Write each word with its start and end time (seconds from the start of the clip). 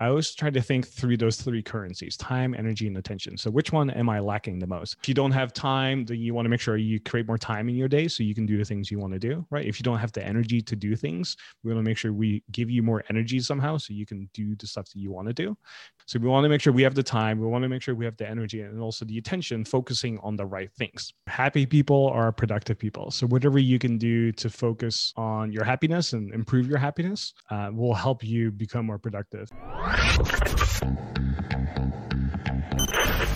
I 0.00 0.08
always 0.08 0.34
try 0.34 0.50
to 0.50 0.60
think 0.60 0.88
through 0.88 1.18
those 1.18 1.36
three 1.36 1.62
currencies 1.62 2.16
time, 2.16 2.52
energy, 2.54 2.88
and 2.88 2.98
attention. 2.98 3.36
So, 3.38 3.48
which 3.50 3.70
one 3.70 3.90
am 3.90 4.08
I 4.08 4.18
lacking 4.18 4.58
the 4.58 4.66
most? 4.66 4.96
If 5.00 5.08
you 5.08 5.14
don't 5.14 5.30
have 5.30 5.52
time, 5.52 6.04
then 6.04 6.18
you 6.18 6.34
want 6.34 6.46
to 6.46 6.48
make 6.48 6.60
sure 6.60 6.76
you 6.76 6.98
create 6.98 7.28
more 7.28 7.38
time 7.38 7.68
in 7.68 7.76
your 7.76 7.86
day 7.86 8.08
so 8.08 8.24
you 8.24 8.34
can 8.34 8.44
do 8.44 8.58
the 8.58 8.64
things 8.64 8.90
you 8.90 8.98
want 8.98 9.12
to 9.12 9.20
do, 9.20 9.46
right? 9.50 9.64
If 9.64 9.78
you 9.78 9.84
don't 9.84 9.98
have 9.98 10.10
the 10.10 10.26
energy 10.26 10.60
to 10.62 10.74
do 10.74 10.96
things, 10.96 11.36
we 11.62 11.72
want 11.72 11.84
to 11.84 11.88
make 11.88 11.96
sure 11.96 12.12
we 12.12 12.42
give 12.50 12.70
you 12.70 12.82
more 12.82 13.04
energy 13.08 13.38
somehow 13.38 13.76
so 13.76 13.94
you 13.94 14.04
can 14.04 14.28
do 14.34 14.56
the 14.56 14.66
stuff 14.66 14.86
that 14.86 14.98
you 14.98 15.12
want 15.12 15.28
to 15.28 15.32
do. 15.32 15.56
So, 16.06 16.18
we 16.18 16.28
want 16.28 16.44
to 16.44 16.48
make 16.48 16.60
sure 16.60 16.72
we 16.72 16.82
have 16.82 16.96
the 16.96 17.02
time, 17.02 17.38
we 17.38 17.46
want 17.46 17.62
to 17.62 17.68
make 17.68 17.80
sure 17.80 17.94
we 17.94 18.04
have 18.04 18.16
the 18.16 18.28
energy 18.28 18.62
and 18.62 18.80
also 18.80 19.04
the 19.04 19.18
attention 19.18 19.64
focusing 19.64 20.18
on 20.24 20.34
the 20.34 20.44
right 20.44 20.72
things. 20.72 21.12
Happy 21.28 21.66
people 21.66 22.08
are 22.08 22.32
productive 22.32 22.78
people. 22.78 23.12
So, 23.12 23.28
whatever 23.28 23.60
you 23.60 23.78
can 23.78 23.96
do 23.98 24.32
to 24.32 24.50
focus 24.50 25.12
on 25.16 25.52
your 25.52 25.62
happiness 25.62 26.14
and 26.14 26.34
improve 26.34 26.66
your 26.66 26.78
happiness 26.78 27.32
uh, 27.50 27.70
will 27.72 27.94
help 27.94 28.24
you 28.24 28.50
become 28.50 28.86
more 28.86 28.98
productive. 28.98 29.48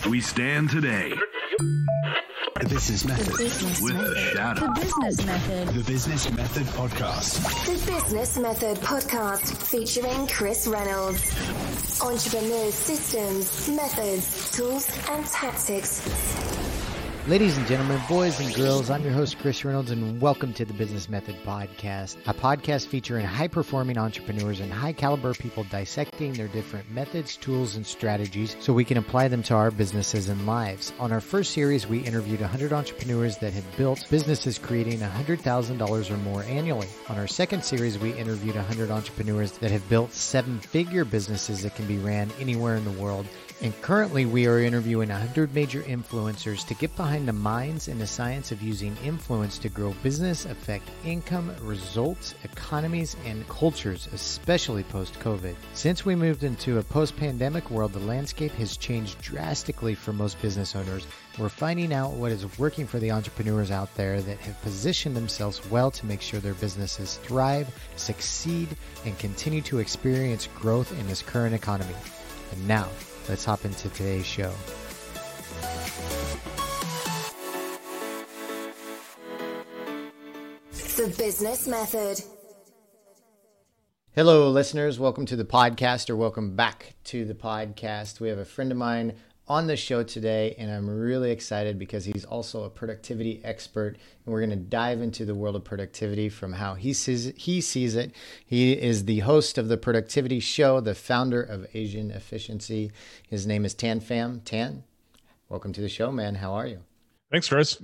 We 0.09 0.21
stand 0.21 0.71
today. 0.71 1.13
The 2.61 2.67
Business 2.69 3.05
Method. 3.05 3.37
Business 3.37 3.81
With 3.83 3.93
the 3.97 4.03
Method. 4.03 4.19
shadow. 4.19 4.61
The 4.61 4.81
Business 4.81 5.27
Method. 5.27 5.69
The 5.69 5.85
Business 5.85 6.31
Method 6.33 6.67
Podcast. 6.69 7.67
The 7.67 7.93
Business 7.93 8.39
Method 8.39 8.77
Podcast 8.79 9.57
featuring 9.69 10.27
Chris 10.27 10.67
Reynolds. 10.67 11.23
Entrepreneurs, 12.03 12.75
systems, 12.75 13.69
methods, 13.69 14.51
tools, 14.53 14.89
and 15.11 15.27
tactics. 15.27 16.01
Ladies 17.29 17.59
and 17.59 17.67
gentlemen, 17.67 18.01
boys 18.09 18.41
and 18.41 18.55
girls, 18.55 18.89
I'm 18.89 19.03
your 19.03 19.13
host, 19.13 19.39
Chris 19.39 19.63
Reynolds, 19.63 19.91
and 19.91 20.19
welcome 20.19 20.55
to 20.55 20.65
the 20.65 20.73
Business 20.73 21.11
Method 21.11 21.37
Podcast, 21.45 22.17
a 22.27 22.33
podcast 22.33 22.87
featuring 22.87 23.27
high 23.27 23.49
performing 23.49 23.99
entrepreneurs 23.99 24.61
and 24.61 24.73
high 24.73 24.95
caliber 24.95 25.35
people 25.35 25.65
dissecting 25.65 26.33
their 26.33 26.49
different 26.49 26.91
methods, 26.91 27.37
tools, 27.37 27.77
and 27.77 27.87
strategies 27.87 28.57
so 28.61 28.73
we 28.73 28.83
can 28.83 28.97
apply 28.97 29.29
them 29.29 29.43
to 29.43 29.55
our 29.55 29.71
businesses 29.71 30.31
and 30.31 30.47
lives. 30.47 30.91
On 30.99 31.13
our 31.13 31.21
first 31.21 31.53
series, 31.53 31.87
we 31.87 31.99
interviewed 31.99 32.41
100 32.41 32.73
entrepreneurs 32.73 33.37
that 33.37 33.53
have 33.53 33.77
built 33.77 34.07
businesses 34.09 34.59
creating 34.59 35.01
$100,000 35.01 36.11
or 36.11 36.17
more 36.17 36.45
annually. 36.45 36.89
On 37.11 37.19
our 37.19 37.27
second 37.27 37.63
series, 37.63 37.99
we 37.99 38.13
interviewed 38.13 38.57
100 38.57 38.91
entrepreneurs 38.91 39.53
that 39.59 39.71
have 39.71 39.87
built 39.91 40.15
seven 40.15 40.61
figure 40.61 41.05
businesses 41.05 41.63
that 41.63 41.75
can 41.75 41.87
be 41.87 41.99
ran 41.99 42.31
anywhere 42.41 42.77
in 42.77 42.87
the 42.87 43.03
world. 43.03 43.27
And 43.61 43.75
currently, 43.83 44.25
we 44.25 44.47
are 44.47 44.61
interviewing 44.61 45.09
100 45.09 45.53
major 45.53 45.83
influencers 45.83 46.65
to 46.69 46.75
get 46.75 46.95
behind 46.95 47.27
the 47.27 47.33
minds 47.33 47.89
and 47.89 48.01
the 48.01 48.07
science 48.07 48.53
of 48.53 48.63
using 48.63 48.97
influence 48.99 49.59
to 49.59 49.69
grow 49.69 49.93
business, 50.01 50.45
affect 50.45 50.89
income, 51.05 51.53
results, 51.63 52.37
economies, 52.45 53.17
and 53.25 53.49
cultures, 53.49 54.09
especially 54.13 54.85
post 54.85 55.19
COVID. 55.19 55.57
Since 55.75 56.05
we 56.05 56.15
moved 56.15 56.45
into 56.45 56.79
a 56.79 56.85
post 56.85 57.17
pandemic 57.17 57.69
world, 57.69 57.95
the 57.95 57.99
landscape 57.99 58.53
has 58.53 58.77
changed 58.77 59.21
drastically 59.21 59.97
for 59.97 60.13
most 60.13 60.41
business 60.41 60.77
owners. 60.77 61.09
We're 61.37 61.49
finding 61.49 61.93
out 61.93 62.13
what 62.13 62.31
is 62.31 62.59
working 62.61 62.87
for 62.87 63.01
the 63.01 63.11
entrepreneurs 63.11 63.73
out 63.73 63.93
there 63.97 64.23
that 64.23 64.39
have 64.39 64.63
positioned 64.63 65.17
themselves 65.17 65.69
well 65.69 65.91
to 65.91 66.07
make 66.07 66.21
sure 66.21 66.39
their 66.39 66.55
businesses 66.55 67.17
thrive, 67.25 67.69
succeed, 67.97 68.69
and 69.05 69.19
continue 69.19 69.63
to 69.63 69.81
experience 69.81 70.49
growth 70.55 70.97
in 70.97 71.09
this 71.09 71.23
current 71.23 71.57
economy. 71.57 71.95
And 72.53 72.69
now, 72.69 72.89
let's 73.29 73.45
hop 73.45 73.65
into 73.65 73.89
today's 73.91 74.27
show. 74.27 74.53
The 80.97 81.15
Business 81.17 81.67
Method. 81.69 82.21
Hello, 84.15 84.51
listeners. 84.51 84.99
Welcome 84.99 85.27
to 85.27 85.37
the 85.37 85.45
podcast, 85.45 86.11
or 86.11 86.17
welcome 86.17 86.57
back 86.57 86.95
to 87.05 87.25
the 87.25 87.35
podcast. 87.35 88.19
We 88.19 88.29
have 88.31 88.39
a 88.39 88.45
friend 88.45 88.73
of 88.73 88.79
mine 88.79 89.15
on 89.49 89.67
the 89.67 89.77
show 89.77 90.03
today, 90.03 90.55
and 90.59 90.71
I'm 90.71 90.89
really 90.89 91.31
excited 91.31 91.79
because 91.79 92.05
he's 92.05 92.25
also 92.25 92.65
a 92.65 92.71
productivity 92.71 93.41
expert, 93.43 93.97
and 94.25 94.33
we're 94.33 94.41
going 94.41 94.51
to 94.51 94.57
dive 94.57 95.01
into 95.01 95.25
the 95.25 95.35
world 95.35 95.57
of 95.57 95.65
productivity 95.65 96.29
from 96.29 96.53
how 96.53 96.75
he 96.75 96.93
sees 96.93 97.33
he 97.37 97.61
sees 97.61 97.97
it. 97.97 98.13
He 98.45 98.73
is 98.73 99.07
the 99.07 99.21
host 99.21 99.59
of 99.59 99.69
the 99.69 99.77
Productivity 99.77 100.41
Show, 100.41 100.81
the 100.81 100.95
founder 100.95 101.43
of 101.43 101.67
Asian 101.75 102.11
Efficiency. 102.11 102.93
His 103.27 103.47
name 103.47 103.65
is 103.65 103.75
Thanh 103.75 104.03
Pham. 104.03 104.41
Thanh, 104.41 104.83
welcome 105.49 105.73
to 105.73 105.81
the 105.81 105.89
show, 105.89 106.13
man. 106.13 106.37
How 106.37 106.53
are 106.53 106.67
you? 106.67 106.81
Thanks, 107.31 107.49
Chris. 107.49 107.79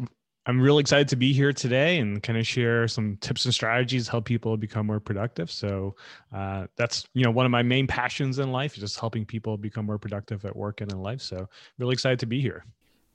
I'm 0.47 0.61
really 0.61 0.81
excited 0.81 1.09
to 1.09 1.17
be 1.17 1.33
here 1.33 1.53
today 1.53 1.99
and 1.99 2.23
kind 2.23 2.39
of 2.39 2.47
share 2.47 2.87
some 2.87 3.17
tips 3.21 3.47
and 3.47 3.55
strategies 3.55 4.07
to 4.07 4.11
help 4.11 4.27
people 4.27 4.57
become 4.57 4.87
more 4.87 5.01
productive. 5.01 5.51
So 5.51 5.97
uh, 6.35 6.67
that's 6.77 7.09
you 7.15 7.25
know 7.25 7.31
one 7.31 7.47
of 7.47 7.53
my 7.53 7.63
main 7.63 7.87
passions 7.87 8.39
in 8.39 8.53
life 8.53 8.75
is 8.75 8.81
just 8.81 9.01
helping 9.01 9.25
people 9.25 9.57
become 9.57 9.87
more 9.87 9.99
productive 9.99 10.45
at 10.45 10.55
work 10.55 10.81
and 10.81 10.93
in 10.93 11.01
life. 11.01 11.23
So 11.23 11.49
really 11.79 11.95
excited 11.95 12.19
to 12.21 12.27
be 12.27 12.41
here. 12.41 12.65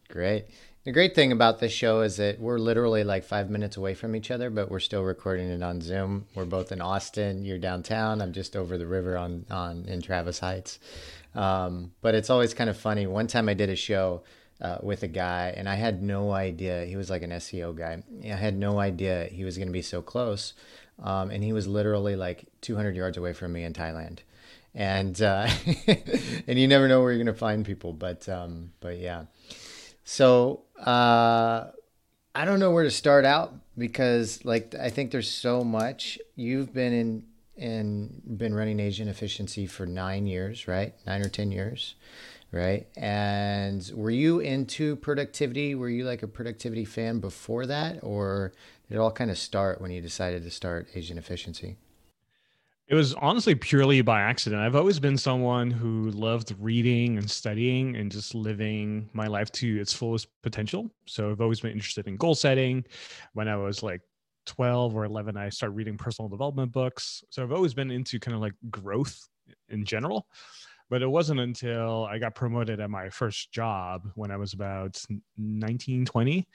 Great. 0.10 0.48
The 0.86 0.92
great 0.92 1.14
thing 1.14 1.32
about 1.32 1.60
this 1.60 1.72
show 1.72 2.02
is 2.02 2.16
that 2.18 2.40
we're 2.40 2.58
literally 2.58 3.04
like 3.04 3.24
five 3.24 3.50
minutes 3.52 3.78
away 3.78 3.94
from 3.94 4.16
each 4.16 4.32
other, 4.32 4.50
but 4.50 4.72
we're 4.72 4.80
still 4.80 5.04
recording 5.04 5.50
it 5.50 5.62
on 5.62 5.82
Zoom. 5.82 6.26
We're 6.34 6.46
both 6.46 6.72
in 6.72 6.82
Austin. 6.82 7.46
You're 7.46 7.60
downtown. 7.60 8.22
I'm 8.22 8.34
just 8.34 8.56
over 8.56 8.78
the 8.78 8.88
river 8.88 9.18
on 9.18 9.46
on 9.52 9.86
in 9.86 10.02
Travis 10.02 10.40
Heights. 10.40 10.80
Um, 11.36 11.92
but 12.02 12.16
it's 12.16 12.32
always 12.32 12.56
kind 12.56 12.72
of 12.72 12.78
funny. 12.78 13.06
One 13.06 13.28
time 13.28 13.50
I 13.50 13.54
did 13.54 13.70
a 13.70 13.76
show 13.76 14.24
uh, 14.62 14.78
with 14.82 15.04
a 15.04 15.08
guy, 15.08 15.54
and 15.56 15.70
I 15.70 15.76
had 15.76 16.02
no 16.02 16.32
idea 16.32 16.86
he 16.86 16.96
was 16.96 17.10
like 17.10 17.22
an 17.22 17.32
SEO 17.32 17.76
guy. 17.76 18.04
I 18.24 18.36
had 18.36 18.58
no 18.58 18.80
idea 18.80 19.26
he 19.26 19.44
was 19.44 19.58
going 19.58 19.68
to 19.68 19.74
be 19.74 19.82
so 19.82 20.02
close, 20.02 20.54
um, 21.02 21.32
and 21.32 21.44
he 21.44 21.54
was 21.54 21.68
literally 21.68 22.16
like 22.16 22.46
200 22.62 22.96
yards 22.96 23.18
away 23.18 23.34
from 23.34 23.54
me 23.54 23.64
in 23.64 23.74
Thailand. 23.74 24.20
And 24.76 25.20
uh, 25.22 25.50
and 26.48 26.60
you 26.60 26.68
never 26.68 26.88
know 26.88 27.02
where 27.02 27.12
you're 27.12 27.24
going 27.24 27.34
to 27.34 27.40
find 27.40 27.66
people, 27.66 27.94
but 27.94 28.28
um, 28.30 28.72
but 28.82 28.98
yeah. 29.00 29.26
So 30.04 30.64
uh, 30.78 31.68
I 32.36 32.46
don't 32.46 32.60
know 32.60 32.72
where 32.72 32.84
to 32.84 32.92
start 32.92 33.26
out 33.26 33.54
because 33.78 34.44
like 34.46 34.76
I 34.76 34.90
think 34.90 35.12
there's 35.12 35.30
so 35.30 35.64
much. 35.64 36.20
You've 36.36 36.74
been 36.74 36.94
in 36.94 37.24
and 37.58 38.22
been 38.38 38.54
running 38.54 38.80
Asian 38.80 39.08
efficiency 39.08 39.68
for 39.68 39.86
nine 39.86 40.28
years, 40.28 40.68
right? 40.68 40.94
Nine 41.06 41.22
or 41.22 41.30
ten 41.30 41.52
years, 41.52 41.96
right? 42.52 42.88
And 42.98 43.90
were 43.94 44.10
you 44.10 44.40
into 44.40 44.96
productivity? 44.98 45.76
Were 45.76 45.90
you 45.90 46.06
like 46.06 46.24
a 46.24 46.28
productivity 46.28 46.86
fan 46.86 47.20
before 47.20 47.66
that, 47.68 48.00
or 48.04 48.54
did 48.88 48.96
it 48.96 49.00
all 49.00 49.12
kind 49.12 49.32
of 49.32 49.38
start 49.38 49.82
when 49.82 49.92
you 49.92 50.02
decided 50.02 50.44
to 50.44 50.52
start 50.52 50.88
Asian 50.96 51.18
efficiency? 51.18 51.78
It 52.88 52.96
was 52.96 53.14
honestly 53.14 53.54
purely 53.54 54.02
by 54.02 54.20
accident. 54.20 54.64
I've 54.64 54.76
always 54.76 55.00
been 55.00 55.16
someone 55.16 55.70
who 55.70 56.10
loved 56.10 56.56
reading 56.60 57.20
and 57.20 57.30
studying 57.30 57.96
and 57.96 58.12
just 58.12 58.34
living 58.34 59.08
my 59.14 59.28
life 59.28 59.52
to 59.54 59.80
its 59.80 59.94
fullest 59.94 60.28
potential. 60.42 60.90
So 61.06 61.30
I've 61.30 61.40
always 61.40 61.60
been 61.60 61.72
interested 61.72 62.08
in 62.08 62.18
goal 62.18 62.34
setting. 62.34 62.84
When 63.34 63.48
I 63.48 63.58
was 63.58 63.84
like 63.84 64.02
12 64.48 64.96
or 64.96 65.06
11, 65.06 65.38
I 65.38 65.50
started 65.50 65.76
reading 65.76 65.98
personal 65.98 66.30
development 66.30 66.72
books. 66.72 67.24
So 67.30 67.44
I've 67.44 67.52
always 67.52 67.76
been 67.76 67.92
into 67.92 68.20
kind 68.20 68.34
of 68.34 68.42
like 68.42 68.54
growth 68.72 69.30
in 69.70 69.86
general. 69.86 70.26
But 70.90 71.02
it 71.02 71.08
wasn't 71.08 71.40
until 71.40 72.06
I 72.06 72.18
got 72.18 72.36
promoted 72.36 72.80
at 72.80 72.90
my 72.90 73.10
first 73.10 73.52
job 73.52 74.10
when 74.16 74.32
I 74.32 74.38
was 74.38 74.54
about 74.54 75.02
19, 75.38 76.06
20, 76.06 76.48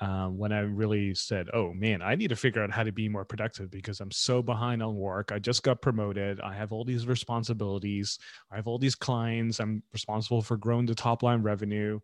um, 0.00 0.38
when 0.38 0.52
I 0.52 0.60
really 0.60 1.14
said, 1.14 1.48
oh 1.52 1.72
man, 1.72 2.02
I 2.02 2.14
need 2.14 2.28
to 2.28 2.36
figure 2.36 2.62
out 2.62 2.70
how 2.70 2.82
to 2.82 2.92
be 2.92 3.08
more 3.08 3.24
productive 3.24 3.70
because 3.70 4.00
I'm 4.00 4.10
so 4.10 4.42
behind 4.42 4.82
on 4.82 4.96
work. 4.96 5.30
I 5.32 5.38
just 5.38 5.62
got 5.62 5.82
promoted. 5.82 6.40
I 6.40 6.54
have 6.54 6.72
all 6.72 6.84
these 6.84 7.06
responsibilities. 7.06 8.18
I 8.50 8.56
have 8.56 8.66
all 8.66 8.78
these 8.78 8.94
clients. 8.94 9.60
I'm 9.60 9.82
responsible 9.92 10.42
for 10.42 10.56
growing 10.56 10.86
the 10.86 10.94
top 10.94 11.22
line 11.22 11.42
revenue 11.42 12.00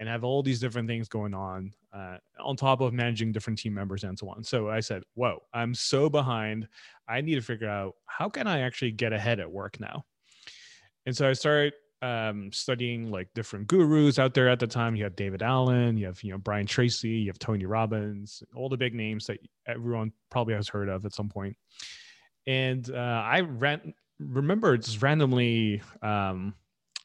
and 0.00 0.08
I 0.08 0.12
have 0.12 0.24
all 0.24 0.42
these 0.42 0.60
different 0.60 0.88
things 0.88 1.08
going 1.08 1.34
on 1.34 1.72
uh, 1.92 2.16
on 2.40 2.56
top 2.56 2.80
of 2.80 2.92
managing 2.92 3.32
different 3.32 3.58
team 3.58 3.74
members 3.74 4.04
and 4.04 4.18
so 4.18 4.28
on. 4.28 4.42
So 4.42 4.68
I 4.68 4.80
said, 4.80 5.02
whoa, 5.14 5.40
I'm 5.52 5.74
so 5.74 6.10
behind. 6.10 6.68
I 7.08 7.20
need 7.20 7.36
to 7.36 7.40
figure 7.42 7.68
out 7.68 7.94
how 8.06 8.28
can 8.28 8.46
I 8.46 8.60
actually 8.60 8.92
get 8.92 9.12
ahead 9.12 9.38
at 9.38 9.50
work 9.50 9.78
now? 9.78 10.04
And 11.06 11.16
so 11.16 11.28
I 11.28 11.32
started 11.32 11.74
um, 12.02 12.50
studying 12.52 13.10
like 13.10 13.28
different 13.34 13.66
gurus 13.66 14.18
out 14.18 14.34
there 14.34 14.48
at 14.48 14.58
the 14.58 14.66
time. 14.66 14.94
You 14.94 15.04
have 15.04 15.16
David 15.16 15.42
Allen, 15.42 15.96
you 15.96 16.06
have 16.06 16.22
you 16.22 16.32
know 16.32 16.38
Brian 16.38 16.66
Tracy, 16.66 17.10
you 17.10 17.26
have 17.28 17.38
Tony 17.38 17.64
Robbins, 17.64 18.42
all 18.54 18.68
the 18.68 18.76
big 18.76 18.94
names 18.94 19.26
that 19.26 19.38
everyone 19.66 20.12
probably 20.30 20.54
has 20.54 20.68
heard 20.68 20.88
of 20.88 21.04
at 21.04 21.14
some 21.14 21.28
point. 21.28 21.56
And 22.46 22.88
uh, 22.90 23.22
I 23.24 23.40
ran 23.40 23.94
remember 24.18 24.76
just 24.76 25.02
randomly. 25.02 25.82
Um, 26.02 26.54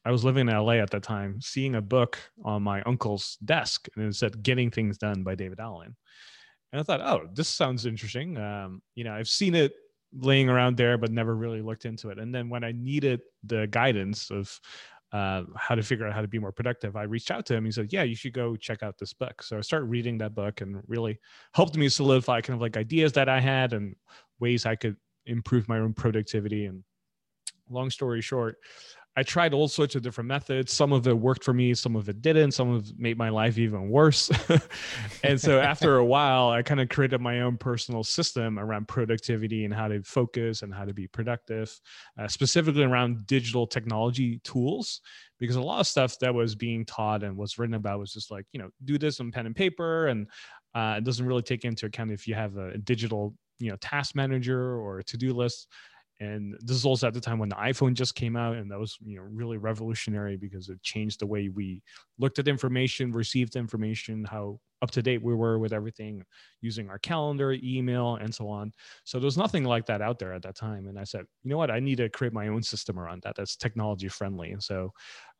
I 0.05 0.11
was 0.11 0.23
living 0.23 0.47
in 0.47 0.55
LA 0.55 0.73
at 0.73 0.89
the 0.89 0.99
time, 0.99 1.39
seeing 1.41 1.75
a 1.75 1.81
book 1.81 2.17
on 2.43 2.63
my 2.63 2.81
uncle's 2.83 3.37
desk, 3.43 3.87
and 3.95 4.05
it 4.05 4.15
said 4.15 4.43
"Getting 4.43 4.71
Things 4.71 4.97
Done" 4.97 5.23
by 5.23 5.35
David 5.35 5.59
Allen. 5.59 5.95
And 6.71 6.79
I 6.79 6.83
thought, 6.83 7.01
oh, 7.01 7.27
this 7.33 7.49
sounds 7.49 7.85
interesting. 7.85 8.37
Um, 8.37 8.81
you 8.95 9.03
know, 9.03 9.13
I've 9.13 9.27
seen 9.27 9.55
it 9.55 9.73
laying 10.13 10.49
around 10.49 10.77
there, 10.77 10.97
but 10.97 11.11
never 11.11 11.35
really 11.35 11.61
looked 11.61 11.85
into 11.85 12.09
it. 12.09 12.19
And 12.19 12.33
then 12.33 12.49
when 12.49 12.63
I 12.63 12.71
needed 12.71 13.21
the 13.43 13.67
guidance 13.67 14.31
of 14.31 14.59
uh, 15.11 15.43
how 15.55 15.75
to 15.75 15.81
figure 15.81 16.07
out 16.07 16.13
how 16.13 16.21
to 16.21 16.27
be 16.27 16.39
more 16.39 16.51
productive, 16.51 16.95
I 16.95 17.03
reached 17.03 17.31
out 17.31 17.45
to 17.47 17.55
him. 17.55 17.65
He 17.65 17.71
said, 17.71 17.91
"Yeah, 17.91 18.03
you 18.03 18.15
should 18.15 18.33
go 18.33 18.55
check 18.55 18.83
out 18.83 18.97
this 18.97 19.13
book." 19.13 19.41
So 19.41 19.57
I 19.57 19.61
started 19.61 19.85
reading 19.85 20.17
that 20.19 20.35
book, 20.35 20.61
and 20.61 20.81
really 20.87 21.19
helped 21.53 21.75
me 21.75 21.89
solidify 21.89 22.41
kind 22.41 22.55
of 22.55 22.61
like 22.61 22.77
ideas 22.77 23.13
that 23.13 23.29
I 23.29 23.39
had 23.39 23.73
and 23.73 23.95
ways 24.39 24.65
I 24.65 24.75
could 24.75 24.97
improve 25.25 25.67
my 25.67 25.79
own 25.79 25.93
productivity. 25.93 26.65
And 26.65 26.83
long 27.69 27.89
story 27.89 28.21
short, 28.21 28.57
I 29.19 29.23
tried 29.23 29.53
all 29.53 29.67
sorts 29.67 29.95
of 29.95 30.01
different 30.01 30.29
methods. 30.29 30.71
Some 30.71 30.93
of 30.93 31.05
it 31.05 31.17
worked 31.17 31.43
for 31.43 31.53
me, 31.53 31.73
some 31.73 31.97
of 31.97 32.07
it 32.07 32.21
didn't. 32.21 32.53
Some 32.53 32.73
of 32.73 32.89
it 32.89 32.97
made 32.97 33.17
my 33.17 33.27
life 33.27 33.57
even 33.57 33.89
worse. 33.89 34.31
and 35.23 35.39
so 35.39 35.59
after 35.59 35.97
a 35.97 36.05
while, 36.05 36.51
I 36.51 36.61
kind 36.61 36.79
of 36.79 36.87
created 36.87 37.19
my 37.19 37.41
own 37.41 37.57
personal 37.57 38.05
system 38.05 38.57
around 38.57 38.87
productivity 38.87 39.65
and 39.65 39.73
how 39.73 39.89
to 39.89 40.01
focus 40.03 40.61
and 40.61 40.73
how 40.73 40.85
to 40.85 40.93
be 40.93 41.05
productive, 41.05 41.77
uh, 42.17 42.29
specifically 42.29 42.83
around 42.83 43.27
digital 43.27 43.67
technology 43.67 44.39
tools. 44.45 45.01
Because 45.37 45.57
a 45.57 45.61
lot 45.61 45.81
of 45.81 45.87
stuff 45.87 46.17
that 46.19 46.33
was 46.33 46.55
being 46.55 46.85
taught 46.85 47.21
and 47.21 47.35
was 47.35 47.59
written 47.59 47.75
about 47.75 47.99
was 47.99 48.13
just 48.13 48.31
like, 48.31 48.45
you 48.53 48.61
know, 48.61 48.69
do 48.85 48.97
this 48.97 49.19
on 49.19 49.33
pen 49.33 49.47
and 49.47 49.55
paper. 49.55 50.07
And 50.07 50.27
uh, 50.73 50.95
it 50.99 51.03
doesn't 51.03 51.25
really 51.25 51.41
take 51.41 51.65
into 51.65 51.87
account 51.87 52.11
if 52.11 52.25
you 52.25 52.35
have 52.35 52.55
a 52.55 52.77
digital, 52.77 53.35
you 53.59 53.69
know, 53.69 53.75
task 53.81 54.15
manager 54.15 54.77
or 54.77 54.99
a 54.99 55.03
to 55.03 55.17
do 55.17 55.33
list 55.33 55.67
and 56.19 56.55
this 56.61 56.75
is 56.75 56.85
also 56.85 57.07
at 57.07 57.13
the 57.13 57.21
time 57.21 57.39
when 57.39 57.49
the 57.49 57.55
iphone 57.55 57.93
just 57.93 58.15
came 58.15 58.35
out 58.35 58.55
and 58.55 58.69
that 58.69 58.79
was 58.79 58.97
you 59.03 59.17
know 59.17 59.23
really 59.23 59.57
revolutionary 59.57 60.35
because 60.37 60.69
it 60.69 60.81
changed 60.81 61.19
the 61.19 61.27
way 61.27 61.49
we 61.49 61.81
looked 62.17 62.39
at 62.39 62.47
information 62.47 63.11
received 63.11 63.55
information 63.55 64.25
how 64.25 64.59
up 64.81 64.91
to 64.91 65.01
date 65.01 65.21
we 65.21 65.33
were 65.35 65.59
with 65.59 65.73
everything 65.73 66.23
using 66.61 66.89
our 66.89 66.99
calendar 66.99 67.51
email 67.63 68.15
and 68.15 68.33
so 68.33 68.47
on. 68.47 68.71
So 69.03 69.19
there's 69.19 69.37
nothing 69.37 69.63
like 69.63 69.85
that 69.87 70.01
out 70.01 70.19
there 70.19 70.33
at 70.33 70.41
that 70.43 70.55
time 70.55 70.87
and 70.87 70.97
i 70.99 71.03
said 71.03 71.25
you 71.43 71.49
know 71.49 71.57
what? 71.57 71.71
I 71.71 71.79
need 71.79 71.97
to 71.97 72.09
create 72.09 72.33
my 72.33 72.47
own 72.47 72.63
system 72.63 72.99
around 72.99 73.21
that 73.23 73.35
that's 73.35 73.55
technology 73.55 74.07
friendly. 74.07 74.51
And 74.51 74.63
so 74.63 74.91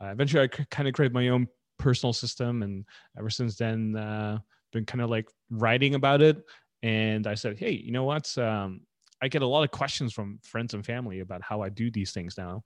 uh, 0.01 0.07
eventually 0.07 0.43
i 0.51 0.57
c- 0.57 0.65
kind 0.71 0.87
of 0.87 0.93
created 0.93 1.13
my 1.13 1.29
own 1.29 1.47
personal 1.77 2.13
system 2.13 2.63
and 2.63 2.85
ever 3.17 3.29
since 3.29 3.55
then 3.55 3.95
uh, 3.95 4.39
been 4.73 4.85
kind 4.85 5.01
of 5.01 5.09
like 5.09 5.29
writing 5.49 5.95
about 5.95 6.21
it 6.21 6.43
and 6.83 7.27
i 7.27 7.33
said 7.33 7.57
hey 7.57 7.71
you 7.71 7.91
know 7.91 8.03
what? 8.03 8.37
Um, 8.37 8.81
I 9.21 9.27
get 9.27 9.41
a 9.41 9.47
lot 9.47 9.63
of 9.63 9.71
questions 9.71 10.13
from 10.13 10.39
friends 10.43 10.73
and 10.73 10.85
family 10.85 11.19
about 11.19 11.41
how 11.41 11.61
I 11.61 11.69
do 11.69 11.91
these 11.91 12.11
things 12.11 12.37
now. 12.37 12.63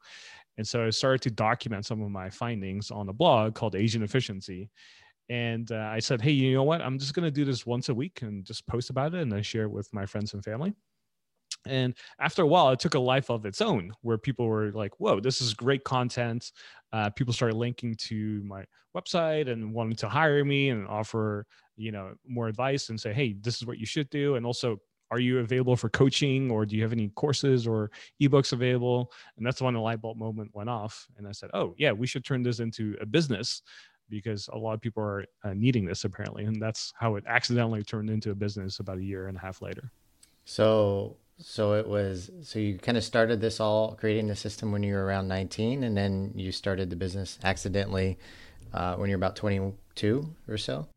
And 0.57 0.67
so 0.67 0.85
I 0.85 0.89
started 0.91 1.21
to 1.23 1.31
document 1.31 1.85
some 1.85 2.01
of 2.01 2.11
my 2.11 2.29
findings 2.29 2.91
on 2.91 3.09
a 3.09 3.13
blog 3.13 3.55
called 3.55 3.75
Asian 3.75 4.03
Efficiency. 4.03 4.69
And 5.29 5.71
uh, 5.71 5.89
I 5.91 5.99
said, 5.99 6.21
hey, 6.21 6.31
you 6.31 6.53
know 6.53 6.63
what? 6.63 6.81
I'm 6.81 6.99
just 6.99 7.13
going 7.13 7.25
to 7.25 7.31
do 7.31 7.45
this 7.45 7.65
once 7.65 7.89
a 7.89 7.93
week 7.93 8.21
and 8.21 8.45
just 8.45 8.67
post 8.67 8.89
about 8.89 9.15
it 9.15 9.21
and 9.21 9.33
I 9.33 9.41
share 9.41 9.63
it 9.63 9.71
with 9.71 9.91
my 9.93 10.05
friends 10.05 10.33
and 10.33 10.43
family. 10.43 10.73
And 11.65 11.95
after 12.19 12.41
a 12.41 12.47
while, 12.47 12.69
it 12.69 12.79
took 12.79 12.95
a 12.95 12.99
life 12.99 13.29
of 13.29 13.45
its 13.45 13.61
own 13.61 13.93
where 14.01 14.17
people 14.17 14.47
were 14.47 14.71
like, 14.71 14.99
whoa, 14.99 15.19
this 15.19 15.41
is 15.41 15.53
great 15.53 15.83
content. 15.83 16.51
Uh, 16.91 17.09
people 17.11 17.33
started 17.33 17.55
linking 17.55 17.95
to 17.95 18.43
my 18.43 18.65
website 18.95 19.49
and 19.49 19.73
wanting 19.73 19.95
to 19.97 20.09
hire 20.09 20.43
me 20.43 20.69
and 20.69 20.87
offer, 20.87 21.45
you 21.77 21.91
know, 21.91 22.13
more 22.27 22.47
advice 22.47 22.89
and 22.89 22.99
say, 22.99 23.13
hey, 23.13 23.33
this 23.39 23.55
is 23.55 23.65
what 23.65 23.77
you 23.77 23.85
should 23.85 24.09
do. 24.09 24.35
And 24.35 24.45
also 24.45 24.77
are 25.13 25.19
you 25.19 25.39
available 25.39 25.75
for 25.75 25.89
coaching 25.89 26.49
or 26.49 26.65
do 26.65 26.75
you 26.75 26.81
have 26.81 26.91
any 26.91 27.09
courses 27.09 27.67
or 27.67 27.91
ebooks 28.19 28.51
available? 28.51 29.11
And 29.37 29.45
that's 29.45 29.61
when 29.61 29.75
the 29.75 29.79
light 29.79 30.01
bulb 30.01 30.17
moment 30.17 30.49
went 30.53 30.69
off 30.69 31.07
and 31.17 31.27
i 31.27 31.31
said 31.31 31.49
oh 31.53 31.75
yeah 31.77 31.91
we 31.91 32.07
should 32.07 32.25
turn 32.25 32.41
this 32.41 32.59
into 32.59 32.95
a 33.01 33.05
business 33.05 33.61
because 34.09 34.49
a 34.53 34.57
lot 34.57 34.73
of 34.73 34.81
people 34.81 35.03
are 35.03 35.25
uh, 35.43 35.53
needing 35.53 35.85
this 35.85 36.03
apparently 36.03 36.45
and 36.45 36.61
that's 36.61 36.93
how 36.97 37.15
it 37.15 37.23
accidentally 37.27 37.83
turned 37.83 38.09
into 38.09 38.31
a 38.31 38.35
business 38.35 38.79
about 38.79 38.97
a 38.97 39.03
year 39.03 39.27
and 39.27 39.37
a 39.37 39.39
half 39.39 39.61
later. 39.61 39.91
So 40.45 41.17
so 41.37 41.73
it 41.73 41.87
was 41.87 42.31
so 42.41 42.59
you 42.59 42.77
kind 42.77 42.97
of 42.97 43.03
started 43.03 43.39
this 43.39 43.59
all 43.59 43.95
creating 43.95 44.27
the 44.27 44.35
system 44.35 44.71
when 44.71 44.83
you 44.83 44.93
were 44.93 45.05
around 45.05 45.27
19 45.27 45.83
and 45.83 45.95
then 45.95 46.31
you 46.35 46.51
started 46.51 46.89
the 46.89 46.95
business 46.95 47.37
accidentally 47.43 48.17
uh, 48.73 48.95
when 48.95 49.09
you're 49.09 49.17
about 49.17 49.35
22 49.35 50.35
or 50.47 50.57
so? 50.57 50.87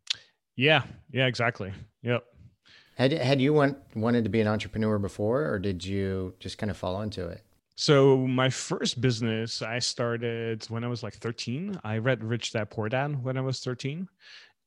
Yeah 0.56 0.82
yeah 1.12 1.26
exactly. 1.26 1.72
Yep 2.02 2.24
had 2.96 3.12
had 3.12 3.40
you 3.40 3.52
want, 3.52 3.76
wanted 3.94 4.24
to 4.24 4.30
be 4.30 4.40
an 4.40 4.48
entrepreneur 4.48 4.98
before, 4.98 5.46
or 5.46 5.58
did 5.58 5.84
you 5.84 6.34
just 6.40 6.58
kind 6.58 6.70
of 6.70 6.76
fall 6.76 7.02
into 7.02 7.28
it? 7.28 7.42
So 7.76 8.16
my 8.16 8.48
first 8.48 9.02
business 9.02 9.60
I 9.60 9.80
started 9.80 10.64
when 10.70 10.82
I 10.82 10.88
was 10.88 11.02
like 11.02 11.14
13. 11.14 11.78
I 11.84 11.98
read 11.98 12.24
Rich 12.24 12.52
Dad 12.52 12.70
Poor 12.70 12.88
Dad 12.88 13.22
when 13.22 13.36
I 13.36 13.42
was 13.42 13.60
13, 13.60 14.08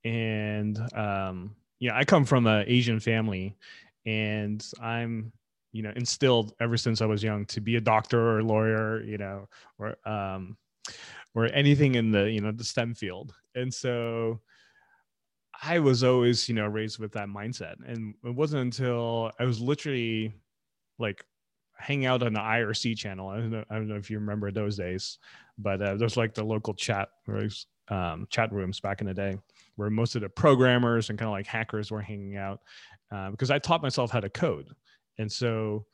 and 0.05 0.79
um, 0.93 1.55
yeah, 1.79 1.97
I 1.97 2.05
come 2.05 2.23
from 2.23 2.45
an 2.45 2.65
Asian 2.67 2.99
family, 2.99 3.57
and 4.05 4.65
I'm 4.79 5.31
you 5.71 5.81
know 5.81 5.91
instilled 5.95 6.53
ever 6.59 6.77
since 6.77 7.01
I 7.01 7.07
was 7.07 7.23
young 7.23 7.45
to 7.47 7.61
be 7.61 7.77
a 7.77 7.81
doctor 7.81 8.19
or 8.19 8.39
a 8.39 8.43
lawyer, 8.43 9.01
you 9.03 9.17
know, 9.17 9.47
or 9.79 9.97
um, 10.07 10.55
or 11.33 11.45
anything 11.47 11.95
in 11.95 12.11
the 12.11 12.29
you 12.29 12.41
know 12.41 12.51
the 12.51 12.63
STEM 12.63 12.93
field, 12.93 13.33
and 13.55 13.73
so 13.73 14.39
I 15.61 15.79
was 15.79 16.03
always, 16.03 16.47
you 16.47 16.55
know, 16.55 16.67
raised 16.67 16.99
with 16.99 17.11
that 17.13 17.27
mindset. 17.27 17.75
And 17.85 18.13
it 18.23 18.33
wasn't 18.33 18.61
until 18.61 19.31
I 19.39 19.45
was 19.45 19.59
literally 19.59 20.33
like 20.99 21.25
hanging 21.77 22.05
out 22.05 22.23
on 22.23 22.33
the 22.33 22.39
IRC 22.39 22.97
channel. 22.97 23.29
I 23.29 23.37
don't 23.37 23.51
know, 23.51 23.63
I 23.69 23.75
don't 23.75 23.87
know 23.87 23.95
if 23.95 24.09
you 24.09 24.19
remember 24.19 24.51
those 24.51 24.77
days, 24.77 25.17
but 25.57 25.81
uh, 25.81 25.95
there's 25.95 26.17
like 26.17 26.33
the 26.33 26.43
local 26.43 26.73
chat 26.73 27.09
rooms, 27.27 27.67
um, 27.89 28.27
chat 28.29 28.51
rooms 28.51 28.79
back 28.79 29.01
in 29.01 29.07
the 29.07 29.13
day 29.13 29.37
where 29.75 29.89
most 29.89 30.15
of 30.15 30.21
the 30.21 30.29
programmers 30.29 31.09
and 31.09 31.17
kind 31.17 31.27
of 31.27 31.33
like 31.33 31.47
hackers 31.47 31.91
were 31.91 32.01
hanging 32.01 32.37
out 32.37 32.61
uh, 33.11 33.31
because 33.31 33.51
I 33.51 33.59
taught 33.59 33.81
myself 33.81 34.11
how 34.11 34.19
to 34.19 34.29
code. 34.29 34.67
And 35.17 35.31
so 35.31 35.85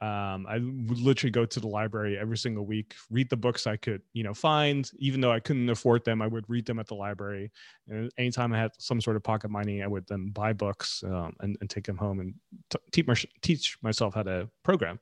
um, 0.00 0.46
I 0.48 0.58
would 0.58 1.00
literally 1.00 1.32
go 1.32 1.44
to 1.44 1.60
the 1.60 1.66
library 1.66 2.16
every 2.16 2.36
single 2.36 2.64
week, 2.64 2.94
read 3.10 3.28
the 3.28 3.36
books 3.36 3.66
I 3.66 3.76
could, 3.76 4.00
you 4.12 4.22
know, 4.22 4.32
find. 4.32 4.88
Even 4.98 5.20
though 5.20 5.32
I 5.32 5.40
couldn't 5.40 5.68
afford 5.68 6.04
them, 6.04 6.22
I 6.22 6.28
would 6.28 6.44
read 6.48 6.66
them 6.66 6.78
at 6.78 6.86
the 6.86 6.94
library. 6.94 7.50
And 7.88 8.10
anytime 8.16 8.52
I 8.52 8.58
had 8.58 8.70
some 8.78 9.00
sort 9.00 9.16
of 9.16 9.24
pocket 9.24 9.50
money, 9.50 9.82
I 9.82 9.88
would 9.88 10.06
then 10.06 10.28
buy 10.28 10.52
books 10.52 11.02
um, 11.04 11.34
and, 11.40 11.56
and, 11.60 11.68
take 11.68 11.84
them 11.84 11.96
home 11.96 12.20
and 12.20 12.34
t- 12.70 12.78
teach, 12.92 13.06
my, 13.08 13.14
teach 13.42 13.76
myself 13.82 14.14
how 14.14 14.22
to 14.22 14.48
program. 14.62 15.00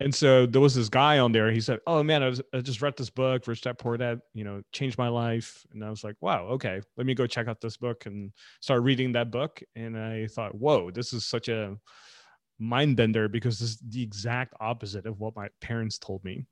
And 0.00 0.14
so 0.14 0.44
there 0.46 0.60
was 0.60 0.74
this 0.74 0.88
guy 0.88 1.18
on 1.18 1.30
there. 1.30 1.50
He 1.50 1.60
said, 1.60 1.78
"Oh 1.86 2.02
man, 2.02 2.22
I, 2.22 2.28
was, 2.28 2.40
I 2.54 2.60
just 2.60 2.80
read 2.80 2.96
this 2.96 3.10
book, 3.10 3.46
Rich 3.46 3.60
Dad 3.60 3.78
Poor 3.78 3.98
Dad. 3.98 4.22
You 4.32 4.44
know, 4.44 4.62
changed 4.72 4.96
my 4.96 5.08
life." 5.08 5.66
And 5.72 5.84
I 5.84 5.90
was 5.90 6.02
like, 6.02 6.16
"Wow, 6.22 6.46
okay, 6.52 6.80
let 6.96 7.06
me 7.06 7.12
go 7.12 7.26
check 7.26 7.48
out 7.48 7.60
this 7.60 7.76
book." 7.76 8.06
And 8.06 8.32
start 8.60 8.82
reading 8.82 9.12
that 9.12 9.30
book. 9.30 9.62
And 9.76 9.98
I 9.98 10.26
thought, 10.26 10.54
"Whoa, 10.54 10.90
this 10.90 11.12
is 11.12 11.26
such 11.26 11.50
a 11.50 11.76
mind 12.60 12.96
bender 12.96 13.28
because 13.28 13.60
it's 13.60 13.78
the 13.78 14.02
exact 14.02 14.54
opposite 14.60 15.06
of 15.06 15.18
what 15.18 15.34
my 15.34 15.48
parents 15.60 15.98
told 15.98 16.22
me. 16.22 16.46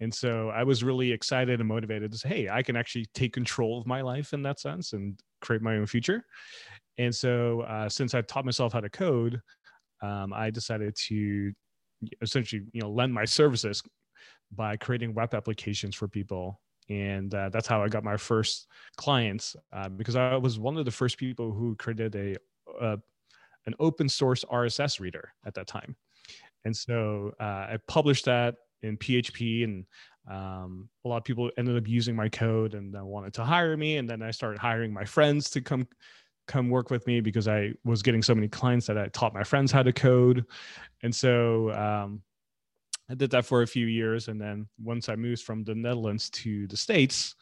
And 0.00 0.12
so 0.12 0.50
I 0.50 0.62
was 0.62 0.84
really 0.84 1.10
excited 1.10 1.58
and 1.60 1.68
motivated 1.68 2.12
to 2.12 2.18
say, 2.18 2.28
hey, 2.28 2.48
I 2.50 2.62
can 2.62 2.76
actually 2.76 3.06
take 3.14 3.32
control 3.32 3.78
of 3.78 3.86
my 3.86 4.02
life 4.02 4.34
in 4.34 4.42
that 4.42 4.60
sense 4.60 4.92
and 4.92 5.18
create 5.40 5.62
my 5.62 5.76
own 5.76 5.86
future. 5.86 6.24
And 6.98 7.14
so 7.14 7.62
uh, 7.62 7.88
since 7.88 8.14
I 8.14 8.20
taught 8.22 8.44
myself 8.44 8.72
how 8.72 8.80
to 8.80 8.90
code, 8.90 9.40
um, 10.02 10.32
I 10.34 10.50
decided 10.50 10.94
to 11.08 11.52
essentially, 12.20 12.62
you 12.72 12.82
know, 12.82 12.90
lend 12.90 13.14
my 13.14 13.24
services 13.24 13.82
by 14.54 14.76
creating 14.76 15.14
web 15.14 15.34
applications 15.34 15.94
for 15.94 16.08
people. 16.08 16.60
And 16.88 17.34
uh, 17.34 17.48
that's 17.48 17.66
how 17.66 17.82
I 17.82 17.88
got 17.88 18.04
my 18.04 18.16
first 18.16 18.68
clients 18.96 19.56
uh, 19.72 19.88
because 19.88 20.14
I 20.14 20.36
was 20.36 20.58
one 20.58 20.76
of 20.76 20.84
the 20.84 20.90
first 20.90 21.16
people 21.18 21.52
who 21.52 21.74
created 21.76 22.14
a, 22.14 22.36
a 22.80 22.98
an 23.66 23.74
open 23.80 24.08
source 24.08 24.44
RSS 24.44 25.00
reader 25.00 25.32
at 25.44 25.54
that 25.54 25.66
time. 25.66 25.96
And 26.64 26.76
so 26.76 27.32
uh, 27.40 27.42
I 27.42 27.78
published 27.86 28.24
that 28.24 28.56
in 28.82 28.96
PHP, 28.96 29.64
and 29.64 29.84
um, 30.28 30.88
a 31.04 31.08
lot 31.08 31.18
of 31.18 31.24
people 31.24 31.50
ended 31.56 31.76
up 31.76 31.88
using 31.88 32.16
my 32.16 32.28
code 32.28 32.74
and 32.74 32.92
wanted 33.04 33.34
to 33.34 33.44
hire 33.44 33.76
me. 33.76 33.98
And 33.98 34.08
then 34.08 34.22
I 34.22 34.30
started 34.30 34.58
hiring 34.58 34.92
my 34.92 35.04
friends 35.04 35.50
to 35.50 35.60
come 35.60 35.86
come 36.46 36.70
work 36.70 36.90
with 36.90 37.06
me 37.06 37.20
because 37.20 37.48
I 37.48 37.72
was 37.84 38.02
getting 38.02 38.22
so 38.22 38.34
many 38.34 38.48
clients 38.48 38.86
that 38.86 38.96
I 38.96 39.08
taught 39.08 39.34
my 39.34 39.42
friends 39.42 39.72
how 39.72 39.82
to 39.82 39.92
code. 39.92 40.44
And 41.02 41.14
so 41.14 41.72
um, 41.72 42.22
I 43.10 43.14
did 43.14 43.30
that 43.32 43.44
for 43.44 43.62
a 43.62 43.66
few 43.66 43.86
years. 43.86 44.28
And 44.28 44.40
then 44.40 44.68
once 44.82 45.08
I 45.08 45.16
moved 45.16 45.42
from 45.42 45.64
the 45.64 45.74
Netherlands 45.74 46.30
to 46.30 46.66
the 46.68 46.76
States, 46.76 47.34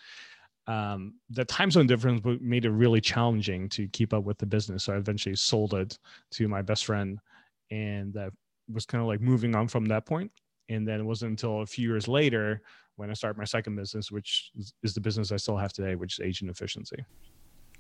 um, 0.67 1.15
the 1.31 1.45
time 1.45 1.71
zone 1.71 1.87
difference 1.87 2.23
made 2.41 2.65
it 2.65 2.71
really 2.71 3.01
challenging 3.01 3.69
to 3.71 3.87
keep 3.89 4.15
up 4.15 4.25
with 4.25 4.39
the 4.39 4.47
business. 4.47 4.85
So 4.85 4.95
I 4.95 4.97
eventually 4.97 5.37
sold 5.37 5.75
it 5.75 5.99
to 6.33 6.49
my 6.49 6.63
best 6.63 6.87
friend, 6.87 7.19
and 7.71 8.13
that 8.15 8.33
was 8.73 8.87
kind 8.87 9.03
of 9.03 9.09
like 9.09 9.21
moving 9.21 9.55
on 9.55 9.69
from 9.69 9.85
that 9.87 10.07
point. 10.07 10.31
And 10.71 10.89
then 10.89 11.01
it 11.01 11.05
wasn't 11.05 11.31
until 11.31 11.61
a 11.61 11.67
few 11.67 11.89
years 11.89 12.09
later 12.09 12.63
when 12.97 13.11
I 13.11 13.15
started 13.15 13.39
my 13.39 13.45
second 13.45 13.77
business, 13.77 14.11
which 14.11 14.51
is 14.83 14.95
the 14.95 15.01
business 15.01 15.33
I 15.33 15.37
still 15.37 15.57
have 15.57 15.73
today, 15.73 15.95
which 15.95 16.19
is 16.19 16.25
Asian 16.25 16.49
Efficiency. 16.49 17.05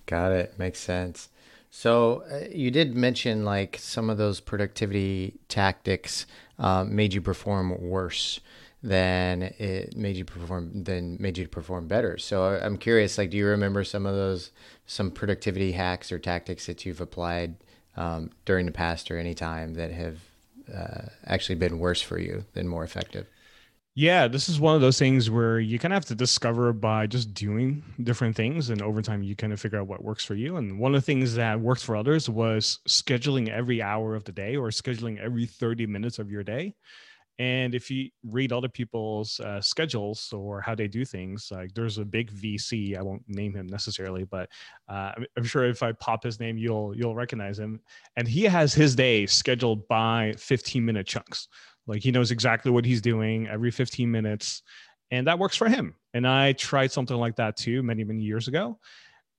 Got 0.06 0.32
it. 0.32 0.58
Makes 0.58 0.80
sense. 0.80 1.30
So 1.70 2.24
uh, 2.30 2.46
you 2.52 2.70
did 2.70 2.94
mention 2.94 3.44
like 3.44 3.78
some 3.80 4.10
of 4.10 4.18
those 4.18 4.40
productivity 4.40 5.34
tactics 5.48 6.26
uh, 6.58 6.84
made 6.84 7.14
you 7.14 7.22
perform 7.22 7.80
worse 7.80 8.40
then 8.84 9.42
it 9.58 9.96
made 9.96 10.14
you 10.14 10.26
perform 10.26 10.70
then 10.84 11.16
made 11.18 11.38
you 11.38 11.48
perform 11.48 11.88
better. 11.88 12.18
So 12.18 12.60
i'm 12.62 12.76
curious 12.76 13.16
like 13.16 13.30
do 13.30 13.36
you 13.38 13.46
remember 13.46 13.82
some 13.82 14.04
of 14.04 14.14
those 14.14 14.50
some 14.86 15.10
productivity 15.10 15.72
hacks 15.72 16.12
or 16.12 16.18
tactics 16.18 16.66
that 16.66 16.84
you've 16.84 17.00
applied 17.00 17.56
um, 17.96 18.30
during 18.44 18.66
the 18.66 18.72
past 18.72 19.10
or 19.10 19.16
any 19.16 19.34
time 19.34 19.74
that 19.74 19.90
have 19.90 20.18
uh, 20.72 21.08
actually 21.26 21.54
been 21.54 21.78
worse 21.78 22.02
for 22.02 22.18
you 22.18 22.44
than 22.52 22.68
more 22.68 22.84
effective? 22.84 23.26
Yeah 23.94 24.28
this 24.28 24.50
is 24.50 24.60
one 24.60 24.74
of 24.74 24.82
those 24.82 24.98
things 24.98 25.30
where 25.30 25.58
you 25.58 25.78
kind 25.78 25.94
of 25.94 25.96
have 25.96 26.08
to 26.08 26.14
discover 26.14 26.74
by 26.74 27.06
just 27.06 27.32
doing 27.32 27.82
different 28.02 28.36
things 28.36 28.68
and 28.68 28.82
over 28.82 29.00
time 29.00 29.22
you 29.22 29.34
kind 29.34 29.54
of 29.54 29.60
figure 29.60 29.80
out 29.80 29.86
what 29.86 30.04
works 30.04 30.26
for 30.26 30.34
you. 30.34 30.56
And 30.56 30.78
one 30.78 30.94
of 30.94 31.00
the 31.00 31.06
things 31.06 31.36
that 31.36 31.58
worked 31.58 31.82
for 31.82 31.96
others 31.96 32.28
was 32.28 32.80
scheduling 32.86 33.48
every 33.48 33.80
hour 33.80 34.14
of 34.14 34.24
the 34.24 34.32
day 34.32 34.56
or 34.56 34.68
scheduling 34.68 35.18
every 35.18 35.46
30 35.46 35.86
minutes 35.86 36.18
of 36.18 36.30
your 36.30 36.42
day 36.42 36.74
And 37.38 37.74
if 37.74 37.90
you 37.90 38.10
read 38.22 38.52
other 38.52 38.68
people's 38.68 39.40
uh, 39.40 39.60
schedules 39.60 40.32
or 40.32 40.60
how 40.60 40.74
they 40.74 40.86
do 40.86 41.04
things, 41.04 41.48
like 41.50 41.74
there's 41.74 41.98
a 41.98 42.04
big 42.04 42.30
VC, 42.30 42.96
I 42.96 43.02
won't 43.02 43.24
name 43.26 43.54
him 43.54 43.66
necessarily, 43.66 44.24
but 44.24 44.48
uh, 44.88 45.12
I'm, 45.36 45.44
sure 45.44 45.64
if 45.64 45.82
I 45.82 45.92
pop 45.92 46.22
his 46.22 46.38
name, 46.38 46.56
you'll 46.56 46.96
you'll 46.96 47.16
recognize 47.16 47.58
him. 47.58 47.80
And 48.16 48.28
he 48.28 48.44
has 48.44 48.72
his 48.72 48.94
day 48.94 49.26
scheduled 49.26 49.88
by 49.88 50.34
15 50.38 50.84
minute 50.84 51.08
chunks. 51.08 51.48
Like 51.88 52.02
he 52.02 52.12
knows 52.12 52.30
exactly 52.30 52.70
what 52.70 52.84
he's 52.84 53.00
doing 53.00 53.48
every 53.48 53.72
15 53.72 54.08
minutes, 54.08 54.62
and 55.10 55.26
that 55.26 55.38
works 55.38 55.56
for 55.56 55.68
him. 55.68 55.96
And 56.14 56.28
I 56.28 56.52
tried 56.52 56.92
something 56.92 57.16
like 57.16 57.36
that 57.36 57.56
too 57.56 57.82
many 57.82 58.04
many 58.04 58.22
years 58.22 58.46
ago, 58.46 58.78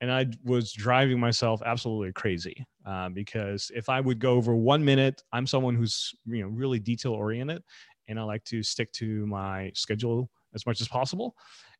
and 0.01 0.11
I 0.11 0.27
was 0.43 0.73
driving 0.73 1.19
myself 1.19 1.61
absolutely 1.65 2.11
crazy 2.11 2.65
uh, 2.85 3.09
because 3.09 3.71
if 3.75 3.89
I 3.89 3.99
would 3.99 4.19
go 4.19 4.33
over 4.33 4.55
one 4.55 4.83
minute, 4.83 5.23
I'm 5.33 5.47
someone 5.47 5.75
who's 5.75 6.13
you 6.25 6.43
know 6.43 6.49
really 6.49 6.79
detail 6.79 7.13
oriented, 7.13 7.63
and 8.07 8.19
I 8.19 8.23
like 8.23 8.43
to 8.45 8.63
stick 8.63 8.91
to 8.93 9.25
my 9.25 9.71
schedule 9.73 10.29
as 10.53 10.65
much 10.65 10.81
as 10.81 10.87
possible. 10.87 11.35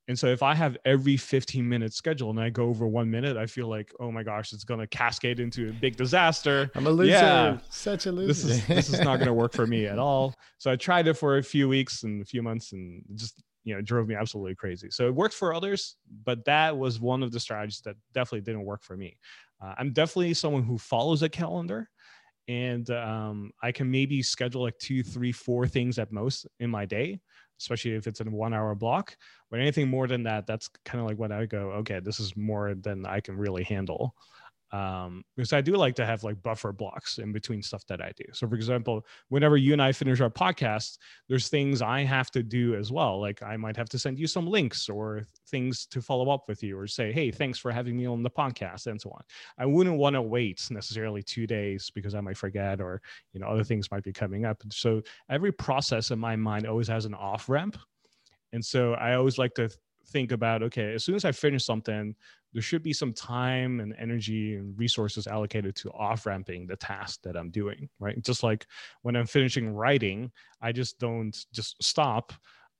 And 0.08 0.18
so 0.18 0.28
if 0.28 0.44
I 0.44 0.54
have 0.54 0.78
every 0.86 1.18
15 1.18 1.68
minute 1.68 1.94
schedule 1.94 2.30
and 2.30 2.40
I 2.40 2.50
go 2.50 2.66
over 2.66 2.88
one 2.88 3.10
minute, 3.10 3.38
I 3.38 3.48
feel 3.48 3.68
like, 3.68 3.92
oh 4.00 4.12
my 4.12 4.22
gosh, 4.22 4.54
it's 4.54 4.64
gonna 4.64 4.86
cascade 4.86 5.40
into 5.40 5.70
a 5.70 5.74
big 5.74 5.96
disaster. 5.96 6.70
I'm 6.76 6.86
a 6.86 6.92
loser. 6.92 7.12
Yeah. 7.12 7.58
Such 7.70 8.06
a 8.06 8.12
loser. 8.12 8.28
This 8.28 8.44
is 8.44 8.68
this 8.68 8.90
is 8.90 9.00
not 9.00 9.18
gonna 9.18 9.34
work 9.34 9.54
for 9.54 9.66
me 9.66 9.88
at 9.88 9.98
all. 10.00 10.36
So 10.60 10.72
I 10.72 10.76
tried 10.76 11.08
it 11.08 11.16
for 11.16 11.38
a 11.38 11.44
few 11.44 11.68
weeks 11.68 12.04
and 12.04 12.22
a 12.22 12.26
few 12.26 12.44
months 12.44 12.72
and 12.74 13.04
just 13.16 13.42
you 13.64 13.74
know 13.74 13.82
drove 13.82 14.08
me 14.08 14.14
absolutely 14.14 14.54
crazy. 14.54 14.90
So 14.92 15.08
it 15.08 15.16
worked 15.16 15.34
for 15.34 15.56
others, 15.56 15.96
but 16.24 16.46
that 16.46 16.78
was 16.78 17.00
one 17.00 17.24
of 17.24 17.32
the 17.32 17.40
strategies 17.40 17.82
that 17.82 17.96
definitely 18.14 18.42
didn't 18.42 18.66
work 18.66 18.84
for 18.84 18.96
me. 18.96 19.18
Uh, 19.62 19.74
I'm 19.78 19.94
definitely 19.94 20.34
someone 20.34 20.64
who 20.64 20.78
follows 20.78 21.24
a 21.24 21.30
calendar 21.30 21.90
and 22.48 22.90
um, 22.92 23.52
I 23.64 23.72
can 23.72 23.90
maybe 23.90 24.22
schedule 24.22 24.62
like 24.62 24.78
two, 24.78 25.04
three, 25.04 25.32
four 25.32 25.68
things 25.68 25.98
at 25.98 26.12
most 26.12 26.46
in 26.60 26.70
my 26.70 26.86
day, 26.86 27.20
especially 27.60 27.96
if 27.96 28.06
it's 28.08 28.22
in 28.22 28.28
a 28.28 28.32
one 28.32 28.54
hour 28.54 28.76
block. 28.76 29.18
But 29.50 29.60
anything 29.60 29.88
more 29.88 30.08
than 30.08 30.24
that, 30.24 30.46
that's 30.46 30.70
kind 30.84 31.02
of 31.02 31.08
like 31.08 31.18
when 31.18 31.32
I 31.32 31.46
go, 31.46 31.72
okay, 31.72 32.00
this 32.00 32.20
is 32.20 32.36
more 32.36 32.76
than 32.76 33.06
I 33.06 33.20
can 33.20 33.38
really 33.38 33.64
handle. 33.64 34.16
Um, 34.72 35.24
because 35.36 35.53
I 35.53 35.62
do 35.62 35.74
like 35.74 35.95
to 35.95 36.05
have 36.05 36.24
like 36.24 36.41
buffer 36.41 36.74
blocks 36.74 37.17
in 37.19 37.31
between 37.31 37.62
stuff 37.62 37.86
that 37.88 38.01
I 38.01 38.12
do. 38.17 38.25
So, 38.34 38.48
for 38.48 38.55
example, 38.55 39.05
whenever 39.29 39.57
you 39.57 39.74
and 39.74 39.81
I 39.81 39.91
finish 39.91 40.19
our 40.19 40.29
podcast, 40.29 40.98
there's 41.29 41.48
things 41.48 41.81
I 41.81 42.03
have 42.03 42.31
to 42.31 42.43
do 42.43 42.75
as 42.75 42.91
well. 42.91 43.22
Like 43.22 43.41
I 43.43 43.57
might 43.57 43.77
have 43.77 43.89
to 43.89 44.00
send 44.00 44.19
you 44.19 44.27
some 44.27 44.48
links 44.48 44.89
or 44.89 45.24
things 45.48 45.86
to 45.88 46.01
follow 46.01 46.29
up 46.29 46.45
with 46.48 46.63
you 46.63 46.77
or 46.77 46.88
say, 46.88 47.12
hey, 47.12 47.31
thanks 47.31 47.60
for 47.60 47.72
having 47.72 47.95
me 47.95 48.05
on 48.05 48.24
the 48.24 48.29
podcast 48.29 48.88
and 48.88 49.00
so 49.00 49.12
on. 49.12 49.22
I 49.57 49.65
wouldn't 49.65 49.98
want 49.98 50.15
to 50.15 50.22
wait 50.22 50.67
necessarily 50.72 51.22
two 51.22 51.48
days 51.48 51.91
because 51.93 52.15
I 52.15 52.22
might 52.22 52.38
forget 52.38 52.81
or, 52.81 53.01
you 53.34 53.39
know, 53.39 53.48
other 53.48 53.63
things 53.63 53.91
might 53.91 54.03
be 54.03 54.13
coming 54.13 54.45
up. 54.45 54.62
So 54.72 55.01
every 55.29 55.51
process 55.51 56.12
in 56.12 56.19
my 56.19 56.36
mind 56.36 56.65
always 56.65 56.88
has 56.88 57.05
an 57.05 57.13
off 57.13 57.48
ramp. 57.50 57.77
And 58.51 58.63
so 58.63 58.93
I 58.93 59.15
always 59.15 59.38
like 59.38 59.53
to 59.55 59.69
think 60.06 60.32
about, 60.32 60.64
okay, 60.64 60.94
as 60.94 61.04
soon 61.04 61.16
as 61.16 61.26
I 61.26 61.32
finish 61.32 61.66
something, 61.66 62.16
there 62.54 62.62
should 62.62 62.84
be 62.84 62.94
some 62.94 63.14
time 63.14 63.82
and 63.82 63.94
energy 64.00 64.56
and 64.56 64.78
resources 64.80 65.28
allocated 65.28 65.76
to 65.76 65.92
off 65.92 66.26
ramping 66.26 66.68
the 66.68 66.78
task 66.78 67.22
that 67.24 67.36
I'm 67.36 67.52
doing, 67.52 67.90
right? 68.00 68.22
Just 68.24 68.44
like 68.44 68.66
when 69.02 69.16
I'm 69.16 69.28
finishing 69.28 69.70
writing, 69.70 70.32
I 70.62 70.72
just 70.72 70.98
don't 70.98 71.36
just 71.52 71.76
stop. 71.84 72.32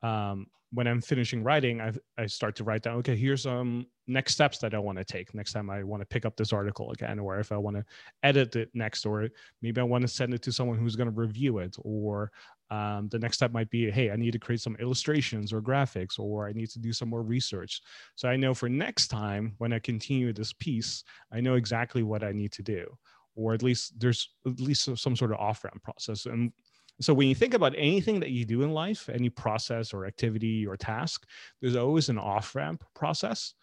Um, 0.02 0.48
when 0.72 0.88
I'm 0.88 1.02
finishing 1.02 1.44
writing, 1.44 1.82
I, 1.82 1.92
I 2.18 2.26
start 2.26 2.56
to 2.58 2.64
write 2.64 2.84
down, 2.84 2.98
okay, 2.98 3.16
here's 3.16 3.44
some 3.44 3.58
um, 3.58 3.86
next 4.08 4.34
steps 4.34 4.58
that 4.60 4.74
I 4.74 4.80
want 4.80 4.98
to 4.98 5.06
take 5.06 5.34
next 5.34 5.54
time 5.54 5.70
I 5.70 5.84
want 5.84 6.02
to 6.02 6.06
pick 6.06 6.26
up 6.26 6.36
this 6.36 6.54
article 6.54 6.92
again, 6.92 7.20
or 7.20 7.40
if 7.40 7.52
I 7.52 7.58
want 7.58 7.78
to 7.78 7.86
edit 8.24 8.56
it 8.56 8.70
next, 8.74 9.06
or 9.06 9.30
maybe 9.62 9.80
I 9.80 9.86
want 9.86 10.02
to 10.04 10.08
send 10.08 10.34
it 10.34 10.42
to 10.44 10.52
someone 10.52 10.78
who's 10.78 10.96
going 10.96 11.10
to 11.10 11.16
review 11.16 11.60
it, 11.60 11.76
or 11.80 12.32
um, 12.72 13.08
the 13.10 13.20
next 13.20 13.38
step 13.38 13.52
might 13.52 13.70
be 13.70 13.92
hey 13.92 14.10
i 14.10 14.16
need 14.16 14.32
to 14.32 14.40
create 14.40 14.62
some 14.62 14.76
illustrations 14.80 15.54
or 15.54 15.62
graphics 15.62 16.18
or 16.20 16.48
i 16.48 16.54
need 16.54 16.70
to 16.70 16.80
do 16.80 16.92
some 16.92 17.10
more 17.10 17.24
research. 17.24 17.82
So 18.16 18.28
i 18.28 18.36
know 18.36 18.54
for 18.54 18.70
next 18.70 19.08
time 19.08 19.56
when 19.58 19.74
i 19.74 19.80
continue 19.80 20.34
this 20.34 20.54
piece 20.54 21.04
i 21.32 21.40
know 21.40 21.56
exactly 21.56 22.04
what 22.04 22.24
i 22.24 22.32
need 22.32 22.52
to 22.54 22.64
do. 22.64 22.98
Or 23.38 23.54
at 23.54 23.64
least 23.64 24.00
there's 24.00 24.30
at 24.48 24.60
least 24.62 24.90
some 24.98 25.16
sort 25.16 25.32
of 25.32 25.40
off 25.40 25.64
ramp 25.66 25.84
process. 25.84 26.26
And 26.26 26.54
so 27.02 27.14
when 27.14 27.28
you 27.28 27.36
think 27.36 27.54
about 27.54 27.74
anything 27.76 28.22
that 28.22 28.30
you 28.30 28.46
do 28.46 28.62
in 28.62 28.72
life 28.72 29.10
any 29.14 29.30
process 29.30 29.94
or 29.94 30.06
activity 30.06 30.66
or 30.66 30.78
task 30.78 31.28
there's 31.62 31.76
always 31.76 32.08
an 32.08 32.18
off 32.18 32.56
ramp 32.56 32.86
process 32.94 33.54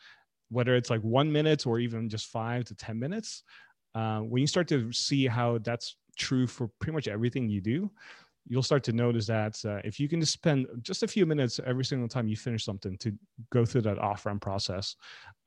whether 0.52 0.76
it's 0.76 0.90
like 0.90 1.00
one 1.00 1.32
minute 1.32 1.66
or 1.66 1.78
even 1.78 2.08
just 2.08 2.26
five 2.26 2.64
to 2.64 2.74
ten 2.74 2.98
minutes. 2.98 3.42
Uh, 3.94 4.20
when 4.20 4.40
you 4.40 4.46
start 4.46 4.68
to 4.68 4.92
see 4.92 5.26
how 5.26 5.58
that's 5.58 5.96
true 6.16 6.46
for 6.46 6.68
pretty 6.78 6.92
much 6.92 7.08
everything 7.08 7.48
you 7.48 7.60
do 7.60 7.90
you'll 8.48 8.62
start 8.62 8.82
to 8.84 8.92
notice 8.92 9.26
that 9.26 9.62
uh, 9.64 9.80
if 9.84 10.00
you 10.00 10.08
can 10.08 10.20
just 10.20 10.32
spend 10.32 10.66
just 10.82 11.02
a 11.02 11.08
few 11.08 11.26
minutes 11.26 11.60
every 11.64 11.84
single 11.84 12.08
time 12.08 12.28
you 12.28 12.36
finish 12.36 12.64
something 12.64 12.96
to 12.98 13.12
go 13.50 13.64
through 13.64 13.82
that 13.82 13.98
off 13.98 14.26
ramp 14.26 14.42
process, 14.42 14.96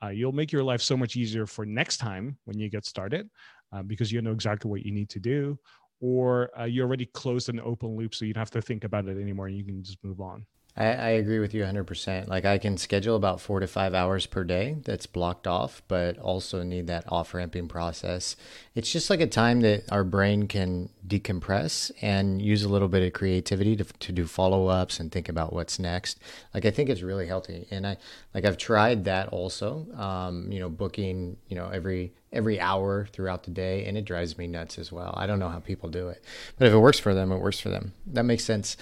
uh, 0.02 0.08
you'll 0.08 0.32
make 0.32 0.52
your 0.52 0.62
life 0.62 0.80
so 0.80 0.96
much 0.96 1.16
easier 1.16 1.46
for 1.46 1.66
next 1.66 1.98
time 1.98 2.36
when 2.44 2.58
you 2.58 2.68
get 2.70 2.84
started 2.84 3.28
uh, 3.72 3.82
because 3.82 4.10
you 4.10 4.22
know 4.22 4.32
exactly 4.32 4.70
what 4.70 4.84
you 4.84 4.92
need 4.92 5.08
to 5.10 5.20
do, 5.20 5.58
or 6.00 6.50
uh, 6.58 6.64
you 6.64 6.82
already 6.82 7.06
closed 7.06 7.48
an 7.48 7.60
open 7.60 7.96
loop 7.96 8.14
so 8.14 8.24
you 8.24 8.32
don't 8.32 8.40
have 8.40 8.50
to 8.50 8.62
think 8.62 8.84
about 8.84 9.06
it 9.06 9.20
anymore. 9.20 9.46
And 9.46 9.56
you 9.56 9.64
can 9.64 9.82
just 9.82 10.02
move 10.02 10.20
on. 10.20 10.46
I, 10.76 10.86
I 10.86 11.08
agree 11.10 11.38
with 11.38 11.54
you 11.54 11.62
100%. 11.62 12.28
Like 12.28 12.44
I 12.44 12.58
can 12.58 12.76
schedule 12.76 13.16
about 13.16 13.40
four 13.40 13.60
to 13.60 13.66
five 13.66 13.94
hours 13.94 14.26
per 14.26 14.44
day 14.44 14.76
that's 14.84 15.06
blocked 15.06 15.46
off, 15.46 15.82
but 15.88 16.18
also 16.18 16.62
need 16.62 16.86
that 16.88 17.04
off 17.08 17.32
ramping 17.32 17.66
process. 17.66 18.36
It's 18.74 18.92
just 18.92 19.08
like 19.08 19.20
a 19.20 19.26
time 19.26 19.62
that 19.62 19.90
our 19.90 20.04
brain 20.04 20.48
can 20.48 20.90
decompress 21.06 21.90
and 22.02 22.42
use 22.42 22.62
a 22.62 22.68
little 22.68 22.88
bit 22.88 23.06
of 23.06 23.14
creativity 23.14 23.74
to, 23.76 23.84
to 23.84 24.12
do 24.12 24.26
follow 24.26 24.66
ups 24.66 25.00
and 25.00 25.10
think 25.10 25.30
about 25.30 25.52
what's 25.52 25.78
next. 25.78 26.18
Like 26.52 26.66
I 26.66 26.70
think 26.70 26.90
it's 26.90 27.02
really 27.02 27.26
healthy. 27.26 27.66
And 27.70 27.86
I, 27.86 27.96
like 28.34 28.44
I've 28.44 28.58
tried 28.58 29.04
that 29.06 29.28
also, 29.28 29.86
um, 29.96 30.52
you 30.52 30.60
know, 30.60 30.68
booking, 30.68 31.38
you 31.48 31.56
know, 31.56 31.70
every, 31.70 32.12
every 32.32 32.60
hour 32.60 33.08
throughout 33.12 33.44
the 33.44 33.50
day 33.50 33.86
and 33.86 33.96
it 33.96 34.04
drives 34.04 34.36
me 34.36 34.46
nuts 34.46 34.78
as 34.78 34.92
well. 34.92 35.14
I 35.16 35.26
don't 35.26 35.38
know 35.38 35.48
how 35.48 35.60
people 35.60 35.88
do 35.88 36.08
it, 36.08 36.22
but 36.58 36.66
if 36.66 36.74
it 36.74 36.78
works 36.78 36.98
for 36.98 37.14
them, 37.14 37.32
it 37.32 37.38
works 37.38 37.60
for 37.60 37.70
them. 37.70 37.94
That 38.08 38.24
makes 38.24 38.44
sense. 38.44 38.76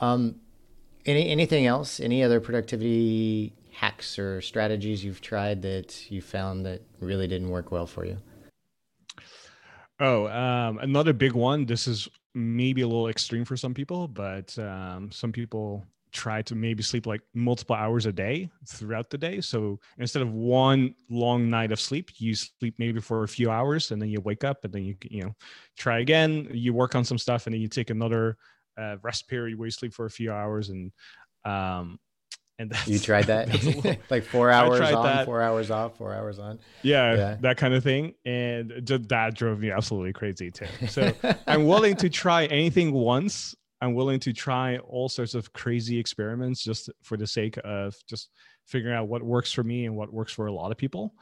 Um, 0.00 0.40
any 1.06 1.28
anything 1.28 1.66
else? 1.66 2.00
Any 2.00 2.22
other 2.22 2.40
productivity 2.40 3.54
hacks 3.72 4.18
or 4.18 4.40
strategies 4.40 5.04
you've 5.04 5.20
tried 5.20 5.62
that 5.62 6.10
you 6.10 6.20
found 6.20 6.66
that 6.66 6.82
really 7.00 7.26
didn't 7.26 7.50
work 7.50 7.70
well 7.70 7.86
for 7.86 8.04
you? 8.04 8.18
Oh, 10.00 10.26
um, 10.28 10.78
another 10.78 11.12
big 11.12 11.32
one. 11.32 11.64
This 11.64 11.86
is 11.86 12.08
maybe 12.34 12.82
a 12.82 12.86
little 12.86 13.08
extreme 13.08 13.44
for 13.44 13.56
some 13.56 13.72
people, 13.72 14.08
but 14.08 14.58
um, 14.58 15.10
some 15.10 15.32
people 15.32 15.84
try 16.12 16.40
to 16.40 16.54
maybe 16.54 16.82
sleep 16.82 17.06
like 17.06 17.20
multiple 17.34 17.76
hours 17.76 18.06
a 18.06 18.12
day 18.12 18.50
throughout 18.66 19.10
the 19.10 19.18
day. 19.18 19.40
So 19.40 19.78
instead 19.98 20.22
of 20.22 20.32
one 20.32 20.94
long 21.10 21.50
night 21.50 21.72
of 21.72 21.80
sleep, 21.80 22.10
you 22.16 22.34
sleep 22.34 22.74
maybe 22.78 23.00
for 23.00 23.24
a 23.24 23.28
few 23.28 23.50
hours 23.50 23.90
and 23.90 24.00
then 24.00 24.08
you 24.08 24.20
wake 24.20 24.44
up 24.44 24.64
and 24.64 24.72
then 24.72 24.84
you 24.84 24.96
you 25.02 25.22
know 25.22 25.34
try 25.76 26.00
again. 26.00 26.48
You 26.50 26.72
work 26.72 26.94
on 26.94 27.04
some 27.04 27.18
stuff 27.18 27.46
and 27.46 27.54
then 27.54 27.60
you 27.60 27.68
take 27.68 27.90
another 27.90 28.38
uh, 28.78 28.96
rest 29.02 29.28
period 29.28 29.58
where 29.58 29.66
you 29.66 29.70
sleep 29.70 29.94
for 29.94 30.06
a 30.06 30.10
few 30.10 30.32
hours 30.32 30.68
and 30.68 30.92
um 31.44 31.98
and 32.58 32.72
you 32.86 32.98
tried 32.98 33.24
that? 33.24 33.48
little, 33.64 33.96
like 34.10 34.24
four 34.24 34.50
hours 34.50 34.80
on 34.80 35.04
that. 35.04 35.26
four 35.26 35.42
hours 35.42 35.70
off 35.70 35.96
four 35.96 36.14
hours 36.14 36.38
on? 36.38 36.58
Yeah, 36.82 37.14
yeah, 37.14 37.36
that 37.40 37.56
kind 37.58 37.74
of 37.74 37.84
thing 37.84 38.14
and 38.24 38.72
just 38.84 39.08
that 39.08 39.34
drove 39.34 39.60
me 39.60 39.70
absolutely 39.70 40.12
crazy 40.12 40.50
too. 40.50 40.66
So 40.88 41.12
i'm 41.46 41.66
willing 41.66 41.96
to 41.96 42.08
try 42.08 42.46
anything 42.46 42.92
once. 42.92 43.54
I'm 43.82 43.92
willing 43.92 44.20
to 44.20 44.32
try 44.32 44.78
all 44.78 45.10
sorts 45.10 45.34
of 45.34 45.52
crazy 45.52 45.98
experiments 45.98 46.64
just 46.64 46.88
for 47.02 47.18
the 47.18 47.26
sake 47.26 47.58
of 47.62 47.94
just 48.08 48.30
figuring 48.64 48.96
out 48.96 49.06
what 49.06 49.22
works 49.22 49.52
for 49.52 49.62
me 49.62 49.84
and 49.84 49.94
what 49.94 50.10
works 50.10 50.32
for 50.32 50.46
a 50.46 50.52
lot 50.52 50.72
of 50.72 50.78
people. 50.78 51.14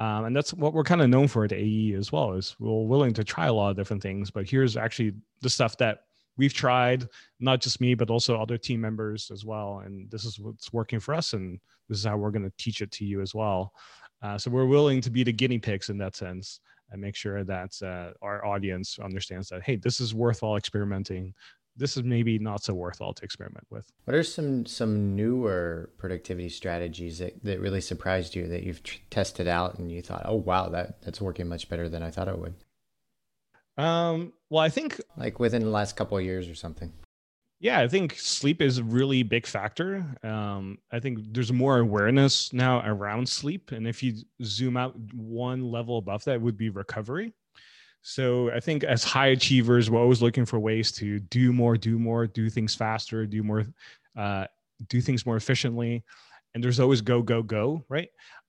Um, 0.00 0.24
and 0.24 0.34
that's 0.34 0.54
what 0.54 0.72
we're 0.72 0.82
kind 0.82 1.02
of 1.02 1.10
known 1.10 1.28
for 1.28 1.44
at 1.44 1.52
AE 1.52 1.92
as 1.92 2.10
well 2.10 2.32
is 2.32 2.56
we're 2.58 2.86
willing 2.86 3.12
to 3.12 3.22
try 3.22 3.48
a 3.48 3.52
lot 3.52 3.68
of 3.68 3.76
different 3.76 4.02
things 4.02 4.30
but 4.30 4.48
here's 4.48 4.78
actually 4.78 5.12
the 5.42 5.50
stuff 5.50 5.76
that 5.76 6.04
we've 6.40 6.54
tried 6.54 7.06
not 7.38 7.60
just 7.60 7.82
me 7.82 7.94
but 7.94 8.08
also 8.08 8.40
other 8.40 8.56
team 8.56 8.80
members 8.80 9.30
as 9.30 9.44
well. 9.44 9.82
And 9.84 10.10
this 10.10 10.24
is 10.24 10.40
what's 10.40 10.72
working 10.72 10.98
for 10.98 11.14
us 11.14 11.34
and 11.34 11.60
this 11.88 11.98
is 11.98 12.06
how 12.06 12.16
we're 12.16 12.30
going 12.30 12.50
to 12.50 12.56
teach 12.56 12.80
it 12.80 12.90
to 12.92 13.04
you 13.04 13.20
as 13.20 13.34
well. 13.34 13.72
Uh, 14.22 14.38
so 14.38 14.50
we're 14.50 14.64
willing 14.76 15.02
to 15.02 15.10
be 15.10 15.22
the 15.22 15.32
guinea 15.32 15.58
pigs 15.58 15.90
in 15.90 15.98
that 15.98 16.16
sense 16.16 16.60
and 16.90 17.00
make 17.00 17.14
sure 17.14 17.44
that 17.44 17.72
uh, 17.82 18.12
our 18.22 18.44
audience 18.44 18.98
understands 18.98 19.48
that 19.50 19.62
hey 19.62 19.76
this 19.76 20.00
is 20.00 20.14
worthwhile 20.14 20.56
experimenting. 20.56 21.34
This 21.76 21.96
is 21.96 22.02
maybe 22.02 22.38
not 22.38 22.62
so 22.62 22.74
worthwhile 22.74 23.14
to 23.14 23.24
experiment 23.24 23.66
with. 23.70 23.86
What 24.04 24.14
are 24.14 24.22
some 24.22 24.64
some 24.64 25.14
newer 25.14 25.90
productivity 25.98 26.48
strategies 26.48 27.18
that, 27.18 27.44
that 27.44 27.60
really 27.60 27.82
surprised 27.82 28.34
you 28.34 28.48
that 28.48 28.62
you've 28.64 28.82
t- 28.82 29.00
tested 29.10 29.46
out 29.46 29.78
and 29.78 29.92
you 29.92 30.00
thought 30.00 30.22
oh 30.24 30.36
wow 30.36 30.70
that 30.70 31.02
that's 31.02 31.20
working 31.20 31.48
much 31.48 31.68
better 31.68 31.88
than 31.88 32.02
i 32.02 32.10
thought 32.10 32.28
it 32.28 32.38
would 32.38 32.54
um, 33.76 34.32
well, 34.48 34.62
I 34.62 34.68
think 34.68 35.00
like 35.16 35.38
within 35.38 35.62
the 35.62 35.70
last 35.70 35.96
couple 35.96 36.18
of 36.18 36.24
years 36.24 36.48
or 36.48 36.54
something. 36.54 36.92
Yeah, 37.62 37.80
I 37.80 37.88
think 37.88 38.18
sleep 38.18 38.62
is 38.62 38.78
a 38.78 38.84
really 38.84 39.22
big 39.22 39.46
factor. 39.46 40.02
Um, 40.22 40.78
I 40.90 40.98
think 40.98 41.18
there's 41.30 41.52
more 41.52 41.78
awareness 41.78 42.54
now 42.54 42.82
around 42.86 43.28
sleep, 43.28 43.72
and 43.72 43.86
if 43.86 44.02
you 44.02 44.14
zoom 44.42 44.78
out 44.78 44.96
one 45.12 45.70
level 45.70 45.98
above 45.98 46.24
that, 46.24 46.40
would 46.40 46.56
be 46.56 46.70
recovery. 46.70 47.34
So 48.02 48.50
I 48.50 48.60
think 48.60 48.82
as 48.84 49.04
high 49.04 49.28
achievers, 49.28 49.90
we're 49.90 50.00
always 50.00 50.22
looking 50.22 50.46
for 50.46 50.58
ways 50.58 50.90
to 50.92 51.18
do 51.18 51.52
more, 51.52 51.76
do 51.76 51.98
more, 51.98 52.26
do 52.26 52.48
things 52.48 52.74
faster, 52.74 53.26
do 53.26 53.42
more, 53.42 53.66
uh, 54.16 54.46
do 54.88 55.02
things 55.02 55.26
more 55.26 55.36
efficiently. 55.36 56.02
And 56.54 56.64
there's 56.64 56.80
always 56.80 57.02
go, 57.02 57.20
go, 57.20 57.42
go, 57.42 57.84
right? 57.90 58.08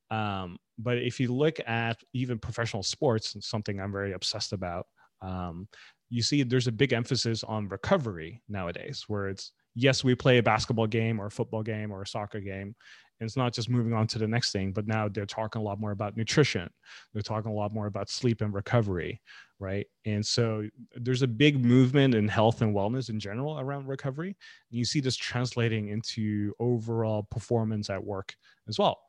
Um, 0.10 0.58
but 0.78 0.98
if 0.98 1.20
you 1.20 1.34
look 1.34 1.60
at 1.68 2.02
even 2.14 2.40
professional 2.40 2.82
sports, 2.82 3.36
something 3.42 3.80
I'm 3.80 3.92
very 3.92 4.14
obsessed 4.14 4.54
about, 4.54 4.88
um, 5.22 5.68
you 6.10 6.22
see 6.22 6.44
there's 6.44 6.68
a 6.68 6.72
big 6.72 6.94
emphasis 6.94 7.44
on 7.44 7.70
recovery 7.70 8.42
nowadays, 8.50 9.06
where 9.08 9.30
it's 9.30 9.52
yes, 9.76 10.04
we 10.04 10.16
play 10.16 10.38
a 10.38 10.44
basketball 10.44 10.88
game 10.88 11.20
or 11.20 11.28
a 11.28 11.32
football 11.32 11.64
game 11.64 11.92
or 11.92 12.02
a 12.02 12.08
soccer 12.08 12.40
game, 12.40 12.76
and 13.22 13.28
it's 13.28 13.38
not 13.38 13.54
just 13.54 13.70
moving 13.70 13.94
on 13.94 14.08
to 14.08 14.18
the 14.18 14.28
next 14.28 14.52
thing, 14.52 14.72
but 14.72 14.88
now 14.88 15.08
they're 15.08 15.28
talking 15.28 15.62
a 15.62 15.64
lot 15.64 15.80
more 15.80 15.92
about 15.92 16.18
nutrition. 16.18 16.68
They're 17.14 17.22
talking 17.22 17.52
a 17.52 17.56
lot 17.56 17.72
more 17.72 17.86
about 17.86 18.10
sleep 18.10 18.42
and 18.42 18.52
recovery, 18.52 19.22
right? 19.60 19.86
And 20.06 20.26
so 20.26 20.68
there's 20.96 21.22
a 21.22 21.28
big 21.28 21.64
movement 21.64 22.16
in 22.16 22.28
health 22.28 22.64
and 22.64 22.76
wellness 22.76 23.10
in 23.10 23.20
general 23.20 23.60
around 23.60 23.88
recovery. 23.88 24.36
And 24.72 24.80
you 24.80 24.86
see 24.86 25.02
this 25.02 25.16
translating 25.16 25.90
into 25.90 26.54
overall 26.60 27.28
performance 27.30 27.92
at 27.92 28.04
work 28.04 28.34
as 28.68 28.80
well. 28.80 29.00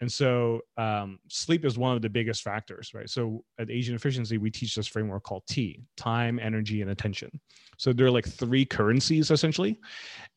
And 0.00 0.12
so 0.12 0.60
um, 0.76 1.18
sleep 1.28 1.64
is 1.64 1.78
one 1.78 1.96
of 1.96 2.02
the 2.02 2.08
biggest 2.08 2.42
factors, 2.42 2.92
right? 2.92 3.08
So 3.08 3.42
at 3.58 3.70
Asian 3.70 3.94
Efficiency, 3.94 4.36
we 4.36 4.50
teach 4.50 4.74
this 4.74 4.86
framework 4.86 5.22
called 5.22 5.44
TEA 5.48 5.80
time, 5.96 6.38
energy, 6.38 6.82
and 6.82 6.90
attention. 6.90 7.40
So 7.78 7.92
there 7.92 8.06
are 8.06 8.10
like 8.10 8.26
three 8.26 8.66
currencies 8.66 9.30
essentially. 9.30 9.78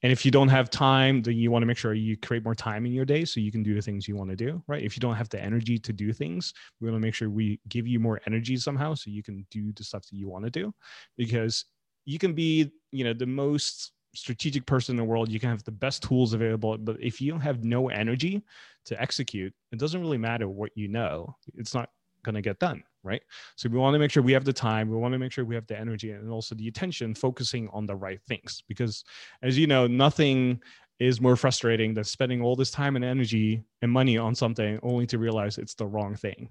And 0.02 0.12
if 0.14 0.24
you 0.24 0.32
don't 0.32 0.48
have 0.48 0.70
time, 0.70 1.22
then 1.22 1.36
you 1.36 1.52
want 1.52 1.62
to 1.64 1.66
make 1.66 1.78
sure 1.78 1.94
you 1.94 2.16
create 2.16 2.44
more 2.44 2.56
time 2.56 2.86
in 2.86 2.94
your 2.94 3.06
day 3.06 3.26
so 3.26 3.42
you 3.42 3.52
can 3.52 3.64
do 3.64 3.76
the 3.76 3.82
things 3.82 4.08
you 4.08 4.16
want 4.16 4.30
to 4.30 4.36
do, 4.36 4.64
right? 4.68 4.84
If 4.84 4.96
you 4.96 5.02
don't 5.02 5.16
have 5.16 5.30
the 5.30 5.42
energy 5.42 5.78
to 5.78 5.92
do 5.92 6.14
things, 6.14 6.54
we 6.80 6.90
want 6.90 7.02
to 7.02 7.06
make 7.06 7.14
sure 7.14 7.30
we 7.30 7.60
give 7.68 7.86
you 7.86 8.00
more 8.00 8.22
energy 8.28 8.56
somehow 8.56 8.94
so 8.94 9.10
you 9.10 9.24
can 9.24 9.46
do 9.52 9.74
the 9.74 9.84
stuff 9.84 10.04
that 10.04 10.16
you 10.16 10.30
want 10.30 10.46
to 10.46 10.52
do 10.52 10.74
because 11.18 11.66
you 12.06 12.18
can 12.18 12.34
be, 12.34 12.72
you 12.92 13.04
know, 13.04 13.14
the 13.14 13.26
most 13.26 13.92
strategic 14.16 14.66
person 14.66 14.94
in 14.94 14.98
the 14.98 15.04
world 15.04 15.30
you 15.30 15.40
can 15.40 15.50
have 15.50 15.64
the 15.64 15.72
best 15.72 16.04
tools 16.04 16.34
available 16.34 16.78
but 16.78 16.98
if 17.00 17.22
you 17.22 17.38
have 17.38 17.64
no 17.64 17.90
energy 17.90 18.44
to 18.86 19.00
execute 19.02 19.54
it 19.72 19.80
doesn't 19.80 20.02
really 20.02 20.18
matter 20.18 20.48
what 20.48 20.72
you 20.76 20.88
know. 20.88 21.36
It's 21.56 21.74
not 21.74 21.90
going 22.24 22.36
to 22.36 22.42
get 22.42 22.60
done 22.60 22.84
right? 23.04 23.22
So 23.56 23.70
we 23.70 23.78
want 23.78 23.94
to 23.94 24.00
make 24.00 24.12
sure 24.12 24.24
we 24.24 24.34
have 24.34 24.46
the 24.46 24.54
time 24.54 24.90
we 24.90 24.98
want 24.98 25.14
to 25.14 25.20
make 25.20 25.32
sure 25.32 25.46
we 25.46 25.56
have 25.56 25.68
the 25.68 25.80
energy 25.80 26.12
and 26.12 26.30
also 26.30 26.56
the 26.56 26.68
attention 26.68 27.16
focusing 27.16 27.70
on 27.72 27.86
the 27.86 27.96
right 27.96 28.20
things. 28.28 28.62
Because 28.68 29.04
as 29.42 29.58
you 29.58 29.68
know 29.68 29.88
nothing 29.88 30.62
is 31.00 31.22
more 31.22 31.36
frustrating 31.36 31.94
than 31.94 32.04
spending 32.04 32.42
all 32.42 32.56
this 32.56 32.72
time 32.72 32.96
and 32.96 33.06
energy 33.06 33.64
and 33.82 33.92
money 33.92 34.18
on 34.18 34.36
something 34.36 34.80
only 34.84 35.08
to 35.08 35.18
realize 35.18 35.58
it's 35.58 35.76
the 35.76 35.88
wrong 35.88 36.16
thing. 36.16 36.50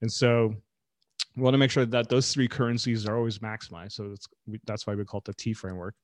And 0.00 0.10
so 0.10 0.54
we 1.36 1.42
want 1.42 1.54
to 1.54 1.58
make 1.58 1.70
sure 1.70 1.84
that 1.84 2.08
those 2.08 2.32
three 2.32 2.48
currencies 2.48 3.06
are 3.06 3.16
always 3.16 3.40
maximized. 3.40 3.92
So 3.92 4.08
that's 4.08 4.26
that's 4.64 4.86
why 4.86 4.94
we 4.94 5.04
call 5.04 5.18
it 5.18 5.24
the 5.24 5.34
TEA 5.34 5.52
framework. 5.52 5.94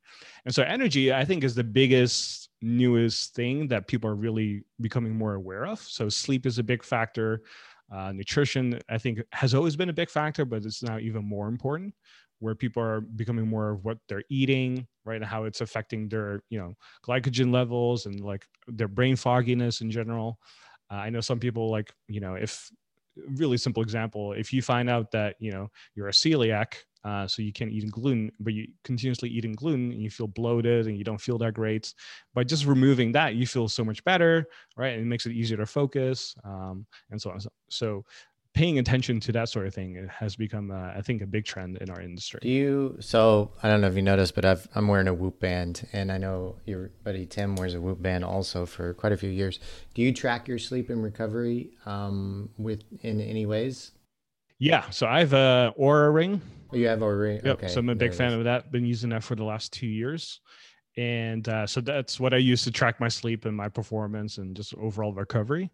And 0.44 0.54
so 0.54 0.62
energy, 0.62 1.12
I 1.12 1.24
think, 1.24 1.42
is 1.42 1.54
the 1.54 1.64
biggest, 1.64 2.50
newest 2.60 3.34
thing 3.34 3.66
that 3.68 3.88
people 3.88 4.10
are 4.10 4.14
really 4.14 4.64
becoming 4.80 5.16
more 5.16 5.34
aware 5.34 5.64
of. 5.64 5.80
So 5.80 6.08
sleep 6.08 6.44
is 6.44 6.58
a 6.58 6.62
big 6.62 6.84
factor. 6.84 7.42
Uh, 7.90 8.12
nutrition, 8.12 8.78
I 8.88 8.98
think, 8.98 9.20
has 9.32 9.54
always 9.54 9.76
been 9.76 9.88
a 9.88 9.94
big 9.94 10.10
factor, 10.10 10.44
but 10.44 10.64
it's 10.64 10.82
now 10.82 10.98
even 10.98 11.24
more 11.24 11.48
important. 11.48 11.94
Where 12.38 12.54
people 12.56 12.82
are 12.82 13.00
becoming 13.00 13.46
more 13.46 13.70
of 13.70 13.84
what 13.84 13.98
they're 14.08 14.24
eating, 14.28 14.86
right, 15.04 15.16
and 15.16 15.24
how 15.24 15.44
it's 15.44 15.60
affecting 15.60 16.08
their, 16.08 16.42
you 16.50 16.58
know, 16.58 16.74
glycogen 17.06 17.52
levels 17.52 18.06
and 18.06 18.20
like 18.20 18.44
their 18.66 18.88
brain 18.88 19.14
fogginess 19.14 19.80
in 19.80 19.90
general. 19.90 20.38
Uh, 20.90 20.96
I 20.96 21.10
know 21.10 21.20
some 21.20 21.38
people 21.38 21.70
like, 21.70 21.94
you 22.08 22.20
know, 22.20 22.34
if 22.34 22.68
really 23.16 23.56
simple 23.56 23.82
example 23.82 24.32
if 24.32 24.52
you 24.52 24.62
find 24.62 24.88
out 24.88 25.10
that 25.10 25.36
you 25.38 25.50
know 25.50 25.70
you're 25.94 26.08
a 26.08 26.12
celiac 26.12 26.74
uh, 27.04 27.26
so 27.26 27.42
you 27.42 27.52
can't 27.52 27.72
eat 27.72 27.90
gluten 27.90 28.30
but 28.38 28.52
you 28.52 28.66
continuously 28.84 29.28
eating 29.28 29.52
gluten 29.52 29.90
and 29.90 30.00
you 30.00 30.08
feel 30.08 30.28
bloated 30.28 30.86
and 30.86 30.96
you 30.96 31.04
don't 31.04 31.20
feel 31.20 31.36
that 31.36 31.52
great 31.52 31.92
by 32.32 32.44
just 32.44 32.64
removing 32.64 33.12
that 33.12 33.34
you 33.34 33.46
feel 33.46 33.68
so 33.68 33.84
much 33.84 34.02
better 34.04 34.46
right? 34.76 34.94
And 34.94 35.02
it 35.02 35.06
makes 35.06 35.26
it 35.26 35.32
easier 35.32 35.56
to 35.56 35.66
focus 35.66 36.34
um, 36.44 36.86
and 37.10 37.20
so 37.20 37.30
on. 37.30 37.40
So 37.70 38.04
paying 38.54 38.78
attention 38.78 39.18
to 39.20 39.32
that 39.32 39.48
sort 39.48 39.66
of 39.66 39.74
thing 39.74 40.08
has 40.18 40.36
become, 40.36 40.70
uh, 40.70 40.92
I 40.96 41.00
think, 41.02 41.22
a 41.22 41.26
big 41.26 41.44
trend 41.44 41.78
in 41.78 41.88
our 41.90 42.00
industry. 42.00 42.40
Do 42.42 42.48
you? 42.48 42.96
So 43.00 43.50
I 43.62 43.68
don't 43.68 43.80
know 43.80 43.88
if 43.88 43.96
you 43.96 44.02
noticed, 44.02 44.34
but 44.34 44.44
I've, 44.44 44.68
I'm 44.74 44.88
wearing 44.88 45.08
a 45.08 45.14
Whoop 45.14 45.40
band, 45.40 45.86
and 45.92 46.12
I 46.12 46.18
know 46.18 46.56
your 46.66 46.90
buddy 47.04 47.26
Tim 47.26 47.56
wears 47.56 47.74
a 47.74 47.80
Whoop 47.80 48.02
band 48.02 48.24
also 48.24 48.66
for 48.66 48.94
quite 48.94 49.12
a 49.12 49.16
few 49.16 49.30
years. 49.30 49.58
Do 49.94 50.02
you 50.02 50.12
track 50.12 50.48
your 50.48 50.58
sleep 50.58 50.90
and 50.90 51.02
recovery 51.02 51.70
um, 51.86 52.50
with 52.58 52.82
in 53.02 53.20
any 53.20 53.46
ways? 53.46 53.92
Yeah, 54.58 54.88
so 54.90 55.06
I 55.06 55.20
have 55.20 55.32
a 55.32 55.74
Oura 55.78 56.12
ring. 56.12 56.40
Oh, 56.72 56.76
you 56.76 56.88
have 56.88 57.00
Oura 57.00 57.20
ring. 57.20 57.40
Yep. 57.44 57.58
Okay. 57.58 57.68
So 57.68 57.80
I'm 57.80 57.88
a 57.88 57.94
big 57.94 58.14
fan 58.14 58.32
of 58.32 58.44
that. 58.44 58.70
Been 58.70 58.84
using 58.84 59.10
that 59.10 59.24
for 59.24 59.34
the 59.34 59.44
last 59.44 59.72
two 59.72 59.86
years 59.86 60.40
and 60.96 61.48
uh, 61.48 61.66
so 61.66 61.80
that's 61.80 62.20
what 62.20 62.34
i 62.34 62.36
use 62.36 62.64
to 62.64 62.70
track 62.70 63.00
my 63.00 63.08
sleep 63.08 63.46
and 63.46 63.56
my 63.56 63.68
performance 63.68 64.38
and 64.38 64.54
just 64.54 64.74
overall 64.74 65.14
recovery 65.14 65.70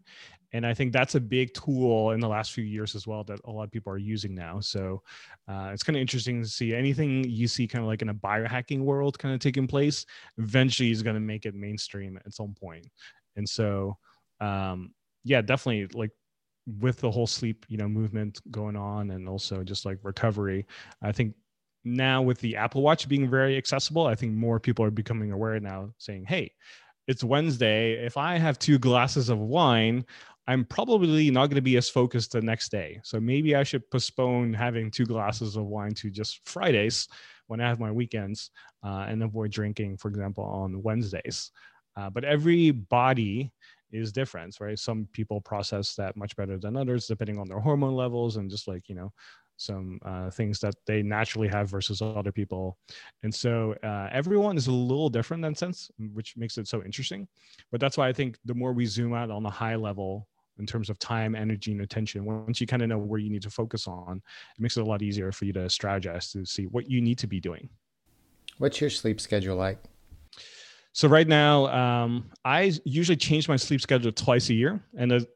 and 0.53 0.67
i 0.67 0.73
think 0.73 0.93
that's 0.93 1.15
a 1.15 1.21
big 1.21 1.53
tool 1.55 2.11
in 2.11 2.21
the 2.21 2.29
last 2.29 2.53
few 2.53 2.65
years 2.65 2.95
as 2.95 3.07
well 3.07 3.25
that 3.25 3.41
a 3.45 3.51
lot 3.51 3.65
of 3.65 3.71
people 3.71 3.93
are 3.93 3.99
using 3.99 4.35
now 4.35 4.61
so 4.61 5.03
uh, 5.49 5.71
it's 5.73 5.83
kind 5.83 5.97
of 5.97 6.01
interesting 6.01 6.43
to 6.43 6.49
see 6.49 6.75
anything 6.75 7.25
you 7.25 7.47
see 7.49 7.67
kind 7.67 7.83
of 7.83 7.89
like 7.89 8.03
in 8.03 8.09
a 8.09 8.15
biohacking 8.15 8.81
world 8.81 9.19
kind 9.19 9.35
of 9.35 9.41
taking 9.41 9.67
place 9.67 10.07
eventually 10.39 10.91
is 10.91 11.03
going 11.03 11.15
to 11.15 11.21
make 11.21 11.47
it 11.47 11.55
mainstream 11.55 12.19
at 12.25 12.33
some 12.33 12.55
point 12.55 12.87
and 13.37 13.49
so 13.49 13.97
um, 14.41 14.93
yeah 15.25 15.41
definitely 15.41 15.87
like 15.99 16.11
with 16.81 16.99
the 16.99 17.11
whole 17.11 17.27
sleep 17.27 17.65
you 17.69 17.79
know 17.79 17.89
movement 17.89 18.39
going 18.51 18.77
on 18.77 19.11
and 19.11 19.29
also 19.29 19.65
just 19.65 19.87
like 19.87 19.99
recovery 20.03 20.67
i 21.03 21.11
think 21.11 21.35
now 21.85 22.23
with 22.23 22.39
the 22.41 22.57
Apple 22.57 22.83
Watch 22.83 23.09
being 23.09 23.31
very 23.31 23.57
accessible, 23.57 24.07
I 24.07 24.15
think 24.15 24.35
more 24.35 24.61
people 24.61 24.85
are 24.85 24.91
becoming 24.91 25.33
aware 25.33 25.59
now, 25.61 25.93
saying, 25.97 26.27
"Hey, 26.27 26.53
it's 27.09 27.25
Wednesday. 27.25 27.93
If 28.05 28.17
I 28.17 28.37
have 28.37 28.59
two 28.59 28.79
glasses 28.79 29.31
of 29.31 29.39
wine, 29.39 30.05
I'm 30.49 30.65
probably 30.65 31.31
not 31.31 31.47
going 31.47 31.57
to 31.57 31.63
be 31.63 31.77
as 31.77 31.91
focused 31.91 32.33
the 32.33 32.41
next 32.41 32.71
day. 32.71 33.01
So 33.05 33.21
maybe 33.21 33.55
I 33.55 33.63
should 33.63 33.89
postpone 33.91 34.55
having 34.55 34.91
two 34.91 35.05
glasses 35.05 35.57
of 35.57 35.67
wine 35.67 35.93
to 35.97 36.11
just 36.11 36.41
Fridays 36.49 37.07
when 37.49 37.61
I 37.61 37.69
have 37.69 37.79
my 37.79 37.93
weekends 37.93 38.51
uh, 38.83 39.05
and 39.09 39.23
avoid 39.23 39.51
drinking, 39.51 39.99
for 39.99 40.09
example, 40.09 40.45
on 40.45 40.83
Wednesdays. 40.83 41.51
Uh, 41.97 42.09
but 42.09 42.25
every 42.25 42.71
body 42.71 43.53
is 43.93 44.11
different, 44.11 44.57
right? 44.59 44.79
Some 44.79 45.07
people 45.13 45.39
process 45.43 45.95
that 45.97 46.17
much 46.17 46.35
better 46.35 46.59
than 46.59 46.79
others, 46.79 47.07
depending 47.07 47.39
on 47.39 47.47
their 47.47 47.61
hormone 47.61 47.95
levels 47.95 48.39
and 48.39 48.51
just 48.51 48.69
like, 48.69 48.89
you 48.89 48.95
know, 48.95 49.13
some 49.59 49.99
uh, 50.03 50.31
things 50.31 50.61
that 50.61 50.77
they 50.87 51.03
naturally 51.03 51.49
have 51.49 51.69
versus 51.69 52.01
other 52.01 52.33
people. 52.33 52.79
And 53.23 53.35
so 53.35 53.75
uh, 53.83 54.09
everyone 54.13 54.57
is 54.57 54.69
a 54.69 54.73
little 54.73 55.11
different 55.11 55.45
in 55.45 55.53
that 55.53 55.59
sense, 55.59 55.91
which 56.15 56.39
makes 56.39 56.57
it 56.57 56.69
so 56.69 56.83
interesting. 56.83 57.29
But 57.71 57.81
that's 57.81 57.99
why 57.99 58.09
I 58.09 58.15
think 58.15 58.39
the 58.47 58.55
more 58.55 58.73
we 58.73 58.87
zoom 58.87 59.13
out 59.13 59.31
on 59.31 59.43
the 59.43 59.51
high 59.51 59.77
level 59.77 60.27
in 60.59 60.67
terms 60.67 60.91
of 60.91 60.99
time, 60.99 61.35
energy, 61.35 61.73
and 61.73 61.81
attention, 61.81 62.25
once 62.25 62.61
you 62.61 62.67
kind 62.67 62.83
of 62.83 62.89
know 62.89 62.99
where 62.99 63.21
you 63.21 63.31
need 63.31 63.43
to 63.43 63.51
focus 63.51 63.87
on, 63.87 64.23
it 64.57 64.61
makes 64.61 64.77
it 64.77 64.81
a 64.81 64.85
lot 64.85 65.03
easier 65.03 65.33
for 65.33 65.45
you 65.45 65.53
to 65.53 65.61
strategize 65.61 66.33
to 66.33 66.45
see 66.45 66.65
what 66.67 66.91
you 66.91 67.01
need 67.01 67.19
to 67.19 67.27
be 67.27 67.41
doing. 67.41 67.69
What's 68.59 68.81
your 68.81 68.91
sleep 68.91 69.21
schedule 69.21 69.57
like? 69.57 69.79
So 70.93 71.07
right 71.07 71.29
now, 71.29 71.67
um, 71.69 72.31
I 72.45 72.73
usually 72.85 73.17
change 73.17 73.49
my 73.49 73.57
sleep 73.57 73.81
schedule 73.81 74.11
twice 74.11 74.51
a 74.51 74.55
year, 74.55 74.81
and 74.97 75.27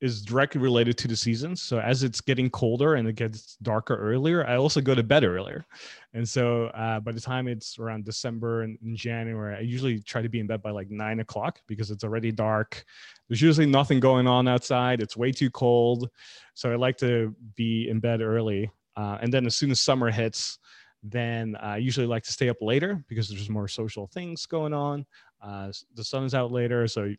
is 0.00 0.22
directly 0.22 0.60
related 0.60 0.98
to 0.98 1.08
the 1.08 1.16
seasons. 1.16 1.62
So 1.62 1.78
as 1.78 2.02
it's 2.02 2.20
getting 2.20 2.50
colder 2.50 2.94
and 2.96 3.08
it 3.08 3.14
gets 3.14 3.56
darker 3.62 3.96
earlier, 3.96 4.46
I 4.46 4.56
also 4.56 4.80
go 4.80 4.94
to 4.94 5.02
bed 5.02 5.24
earlier. 5.24 5.64
And 6.12 6.28
so 6.28 6.66
uh, 6.66 7.00
by 7.00 7.12
the 7.12 7.20
time 7.20 7.48
it's 7.48 7.78
around 7.78 8.04
December 8.04 8.62
and, 8.62 8.78
January, 8.94 9.56
I 9.56 9.60
usually 9.60 10.00
try 10.00 10.20
to 10.20 10.28
be 10.28 10.40
in 10.40 10.46
bed 10.46 10.62
by 10.62 10.70
like 10.70 10.90
nine 10.90 11.20
o'clock 11.20 11.60
because 11.66 11.90
it's 11.90 12.04
already 12.04 12.32
dark. 12.32 12.84
There's 13.28 13.40
usually 13.40 13.66
nothing 13.66 14.00
going 14.00 14.26
on 14.26 14.46
outside. 14.46 15.00
It's 15.00 15.16
way 15.16 15.32
too 15.32 15.50
cold. 15.50 16.10
So 16.54 16.70
I 16.70 16.76
like 16.76 16.98
to 16.98 17.34
be 17.54 17.88
in 17.88 18.00
bed 18.00 18.20
early. 18.20 18.70
Uh, 18.96 19.18
and 19.20 19.32
then 19.32 19.46
as 19.46 19.56
soon 19.56 19.70
as 19.70 19.80
summer 19.80 20.10
hits, 20.10 20.58
then 21.02 21.56
I 21.60 21.78
usually 21.78 22.06
like 22.06 22.24
to 22.24 22.32
stay 22.32 22.48
up 22.48 22.60
later 22.60 23.04
because 23.08 23.28
there's 23.28 23.50
more 23.50 23.68
social 23.68 24.06
things 24.06 24.46
going 24.46 24.72
on. 24.72 25.06
Uh, 25.42 25.70
the 25.94 26.04
sun 26.04 26.24
is 26.24 26.34
out 26.34 26.50
later, 26.50 26.86
so 26.88 27.12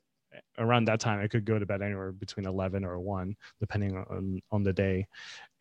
around 0.58 0.86
that 0.86 1.00
time 1.00 1.20
i 1.20 1.28
could 1.28 1.46
go 1.46 1.60
to 1.60 1.66
bed 1.66 1.82
anywhere 1.82 2.12
between 2.12 2.46
11 2.46 2.84
or 2.84 3.00
1 3.00 3.36
depending 3.60 3.98
on 3.98 4.42
on 4.52 4.64
the 4.64 4.74
day. 4.74 5.08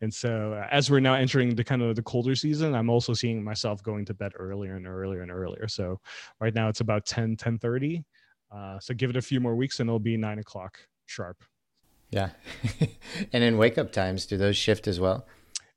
And 0.01 0.13
so 0.13 0.53
uh, 0.53 0.67
as 0.69 0.91
we're 0.91 0.99
now 0.99 1.15
entering 1.15 1.55
the 1.55 1.63
kind 1.63 1.81
of 1.81 1.95
the 1.95 2.01
colder 2.01 2.35
season 2.35 2.75
i'm 2.75 2.89
also 2.89 3.13
seeing 3.13 3.43
myself 3.43 3.81
going 3.83 4.05
to 4.05 4.13
bed 4.13 4.33
earlier 4.35 4.75
and 4.75 4.87
earlier 4.87 5.21
and 5.21 5.31
earlier. 5.31 5.67
So 5.67 5.99
right 6.39 6.53
now 6.53 6.69
it's 6.69 6.81
about 6.81 7.05
10 7.05 7.35
10 7.37 7.57
30 7.57 8.03
uh, 8.51 8.79
so 8.79 8.93
give 8.93 9.09
it 9.09 9.15
a 9.15 9.21
few 9.21 9.39
more 9.39 9.55
weeks 9.55 9.79
and 9.79 9.89
it'll 9.89 9.99
be 9.99 10.17
9 10.17 10.39
o'clock 10.39 10.79
sharp. 11.05 11.43
Yeah. 12.11 12.29
And 13.33 13.43
in 13.43 13.57
wake 13.57 13.77
up 13.77 13.91
times 13.91 14.25
do 14.25 14.37
those 14.37 14.57
shift 14.57 14.87
as 14.87 14.99
well? 14.99 15.25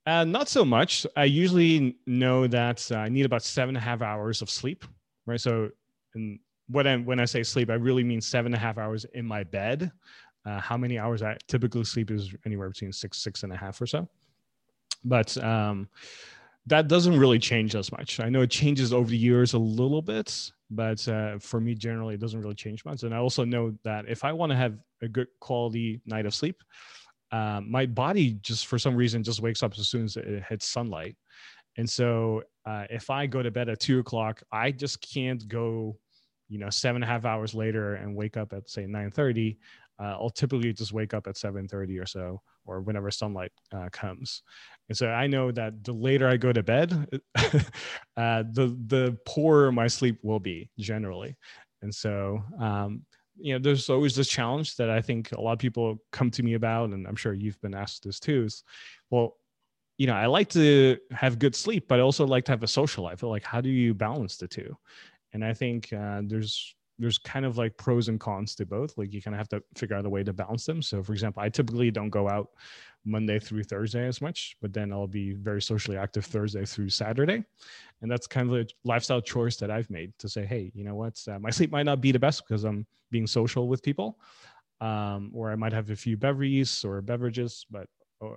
Uh, 0.06 0.24
not 0.24 0.48
so 0.48 0.64
much. 0.64 1.06
I 1.16 1.24
usually 1.24 1.98
know 2.06 2.46
that 2.46 2.90
uh, 2.90 2.96
i 2.96 3.08
need 3.08 3.26
about 3.26 3.42
seven 3.42 3.76
and 3.76 3.82
a 3.82 3.86
half 3.86 4.00
hours 4.00 4.42
of 4.42 4.48
sleep 4.48 4.84
right? 5.28 5.40
So 5.40 5.70
and 6.14 6.40
what 6.68 6.86
I 6.86 6.96
when 6.96 7.20
I 7.20 7.24
say 7.24 7.42
sleep, 7.42 7.70
I 7.70 7.74
really 7.74 8.04
mean 8.04 8.20
seven 8.20 8.52
and 8.52 8.62
a 8.62 8.64
half 8.66 8.78
hours 8.78 9.04
in 9.14 9.26
my 9.26 9.44
bed. 9.44 9.90
Uh, 10.46 10.60
how 10.60 10.76
many 10.76 10.98
hours 10.98 11.22
I 11.22 11.36
typically 11.46 11.84
sleep 11.84 12.10
is 12.10 12.34
anywhere 12.46 12.70
between 12.70 12.92
six, 12.92 13.18
six 13.18 13.42
and 13.42 13.52
a 13.52 13.56
half 13.56 13.80
or 13.80 13.86
so. 13.86 14.08
but 15.04 15.36
um, 15.38 15.88
that 16.66 16.88
doesn't 16.88 17.18
really 17.18 17.38
change 17.38 17.74
as 17.74 17.90
much. 17.92 18.20
I 18.20 18.28
know 18.28 18.42
it 18.42 18.50
changes 18.50 18.92
over 18.92 19.08
the 19.08 19.16
years 19.16 19.54
a 19.54 19.58
little 19.58 20.02
bit, 20.02 20.52
but 20.70 21.06
uh, 21.08 21.38
for 21.38 21.60
me, 21.60 21.74
generally, 21.74 22.14
it 22.14 22.20
doesn't 22.20 22.40
really 22.40 22.54
change 22.54 22.84
much. 22.84 23.02
And 23.02 23.14
I 23.14 23.18
also 23.18 23.44
know 23.44 23.74
that 23.84 24.04
if 24.08 24.24
I 24.24 24.32
want 24.32 24.50
to 24.50 24.56
have 24.56 24.76
a 25.02 25.08
good 25.08 25.28
quality 25.40 26.00
night 26.04 26.26
of 26.26 26.34
sleep, 26.34 26.62
uh, 27.32 27.60
my 27.66 27.86
body 27.86 28.32
just 28.42 28.66
for 28.66 28.78
some 28.78 28.96
reason 28.96 29.22
just 29.22 29.40
wakes 29.40 29.62
up 29.62 29.78
as 29.78 29.88
soon 29.88 30.04
as 30.04 30.16
it 30.16 30.42
hits 30.48 30.66
sunlight. 30.66 31.16
And 31.76 31.88
so 31.88 32.42
uh, 32.66 32.84
if 32.90 33.08
I 33.08 33.26
go 33.26 33.42
to 33.42 33.50
bed 33.50 33.68
at 33.68 33.80
two 33.80 34.00
o'clock, 34.00 34.42
I 34.50 34.70
just 34.72 35.00
can't 35.00 35.46
go, 35.46 35.96
you 36.48 36.58
know, 36.58 36.70
seven 36.70 37.02
and 37.02 37.10
a 37.10 37.12
half 37.12 37.24
hours 37.24 37.54
later 37.54 37.94
and 37.94 38.14
wake 38.14 38.36
up 38.36 38.52
at 38.52 38.68
say 38.68 38.86
9:30. 38.86 39.58
Uh, 40.00 40.16
I'll 40.20 40.30
typically 40.30 40.72
just 40.72 40.92
wake 40.92 41.12
up 41.12 41.26
at 41.26 41.36
7:30 41.36 42.00
or 42.00 42.06
so, 42.06 42.40
or 42.64 42.80
whenever 42.80 43.10
sunlight 43.10 43.52
uh, 43.72 43.88
comes. 43.92 44.42
And 44.88 44.96
so 44.96 45.08
I 45.08 45.26
know 45.26 45.50
that 45.52 45.84
the 45.84 45.92
later 45.92 46.28
I 46.28 46.36
go 46.36 46.52
to 46.52 46.62
bed, 46.62 46.92
uh, 47.36 48.44
the 48.52 48.76
the 48.86 49.18
poorer 49.26 49.72
my 49.72 49.88
sleep 49.88 50.18
will 50.22 50.40
be 50.40 50.70
generally. 50.78 51.36
And 51.82 51.94
so, 51.94 52.42
um, 52.58 53.02
you 53.36 53.52
know, 53.52 53.58
there's 53.58 53.88
always 53.88 54.16
this 54.16 54.28
challenge 54.28 54.76
that 54.76 54.90
I 54.90 55.00
think 55.00 55.32
a 55.32 55.40
lot 55.40 55.52
of 55.52 55.58
people 55.58 55.98
come 56.12 56.30
to 56.32 56.42
me 56.42 56.54
about, 56.54 56.90
and 56.90 57.06
I'm 57.06 57.16
sure 57.16 57.32
you've 57.34 57.60
been 57.60 57.74
asked 57.74 58.04
this 58.04 58.20
too. 58.20 58.44
Is 58.44 58.64
well, 59.10 59.36
you 59.98 60.06
know, 60.06 60.14
I 60.14 60.26
like 60.26 60.48
to 60.50 60.96
have 61.10 61.40
good 61.40 61.56
sleep, 61.56 61.86
but 61.88 61.98
I 61.98 62.02
also 62.02 62.24
like 62.24 62.44
to 62.46 62.52
have 62.52 62.62
a 62.62 62.68
social 62.68 63.04
life. 63.04 63.22
Like, 63.22 63.44
how 63.44 63.60
do 63.60 63.68
you 63.68 63.94
balance 63.94 64.36
the 64.36 64.46
two? 64.46 64.76
And 65.32 65.44
I 65.44 65.52
think 65.52 65.92
uh, 65.92 66.22
there's 66.24 66.74
there's 66.98 67.18
kind 67.18 67.46
of 67.46 67.56
like 67.56 67.76
pros 67.76 68.08
and 68.08 68.18
cons 68.18 68.54
to 68.56 68.66
both. 68.66 68.96
Like 68.98 69.12
you 69.12 69.22
kind 69.22 69.34
of 69.34 69.38
have 69.38 69.48
to 69.50 69.62
figure 69.76 69.96
out 69.96 70.04
a 70.04 70.10
way 70.10 70.24
to 70.24 70.32
balance 70.32 70.66
them. 70.66 70.82
So, 70.82 71.02
for 71.02 71.12
example, 71.12 71.42
I 71.42 71.48
typically 71.48 71.90
don't 71.90 72.10
go 72.10 72.28
out 72.28 72.50
Monday 73.04 73.38
through 73.38 73.62
Thursday 73.64 74.06
as 74.06 74.20
much, 74.20 74.56
but 74.60 74.72
then 74.72 74.92
I'll 74.92 75.06
be 75.06 75.32
very 75.32 75.62
socially 75.62 75.96
active 75.96 76.24
Thursday 76.24 76.64
through 76.64 76.88
Saturday. 76.90 77.44
And 78.02 78.10
that's 78.10 78.26
kind 78.26 78.50
of 78.50 78.56
a 78.56 78.66
lifestyle 78.84 79.20
choice 79.20 79.56
that 79.56 79.70
I've 79.70 79.88
made 79.90 80.12
to 80.18 80.28
say, 80.28 80.44
hey, 80.44 80.72
you 80.74 80.84
know 80.84 80.96
what? 80.96 81.22
Uh, 81.28 81.38
my 81.38 81.50
sleep 81.50 81.70
might 81.70 81.86
not 81.86 82.00
be 82.00 82.10
the 82.10 82.18
best 82.18 82.46
because 82.46 82.64
I'm 82.64 82.84
being 83.10 83.26
social 83.26 83.68
with 83.68 83.82
people, 83.82 84.18
um, 84.80 85.30
or 85.32 85.50
I 85.52 85.56
might 85.56 85.72
have 85.72 85.90
a 85.90 85.96
few 85.96 86.16
beverages 86.16 86.84
or 86.84 87.00
beverages, 87.00 87.64
but 87.70 87.86
uh, 88.20 88.36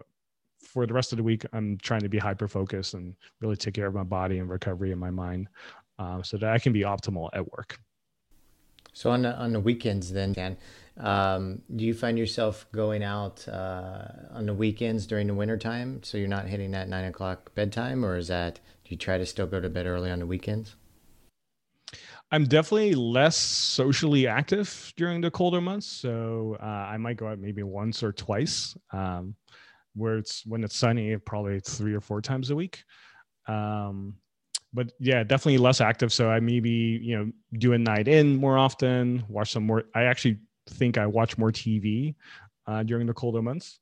for 0.61 0.85
the 0.85 0.93
rest 0.93 1.11
of 1.11 1.17
the 1.17 1.23
week, 1.23 1.43
I'm 1.53 1.77
trying 1.79 2.01
to 2.01 2.09
be 2.09 2.19
hyper 2.19 2.47
focused 2.47 2.93
and 2.93 3.15
really 3.41 3.55
take 3.55 3.73
care 3.73 3.87
of 3.87 3.95
my 3.95 4.03
body 4.03 4.37
and 4.37 4.47
recovery 4.47 4.91
and 4.91 4.99
my 4.99 5.09
mind 5.09 5.47
uh, 6.01 6.23
so 6.23 6.37
that 6.37 6.51
I 6.51 6.59
can 6.59 6.73
be 6.73 6.81
optimal 6.81 7.29
at 7.33 7.51
work. 7.51 7.79
So 8.93 9.09
on 9.11 9.21
the, 9.21 9.33
on 9.37 9.53
the 9.53 9.59
weekends, 9.59 10.11
then 10.11 10.33
Thanh, 10.35 10.57
um, 10.97 11.61
do 11.75 11.85
you 11.85 11.93
find 11.93 12.17
yourself 12.17 12.65
going 12.73 13.03
out 13.03 13.47
uh, 13.47 14.07
on 14.31 14.45
the 14.45 14.53
weekends 14.53 15.07
during 15.07 15.27
the 15.27 15.33
wintertime 15.33 16.03
so 16.03 16.17
you're 16.17 16.27
not 16.27 16.47
hitting 16.47 16.71
that 16.71 16.89
nine 16.89 17.05
o'clock 17.05 17.53
bedtime, 17.55 18.03
or 18.03 18.17
is 18.17 18.27
that 18.27 18.55
do 18.83 18.89
you 18.89 18.97
try 18.97 19.17
to 19.17 19.25
still 19.25 19.47
go 19.47 19.61
to 19.61 19.69
bed 19.69 19.85
early 19.85 20.11
on 20.11 20.19
the 20.19 20.25
weekends? 20.25 20.75
I'm 22.33 22.45
definitely 22.45 22.95
less 22.95 23.37
socially 23.37 24.25
active 24.25 24.93
during 24.97 25.21
the 25.21 25.31
colder 25.31 25.61
months, 25.61 25.87
so 25.87 26.57
uh, 26.61 26.65
I 26.65 26.97
might 26.97 27.17
go 27.17 27.27
out 27.27 27.39
maybe 27.39 27.63
once 27.63 28.03
or 28.03 28.11
twice. 28.11 28.75
Um, 28.91 29.35
where 29.93 30.17
it's 30.17 30.45
when 30.45 30.63
it's 30.63 30.77
sunny, 30.77 31.17
probably 31.17 31.59
three 31.59 31.93
or 31.93 31.99
four 31.99 32.21
times 32.21 32.49
a 32.49 32.55
week. 32.55 32.83
Um, 33.47 34.15
but 34.73 34.91
yeah, 34.99 35.23
definitely 35.23 35.57
less 35.57 35.81
active. 35.81 36.13
So 36.13 36.29
I 36.29 36.39
maybe 36.39 36.69
you 36.69 37.17
know 37.17 37.31
do 37.57 37.73
a 37.73 37.77
night 37.77 38.07
in 38.07 38.35
more 38.35 38.57
often, 38.57 39.23
watch 39.27 39.51
some 39.51 39.63
more. 39.63 39.83
I 39.95 40.03
actually 40.03 40.39
think 40.69 40.97
I 40.97 41.05
watch 41.05 41.37
more 41.37 41.51
TV 41.51 42.15
uh, 42.67 42.83
during 42.83 43.07
the 43.07 43.13
colder 43.13 43.41
months, 43.41 43.79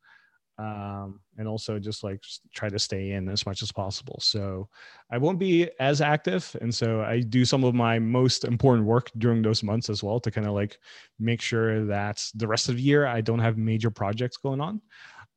um, 0.58 1.20
and 1.38 1.48
also 1.48 1.78
just 1.78 2.04
like 2.04 2.24
try 2.54 2.70
to 2.70 2.80
stay 2.80 3.12
in 3.12 3.30
as 3.30 3.46
much 3.46 3.62
as 3.62 3.72
possible. 3.72 4.20
So 4.22 4.68
I 5.12 5.18
won't 5.18 5.40
be 5.40 5.70
as 5.80 6.02
active, 6.02 6.56
and 6.62 6.74
so 6.74 7.02
I 7.02 7.20
do 7.20 7.46
some 7.46 7.64
of 7.64 7.76
my 7.76 8.00
most 8.00 8.44
important 8.46 8.88
work 8.88 9.12
during 9.18 9.42
those 9.42 9.64
months 9.64 9.90
as 9.90 10.04
well 10.04 10.20
to 10.22 10.32
kind 10.32 10.48
of 10.48 10.54
like 10.54 10.80
make 11.20 11.42
sure 11.42 11.86
that 11.86 12.24
the 12.36 12.48
rest 12.48 12.70
of 12.70 12.78
the 12.78 12.82
year 12.82 13.06
I 13.06 13.22
don't 13.22 13.40
have 13.40 13.58
major 13.58 13.92
projects 13.92 14.38
going 14.38 14.62
on. 14.62 14.82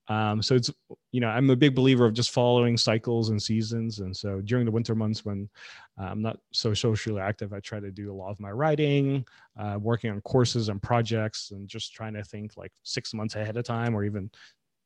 Um, 0.09 0.43
so 0.43 0.55
it's 0.57 0.71
you 1.13 1.21
know 1.21 1.29
I'm 1.29 1.49
a 1.51 1.57
big 1.57 1.75
believer 1.75 2.07
of 2.07 2.15
just 2.15 2.33
following 2.33 2.77
cycles 2.77 3.31
and 3.31 3.41
seasons, 3.41 4.01
and 4.01 4.17
so 4.17 4.41
during 4.41 4.65
the 4.65 4.71
winter 4.71 4.95
months 4.95 5.25
when 5.25 5.49
uh, 6.01 6.05
I'm 6.05 6.23
not 6.23 6.39
so 6.53 6.75
socially 6.75 7.21
active, 7.21 7.53
I 7.53 7.61
try 7.61 7.79
to 7.79 7.91
do 7.91 8.13
a 8.13 8.15
lot 8.15 8.31
of 8.31 8.41
my 8.41 8.51
writing, 8.51 9.25
uh, 9.59 9.79
working 9.81 10.11
on 10.11 10.21
courses 10.23 10.69
and 10.69 10.83
projects, 10.83 11.53
and 11.53 11.69
just 11.69 11.95
trying 11.95 12.15
to 12.15 12.25
think 12.25 12.57
like 12.57 12.73
six 12.83 13.15
months 13.15 13.37
ahead 13.37 13.57
of 13.57 13.65
time 13.65 13.95
or 13.95 14.05
even 14.05 14.31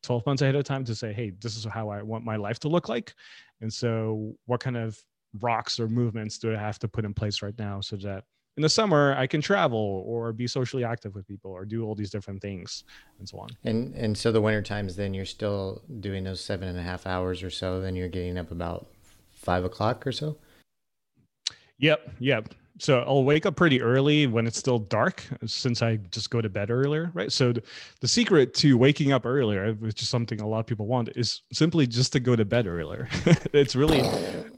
12 0.03 0.25
months 0.27 0.41
ahead 0.43 0.55
of 0.55 0.63
time 0.63 0.83
to 0.85 0.93
say, 0.93 1.11
hey, 1.13 1.31
this 1.41 1.57
is 1.57 1.65
how 1.65 1.89
I 1.89 2.03
want 2.03 2.23
my 2.23 2.35
life 2.35 2.59
to 2.59 2.67
look 2.67 2.87
like, 2.87 3.13
and 3.61 3.73
so 3.73 4.35
what 4.45 4.59
kind 4.59 4.77
of 4.77 4.97
rocks 5.39 5.79
or 5.79 5.87
movements 5.87 6.37
do 6.37 6.53
I 6.53 6.57
have 6.57 6.79
to 6.79 6.87
put 6.87 7.05
in 7.05 7.13
place 7.13 7.41
right 7.41 7.57
now 7.57 7.81
so 7.81 7.95
that 7.97 8.23
in 8.57 8.63
the 8.63 8.69
summer 8.69 9.15
I 9.17 9.27
can 9.27 9.39
travel 9.39 10.03
or 10.05 10.33
be 10.33 10.47
socially 10.47 10.83
active 10.83 11.15
with 11.15 11.27
people 11.27 11.51
or 11.51 11.63
do 11.63 11.85
all 11.85 11.95
these 11.95 12.09
different 12.09 12.41
things 12.41 12.83
and 13.19 13.29
so 13.29 13.39
on. 13.39 13.49
And 13.63 13.95
and 13.95 14.17
so 14.17 14.31
the 14.31 14.41
winter 14.41 14.61
times 14.61 14.95
then 14.95 15.13
you're 15.13 15.25
still 15.25 15.81
doing 15.99 16.23
those 16.23 16.41
seven 16.41 16.67
and 16.67 16.77
a 16.77 16.83
half 16.83 17.07
hours 17.07 17.43
or 17.43 17.49
so, 17.49 17.79
then 17.79 17.95
you're 17.95 18.09
getting 18.09 18.37
up 18.37 18.51
about 18.51 18.87
five 19.31 19.63
o'clock 19.63 20.05
or 20.05 20.11
so? 20.11 20.37
Yep, 21.79 22.11
yep 22.19 22.53
so 22.79 22.99
I'll 23.07 23.23
wake 23.23 23.45
up 23.45 23.55
pretty 23.55 23.81
early 23.81 24.27
when 24.27 24.45
it's 24.45 24.57
still 24.57 24.79
dark 24.79 25.23
since 25.45 25.81
I 25.81 25.97
just 26.11 26.29
go 26.29 26.41
to 26.41 26.49
bed 26.49 26.69
earlier, 26.69 27.11
right? 27.13 27.31
So 27.31 27.51
the, 27.51 27.63
the 28.01 28.07
secret 28.07 28.53
to 28.55 28.77
waking 28.77 29.11
up 29.11 29.25
earlier, 29.25 29.73
which 29.73 30.01
is 30.01 30.09
something 30.09 30.41
a 30.41 30.47
lot 30.47 30.59
of 30.59 30.67
people 30.67 30.85
want, 30.85 31.09
is 31.15 31.41
simply 31.51 31.87
just 31.87 32.13
to 32.13 32.19
go 32.19 32.35
to 32.35 32.45
bed 32.45 32.67
earlier. 32.67 33.07
it's 33.53 33.75
really 33.75 34.01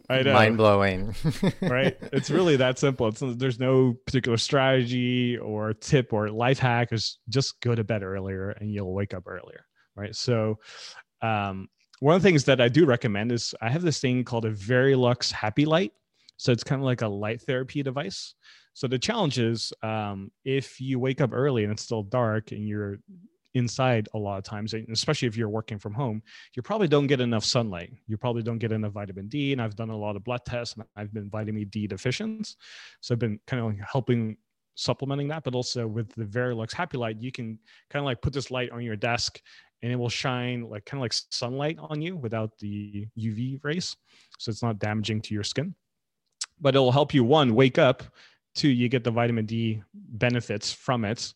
mind 0.10 0.58
blowing, 0.58 1.16
right? 1.62 1.98
It's 2.14 2.30
really 2.30 2.56
that 2.58 2.80
simple. 2.80 3.08
It's, 3.08 3.22
there's 3.22 3.60
no 3.60 3.96
particular 4.06 4.38
strategy 4.38 5.38
or 5.38 5.74
tip 5.74 6.12
or 6.14 6.30
life 6.30 6.60
hack. 6.60 6.90
Is 6.92 7.20
just 7.30 7.60
go 7.62 7.76
to 7.76 7.84
bed 7.84 8.04
earlier 8.04 8.50
and 8.52 8.74
you'll 8.74 8.94
wake 8.94 9.14
up 9.14 9.24
earlier, 9.28 9.66
right? 9.96 10.16
So, 10.16 10.60
um, 11.22 11.68
one 12.00 12.16
of 12.16 12.22
the 12.22 12.28
things 12.28 12.46
that 12.46 12.62
I 12.62 12.70
do 12.70 12.86
recommend 12.86 13.32
is 13.32 13.54
I 13.62 13.70
have 13.70 13.82
this 13.82 14.00
thing 14.00 14.24
called 14.24 14.46
a 14.46 14.52
Verilux 14.52 15.32
Happy 15.32 15.66
Light 15.66 15.92
so 16.40 16.54
it's 16.54 16.64
kind 16.64 16.82
of 16.82 16.86
like 16.86 17.02
a 17.02 17.08
light 17.08 17.42
therapy 17.42 17.84
device. 17.84 18.34
So 18.74 18.88
the 18.88 18.98
challenge 18.98 19.40
is 19.40 19.74
um, 19.84 20.32
if 20.46 20.80
you 20.80 20.98
wake 20.98 21.20
up 21.20 21.32
early 21.34 21.64
and 21.64 21.74
it's 21.74 21.84
still 21.84 22.02
dark 22.02 22.54
and 22.54 22.66
you're 22.66 23.00
inside 23.54 24.08
a 24.14 24.18
lot 24.18 24.38
of 24.38 24.44
times, 24.44 24.74
especially 24.74 25.28
if 25.28 25.38
you're 25.38 25.50
working 25.50 25.80
from 25.80 25.94
home, 25.94 26.22
you 26.56 26.62
probably 26.62 26.88
don't 26.88 27.08
get 27.08 27.22
enough 27.22 27.44
sunlight. 27.44 27.94
You 28.08 28.18
probably 28.18 28.44
don't 28.44 28.60
get 28.60 28.72
enough 28.72 28.94
vitamin 28.94 29.28
D. 29.28 29.54
And 29.54 29.62
I've 29.62 29.76
done 29.76 29.90
a 29.90 29.98
lot 29.98 30.16
of 30.16 30.24
blood 30.24 30.42
tests 30.46 30.76
and 30.76 30.86
I've 30.96 31.14
been 31.14 31.30
vitamin 31.30 31.68
D 31.70 31.88
deficient. 31.88 32.56
So 33.02 33.14
I've 33.14 33.20
been 33.20 33.40
kind 33.48 33.62
of 33.62 33.70
like 33.70 33.90
helping 33.92 34.38
supplementing 34.76 35.28
that, 35.30 35.44
but 35.44 35.56
also 35.56 35.88
with 35.88 36.14
the 36.16 36.26
Verilux 36.26 36.74
Happy 36.74 36.98
Light, 36.98 37.18
you 37.20 37.32
can 37.32 37.60
kind 37.90 38.02
of 38.02 38.06
like 38.06 38.22
put 38.22 38.34
this 38.34 38.52
light 38.52 38.72
on 38.72 38.82
your 38.82 38.96
desk 38.96 39.42
and 39.82 39.92
it 39.92 39.96
will 39.96 40.10
shine 40.10 40.70
like 40.70 40.86
kind 40.86 41.00
of 41.00 41.02
like 41.02 41.14
sunlight 41.32 41.78
on 41.80 42.02
you 42.02 42.16
without 42.16 42.58
the 42.60 43.08
UV 43.18 43.64
rays. 43.64 43.96
So 44.38 44.50
it's 44.50 44.64
not 44.64 44.80
damaging 44.80 45.22
to 45.22 45.34
your 45.34 45.44
skin 45.44 45.76
but 46.62 46.76
it'll 46.76 46.92
help 46.92 47.14
you 47.14 47.24
one 47.24 47.56
wake 47.56 47.78
up 47.78 48.04
two 48.56 48.70
you 48.70 48.90
get 48.90 49.04
the 49.04 49.12
vitamin 49.12 49.46
d 49.46 49.82
benefits 49.94 50.72
from 50.72 51.06
it 51.06 51.34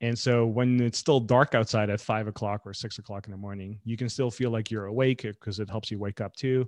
and 0.00 0.18
so 0.18 0.46
when 0.46 0.80
it's 0.80 0.98
still 0.98 1.20
dark 1.20 1.54
outside 1.54 1.90
at 1.90 2.00
five 2.00 2.26
o'clock 2.26 2.62
or 2.64 2.74
six 2.74 2.98
o'clock 2.98 3.26
in 3.26 3.30
the 3.30 3.36
morning 3.36 3.78
you 3.84 3.96
can 3.96 4.08
still 4.08 4.30
feel 4.30 4.50
like 4.50 4.70
you're 4.70 4.86
awake 4.86 5.22
because 5.22 5.58
it 5.58 5.70
helps 5.70 5.90
you 5.90 5.98
wake 5.98 6.20
up 6.20 6.34
too 6.36 6.66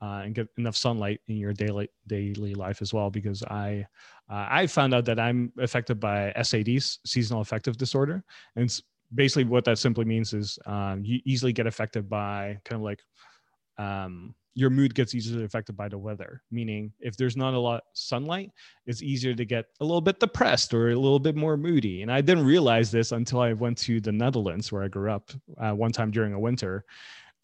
uh, 0.00 0.22
and 0.24 0.34
get 0.34 0.48
enough 0.58 0.76
sunlight 0.76 1.20
in 1.28 1.36
your 1.36 1.52
daily 1.52 1.88
daily 2.06 2.54
life 2.54 2.82
as 2.82 2.92
well 2.92 3.10
because 3.10 3.42
i 3.44 3.84
uh, 4.30 4.46
i 4.50 4.66
found 4.66 4.94
out 4.94 5.04
that 5.04 5.20
i'm 5.20 5.52
affected 5.58 6.00
by 6.00 6.32
sads 6.42 6.98
seasonal 7.04 7.40
affective 7.40 7.76
disorder. 7.76 8.24
And 8.56 8.80
basically 9.14 9.44
what 9.44 9.64
that 9.64 9.78
simply 9.78 10.04
means 10.04 10.32
is 10.32 10.58
um, 10.66 11.04
you 11.04 11.20
easily 11.24 11.52
get 11.52 11.66
affected 11.66 12.08
by 12.08 12.58
kind 12.64 12.80
of 12.80 12.82
like 12.82 13.02
um, 13.78 14.34
your 14.54 14.70
mood 14.70 14.94
gets 14.94 15.14
easily 15.14 15.44
affected 15.44 15.76
by 15.76 15.88
the 15.88 15.98
weather 15.98 16.42
meaning 16.50 16.92
if 17.00 17.16
there's 17.16 17.36
not 17.36 17.54
a 17.54 17.58
lot 17.58 17.82
sunlight 17.94 18.50
it's 18.86 19.02
easier 19.02 19.34
to 19.34 19.44
get 19.44 19.66
a 19.80 19.84
little 19.84 20.00
bit 20.00 20.20
depressed 20.20 20.74
or 20.74 20.90
a 20.90 20.96
little 20.96 21.18
bit 21.18 21.36
more 21.36 21.56
moody 21.56 22.02
and 22.02 22.12
i 22.12 22.20
didn't 22.20 22.44
realize 22.44 22.90
this 22.90 23.12
until 23.12 23.40
i 23.40 23.52
went 23.52 23.76
to 23.78 24.00
the 24.00 24.12
netherlands 24.12 24.70
where 24.70 24.82
i 24.82 24.88
grew 24.88 25.10
up 25.10 25.30
uh, 25.58 25.72
one 25.72 25.92
time 25.92 26.10
during 26.10 26.34
a 26.34 26.40
winter 26.40 26.84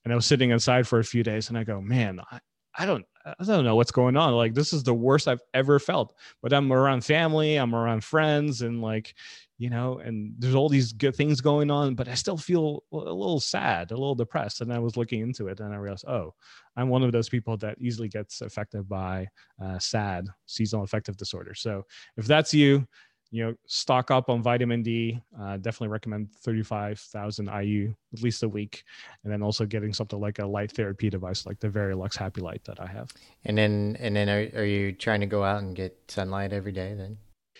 and 0.04 0.12
i 0.12 0.16
was 0.16 0.26
sitting 0.26 0.50
inside 0.50 0.86
for 0.86 0.98
a 0.98 1.04
few 1.04 1.22
days 1.22 1.48
and 1.48 1.58
i 1.58 1.64
go 1.64 1.80
man 1.80 2.20
I, 2.30 2.40
I 2.78 2.86
don't 2.86 3.04
I 3.38 3.44
don't 3.44 3.64
know 3.64 3.76
what's 3.76 3.90
going 3.90 4.16
on. 4.16 4.32
Like 4.34 4.54
this 4.54 4.72
is 4.72 4.82
the 4.82 4.94
worst 4.94 5.28
I've 5.28 5.42
ever 5.52 5.78
felt. 5.78 6.14
But 6.42 6.52
I'm 6.52 6.72
around 6.72 7.04
family, 7.04 7.56
I'm 7.56 7.74
around 7.74 8.04
friends, 8.04 8.62
and 8.62 8.80
like, 8.80 9.14
you 9.58 9.70
know, 9.70 9.98
and 9.98 10.32
there's 10.38 10.54
all 10.54 10.68
these 10.68 10.92
good 10.92 11.16
things 11.16 11.40
going 11.40 11.68
on, 11.68 11.96
but 11.96 12.06
I 12.06 12.14
still 12.14 12.36
feel 12.36 12.84
a 12.92 12.96
little 12.96 13.40
sad, 13.40 13.90
a 13.90 13.96
little 13.96 14.14
depressed. 14.14 14.60
And 14.60 14.72
I 14.72 14.78
was 14.78 14.96
looking 14.96 15.20
into 15.20 15.48
it 15.48 15.58
and 15.58 15.74
I 15.74 15.76
realized, 15.76 16.04
oh, 16.06 16.32
I'm 16.76 16.88
one 16.88 17.02
of 17.02 17.10
those 17.10 17.28
people 17.28 17.56
that 17.58 17.76
easily 17.80 18.08
gets 18.08 18.40
affected 18.40 18.88
by 18.88 19.26
uh, 19.60 19.80
SAD, 19.80 20.28
seasonal 20.46 20.84
affective 20.84 21.16
disorder. 21.16 21.54
So 21.54 21.84
if 22.16 22.26
that's 22.26 22.54
you, 22.54 22.86
you 23.30 23.44
know, 23.44 23.54
stock 23.66 24.10
up 24.10 24.30
on 24.30 24.42
vitamin 24.42 24.82
D. 24.82 25.20
Uh, 25.38 25.56
definitely 25.58 25.88
recommend 25.88 26.32
35,000 26.32 27.50
IU 27.62 27.94
at 28.14 28.22
least 28.22 28.42
a 28.42 28.48
week. 28.48 28.84
And 29.22 29.32
then 29.32 29.42
also 29.42 29.66
getting 29.66 29.92
something 29.92 30.20
like 30.20 30.38
a 30.38 30.46
light 30.46 30.72
therapy 30.72 31.10
device 31.10 31.44
like 31.44 31.58
the 31.58 31.68
Verilux 31.68 32.16
Happy 32.16 32.40
Light 32.40 32.64
that 32.64 32.80
I 32.80 32.86
have. 32.86 33.12
And 33.44 33.58
then, 33.58 33.96
and 33.98 34.16
then 34.16 34.30
are, 34.30 34.60
are 34.60 34.64
you 34.64 34.92
trying 34.92 35.20
to 35.20 35.26
go 35.26 35.44
out 35.44 35.62
and 35.62 35.76
get 35.76 35.98
sunlight 36.08 36.52
every 36.52 36.72
day 36.72 36.94
then? 36.94 37.18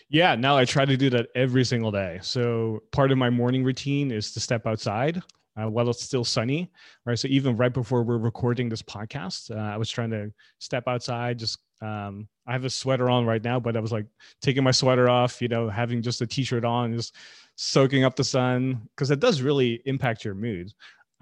Yeah, 0.09 0.35
now 0.35 0.57
I 0.57 0.65
try 0.65 0.85
to 0.85 0.97
do 0.97 1.09
that 1.11 1.27
every 1.35 1.63
single 1.63 1.91
day. 1.91 2.19
So 2.21 2.81
part 2.91 3.11
of 3.11 3.17
my 3.17 3.29
morning 3.29 3.63
routine 3.63 4.11
is 4.11 4.31
to 4.33 4.39
step 4.39 4.65
outside 4.65 5.21
uh, 5.55 5.69
while 5.69 5.89
it's 5.89 6.03
still 6.03 6.25
sunny. 6.25 6.71
Right. 7.05 7.17
So 7.17 7.27
even 7.27 7.55
right 7.55 7.73
before 7.73 8.01
we're 8.01 8.17
recording 8.17 8.69
this 8.69 8.81
podcast, 8.81 9.55
uh, 9.55 9.59
I 9.59 9.77
was 9.77 9.89
trying 9.89 10.09
to 10.11 10.31
step 10.57 10.87
outside, 10.87 11.37
just 11.37 11.59
um, 11.81 12.27
I 12.47 12.53
have 12.53 12.65
a 12.65 12.69
sweater 12.69 13.09
on 13.09 13.25
right 13.25 13.43
now, 13.43 13.59
but 13.59 13.77
I 13.77 13.79
was 13.79 13.91
like 13.91 14.07
taking 14.41 14.63
my 14.63 14.71
sweater 14.71 15.09
off, 15.09 15.41
you 15.41 15.47
know, 15.47 15.69
having 15.69 16.01
just 16.01 16.21
a 16.21 16.27
t-shirt 16.27 16.65
on, 16.65 16.95
just 16.95 17.15
soaking 17.55 18.03
up 18.03 18.15
the 18.15 18.23
sun 18.23 18.81
because 18.95 19.11
it 19.11 19.19
does 19.19 19.41
really 19.41 19.81
impact 19.85 20.25
your 20.25 20.33
mood. 20.33 20.71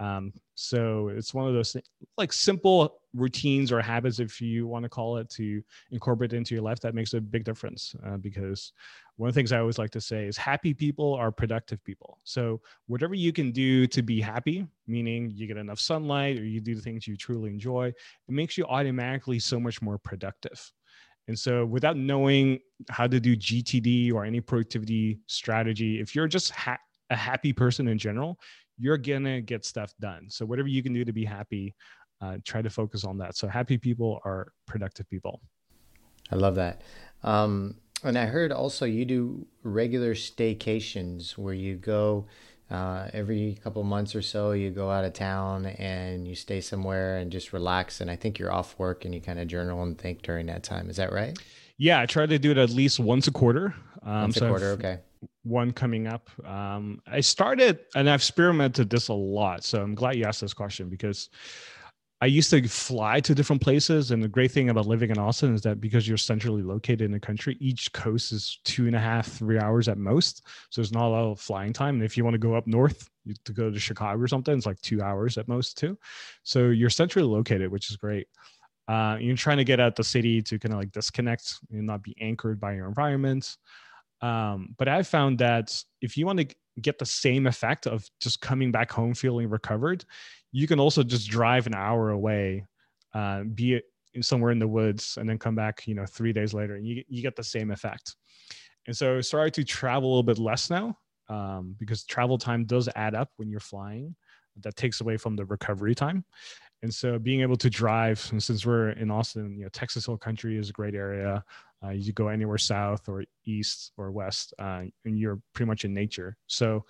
Um, 0.00 0.32
so 0.54 1.08
it's 1.08 1.34
one 1.34 1.48
of 1.48 1.54
those 1.54 1.76
like 2.16 2.32
simple 2.32 3.00
routines 3.14 3.72
or 3.72 3.80
habits, 3.80 4.20
if 4.20 4.40
you 4.40 4.66
want 4.66 4.84
to 4.84 4.88
call 4.88 5.16
it, 5.16 5.28
to 5.30 5.62
incorporate 5.90 6.32
into 6.32 6.54
your 6.54 6.62
life 6.62 6.80
that 6.80 6.94
makes 6.94 7.14
a 7.14 7.20
big 7.20 7.44
difference. 7.44 7.94
Uh, 8.06 8.16
because 8.16 8.72
one 9.16 9.28
of 9.28 9.34
the 9.34 9.38
things 9.38 9.52
I 9.52 9.58
always 9.58 9.78
like 9.78 9.90
to 9.90 10.00
say 10.00 10.26
is 10.26 10.36
happy 10.36 10.72
people 10.72 11.14
are 11.14 11.32
productive 11.32 11.82
people. 11.84 12.18
So 12.24 12.60
whatever 12.86 13.14
you 13.14 13.32
can 13.32 13.50
do 13.50 13.86
to 13.88 14.02
be 14.02 14.20
happy, 14.20 14.66
meaning 14.86 15.30
you 15.34 15.46
get 15.46 15.56
enough 15.56 15.80
sunlight 15.80 16.38
or 16.38 16.44
you 16.44 16.60
do 16.60 16.76
the 16.76 16.82
things 16.82 17.06
you 17.06 17.16
truly 17.16 17.50
enjoy, 17.50 17.88
it 17.88 17.94
makes 18.28 18.56
you 18.56 18.64
automatically 18.66 19.38
so 19.38 19.58
much 19.58 19.82
more 19.82 19.98
productive. 19.98 20.72
And 21.26 21.38
so, 21.38 21.66
without 21.66 21.98
knowing 21.98 22.58
how 22.88 23.06
to 23.06 23.20
do 23.20 23.36
GTD 23.36 24.12
or 24.12 24.24
any 24.24 24.40
productivity 24.40 25.20
strategy, 25.26 26.00
if 26.00 26.14
you're 26.14 26.26
just 26.26 26.52
ha- 26.52 26.78
a 27.10 27.16
happy 27.16 27.52
person 27.52 27.86
in 27.86 27.98
general, 27.98 28.40
you're 28.78 28.98
gonna 28.98 29.40
get 29.40 29.64
stuff 29.64 29.92
done. 30.00 30.26
So, 30.28 30.46
whatever 30.46 30.68
you 30.68 30.82
can 30.82 30.92
do 30.92 31.04
to 31.04 31.12
be 31.12 31.24
happy, 31.24 31.74
uh, 32.20 32.38
try 32.44 32.62
to 32.62 32.70
focus 32.70 33.04
on 33.04 33.18
that. 33.18 33.36
So, 33.36 33.48
happy 33.48 33.78
people 33.78 34.20
are 34.24 34.52
productive 34.66 35.08
people. 35.08 35.40
I 36.30 36.36
love 36.36 36.54
that. 36.56 36.82
Um, 37.22 37.76
and 38.04 38.16
I 38.16 38.26
heard 38.26 38.52
also 38.52 38.84
you 38.84 39.04
do 39.04 39.46
regular 39.62 40.14
staycations 40.14 41.36
where 41.36 41.54
you 41.54 41.76
go 41.76 42.26
uh, 42.70 43.08
every 43.12 43.58
couple 43.64 43.82
months 43.82 44.14
or 44.14 44.22
so, 44.22 44.52
you 44.52 44.70
go 44.70 44.90
out 44.90 45.04
of 45.04 45.14
town 45.14 45.66
and 45.66 46.28
you 46.28 46.34
stay 46.34 46.60
somewhere 46.60 47.16
and 47.16 47.32
just 47.32 47.52
relax. 47.52 48.00
And 48.00 48.10
I 48.10 48.16
think 48.16 48.38
you're 48.38 48.52
off 48.52 48.78
work 48.78 49.04
and 49.04 49.14
you 49.14 49.20
kind 49.20 49.38
of 49.38 49.48
journal 49.48 49.82
and 49.82 49.96
think 49.98 50.22
during 50.22 50.46
that 50.46 50.62
time. 50.62 50.90
Is 50.90 50.96
that 50.96 51.12
right? 51.12 51.36
Yeah, 51.78 52.00
I 52.00 52.06
try 52.06 52.26
to 52.26 52.38
do 52.38 52.50
it 52.50 52.58
at 52.58 52.70
least 52.70 53.00
once 53.00 53.26
a 53.26 53.30
quarter. 53.30 53.74
Um, 54.02 54.22
once 54.22 54.36
a 54.36 54.40
so 54.40 54.48
quarter, 54.48 54.66
okay. 54.72 54.98
One 55.42 55.72
coming 55.72 56.06
up. 56.06 56.30
Um, 56.46 57.00
I 57.06 57.20
started 57.20 57.80
and 57.94 58.08
I've 58.08 58.20
experimented 58.20 58.90
this 58.90 59.08
a 59.08 59.14
lot. 59.14 59.64
So 59.64 59.82
I'm 59.82 59.94
glad 59.94 60.16
you 60.16 60.24
asked 60.24 60.40
this 60.40 60.54
question 60.54 60.88
because 60.88 61.30
I 62.20 62.26
used 62.26 62.50
to 62.50 62.66
fly 62.66 63.20
to 63.20 63.34
different 63.34 63.62
places, 63.62 64.10
and 64.10 64.20
the 64.20 64.28
great 64.28 64.50
thing 64.50 64.70
about 64.70 64.86
living 64.86 65.10
in 65.10 65.18
Austin 65.18 65.54
is 65.54 65.62
that 65.62 65.80
because 65.80 66.08
you're 66.08 66.16
centrally 66.16 66.62
located 66.62 67.02
in 67.02 67.12
the 67.12 67.20
country, 67.20 67.56
each 67.60 67.92
coast 67.92 68.32
is 68.32 68.58
two 68.64 68.88
and 68.88 68.96
a 68.96 68.98
half, 68.98 69.28
three 69.28 69.58
hours 69.60 69.86
at 69.86 69.98
most. 69.98 70.44
So 70.70 70.80
there's 70.80 70.92
not 70.92 71.06
a 71.06 71.10
lot 71.10 71.30
of 71.30 71.40
flying 71.40 71.72
time. 71.72 71.94
And 71.94 72.02
if 72.02 72.16
you 72.16 72.24
want 72.24 72.34
to 72.34 72.38
go 72.38 72.54
up 72.56 72.66
north 72.66 73.08
to 73.44 73.52
go 73.52 73.70
to 73.70 73.78
Chicago 73.78 74.20
or 74.20 74.26
something, 74.26 74.56
it's 74.56 74.66
like 74.66 74.80
two 74.80 75.00
hours 75.00 75.38
at 75.38 75.46
most 75.46 75.78
too. 75.78 75.96
So 76.42 76.70
you're 76.70 76.90
centrally 76.90 77.28
located, 77.28 77.70
which 77.70 77.88
is 77.88 77.96
great. 77.96 78.26
Uh, 78.88 79.18
you're 79.20 79.36
trying 79.36 79.58
to 79.58 79.64
get 79.64 79.78
out 79.78 79.94
the 79.94 80.02
city 80.02 80.42
to 80.42 80.58
kind 80.58 80.72
of 80.72 80.80
like 80.80 80.90
disconnect 80.90 81.60
and 81.70 81.86
not 81.86 82.02
be 82.02 82.16
anchored 82.20 82.58
by 82.58 82.72
your 82.72 82.88
environment. 82.88 83.58
Um, 84.20 84.74
but 84.78 84.88
I 84.88 85.02
found 85.02 85.38
that 85.38 85.82
if 86.00 86.16
you 86.16 86.26
want 86.26 86.40
to 86.40 86.48
get 86.80 86.98
the 86.98 87.06
same 87.06 87.46
effect 87.46 87.86
of 87.86 88.08
just 88.20 88.40
coming 88.40 88.72
back 88.72 88.90
home 88.90 89.14
feeling 89.14 89.48
recovered, 89.48 90.04
you 90.52 90.66
can 90.66 90.80
also 90.80 91.02
just 91.02 91.28
drive 91.28 91.66
an 91.66 91.74
hour 91.74 92.10
away, 92.10 92.64
uh, 93.14 93.42
be 93.42 93.80
somewhere 94.20 94.50
in 94.50 94.58
the 94.58 94.68
woods, 94.68 95.16
and 95.18 95.28
then 95.28 95.38
come 95.38 95.54
back, 95.54 95.86
you 95.86 95.94
know, 95.94 96.06
three 96.06 96.32
days 96.32 96.54
later, 96.54 96.76
and 96.76 96.86
you 96.86 97.02
you 97.08 97.22
get 97.22 97.36
the 97.36 97.44
same 97.44 97.70
effect. 97.70 98.16
And 98.86 98.96
so, 98.96 99.20
started 99.20 99.54
to 99.54 99.64
travel 99.64 100.08
a 100.08 100.10
little 100.10 100.22
bit 100.22 100.38
less 100.38 100.70
now 100.70 100.96
um, 101.28 101.76
because 101.78 102.04
travel 102.04 102.38
time 102.38 102.64
does 102.64 102.88
add 102.96 103.14
up 103.14 103.30
when 103.36 103.50
you're 103.50 103.60
flying. 103.60 104.14
That 104.62 104.76
takes 104.76 105.00
away 105.00 105.16
from 105.16 105.36
the 105.36 105.44
recovery 105.44 105.94
time. 105.94 106.24
And 106.82 106.92
so, 106.92 107.18
being 107.18 107.42
able 107.42 107.56
to 107.56 107.70
drive, 107.70 108.18
since 108.18 108.64
we're 108.64 108.90
in 108.90 109.10
Austin, 109.10 109.56
you 109.56 109.64
know, 109.64 109.68
Texas 109.68 110.06
Hill 110.06 110.16
Country 110.16 110.56
is 110.56 110.70
a 110.70 110.72
great 110.72 110.94
area. 110.94 111.44
Uh, 111.84 111.90
you 111.90 112.12
go 112.12 112.28
anywhere 112.28 112.58
south 112.58 113.08
or 113.08 113.24
east 113.44 113.92
or 113.96 114.10
west, 114.10 114.52
uh, 114.58 114.82
and 115.04 115.18
you're 115.18 115.40
pretty 115.54 115.68
much 115.68 115.84
in 115.84 115.94
nature. 115.94 116.36
So, 116.46 116.84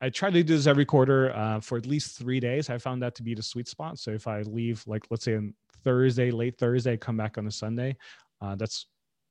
I 0.00 0.10
try 0.10 0.30
to 0.30 0.42
do 0.42 0.56
this 0.56 0.66
every 0.66 0.84
quarter 0.84 1.34
uh, 1.34 1.60
for 1.60 1.78
at 1.78 1.86
least 1.86 2.18
three 2.18 2.38
days. 2.38 2.68
I 2.68 2.76
found 2.78 3.02
that 3.02 3.14
to 3.14 3.22
be 3.22 3.34
the 3.34 3.42
sweet 3.42 3.66
spot. 3.66 3.98
So 3.98 4.10
if 4.10 4.26
I 4.26 4.42
leave, 4.42 4.84
like 4.86 5.06
let's 5.10 5.24
say 5.24 5.36
on 5.36 5.54
Thursday, 5.84 6.30
late 6.30 6.58
Thursday, 6.58 6.96
come 6.96 7.16
back 7.16 7.38
on 7.38 7.46
a 7.46 7.50
Sunday, 7.50 7.96
uh, 8.42 8.56
that's 8.56 8.86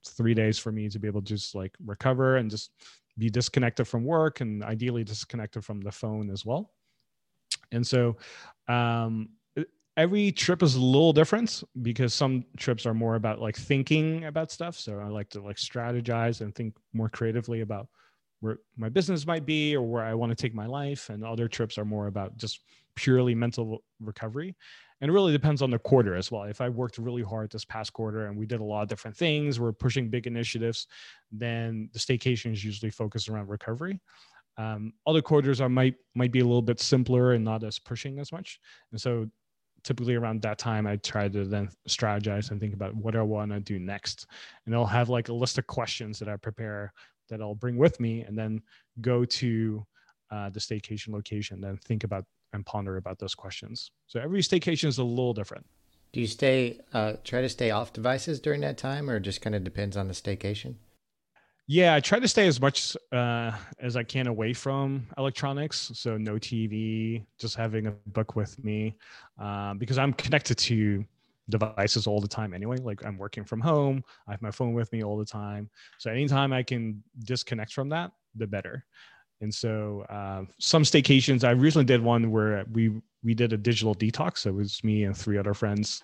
three 0.08 0.34
days 0.34 0.58
for 0.58 0.72
me 0.72 0.90
to 0.90 1.00
be 1.00 1.08
able 1.08 1.22
to 1.22 1.28
just 1.28 1.54
like 1.54 1.76
recover 1.86 2.38
and 2.38 2.50
just 2.50 2.72
be 3.18 3.30
disconnected 3.30 3.88
from 3.88 4.04
work 4.04 4.42
and 4.42 4.64
ideally 4.64 5.04
disconnected 5.04 5.64
from 5.64 5.82
the 5.82 5.92
phone 5.92 6.32
as 6.32 6.46
well. 6.46 6.72
And 7.72 7.86
so 7.86 8.18
um, 8.68 9.30
every 9.98 10.32
trip 10.32 10.62
is 10.62 10.76
a 10.76 10.82
little 10.82 11.14
different 11.14 11.64
because 11.82 12.14
some 12.14 12.44
trips 12.58 12.86
are 12.86 12.94
more 12.94 13.16
about 13.16 13.40
like 13.40 13.56
thinking 13.56 14.26
about 14.26 14.52
stuff. 14.52 14.78
So 14.78 15.00
I 15.00 15.08
like 15.08 15.30
to 15.30 15.42
like 15.42 15.58
strategize 15.58 16.42
and 16.42 16.54
think 16.54 16.76
more 16.94 17.10
creatively 17.10 17.62
about 17.62 17.88
where 18.42 18.58
my 18.78 18.90
business 18.90 19.26
might 19.26 19.46
be 19.46 19.76
or 19.76 19.84
where 19.84 20.04
I 20.04 20.14
want 20.14 20.32
to 20.32 20.36
take 20.36 20.54
my 20.54 20.66
life. 20.66 21.10
And 21.10 21.24
other 21.24 21.48
trips 21.48 21.78
are 21.78 21.86
more 21.86 22.08
about 22.08 22.38
just 22.38 22.60
purely 22.96 23.36
mental 23.36 23.84
recovery. 24.00 24.56
And 25.02 25.10
it 25.10 25.14
really 25.14 25.34
depends 25.34 25.62
on 25.62 25.72
the 25.72 25.80
quarter 25.80 26.16
as 26.16 26.32
well. 26.32 26.44
If 26.44 26.62
I 26.62 26.70
worked 26.70 26.98
really 26.98 27.24
hard 27.24 27.52
this 27.52 27.66
past 27.66 27.92
quarter 27.94 28.28
and 28.28 28.38
we 28.38 28.46
did 28.46 28.62
a 28.62 28.64
lot 28.64 28.84
of 28.84 28.90
different 28.90 29.16
things, 29.16 29.60
we're 29.60 29.74
pushing 29.74 30.10
big 30.10 30.28
initiatives, 30.28 30.88
then 31.32 31.90
the 31.94 32.00
staycation 32.00 32.54
is 32.54 32.64
usually 32.64 32.92
focused 32.92 33.28
around 33.28 33.50
recovery. 33.50 34.00
Um, 34.58 34.94
other 35.06 35.22
quarters 35.22 35.60
are 35.60 35.68
might 35.68 35.96
might 36.16 36.32
be 36.32 36.40
a 36.40 36.46
little 36.46 36.62
bit 36.62 36.80
simpler 36.80 37.34
and 37.34 37.44
not 37.44 37.64
as 37.66 37.78
pushing 37.78 38.20
as 38.20 38.32
much. 38.32 38.60
And 38.92 39.02
so 39.02 39.30
typically 39.86 40.16
around 40.16 40.42
that 40.42 40.58
time 40.58 40.88
I 40.88 40.98
try 40.98 41.30
to 41.30 41.46
then 41.46 41.70
strategize 41.88 42.52
and 42.52 42.60
think 42.60 42.74
about 42.74 42.96
what 42.96 43.16
I 43.16 43.22
want 43.22 43.52
to 43.52 43.60
do 43.60 43.80
next. 43.80 44.26
And 44.66 44.76
I'll 44.76 44.86
have 44.86 45.10
like 45.10 45.30
a 45.30 45.34
list 45.34 45.58
of 45.60 45.68
questions 45.68 46.20
that 46.20 46.28
I 46.28 46.36
prepare 46.36 46.92
that 47.30 47.40
I'll 47.40 47.56
bring 47.56 47.78
with 47.78 48.00
me 48.00 48.22
and 48.22 48.38
then 48.38 48.62
go 49.00 49.24
to 49.26 49.86
uh, 50.32 50.50
the 50.50 50.60
staycation 50.60 51.10
location, 51.10 51.62
then 51.62 51.78
think 51.78 52.04
about 52.04 52.26
and 52.54 52.66
ponder 52.66 52.98
about 52.98 53.20
those 53.20 53.36
questions. 53.36 53.92
So 54.08 54.20
every 54.20 54.42
staycation 54.42 54.88
is 54.88 54.98
a 54.98 55.04
little 55.04 55.34
different. 55.34 55.66
Do 56.14 56.22
you 56.22 56.28
stay, 56.28 56.80
uh, 56.94 57.14
try 57.24 57.42
to 57.42 57.50
stay 57.50 57.72
off 57.72 57.94
devices 57.94 58.40
during 58.40 58.62
that 58.62 58.78
time 58.78 59.10
or 59.10 59.20
just 59.20 59.42
kind 59.42 59.56
of 59.56 59.64
depends 59.64 59.98
on 59.98 60.08
the 60.08 60.14
staycation? 60.14 60.76
Yeah, 61.68 61.96
I 61.96 62.00
try 62.00 62.20
to 62.20 62.28
stay 62.28 62.48
as 62.48 62.62
much 62.62 62.96
uh, 63.12 63.52
as 63.80 63.96
I 63.96 64.04
can 64.04 64.28
away 64.28 64.54
from 64.54 65.08
electronics. 65.18 65.92
So 65.96 66.16
no 66.16 66.38
TV, 66.38 67.26
just 67.40 67.56
having 67.56 67.88
a 67.88 67.92
book 67.92 68.36
with 68.36 68.64
me, 68.64 68.96
uh, 69.40 69.74
because 69.74 69.98
I'm 69.98 70.14
connected 70.14 70.58
to 70.60 71.04
devices 71.50 72.06
all 72.06 72.22
the 72.22 72.28
time 72.28 72.54
anyway. 72.54 72.78
Like 72.78 73.04
I'm 73.04 73.18
working 73.18 73.44
from 73.44 73.62
home, 73.62 74.04
I 74.28 74.32
have 74.32 74.44
my 74.44 74.52
phone 74.52 74.74
with 74.74 74.92
me 74.92 75.04
all 75.04 75.18
the 75.18 75.26
time. 75.26 75.70
So 75.98 76.12
anytime 76.12 76.54
I 76.54 76.62
can 76.62 77.04
disconnect 77.24 77.74
from 77.74 77.90
that, 77.90 78.12
the 78.36 78.46
better. 78.46 78.86
And 79.42 79.54
so 79.54 80.06
uh, 80.10 80.44
some 80.60 80.84
staycations, 80.84 81.44
I 81.44 81.52
recently 81.52 81.86
did 81.86 82.02
one 82.02 82.32
where 82.32 82.64
we 82.72 83.02
we 83.24 83.34
did 83.34 83.54
a 83.54 83.58
digital 83.58 83.96
detox. 83.96 84.40
So 84.40 84.50
it 84.50 84.56
was 84.56 84.84
me 84.84 85.06
and 85.06 85.18
three 85.18 85.40
other 85.40 85.56
friends. 85.56 86.04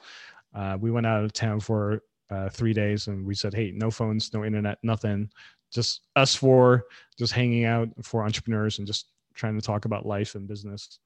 Uh, 0.55 0.75
we 0.79 0.89
went 0.89 1.05
out 1.05 1.23
of 1.23 1.33
town 1.33 1.59
for 1.59 2.01
uh, 2.31 2.49
three 2.49 2.73
days, 2.73 3.07
and 3.07 3.25
we 3.25 3.35
said, 3.35 3.53
"Hey, 3.53 3.71
no 3.75 3.91
phones, 3.91 4.33
no 4.33 4.43
internet, 4.43 4.79
nothing. 4.83 5.29
Just 5.71 6.07
us 6.15 6.35
four, 6.35 6.85
just 7.17 7.33
hanging 7.33 7.65
out 7.65 7.89
for 8.01 8.23
entrepreneurs 8.23 8.79
and 8.79 8.87
just 8.87 9.11
trying 9.35 9.59
to 9.59 9.65
talk 9.65 9.85
about 9.85 10.05
life 10.05 10.35
and 10.35 10.47
business." 10.47 10.99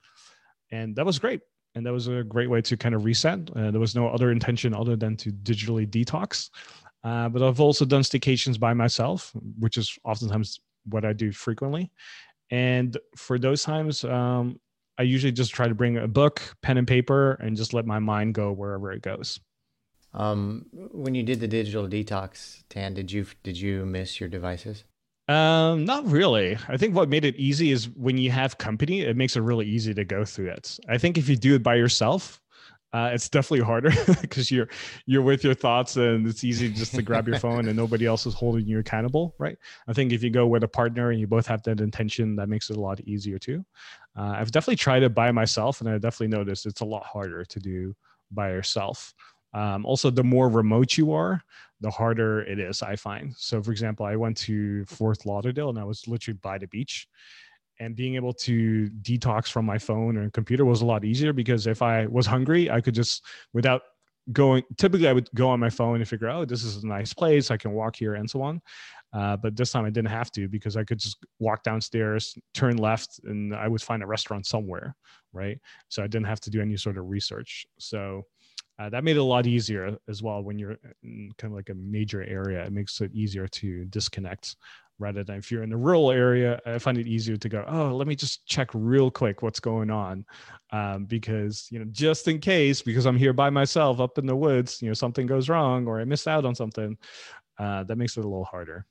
And 0.71 0.95
that 0.95 1.05
was 1.05 1.19
great 1.19 1.41
and 1.75 1.85
that 1.85 1.93
was 1.93 2.07
a 2.07 2.23
great 2.23 2.49
way 2.49 2.61
to 2.61 2.77
kind 2.77 2.95
of 2.95 3.03
reset. 3.05 3.49
Uh, 3.55 3.69
there 3.69 3.81
was 3.81 3.95
no 3.95 4.07
other 4.07 4.31
intention 4.31 4.73
other 4.73 4.95
than 4.95 5.15
to 5.17 5.31
digitally 5.31 5.85
detox. 5.85 6.49
Uh, 7.03 7.29
but 7.29 7.43
I've 7.43 7.59
also 7.59 7.85
done 7.85 8.01
staycations 8.01 8.59
by 8.59 8.73
myself, 8.73 9.31
which 9.59 9.77
is 9.77 9.97
oftentimes 10.03 10.59
what 10.85 11.05
I 11.05 11.13
do 11.13 11.31
frequently. 11.31 11.91
And 12.49 12.97
for 13.15 13.37
those 13.37 13.63
times, 13.63 14.03
um, 14.05 14.59
I 14.97 15.03
usually 15.03 15.33
just 15.33 15.53
try 15.53 15.67
to 15.67 15.75
bring 15.75 15.97
a 15.97 16.07
book, 16.07 16.41
pen 16.61 16.77
and 16.77 16.87
paper, 16.87 17.33
and 17.33 17.57
just 17.57 17.73
let 17.73 17.85
my 17.85 17.99
mind 17.99 18.33
go 18.33 18.51
wherever 18.53 18.91
it 18.91 19.01
goes. 19.01 19.39
Um, 20.15 20.65
when 20.71 21.13
you 21.13 21.23
did 21.23 21.41
the 21.41 21.47
digital 21.47 21.87
detox, 21.87 22.63
Thanh, 22.69 22.95
did 22.95 23.11
you 23.11 23.25
did 23.43 23.59
you 23.59 23.85
miss 23.85 24.19
your 24.19 24.29
devices? 24.29 24.85
Um, 25.27 25.85
not 25.85 26.05
really. 26.05 26.57
I 26.67 26.77
think 26.77 26.95
what 26.95 27.09
made 27.09 27.25
it 27.25 27.35
easy 27.35 27.71
is 27.71 27.89
when 27.89 28.17
you 28.17 28.31
have 28.31 28.57
company, 28.57 29.01
it 29.01 29.17
makes 29.17 29.35
it 29.35 29.41
really 29.41 29.65
easy 29.65 29.93
to 29.93 30.05
go 30.05 30.23
through 30.23 30.49
it. 30.49 30.79
I 30.87 30.97
think 30.97 31.17
if 31.17 31.27
you 31.27 31.35
do 31.35 31.55
it 31.55 31.63
by 31.63 31.75
yourself, 31.75 32.41
uh, 32.93 33.09
it's 33.11 33.27
definitely 33.27 33.65
harder 33.65 33.91
because 34.21 34.49
you're 34.49 34.69
you're 35.05 35.21
with 35.21 35.43
your 35.43 35.53
thoughts 35.53 35.97
and 35.97 36.25
it's 36.25 36.45
easy 36.45 36.71
just 36.71 36.95
to 36.95 37.01
grab 37.01 37.27
your 37.27 37.37
phone 37.39 37.67
and 37.67 37.75
nobody 37.75 38.05
else 38.05 38.25
is 38.25 38.33
holding 38.33 38.65
you 38.65 38.79
accountable 38.79 39.35
right 39.37 39.57
i 39.89 39.93
think 39.93 40.13
if 40.13 40.23
you 40.23 40.29
go 40.29 40.47
with 40.47 40.63
a 40.63 40.67
partner 40.67 41.11
and 41.11 41.19
you 41.19 41.27
both 41.27 41.45
have 41.45 41.61
that 41.63 41.81
intention 41.81 42.37
that 42.37 42.47
makes 42.47 42.69
it 42.69 42.77
a 42.77 42.79
lot 42.79 43.01
easier 43.01 43.37
too 43.37 43.65
uh, 44.17 44.35
i've 44.37 44.49
definitely 44.49 44.77
tried 44.77 45.03
it 45.03 45.13
by 45.13 45.29
myself 45.29 45.81
and 45.81 45.89
i 45.89 45.93
definitely 45.97 46.29
noticed 46.29 46.65
it's 46.65 46.79
a 46.79 46.85
lot 46.85 47.03
harder 47.03 47.43
to 47.43 47.59
do 47.59 47.93
by 48.31 48.49
yourself 48.49 49.13
um, 49.55 49.85
also 49.85 50.11
the 50.11 50.23
more 50.23 50.49
remote 50.49 50.97
you 50.97 51.11
are 51.11 51.41
the 51.81 51.89
harder 51.89 52.41
it 52.41 52.59
is 52.59 52.83
i 52.83 52.95
find 52.95 53.33
so 53.35 53.61
for 53.61 53.71
example 53.71 54.05
i 54.05 54.15
went 54.15 54.37
to 54.37 54.85
fort 54.85 55.25
lauderdale 55.25 55.69
and 55.69 55.79
i 55.79 55.83
was 55.83 56.07
literally 56.07 56.37
by 56.43 56.57
the 56.57 56.67
beach 56.67 57.07
and 57.79 57.95
being 57.95 58.15
able 58.15 58.33
to 58.33 58.89
detox 59.01 59.49
from 59.49 59.65
my 59.65 59.77
phone 59.77 60.17
or 60.17 60.29
computer 60.29 60.65
was 60.65 60.81
a 60.81 60.85
lot 60.85 61.03
easier 61.03 61.33
because 61.33 61.67
if 61.67 61.81
I 61.81 62.05
was 62.07 62.25
hungry, 62.25 62.69
I 62.69 62.81
could 62.81 62.93
just 62.95 63.25
without 63.53 63.81
going 64.31 64.63
typically 64.77 65.07
I 65.07 65.13
would 65.13 65.29
go 65.35 65.49
on 65.49 65.59
my 65.59 65.69
phone 65.69 65.97
and 65.97 66.07
figure, 66.07 66.29
oh, 66.29 66.45
this 66.45 66.63
is 66.63 66.83
a 66.83 66.87
nice 66.87 67.13
place. 67.13 67.51
I 67.51 67.57
can 67.57 67.73
walk 67.73 67.95
here 67.95 68.15
and 68.15 68.29
so 68.29 68.41
on. 68.41 68.61
Uh, 69.13 69.37
but 69.37 69.55
this 69.55 69.71
time 69.71 69.85
I 69.85 69.89
didn't 69.89 70.09
have 70.09 70.31
to 70.31 70.47
because 70.47 70.75
I 70.75 70.83
could 70.83 70.99
just 70.99 71.17
walk 71.39 71.63
downstairs, 71.63 72.37
turn 72.53 72.77
left, 72.77 73.19
and 73.23 73.55
I 73.55 73.67
would 73.67 73.81
find 73.81 74.03
a 74.03 74.07
restaurant 74.07 74.45
somewhere, 74.45 74.95
right? 75.31 75.57
So 75.89 76.03
I 76.03 76.07
didn't 76.07 76.25
have 76.25 76.41
to 76.41 76.49
do 76.49 76.61
any 76.61 76.75
sort 76.75 76.97
of 76.97 77.07
research. 77.07 77.65
So 77.77 78.25
uh, 78.79 78.89
that 78.89 79.03
made 79.03 79.15
it 79.15 79.19
a 79.19 79.23
lot 79.23 79.47
easier 79.47 79.97
as 80.09 80.21
well 80.21 80.41
when 80.41 80.59
you're 80.59 80.77
in 81.03 81.31
kind 81.37 81.51
of 81.51 81.55
like 81.55 81.69
a 81.69 81.75
major 81.75 82.23
area. 82.23 82.65
It 82.65 82.73
makes 82.73 82.99
it 83.01 83.11
easier 83.13 83.47
to 83.47 83.85
disconnect 83.85 84.55
rather 84.99 85.23
than 85.23 85.37
if 85.37 85.51
you're 85.51 85.63
in 85.63 85.69
the 85.69 85.77
rural 85.77 86.11
area 86.11 86.59
i 86.65 86.77
find 86.77 86.97
it 86.97 87.07
easier 87.07 87.35
to 87.35 87.49
go 87.49 87.65
oh 87.67 87.95
let 87.95 88.07
me 88.07 88.15
just 88.15 88.45
check 88.45 88.69
real 88.73 89.11
quick 89.11 89.41
what's 89.41 89.59
going 89.59 89.89
on 89.89 90.25
um, 90.71 91.05
because 91.05 91.67
you 91.69 91.79
know 91.79 91.85
just 91.91 92.27
in 92.27 92.39
case 92.39 92.81
because 92.81 93.05
i'm 93.05 93.17
here 93.17 93.33
by 93.33 93.49
myself 93.49 93.99
up 93.99 94.17
in 94.17 94.25
the 94.25 94.35
woods 94.35 94.81
you 94.81 94.87
know 94.87 94.93
something 94.93 95.27
goes 95.27 95.49
wrong 95.49 95.85
or 95.87 95.99
i 95.99 96.05
miss 96.05 96.27
out 96.27 96.45
on 96.45 96.55
something 96.55 96.97
uh, 97.59 97.83
that 97.83 97.97
makes 97.97 98.17
it 98.17 98.21
a 98.21 98.27
little 98.27 98.45
harder 98.45 98.85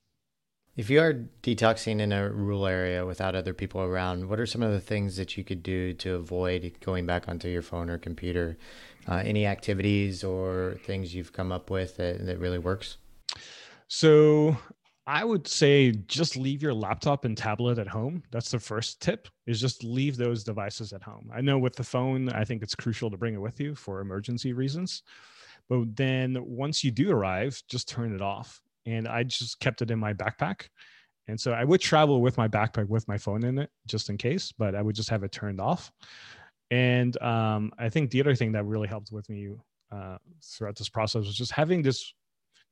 if 0.75 0.89
you 0.89 0.99
are 0.99 1.13
detoxing 1.41 2.01
in 2.01 2.11
a 2.11 2.29
rural 2.29 2.67
area 2.67 3.05
without 3.05 3.35
other 3.35 3.53
people 3.53 3.81
around 3.81 4.27
what 4.27 4.39
are 4.39 4.45
some 4.45 4.61
of 4.61 4.71
the 4.71 4.79
things 4.79 5.15
that 5.17 5.37
you 5.37 5.43
could 5.43 5.63
do 5.63 5.93
to 5.93 6.15
avoid 6.15 6.73
going 6.81 7.05
back 7.05 7.27
onto 7.29 7.47
your 7.47 7.61
phone 7.61 7.89
or 7.89 7.97
computer 7.97 8.57
uh, 9.07 9.21
any 9.25 9.45
activities 9.45 10.23
or 10.23 10.77
things 10.83 11.13
you've 11.13 11.33
come 11.33 11.51
up 11.51 11.69
with 11.69 11.97
that, 11.97 12.25
that 12.25 12.39
really 12.39 12.59
works 12.59 12.97
so 13.87 14.57
I 15.07 15.23
would 15.23 15.47
say 15.47 15.91
just 15.91 16.35
leave 16.35 16.63
your 16.63 16.73
laptop 16.73 17.25
and 17.25 17.37
tablet 17.37 17.77
at 17.77 17.87
home. 17.87 18.23
That's 18.31 18.49
the 18.49 18.59
first 18.59 19.01
tip 19.01 19.27
is 19.45 19.61
just 19.61 19.83
leave 19.83 20.17
those 20.17 20.43
devices 20.43 20.93
at 20.93 21.03
home. 21.03 21.29
I 21.33 21.41
know 21.41 21.59
with 21.59 21.75
the 21.75 21.83
phone, 21.83 22.29
I 22.29 22.43
think 22.43 22.63
it's 22.63 22.73
crucial 22.73 23.11
to 23.11 23.17
bring 23.17 23.35
it 23.35 23.41
with 23.41 23.59
you 23.59 23.75
for 23.75 23.99
emergency 23.99 24.53
reasons. 24.53 25.03
But 25.69 25.95
then 25.95 26.37
once 26.43 26.83
you 26.83 26.89
do 26.89 27.11
arrive, 27.11 27.61
just 27.67 27.87
turn 27.87 28.15
it 28.15 28.21
off. 28.21 28.61
And 28.85 29.07
I 29.07 29.23
just 29.23 29.59
kept 29.59 29.81
it 29.81 29.91
in 29.91 29.99
my 29.99 30.13
backpack. 30.13 30.67
And 31.27 31.39
so 31.39 31.53
I 31.53 31.63
would 31.63 31.81
travel 31.81 32.21
with 32.21 32.37
my 32.37 32.47
backpack 32.47 32.87
with 32.87 33.07
my 33.07 33.17
phone 33.17 33.43
in 33.43 33.57
it 33.57 33.69
just 33.87 34.09
in 34.09 34.17
case, 34.17 34.51
but 34.51 34.75
I 34.75 34.81
would 34.81 34.95
just 34.95 35.09
have 35.09 35.23
it 35.23 35.31
turned 35.31 35.59
off. 35.59 35.91
And 36.71 37.19
um, 37.21 37.71
I 37.79 37.89
think 37.89 38.11
the 38.11 38.21
other 38.21 38.35
thing 38.35 38.51
that 38.53 38.65
really 38.65 38.87
helped 38.87 39.11
with 39.11 39.27
me 39.29 39.49
uh, 39.91 40.17
throughout 40.43 40.75
this 40.75 40.89
process 40.89 41.25
was 41.25 41.35
just 41.35 41.51
having 41.51 41.81
this 41.81 42.13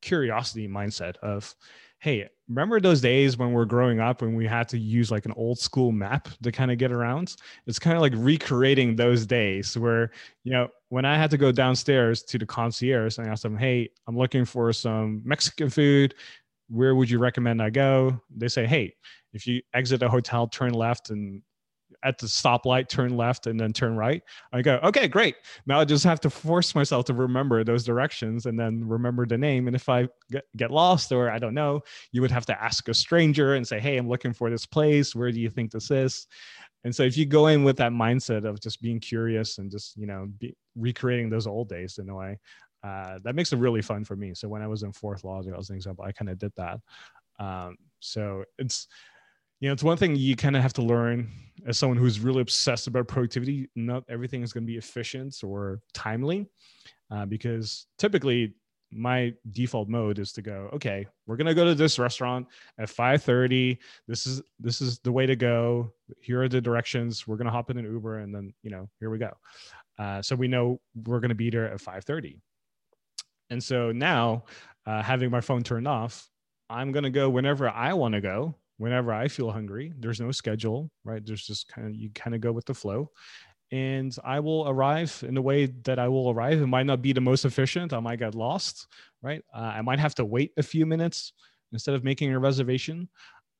curiosity 0.02 0.67
mindset 0.67 1.17
of, 1.17 1.56
hey, 1.99 2.28
remember 2.49 2.80
those 2.80 3.02
days 3.02 3.38
when 3.38 3.54
we're 3.54 3.65
growing 3.65 3.99
up 3.99 4.21
when 4.21 4.36
we 4.36 4.45
had 4.45 4.67
to 4.67 4.78
use 4.78 5.10
like 5.10 5.26
an 5.26 5.34
old 5.38 5.58
school 5.58 5.91
map 5.91 6.28
to 6.43 6.52
kind 6.52 6.71
of 6.71 6.78
get 6.78 6.91
around? 6.91 7.36
It's 7.65 7.80
kind 7.80 7.95
of 7.95 8.02
like 8.02 8.13
recreating 8.15 8.95
those 8.95 9.26
days 9.26 9.78
where, 9.78 10.12
you 10.43 10.52
know, 10.52 10.67
when 10.94 11.06
I 11.06 11.18
had 11.18 11.32
to 11.32 11.40
go 11.40 11.52
downstairs 11.52 12.22
to 12.22 12.38
the 12.38 12.46
concierge 12.46 13.18
and 13.18 13.28
ask 13.28 13.42
them, 13.42 13.58
hey, 13.58 13.90
I'm 14.08 14.16
looking 14.16 14.46
for 14.46 14.72
some 14.72 15.24
Mexican 15.26 15.72
food. 15.72 16.14
Where 16.70 16.94
would 16.94 17.10
you 17.10 17.18
recommend 17.18 17.64
I 17.64 17.72
go? 17.72 18.22
They 18.30 18.48
say, 18.48 18.68
hey, 18.68 18.94
if 19.34 19.48
you 19.48 19.64
exit 19.74 20.04
a 20.04 20.08
hotel, 20.08 20.46
turn 20.46 20.72
left 20.72 21.10
and 21.10 21.42
at 22.04 22.20
the 22.20 22.28
stoplight, 22.28 22.90
turn 22.90 23.18
left 23.18 23.48
and 23.48 23.60
then 23.60 23.74
turn 23.74 23.96
right. 23.96 24.22
I 24.52 24.62
go, 24.62 24.80
okay, 24.84 25.08
great. 25.08 25.36
Now 25.66 25.80
I 25.80 25.86
just 25.86 26.04
have 26.04 26.20
to 26.22 26.30
force 26.30 26.76
myself 26.76 27.06
to 27.06 27.14
remember 27.16 27.64
those 27.64 27.84
directions 27.84 28.46
and 28.46 28.60
then 28.60 28.88
remember 28.88 29.26
the 29.26 29.38
name. 29.38 29.66
And 29.66 29.76
if 29.76 29.90
I 29.90 30.08
get, 30.30 30.44
get 30.58 30.70
lost 30.70 31.12
or 31.12 31.32
I 31.32 31.40
don't 31.40 31.56
know, 31.56 31.82
you 32.12 32.22
would 32.22 32.32
have 32.32 32.46
to 32.48 32.64
ask 32.64 32.88
a 32.88 32.94
stranger 32.94 33.56
and 33.56 33.68
say, 33.68 33.80
hey, 33.80 33.98
I'm 33.98 34.08
looking 34.08 34.34
for 34.34 34.52
this 34.52 34.68
place. 34.68 35.16
Where 35.16 35.32
do 35.32 35.40
you 35.40 35.50
think 35.50 35.72
this 35.72 35.90
is? 35.90 36.28
And 36.84 36.93
so 36.96 37.04
if 37.04 37.17
you 37.17 37.26
go 37.26 37.48
in 37.48 37.63
with 37.63 37.78
that 37.78 37.91
mindset 37.91 38.46
of 38.46 38.60
just 38.60 38.82
being 38.82 39.00
curious 39.00 39.58
and 39.58 39.72
just, 39.72 39.96
you 39.96 40.06
know, 40.06 40.28
be, 40.39 40.56
recreating 40.76 41.30
those 41.30 41.48
old 41.48 41.69
days 41.69 41.98
in 41.98 42.10
a 42.10 42.15
way, 42.15 42.39
uh, 42.84 43.19
that 43.24 43.36
makes 43.36 43.54
it 43.54 43.60
really 43.60 43.82
fun 43.82 44.04
for 44.04 44.15
me. 44.15 44.34
So 44.34 44.50
when 44.50 44.62
I 44.62 44.67
was 44.67 44.84
in 44.84 44.91
Fort 44.91 45.24
Lauderdale, 45.24 45.60
as 45.60 45.69
an 45.69 45.78
example, 45.78 46.04
I 46.04 46.12
kind 46.12 46.30
of 46.30 46.38
did 46.38 46.52
that. 46.58 46.80
Um, 47.39 47.78
so 48.00 48.43
it's, 48.60 48.88
you 49.62 49.69
know, 49.69 49.74
it's 49.74 49.84
one 49.84 49.96
thing 49.96 50.17
you 50.17 50.36
kind 50.36 50.58
of 50.58 50.62
have 50.62 50.74
to 50.74 50.82
learn 50.82 51.32
as 51.65 51.78
someone 51.78 51.98
who's 51.98 52.19
really 52.19 52.41
obsessed 52.41 52.88
about 52.88 53.08
productivity. 53.08 53.69
Not 53.78 54.04
everything 54.10 54.43
is 54.43 54.52
going 54.52 54.65
to 54.65 54.72
be 54.72 54.78
efficient 54.78 55.38
or 55.41 55.80
timely, 55.93 56.48
uh, 57.10 57.26
because 57.26 57.88
typically 57.98 58.56
my 58.96 59.34
default 59.52 59.90
mode 59.90 60.20
is 60.20 60.32
to 60.34 60.42
go, 60.42 60.70
okay, 60.74 61.08
we're 61.26 61.36
gonna 61.36 61.54
go 61.54 61.66
to 61.66 61.76
this 61.76 62.00
restaurant 62.00 62.48
at 62.78 62.90
5:30. 62.90 63.78
This 64.08 64.28
is 64.28 64.42
this 64.60 64.82
is 64.82 65.00
the 65.00 65.12
way 65.12 65.26
to 65.26 65.36
go. 65.36 65.94
Here 66.20 66.42
are 66.42 66.50
the 66.50 66.62
directions. 66.62 67.28
We're 67.28 67.38
gonna 67.38 67.52
hop 67.52 67.70
in 67.70 67.78
an 67.78 67.86
Uber, 67.86 68.20
and 68.20 68.34
then 68.34 68.54
you 68.64 68.72
know, 68.72 68.90
here 69.00 69.10
we 69.10 69.18
go. 69.18 69.32
Uh, 69.98 70.22
so 70.22 70.36
we 70.36 70.48
know 70.48 70.80
we're 71.06 71.20
gonna 71.20 71.36
be 71.36 71.50
there 71.50 71.72
at 71.72 71.82
5:30. 71.82 72.40
And 73.50 73.64
so 73.64 73.92
now, 73.92 74.46
uh, 74.86 75.02
having 75.02 75.30
my 75.30 75.42
phone 75.42 75.64
turned 75.64 75.88
off, 75.88 76.30
I'm 76.70 76.92
gonna 76.92 77.10
go 77.10 77.30
whenever 77.30 77.70
I 77.70 77.94
want 77.94 78.14
to 78.14 78.22
go 78.22 78.56
whenever 78.78 79.14
I 79.14 79.28
feel 79.28 79.52
hungry. 79.52 79.94
There's 79.98 80.20
no 80.20 80.32
schedule, 80.32 80.90
right? 81.04 81.26
There's 81.26 81.46
just 81.46 81.68
kind 81.68 81.88
of, 81.88 81.96
you 81.96 82.10
kind 82.10 82.36
of 82.36 82.42
go 82.42 82.52
with 82.52 82.66
the 82.66 82.74
flow. 82.74 83.12
And 83.74 84.16
I 84.24 84.40
will 84.40 84.70
arrive 84.70 85.24
in 85.28 85.34
the 85.34 85.42
way 85.42 85.66
that 85.86 85.98
I 85.98 86.08
will 86.08 86.30
arrive. 86.30 86.62
It 86.62 86.68
might 86.68 86.86
not 86.86 87.02
be 87.02 87.12
the 87.12 87.22
most 87.22 87.44
efficient. 87.44 87.92
I 87.92 88.00
might 88.00 88.20
get 88.20 88.36
lost, 88.36 88.86
right? 89.24 89.42
Uh, 89.52 89.62
I 89.62 89.82
might 89.82 89.98
have 89.98 90.14
to 90.16 90.26
wait 90.26 90.52
a 90.58 90.62
few 90.64 90.86
minutes 90.86 91.34
instead 91.72 91.96
of 91.96 92.04
making 92.04 92.32
a 92.32 92.38
reservation. 92.38 93.10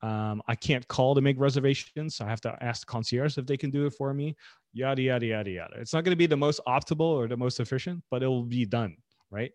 Um, 0.04 0.43
I 0.47 0.54
can't 0.54 0.88
call 0.88 1.15
to 1.15 1.21
make 1.21 1.39
reservations. 1.39 2.15
So 2.15 2.26
I 2.26 2.30
have 2.30 2.41
to 2.41 2.56
ask 2.62 2.86
the 2.86 2.91
concierge 2.91 3.39
if 3.39 3.47
they 3.47 3.58
can 3.58 3.71
do 3.71 3.88
it 3.88 3.93
for 3.95 4.13
me. 4.13 4.36
Yada, 4.71 5.02
yada, 5.02 5.26
yada, 5.26 5.49
yada. 5.49 5.73
It's 5.80 5.93
not 5.93 6.04
going 6.04 6.12
to 6.12 6.15
be 6.17 6.28
the 6.28 6.38
most 6.38 6.62
optimal 6.67 7.02
or 7.02 7.28
the 7.28 7.38
most 7.38 7.60
efficient, 7.60 8.04
but 8.12 8.21
it 8.21 8.28
will 8.28 8.43
be 8.43 8.65
done, 8.65 8.95
right? 9.32 9.52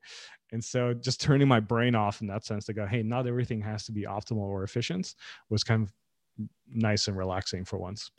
And 0.51 0.65
so 0.65 0.93
just 0.93 1.21
turning 1.21 1.47
my 1.47 1.61
brain 1.61 1.95
off 1.95 2.21
in 2.21 2.27
that 2.29 2.45
sense 2.45 2.65
to 2.67 2.73
go, 2.73 2.85
hey, 2.85 3.05
not 3.05 3.29
everything 3.29 3.61
has 3.61 3.85
to 3.85 3.93
be 3.93 4.07
optimal 4.07 4.39
or 4.39 4.65
efficient 4.65 5.15
was 5.51 5.63
kind 5.63 5.85
of 5.85 5.93
nice 6.69 7.07
and 7.07 7.17
relaxing 7.17 7.65
for 7.65 7.79
once. 7.79 8.11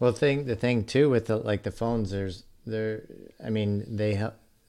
Well, 0.00 0.12
thing, 0.12 0.44
the 0.46 0.56
thing 0.56 0.84
too 0.84 1.10
with 1.10 1.26
the, 1.26 1.36
like 1.36 1.62
the 1.62 1.70
phones, 1.70 2.10
there's 2.10 2.44
there, 2.66 3.02
I 3.44 3.50
mean, 3.50 3.84
they, 3.96 4.22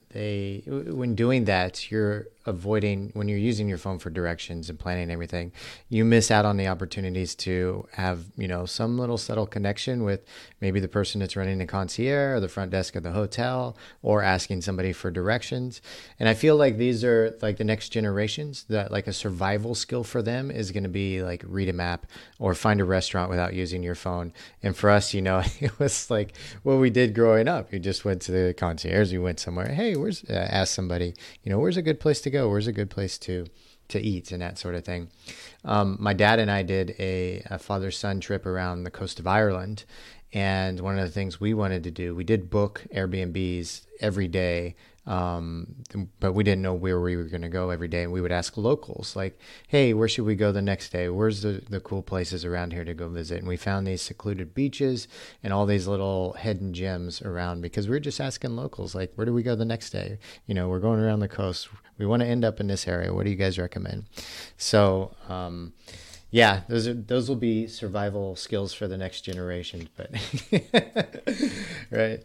they, 0.09 0.63
when 0.65 1.15
doing 1.15 1.45
that, 1.45 1.91
you're 1.91 2.27
avoiding 2.49 3.11
when 3.13 3.27
you're 3.27 3.37
using 3.37 3.69
your 3.69 3.77
phone 3.77 3.99
for 3.99 4.09
directions 4.09 4.69
and 4.69 4.77
planning 4.77 5.09
everything 5.09 5.51
you 5.87 6.03
miss 6.03 6.31
out 6.31 6.45
on 6.45 6.57
the 6.57 6.67
opportunities 6.67 7.35
to 7.35 7.87
have 7.93 8.25
you 8.37 8.47
know 8.47 8.65
some 8.65 8.97
little 8.97 9.17
subtle 9.17 9.47
connection 9.47 10.03
with 10.03 10.25
maybe 10.61 10.79
the 10.79 10.87
person 10.87 11.19
that's 11.19 11.35
running 11.35 11.57
the 11.57 11.65
concierge 11.65 12.37
or 12.37 12.39
the 12.39 12.47
front 12.47 12.71
desk 12.71 12.95
of 12.95 13.03
the 13.03 13.11
hotel 13.11 13.77
or 14.01 14.21
asking 14.21 14.61
somebody 14.61 14.91
for 14.91 15.11
directions. 15.11 15.81
And 16.19 16.27
i 16.27 16.33
feel 16.33 16.55
like 16.55 16.77
these 16.77 17.03
are 17.03 17.37
like 17.41 17.57
the 17.57 17.63
next 17.63 17.89
generations 17.89 18.65
that 18.69 18.91
like 18.91 19.07
a 19.07 19.13
survival 19.13 19.75
skill 19.75 20.03
for 20.03 20.21
them 20.21 20.51
is 20.51 20.71
going 20.71 20.83
to 20.83 20.89
be 20.89 21.21
like 21.21 21.43
read 21.45 21.69
a 21.69 21.73
map 21.73 22.05
or 22.39 22.53
find 22.53 22.81
a 22.81 22.85
restaurant 22.85 23.29
without 23.29 23.53
using 23.53 23.83
your 23.83 23.95
phone. 23.95 24.33
And 24.63 24.75
for 24.75 24.89
us 24.89 25.13
you 25.13 25.21
know 25.21 25.43
it 25.59 25.77
was 25.79 26.09
like 26.09 26.33
what 26.63 26.75
we 26.75 26.89
did 26.89 27.13
growing 27.13 27.47
up 27.47 27.71
you 27.71 27.79
just 27.79 28.05
went 28.05 28.21
to 28.23 28.31
the 28.31 28.53
concierge 28.53 29.11
you 29.11 29.21
went 29.21 29.39
somewhere 29.39 29.69
hey 29.69 29.95
where's 29.95 30.23
uh, 30.29 30.47
ask 30.49 30.73
somebody 30.73 31.13
you 31.43 31.51
know 31.51 31.59
where's 31.59 31.77
a 31.77 31.81
good 31.81 31.99
place 31.99 32.21
to 32.21 32.29
go 32.29 32.38
go? 32.39 32.49
Where's 32.49 32.67
a 32.67 32.71
good 32.71 32.89
place 32.89 33.17
to 33.19 33.45
to 33.89 33.99
eat 33.99 34.31
and 34.31 34.41
that 34.41 34.57
sort 34.57 34.75
of 34.75 34.85
thing? 34.85 35.09
Um, 35.65 35.97
my 35.99 36.13
dad 36.13 36.39
and 36.39 36.51
I 36.51 36.63
did 36.63 36.95
a, 36.99 37.41
a 37.49 37.59
father 37.59 37.91
son 37.91 38.19
trip 38.19 38.45
around 38.45 38.83
the 38.83 38.91
coast 38.91 39.19
of 39.19 39.27
Ireland, 39.27 39.85
and 40.31 40.79
one 40.79 40.97
of 40.97 41.05
the 41.05 41.11
things 41.11 41.39
we 41.39 41.53
wanted 41.53 41.83
to 41.83 41.91
do, 41.91 42.15
we 42.15 42.23
did 42.23 42.49
book 42.49 42.83
Airbnbs 42.93 43.81
every 43.99 44.27
day 44.27 44.75
um, 45.09 45.75
but 46.19 46.33
we 46.33 46.43
didn't 46.43 46.61
know 46.61 46.75
where 46.75 47.01
we 47.01 47.15
were 47.15 47.23
going 47.23 47.41
to 47.41 47.49
go 47.49 47.71
every 47.71 47.87
day. 47.87 48.03
And 48.03 48.13
we 48.13 48.21
would 48.21 48.31
ask 48.31 48.55
locals, 48.57 49.15
like, 49.15 49.39
hey, 49.67 49.91
where 49.91 50.07
should 50.07 50.25
we 50.25 50.35
go 50.35 50.51
the 50.51 50.61
next 50.61 50.91
day? 50.91 51.09
Where's 51.09 51.41
the, 51.41 51.63
the 51.67 51.79
cool 51.79 52.03
places 52.03 52.45
around 52.45 52.73
here 52.73 52.85
to 52.85 52.93
go 52.93 53.09
visit? 53.09 53.39
And 53.39 53.47
we 53.47 53.57
found 53.57 53.87
these 53.87 54.03
secluded 54.03 54.53
beaches 54.53 55.07
and 55.43 55.51
all 55.51 55.65
these 55.65 55.87
little 55.87 56.33
hidden 56.33 56.75
gems 56.75 57.23
around 57.23 57.61
because 57.61 57.87
we 57.87 57.95
were 57.95 57.99
just 57.99 58.21
asking 58.21 58.55
locals, 58.55 58.93
like, 58.93 59.11
where 59.15 59.25
do 59.25 59.33
we 59.33 59.41
go 59.41 59.55
the 59.55 59.65
next 59.65 59.89
day? 59.89 60.19
You 60.45 60.53
know, 60.53 60.69
we're 60.69 60.79
going 60.79 60.99
around 60.99 61.21
the 61.21 61.27
coast. 61.27 61.69
We 61.97 62.05
want 62.05 62.21
to 62.21 62.27
end 62.27 62.45
up 62.45 62.59
in 62.59 62.67
this 62.67 62.87
area. 62.87 63.11
What 63.11 63.23
do 63.23 63.31
you 63.31 63.35
guys 63.35 63.57
recommend? 63.57 64.05
So, 64.57 65.15
um, 65.27 65.73
yeah, 66.29 66.61
those 66.69 66.87
are 66.87 66.93
those 66.93 67.27
will 67.27 67.35
be 67.35 67.65
survival 67.65 68.35
skills 68.35 68.75
for 68.75 68.87
the 68.87 68.97
next 68.97 69.21
generation. 69.21 69.89
But 69.97 70.11
right, 71.89 72.23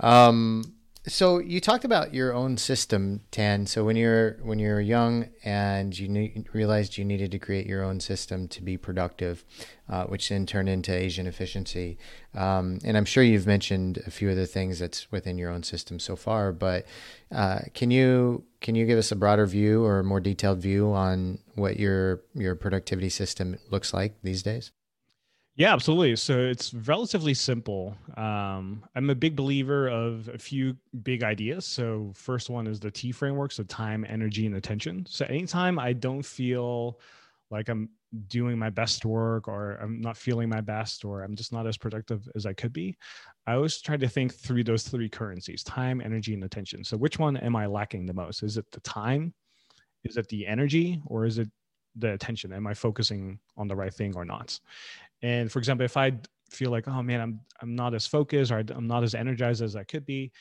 um, 0.00 0.75
So 1.08 1.38
you 1.38 1.60
talked 1.60 1.84
about 1.84 2.12
your 2.12 2.32
own 2.32 2.56
system, 2.56 3.20
Thanh. 3.30 3.68
So 3.68 3.84
when 3.84 3.94
you're 3.94 4.38
when 4.42 4.58
you're 4.58 4.80
young 4.80 5.28
and 5.44 5.96
you 5.96 6.08
knew, 6.08 6.44
realized 6.52 6.98
you 6.98 7.04
needed 7.04 7.30
to 7.30 7.38
create 7.38 7.64
your 7.66 7.84
own 7.84 8.00
system 8.00 8.48
to 8.48 8.60
be 8.60 8.76
productive, 8.76 9.44
uh, 9.88 10.06
which 10.06 10.30
then 10.30 10.46
turned 10.46 10.68
into 10.68 10.92
Asian 10.92 11.28
Efficiency. 11.28 11.96
Um, 12.34 12.80
and 12.84 12.96
I'm 12.96 13.04
sure 13.04 13.22
you've 13.22 13.46
mentioned 13.46 14.02
a 14.04 14.10
few 14.10 14.30
of 14.30 14.36
the 14.36 14.46
things 14.48 14.80
that's 14.80 15.10
within 15.12 15.38
your 15.38 15.50
own 15.50 15.62
system 15.62 16.00
so 16.00 16.16
far. 16.16 16.50
But 16.50 16.86
uh, 17.30 17.60
can 17.72 17.92
you 17.92 18.42
can 18.60 18.74
you 18.74 18.84
give 18.84 18.98
us 18.98 19.12
a 19.12 19.16
broader 19.16 19.46
view 19.46 19.84
or 19.84 20.00
a 20.00 20.04
more 20.04 20.18
detailed 20.18 20.58
view 20.58 20.92
on 20.92 21.38
what 21.54 21.78
your 21.78 22.22
your 22.34 22.56
productivity 22.56 23.10
system 23.10 23.58
looks 23.70 23.94
like 23.94 24.16
these 24.24 24.42
days? 24.42 24.72
Yeah, 25.56 25.72
absolutely. 25.72 26.16
So 26.16 26.38
it's 26.38 26.74
relatively 26.74 27.32
simple. 27.32 27.96
Um, 28.18 28.84
I'm 28.94 29.08
a 29.08 29.14
big 29.14 29.34
believer 29.36 29.88
of 29.88 30.28
a 30.28 30.36
few 30.38 30.76
big 31.02 31.22
ideas. 31.22 31.64
So 31.64 32.12
first 32.14 32.50
one 32.50 32.66
is 32.66 32.78
the 32.78 32.90
TEA 32.90 33.12
framework, 33.12 33.52
so 33.52 33.62
time, 33.64 34.04
energy, 34.06 34.44
and 34.44 34.56
attention. 34.56 35.06
So 35.08 35.24
anytime 35.26 35.78
I 35.78 35.94
don't 35.94 36.22
feel 36.24 37.00
like 37.50 37.70
I'm 37.70 37.88
doing 38.28 38.58
my 38.58 38.68
best 38.68 39.06
work 39.06 39.48
or 39.48 39.78
I'm 39.80 40.00
not 40.00 40.18
feeling 40.18 40.50
my 40.50 40.60
best 40.60 41.06
or 41.06 41.22
I'm 41.22 41.34
just 41.34 41.52
not 41.52 41.66
as 41.66 41.78
productive 41.78 42.28
as 42.34 42.44
I 42.44 42.52
could 42.52 42.72
be, 42.74 42.94
I 43.46 43.54
always 43.54 43.80
try 43.80 43.96
to 43.96 44.08
think 44.08 44.34
through 44.34 44.64
those 44.64 44.82
three 44.86 45.08
currencies, 45.08 45.62
time, 45.62 46.02
energy, 46.02 46.34
and 46.34 46.44
attention. 46.44 46.84
So 46.84 46.98
which 46.98 47.18
one 47.18 47.36
am 47.38 47.56
I 47.56 47.64
lacking 47.66 48.04
the 48.04 48.12
most? 48.14 48.42
Is 48.42 48.58
it 48.58 48.70
the 48.72 48.80
time? 48.80 49.32
Is 50.04 50.16
it 50.16 50.28
the 50.28 50.46
energy 50.46 51.00
or 51.06 51.26
is 51.26 51.38
it 51.38 51.50
the 51.96 52.12
attention? 52.12 52.52
Am 52.52 52.66
I 52.66 52.74
focusing 52.74 53.38
on 53.56 53.68
the 53.68 53.76
right 53.76 53.92
thing 53.94 54.14
or 54.16 54.24
not? 54.24 54.58
And 55.22 55.50
for 55.50 55.58
example, 55.58 55.84
if 55.84 55.96
I 55.96 56.12
feel 56.50 56.70
like, 56.70 56.88
oh 56.88 57.02
man, 57.02 57.20
I'm 57.20 57.40
I'm 57.60 57.74
not 57.74 57.94
as 57.94 58.06
focused 58.06 58.52
or 58.52 58.62
I'm 58.74 58.86
not 58.86 59.02
as 59.02 59.14
energized 59.14 59.62
as 59.62 59.76
I 59.76 59.84
could 59.84 60.04
be, 60.04 60.32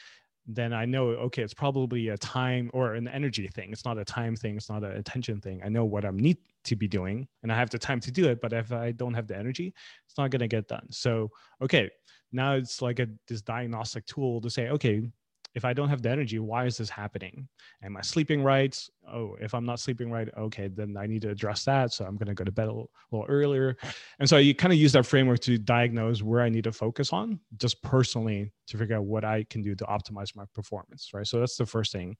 then 0.48 0.74
I 0.74 0.86
know, 0.86 1.08
okay, 1.10 1.42
it's 1.42 1.54
probably 1.54 2.10
a 2.10 2.18
time 2.18 2.70
or 2.74 2.94
an 2.94 3.08
energy 3.08 3.48
thing. 3.48 3.72
It's 3.72 3.86
not 3.86 3.98
a 3.98 4.06
time 4.06 4.36
thing. 4.36 4.58
It's 4.58 4.70
not 4.70 4.84
an 4.84 4.92
attention 4.92 5.42
thing. 5.42 5.62
I 5.64 5.70
know 5.70 5.86
what 5.86 6.06
I 6.06 6.12
need 6.12 6.38
to 6.66 6.76
be 6.76 6.88
doing 6.88 7.28
and 7.42 7.52
I 7.52 7.56
have 7.56 7.70
the 7.70 7.80
time 7.80 8.00
to 8.02 8.12
do 8.12 8.28
it. 8.30 8.42
But 8.42 8.54
if 8.54 8.72
I 8.72 8.92
don't 8.92 9.14
have 9.14 9.28
the 9.28 9.38
energy, 9.38 9.74
it's 10.06 10.18
not 10.18 10.30
going 10.30 10.42
to 10.42 10.48
get 10.48 10.68
done. 10.68 10.88
So, 10.92 11.32
okay, 11.62 11.90
now 12.32 12.54
it's 12.54 12.82
like 12.82 13.00
a, 13.00 13.08
this 13.28 13.42
diagnostic 13.42 14.06
tool 14.06 14.40
to 14.42 14.50
say, 14.50 14.70
okay, 14.70 15.10
if 15.56 15.64
I 15.64 15.72
don't 15.72 15.88
have 15.88 16.02
the 16.02 16.10
energy, 16.10 16.38
why 16.38 16.66
is 16.66 16.78
this 16.78 16.90
happening? 16.90 17.48
Am 17.82 17.96
I 17.96 18.02
sleeping 18.02 18.44
right? 18.44 18.78
Oh, 19.10 19.38
if 19.40 19.54
I'm 19.54 19.66
not 19.66 19.80
sleeping 19.80 20.12
right, 20.12 20.28
okay, 20.38 20.68
then 20.68 20.98
I 20.98 21.08
need 21.08 21.22
to 21.22 21.30
address 21.30 21.64
that. 21.64 21.94
So 21.94 22.04
I'm 22.06 22.18
going 22.18 22.28
to 22.28 22.34
go 22.34 22.44
to 22.44 22.52
bed 22.52 22.68
a 22.68 22.72
little, 22.72 22.90
earlier. 23.30 23.78
And 24.20 24.28
so 24.28 24.36
you 24.36 24.54
kind 24.54 24.74
of 24.74 24.80
use 24.80 24.92
that 24.92 25.06
framework 25.06 25.40
to 25.42 25.58
diagnose 25.58 26.22
where 26.22 26.42
I 26.42 26.50
need 26.50 26.66
to 26.66 26.74
focus 26.74 27.14
on, 27.14 27.40
just 27.58 27.82
personally 27.82 28.52
to 28.68 28.78
figure 28.78 28.98
out 28.98 29.06
what 29.06 29.24
I 29.24 29.46
can 29.50 29.62
do 29.62 29.74
to 29.76 29.86
optimize 29.86 30.36
my 30.36 30.44
performance, 30.54 31.12
right? 31.14 31.26
So 31.26 31.40
that's 31.40 31.56
the 31.56 31.66
first 31.66 31.94
thing. 31.94 32.18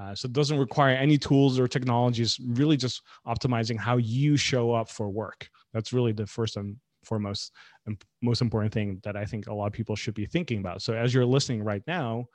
Uh, 0.00 0.14
so 0.14 0.26
it 0.26 0.32
doesn't 0.32 0.58
require 0.58 0.94
any 0.94 1.18
tools 1.18 1.58
or 1.58 1.66
technologies, 1.66 2.38
really 2.50 2.76
just 2.76 3.02
optimizing 3.26 3.76
how 3.76 3.96
you 3.96 4.36
show 4.36 4.72
up 4.72 4.88
for 4.88 5.08
work. 5.08 5.48
That's 5.72 5.92
really 5.92 6.12
the 6.12 6.26
first 6.26 6.56
and 6.56 6.76
foremost 7.04 7.52
most 8.22 8.42
important 8.42 8.72
thing 8.72 9.00
that 9.02 9.16
I 9.16 9.24
think 9.24 9.46
a 9.46 9.54
lot 9.54 9.66
of 9.66 9.72
people 9.72 9.96
should 9.96 10.14
be 10.14 10.26
thinking 10.26 10.58
about. 10.58 10.82
So 10.82 10.92
as 10.92 11.14
you're 11.14 11.24
listening 11.24 11.62
right 11.62 11.82
now, 11.86 12.26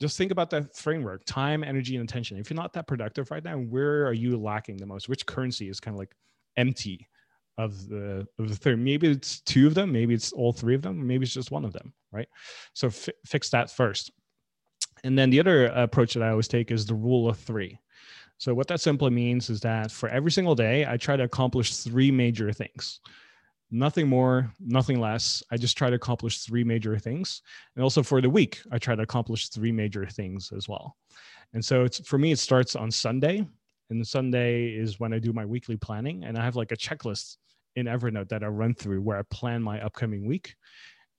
just 0.00 0.18
think 0.18 0.30
about 0.30 0.50
that 0.50 0.76
framework 0.76 1.24
time 1.24 1.64
energy 1.64 1.96
and 1.96 2.08
attention. 2.08 2.38
If 2.38 2.50
you're 2.50 2.56
not 2.56 2.72
that 2.74 2.86
productive 2.86 3.30
right 3.30 3.42
now 3.42 3.56
where 3.56 4.06
are 4.06 4.12
you 4.12 4.36
lacking 4.36 4.76
the 4.76 4.86
most? 4.86 5.08
Which 5.08 5.26
currency 5.26 5.68
is 5.68 5.80
kind 5.80 5.94
of 5.94 5.98
like 5.98 6.14
empty 6.56 7.08
of 7.58 7.88
the 7.88 8.26
of 8.38 8.48
the 8.50 8.56
third 8.56 8.78
maybe 8.78 9.08
it's 9.08 9.40
two 9.40 9.66
of 9.66 9.74
them 9.74 9.90
maybe 9.90 10.12
it's 10.12 10.30
all 10.32 10.52
three 10.52 10.74
of 10.74 10.82
them 10.82 11.06
maybe 11.06 11.24
it's 11.24 11.32
just 11.32 11.50
one 11.50 11.64
of 11.64 11.72
them 11.72 11.92
right? 12.12 12.28
So 12.74 12.90
fi- 12.90 13.12
fix 13.24 13.50
that 13.50 13.70
first. 13.70 14.10
And 15.04 15.18
then 15.18 15.30
the 15.30 15.40
other 15.40 15.66
approach 15.66 16.14
that 16.14 16.22
i 16.22 16.30
always 16.30 16.48
take 16.48 16.70
is 16.70 16.86
the 16.86 16.94
rule 16.94 17.28
of 17.28 17.38
three. 17.38 17.78
So 18.38 18.52
what 18.54 18.68
that 18.68 18.80
simply 18.82 19.10
means 19.10 19.48
is 19.48 19.60
that 19.60 19.90
for 19.90 20.10
every 20.10 20.30
single 20.30 20.54
day 20.54 20.84
i 20.86 20.96
try 20.96 21.16
to 21.16 21.24
accomplish 21.24 21.76
three 21.76 22.10
major 22.10 22.52
things 22.52 23.00
nothing 23.70 24.08
more, 24.08 24.50
nothing 24.60 25.00
less. 25.00 25.42
I 25.50 25.56
just 25.56 25.76
try 25.76 25.90
to 25.90 25.96
accomplish 25.96 26.40
three 26.40 26.64
major 26.64 26.98
things. 26.98 27.42
And 27.74 27.82
also 27.82 28.02
for 28.02 28.20
the 28.20 28.30
week, 28.30 28.60
I 28.70 28.78
try 28.78 28.94
to 28.94 29.02
accomplish 29.02 29.48
three 29.48 29.72
major 29.72 30.06
things 30.06 30.52
as 30.56 30.68
well. 30.68 30.96
And 31.52 31.64
so 31.64 31.84
it's 31.84 32.06
for 32.06 32.18
me, 32.18 32.32
it 32.32 32.38
starts 32.38 32.76
on 32.76 32.90
Sunday. 32.90 33.46
And 33.90 34.06
Sunday 34.06 34.68
is 34.68 34.98
when 34.98 35.12
I 35.12 35.18
do 35.18 35.32
my 35.32 35.44
weekly 35.44 35.76
planning. 35.76 36.24
And 36.24 36.36
I 36.36 36.44
have 36.44 36.56
like 36.56 36.72
a 36.72 36.76
checklist 36.76 37.36
in 37.76 37.86
Evernote 37.86 38.28
that 38.30 38.42
I 38.42 38.48
run 38.48 38.74
through 38.74 39.02
where 39.02 39.18
I 39.18 39.22
plan 39.30 39.62
my 39.62 39.80
upcoming 39.80 40.26
week. 40.26 40.54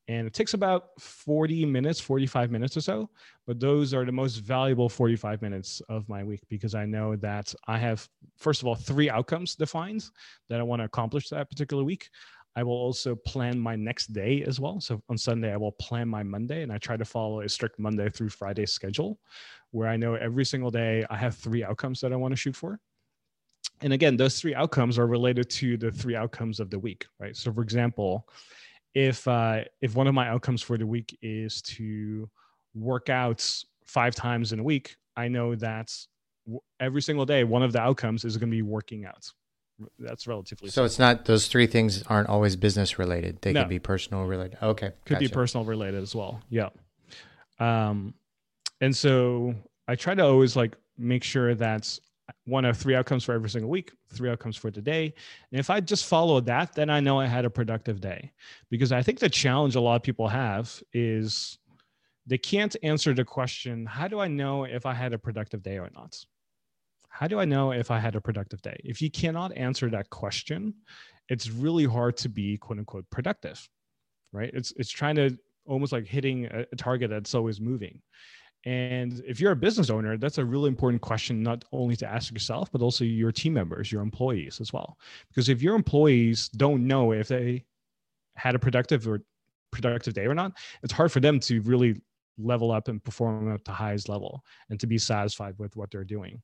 And 0.10 0.26
it 0.26 0.34
takes 0.34 0.54
about 0.54 0.86
40 1.00 1.66
minutes, 1.66 2.00
45 2.00 2.50
minutes 2.50 2.78
or 2.78 2.82
so. 2.82 3.10
But 3.46 3.60
those 3.60 3.94
are 3.94 4.06
the 4.06 4.12
most 4.12 4.38
valuable 4.38 4.88
45 4.88 5.42
minutes 5.42 5.82
of 5.90 6.08
my 6.08 6.24
week 6.24 6.40
because 6.50 6.76
I 6.76 6.86
know 6.86 7.18
that 7.18 7.54
I 7.68 7.78
have, 7.78 8.08
first 8.38 8.62
of 8.62 8.68
all, 8.68 8.76
three 8.76 9.10
outcomes 9.10 9.56
defined 9.56 10.06
that 10.48 10.62
I 10.62 10.64
want 10.64 10.80
to 10.80 10.86
accomplish 10.86 11.28
that 11.30 11.50
particular 11.50 11.84
week. 11.84 12.10
I 12.58 12.64
will 12.64 12.74
also 12.74 13.14
plan 13.16 13.60
my 13.60 13.76
next 13.76 14.14
day 14.14 14.42
as 14.42 14.60
well. 14.60 14.82
So 14.82 15.00
on 15.10 15.18
Sunday, 15.18 15.54
I 15.54 15.58
will 15.58 15.74
plan 15.74 16.08
my 16.08 16.24
Monday 16.24 16.64
and 16.64 16.74
I 16.74 16.80
try 16.80 16.98
to 16.98 17.06
follow 17.06 17.42
a 17.42 17.48
strict 17.48 17.78
Monday 17.78 18.10
through 18.10 18.30
Friday 18.30 18.66
schedule 18.66 19.20
where 19.70 19.88
I 19.88 19.96
know 19.96 20.16
every 20.16 20.44
single 20.44 20.72
day 20.72 21.06
I 21.12 21.18
have 21.18 21.36
three 21.36 21.64
outcomes 21.64 22.02
that 22.02 22.12
I 22.12 22.16
want 22.16 22.32
to 22.32 22.36
shoot 22.36 22.56
for. 22.56 22.80
And 23.82 23.94
again, 23.94 24.18
those 24.18 24.42
three 24.42 24.56
outcomes 24.56 24.98
are 24.98 25.06
related 25.06 25.52
to 25.52 25.78
the 25.78 25.92
three 25.92 26.16
outcomes 26.16 26.60
of 26.60 26.72
the 26.72 26.80
week, 26.80 27.06
right? 27.20 27.38
So 27.38 27.54
for 27.54 27.62
example, 27.62 28.28
if 28.96 29.28
uh, 29.28 29.64
if 29.82 29.94
one 29.94 30.08
of 30.08 30.16
my 30.16 30.28
outcomes 30.28 30.64
for 30.64 30.80
the 30.80 30.88
week 30.88 31.16
is 31.22 31.62
to 31.78 32.28
work 32.74 33.10
out 33.10 33.48
five 33.86 34.16
times 34.16 34.52
in 34.52 34.60
a 34.60 34.64
week, 34.64 34.96
I 35.16 35.28
know 35.28 35.54
that 35.58 35.94
every 36.80 37.04
single 37.04 37.26
day 37.26 37.44
one 37.44 37.62
of 37.62 37.72
the 37.72 37.82
outcomes 37.82 38.26
is 38.26 38.36
going 38.36 38.50
to 38.50 38.56
be 38.56 38.64
working 38.64 39.06
out 39.06 39.32
that's 40.00 40.28
relatively 40.28 40.70
so 40.70 40.74
simple. 40.74 40.86
it's 40.86 41.00
not 41.00 41.26
those 41.26 41.48
three 41.48 41.68
things 41.68 42.04
aren't 42.04 42.30
always 42.30 42.56
business 42.56 42.98
related. 42.98 43.42
They 43.42 43.54
no. 43.54 43.62
could 43.62 43.70
be 43.70 43.80
personal 43.80 44.26
related. 44.26 44.58
Okay 44.62 44.92
could 45.06 45.16
gotcha. 45.16 45.20
be 45.20 45.28
personal 45.28 45.66
related 45.66 46.02
as 46.02 46.16
well. 46.16 46.42
Yeah. 46.50 46.70
Um 47.60 48.14
and 48.82 48.96
so 48.96 49.56
i 49.88 49.96
try 49.96 50.14
to 50.14 50.24
always 50.24 50.56
like 50.56 50.76
make 50.98 51.24
sure 51.24 51.56
that's 51.56 52.00
one 52.46 52.66
of 52.66 52.78
three 52.78 52.96
outcomes 52.96 53.24
for 53.24 53.34
every 53.34 53.50
single 53.50 53.70
week 53.70 53.92
three 54.12 54.30
outcomes 54.30 54.58
for 54.58 54.70
the 54.70 54.82
day 54.82 55.14
and 55.52 55.60
if 55.60 55.70
i 55.70 55.80
just 55.80 56.06
follow 56.06 56.40
that 56.40 56.74
then 56.74 56.90
i 56.90 57.00
know 57.00 57.20
i 57.20 57.26
had 57.26 57.46
a 57.46 57.50
productive 57.50 58.00
day. 58.02 58.32
Because 58.70 58.92
i 58.92 59.02
think 59.02 59.20
the 59.20 59.30
challenge 59.30 59.76
a 59.76 59.82
lot 59.82 59.96
of 59.96 60.04
people 60.04 60.28
have 60.28 60.82
is 60.94 61.58
they 62.26 62.38
can't 62.38 62.76
answer 62.84 63.14
the 63.14 63.26
question 63.26 63.86
how 63.86 64.08
do 64.08 64.20
i 64.20 64.28
know 64.28 64.66
if 64.66 64.86
i 64.86 64.94
had 64.94 65.14
a 65.14 65.18
productive 65.18 65.64
day 65.64 65.78
or 65.78 65.90
not 65.96 66.24
how 67.18 67.28
do 67.28 67.40
I 67.40 67.46
know 67.46 67.72
if 67.72 67.90
I 67.90 67.98
had 67.98 68.16
a 68.16 68.22
productive 68.22 68.62
day? 68.62 68.80
If 68.84 69.02
you 69.02 69.10
cannot 69.10 69.52
answer 69.58 69.90
that 69.90 70.12
question, 70.12 70.76
it's 71.30 71.50
really 71.50 71.86
hard 71.86 72.16
to 72.18 72.30
be 72.30 72.58
quote 72.58 72.78
unquote 72.78 73.10
productive, 73.10 73.68
right? 74.32 74.52
It's 74.54 74.72
it's 74.78 74.92
trying 74.92 75.16
to 75.16 75.36
almost 75.66 75.92
like 75.92 76.06
hitting 76.06 76.46
a, 76.46 76.66
a 76.72 76.76
target 76.76 77.10
that's 77.10 77.34
always 77.34 77.60
moving. 77.60 78.04
And 78.66 79.20
if 79.26 79.40
you're 79.40 79.54
a 79.54 79.56
business 79.56 79.90
owner, 79.90 80.16
that's 80.18 80.38
a 80.38 80.46
really 80.46 80.68
important 80.68 81.02
question, 81.02 81.42
not 81.42 81.66
only 81.72 81.96
to 81.96 82.08
ask 82.08 82.32
yourself, 82.32 82.72
but 82.72 82.84
also 82.84 83.04
your 83.04 83.32
team 83.32 83.54
members, 83.54 83.92
your 83.92 84.04
employees 84.04 84.62
as 84.62 84.72
well. 84.72 84.96
Because 85.30 85.50
if 85.50 85.60
your 85.60 85.74
employees 85.74 86.50
don't 86.50 86.86
know 86.86 87.14
if 87.14 87.30
they 87.30 87.66
had 88.36 88.54
a 88.54 88.60
productive 88.60 89.08
or 89.08 89.22
productive 89.72 90.14
day 90.14 90.28
or 90.28 90.36
not, 90.36 90.52
it's 90.84 90.94
hard 90.94 91.12
for 91.12 91.20
them 91.20 91.40
to 91.40 91.62
really 91.62 92.00
level 92.38 92.72
up 92.72 92.90
and 92.90 93.04
perform 93.04 93.52
at 93.52 93.66
the 93.66 93.72
highest 93.72 94.08
level 94.08 94.44
and 94.70 94.80
to 94.80 94.86
be 94.86 95.00
satisfied 95.00 95.56
with 95.58 95.76
what 95.76 95.90
they're 95.90 96.04
doing 96.04 96.40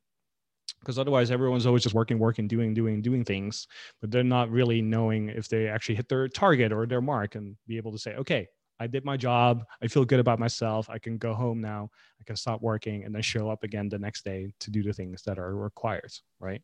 because 0.83 0.99
otherwise 0.99 1.31
everyone's 1.31 1.65
always 1.65 1.83
just 1.83 1.95
working 1.95 2.19
working 2.19 2.47
doing 2.47 2.73
doing 2.73 3.01
doing 3.01 3.23
things 3.23 3.67
but 4.01 4.11
they're 4.11 4.23
not 4.23 4.49
really 4.51 4.81
knowing 4.81 5.29
if 5.29 5.47
they 5.47 5.67
actually 5.67 5.95
hit 5.95 6.09
their 6.09 6.27
target 6.27 6.71
or 6.71 6.85
their 6.85 7.01
mark 7.01 7.35
and 7.35 7.55
be 7.67 7.77
able 7.77 7.91
to 7.91 7.97
say 7.97 8.13
okay 8.15 8.47
i 8.79 8.87
did 8.87 9.05
my 9.05 9.15
job. 9.15 9.63
I 9.81 9.87
feel 9.87 10.03
good 10.03 10.19
about 10.19 10.39
myself. 10.39 10.89
I 10.89 10.99
can 10.99 11.17
go 11.17 11.33
home 11.33 11.61
now. 11.61 11.89
I 12.19 12.23
can 12.25 12.35
stop 12.35 12.61
working 12.61 13.05
and 13.05 13.13
then 13.15 13.21
show 13.21 13.49
up 13.49 13.63
again 13.63 13.87
the 13.87 13.99
next 13.99 14.25
day 14.25 14.51
to 14.59 14.71
do 14.71 14.83
the 14.83 14.91
things 14.93 15.23
that 15.23 15.39
are 15.39 15.55
required 15.55 16.11
right? 16.39 16.61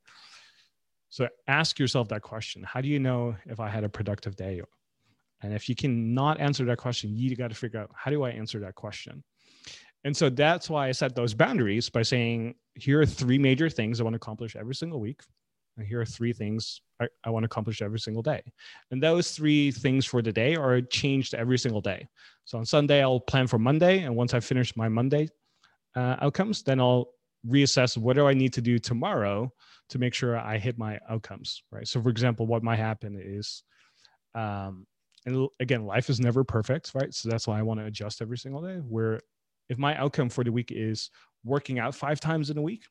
So 1.09 1.27
ask 1.47 1.79
yourself 1.79 2.09
that 2.09 2.21
question. 2.21 2.61
How 2.63 2.81
do 2.81 2.87
you 2.87 2.99
know 2.99 3.35
if 3.45 3.59
i 3.59 3.69
had 3.69 3.83
a 3.83 3.89
productive 3.89 4.35
day? 4.35 4.61
And 5.41 5.53
if 5.53 5.69
you 5.69 5.75
cannot 5.75 6.39
answer 6.39 6.65
that 6.65 6.77
question 6.77 7.15
you 7.15 7.35
got 7.35 7.49
to 7.49 7.55
figure 7.55 7.79
out 7.79 7.91
how 7.95 8.11
do 8.11 8.23
i 8.23 8.29
answer 8.29 8.59
that 8.59 8.75
question 8.75 9.23
and 10.03 10.15
so 10.15 10.29
that's 10.29 10.69
why 10.69 10.87
I 10.87 10.91
set 10.91 11.15
those 11.15 11.33
boundaries 11.33 11.89
by 11.89 12.03
saying, 12.03 12.55
here 12.75 13.01
are 13.01 13.05
three 13.05 13.37
major 13.37 13.69
things 13.69 13.99
I 13.99 14.03
want 14.03 14.13
to 14.13 14.17
accomplish 14.17 14.55
every 14.55 14.75
single 14.75 14.99
week. 14.99 15.21
And 15.77 15.87
here 15.87 16.01
are 16.01 16.05
three 16.05 16.33
things 16.33 16.81
I, 17.01 17.07
I 17.23 17.29
want 17.29 17.43
to 17.43 17.45
accomplish 17.45 17.81
every 17.81 17.99
single 17.99 18.21
day. 18.21 18.41
And 18.91 19.01
those 19.01 19.31
three 19.31 19.71
things 19.71 20.05
for 20.05 20.21
the 20.21 20.31
day 20.31 20.55
are 20.55 20.81
changed 20.81 21.33
every 21.33 21.57
single 21.57 21.81
day. 21.81 22.07
So 22.45 22.57
on 22.57 22.65
Sunday, 22.65 23.01
I'll 23.01 23.19
plan 23.19 23.47
for 23.47 23.59
Monday. 23.59 24.03
And 24.03 24.15
once 24.15 24.33
I 24.33 24.39
finish 24.39 24.75
my 24.75 24.89
Monday 24.89 25.29
uh, 25.95 26.17
outcomes, 26.21 26.63
then 26.63 26.79
I'll 26.79 27.09
reassess 27.47 27.97
what 27.97 28.15
do 28.15 28.27
I 28.27 28.33
need 28.33 28.53
to 28.53 28.61
do 28.61 28.79
tomorrow 28.79 29.51
to 29.89 29.99
make 29.99 30.13
sure 30.13 30.37
I 30.37 30.57
hit 30.57 30.77
my 30.77 30.99
outcomes, 31.09 31.63
right? 31.71 31.87
So 31.87 32.01
for 32.01 32.09
example, 32.09 32.45
what 32.45 32.63
might 32.63 32.77
happen 32.77 33.19
is, 33.21 33.63
um, 34.35 34.85
and 35.25 35.47
again, 35.59 35.85
life 35.85 36.09
is 36.09 36.19
never 36.19 36.43
perfect, 36.43 36.91
right? 36.93 37.13
So 37.13 37.29
that's 37.29 37.47
why 37.47 37.59
I 37.59 37.63
want 37.63 37.79
to 37.79 37.85
adjust 37.85 38.21
every 38.21 38.37
single 38.37 38.61
day. 38.61 38.77
Where 38.77 39.19
if 39.69 39.77
my 39.77 39.95
outcome 39.97 40.29
for 40.29 40.43
the 40.43 40.51
week 40.51 40.71
is 40.71 41.09
working 41.43 41.79
out 41.79 41.95
five 41.95 42.19
times 42.19 42.49
in 42.49 42.57
a 42.57 42.61
week, 42.61 42.83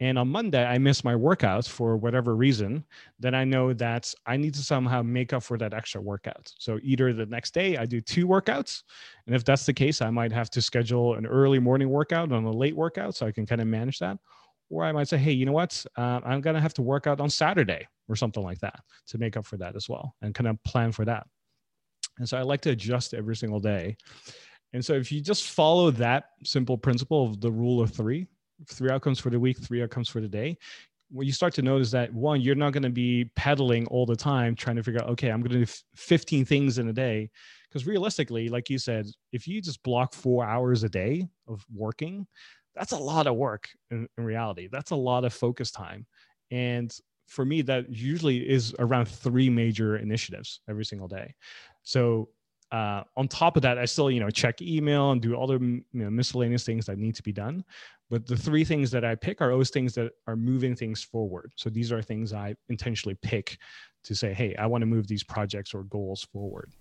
and 0.00 0.18
on 0.18 0.28
Monday 0.28 0.64
I 0.64 0.76
miss 0.76 1.04
my 1.04 1.14
workouts 1.14 1.68
for 1.68 1.96
whatever 1.96 2.36
reason, 2.36 2.84
then 3.18 3.34
I 3.34 3.44
know 3.44 3.72
that 3.74 4.12
I 4.26 4.36
need 4.36 4.52
to 4.54 4.62
somehow 4.62 5.02
make 5.02 5.32
up 5.32 5.42
for 5.42 5.56
that 5.58 5.72
extra 5.72 6.00
workout. 6.00 6.52
So 6.58 6.78
either 6.82 7.12
the 7.12 7.26
next 7.26 7.54
day 7.54 7.78
I 7.78 7.86
do 7.86 8.00
two 8.00 8.26
workouts, 8.26 8.82
and 9.26 9.34
if 9.34 9.44
that's 9.44 9.64
the 9.64 9.72
case, 9.72 10.02
I 10.02 10.10
might 10.10 10.32
have 10.32 10.50
to 10.50 10.60
schedule 10.60 11.14
an 11.14 11.24
early 11.24 11.58
morning 11.58 11.88
workout 11.88 12.30
and 12.30 12.46
a 12.46 12.50
late 12.50 12.76
workout 12.76 13.14
so 13.14 13.26
I 13.26 13.32
can 13.32 13.46
kind 13.46 13.60
of 13.60 13.68
manage 13.68 13.98
that. 14.00 14.18
Or 14.68 14.84
I 14.84 14.92
might 14.92 15.08
say, 15.08 15.16
hey, 15.16 15.32
you 15.32 15.46
know 15.46 15.52
what? 15.52 15.84
Uh, 15.96 16.20
I'm 16.24 16.40
gonna 16.40 16.60
have 16.60 16.74
to 16.74 16.82
work 16.82 17.06
out 17.06 17.20
on 17.20 17.30
Saturday 17.30 17.86
or 18.08 18.16
something 18.16 18.42
like 18.42 18.58
that 18.58 18.80
to 19.06 19.18
make 19.18 19.36
up 19.36 19.46
for 19.46 19.56
that 19.56 19.76
as 19.76 19.88
well, 19.88 20.14
and 20.20 20.34
kind 20.34 20.48
of 20.48 20.62
plan 20.64 20.92
for 20.92 21.04
that. 21.06 21.26
And 22.18 22.28
so 22.28 22.36
I 22.36 22.42
like 22.42 22.62
to 22.62 22.70
adjust 22.70 23.14
every 23.14 23.36
single 23.36 23.60
day. 23.60 23.96
And 24.76 24.84
so 24.84 24.92
if 24.92 25.10
you 25.10 25.22
just 25.22 25.48
follow 25.48 25.90
that 25.92 26.32
simple 26.44 26.76
principle 26.76 27.24
of 27.24 27.40
the 27.40 27.50
rule 27.50 27.80
of 27.80 27.92
three, 27.92 28.26
three 28.68 28.90
outcomes 28.90 29.18
for 29.18 29.30
the 29.30 29.40
week, 29.40 29.56
three 29.58 29.82
outcomes 29.82 30.06
for 30.06 30.20
the 30.20 30.28
day, 30.28 30.58
what 31.08 31.24
you 31.24 31.32
start 31.32 31.54
to 31.54 31.62
notice 31.62 31.90
that 31.92 32.12
one, 32.12 32.42
you're 32.42 32.54
not 32.54 32.74
going 32.74 32.82
to 32.82 32.90
be 32.90 33.24
pedaling 33.36 33.86
all 33.86 34.04
the 34.04 34.14
time 34.14 34.54
trying 34.54 34.76
to 34.76 34.82
figure 34.82 35.00
out, 35.00 35.08
okay, 35.08 35.30
I'm 35.30 35.40
going 35.40 35.58
to 35.58 35.64
do 35.64 35.72
15 35.94 36.44
things 36.44 36.76
in 36.76 36.88
a 36.88 36.92
day. 36.92 37.30
Because 37.66 37.86
realistically, 37.86 38.50
like 38.50 38.68
you 38.68 38.78
said, 38.78 39.06
if 39.32 39.48
you 39.48 39.62
just 39.62 39.82
block 39.82 40.12
four 40.12 40.44
hours 40.44 40.84
a 40.84 40.90
day 40.90 41.26
of 41.48 41.64
working, 41.74 42.26
that's 42.74 42.92
a 42.92 42.98
lot 42.98 43.26
of 43.26 43.34
work 43.34 43.70
in, 43.90 44.06
in 44.18 44.24
reality. 44.24 44.68
That's 44.70 44.90
a 44.90 44.96
lot 44.96 45.24
of 45.24 45.32
focus 45.32 45.70
time. 45.70 46.04
And 46.50 46.94
for 47.28 47.46
me, 47.46 47.62
that 47.62 47.88
usually 47.88 48.46
is 48.46 48.74
around 48.78 49.08
three 49.08 49.48
major 49.48 49.96
initiatives 49.96 50.60
every 50.68 50.84
single 50.84 51.08
day. 51.08 51.34
So 51.82 52.28
uh, 52.72 53.02
on 53.16 53.28
top 53.28 53.56
of 53.56 53.62
that, 53.62 53.78
I 53.78 53.84
still, 53.84 54.10
you 54.10 54.20
know, 54.20 54.30
check 54.30 54.60
email 54.60 55.12
and 55.12 55.20
do 55.20 55.40
other 55.40 55.58
you 55.58 55.84
know, 55.92 56.10
miscellaneous 56.10 56.64
things 56.64 56.86
that 56.86 56.98
need 56.98 57.14
to 57.14 57.22
be 57.22 57.32
done. 57.32 57.64
But 58.10 58.26
the 58.26 58.36
three 58.36 58.64
things 58.64 58.90
that 58.92 59.04
I 59.04 59.14
pick 59.14 59.40
are 59.40 59.50
those 59.50 59.70
things 59.70 59.94
that 59.94 60.12
are 60.26 60.36
moving 60.36 60.74
things 60.74 61.02
forward. 61.02 61.52
So 61.56 61.70
these 61.70 61.92
are 61.92 62.02
things 62.02 62.32
I 62.32 62.54
intentionally 62.68 63.16
pick 63.22 63.58
to 64.04 64.14
say, 64.14 64.32
hey, 64.32 64.54
I 64.56 64.66
want 64.66 64.82
to 64.82 64.86
move 64.86 65.06
these 65.06 65.24
projects 65.24 65.74
or 65.74 65.84
goals 65.84 66.26
forward. 66.32 66.72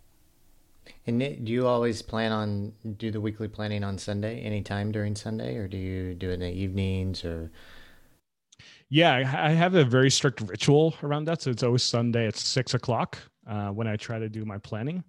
And 1.08 1.20
do 1.20 1.52
you 1.52 1.66
always 1.66 2.04
plan 2.04 2.32
on 2.32 2.74
do 2.98 3.10
the 3.10 3.20
weekly 3.20 3.48
planning 3.48 3.84
on 3.84 3.98
Sunday, 3.98 4.42
anytime 4.42 4.92
during 4.92 5.16
Sunday, 5.16 5.56
or 5.56 5.68
do 5.68 5.78
you 5.78 6.14
do 6.14 6.30
it 6.30 6.36
in 6.36 6.40
the 6.42 6.52
evenings 6.52 7.26
or? 7.26 7.52
Yeah, 8.90 9.16
I 9.16 9.50
have 9.50 9.74
a 9.74 9.84
very 9.84 10.12
strict 10.12 10.42
ritual 10.42 10.96
around 11.02 11.26
that. 11.26 11.42
So 11.42 11.50
it's 11.50 11.64
always 11.64 11.82
Sunday 11.82 12.28
at 12.28 12.36
six 12.36 12.76
o'clock 12.76 13.18
uh, 13.48 13.70
when 13.70 13.88
I 13.88 13.96
try 13.96 14.20
to 14.20 14.30
do 14.30 14.46
my 14.46 14.60
planning 14.60 15.04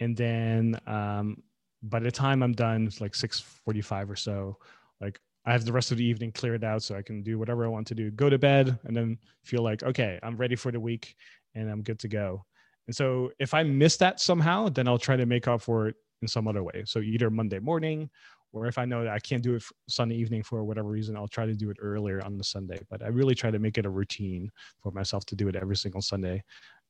and 0.00 0.16
then 0.16 0.78
um, 0.86 1.42
by 1.82 1.98
the 1.98 2.10
time 2.10 2.42
I'm 2.42 2.52
done, 2.52 2.86
it's 2.86 3.00
like 3.00 3.12
6:45 3.12 4.10
or 4.10 4.16
so. 4.16 4.58
Like 5.00 5.20
I 5.44 5.52
have 5.52 5.64
the 5.64 5.72
rest 5.72 5.92
of 5.92 5.98
the 5.98 6.04
evening 6.04 6.32
cleared 6.32 6.64
out, 6.64 6.82
so 6.82 6.96
I 6.96 7.02
can 7.02 7.22
do 7.22 7.38
whatever 7.38 7.64
I 7.64 7.68
want 7.68 7.86
to 7.88 7.94
do. 7.94 8.10
Go 8.10 8.30
to 8.30 8.38
bed, 8.38 8.78
and 8.84 8.96
then 8.96 9.18
feel 9.44 9.62
like 9.62 9.82
okay, 9.82 10.18
I'm 10.22 10.36
ready 10.36 10.56
for 10.56 10.72
the 10.72 10.80
week, 10.80 11.16
and 11.54 11.70
I'm 11.70 11.82
good 11.82 11.98
to 12.00 12.08
go. 12.08 12.44
And 12.86 12.96
so 12.96 13.30
if 13.38 13.52
I 13.52 13.62
miss 13.62 13.96
that 13.98 14.18
somehow, 14.18 14.70
then 14.70 14.88
I'll 14.88 14.98
try 14.98 15.16
to 15.16 15.26
make 15.26 15.46
up 15.46 15.60
for 15.60 15.88
it 15.88 15.96
in 16.22 16.28
some 16.28 16.48
other 16.48 16.62
way. 16.62 16.84
So 16.86 17.00
either 17.00 17.30
Monday 17.30 17.58
morning, 17.58 18.08
or 18.52 18.66
if 18.66 18.78
I 18.78 18.86
know 18.86 19.04
that 19.04 19.12
I 19.12 19.18
can't 19.18 19.42
do 19.42 19.54
it 19.54 19.62
Sunday 19.88 20.16
evening 20.16 20.42
for 20.42 20.64
whatever 20.64 20.88
reason, 20.88 21.16
I'll 21.16 21.28
try 21.28 21.44
to 21.46 21.54
do 21.54 21.70
it 21.70 21.76
earlier 21.80 22.24
on 22.24 22.38
the 22.38 22.44
Sunday. 22.44 22.80
But 22.90 23.02
I 23.02 23.08
really 23.08 23.34
try 23.34 23.50
to 23.50 23.58
make 23.58 23.78
it 23.78 23.86
a 23.86 23.90
routine 23.90 24.50
for 24.82 24.90
myself 24.90 25.26
to 25.26 25.36
do 25.36 25.48
it 25.48 25.56
every 25.56 25.76
single 25.76 26.00
Sunday. 26.00 26.42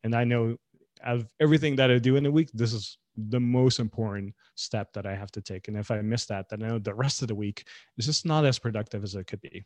And 0.05 0.15
I 0.15 0.23
know 0.25 0.57
out 1.03 1.17
of 1.17 1.35
everything 1.41 1.77
that 1.77 1.91
I 1.91 1.99
do 1.99 2.17
in 2.17 2.27
a 2.27 2.31
week, 2.31 2.51
this 2.55 2.73
is 2.73 2.99
the 3.17 3.41
most 3.41 3.81
important 3.81 4.35
step 4.55 4.93
that 4.93 5.07
I 5.07 5.15
have 5.15 5.31
to 5.33 5.41
take. 5.41 5.69
And 5.69 5.77
if 5.77 5.91
I 5.91 6.01
miss 6.01 6.27
that, 6.27 6.49
then 6.49 6.63
I 6.63 6.69
know 6.69 6.79
the 6.79 6.95
rest 6.95 7.23
of 7.23 7.29
the 7.29 7.35
week 7.35 7.67
is 7.97 8.07
just 8.07 8.25
not 8.25 8.45
as 8.45 8.59
productive 8.59 9.03
as 9.05 9.15
it 9.15 9.27
could 9.27 9.41
be. 9.41 9.65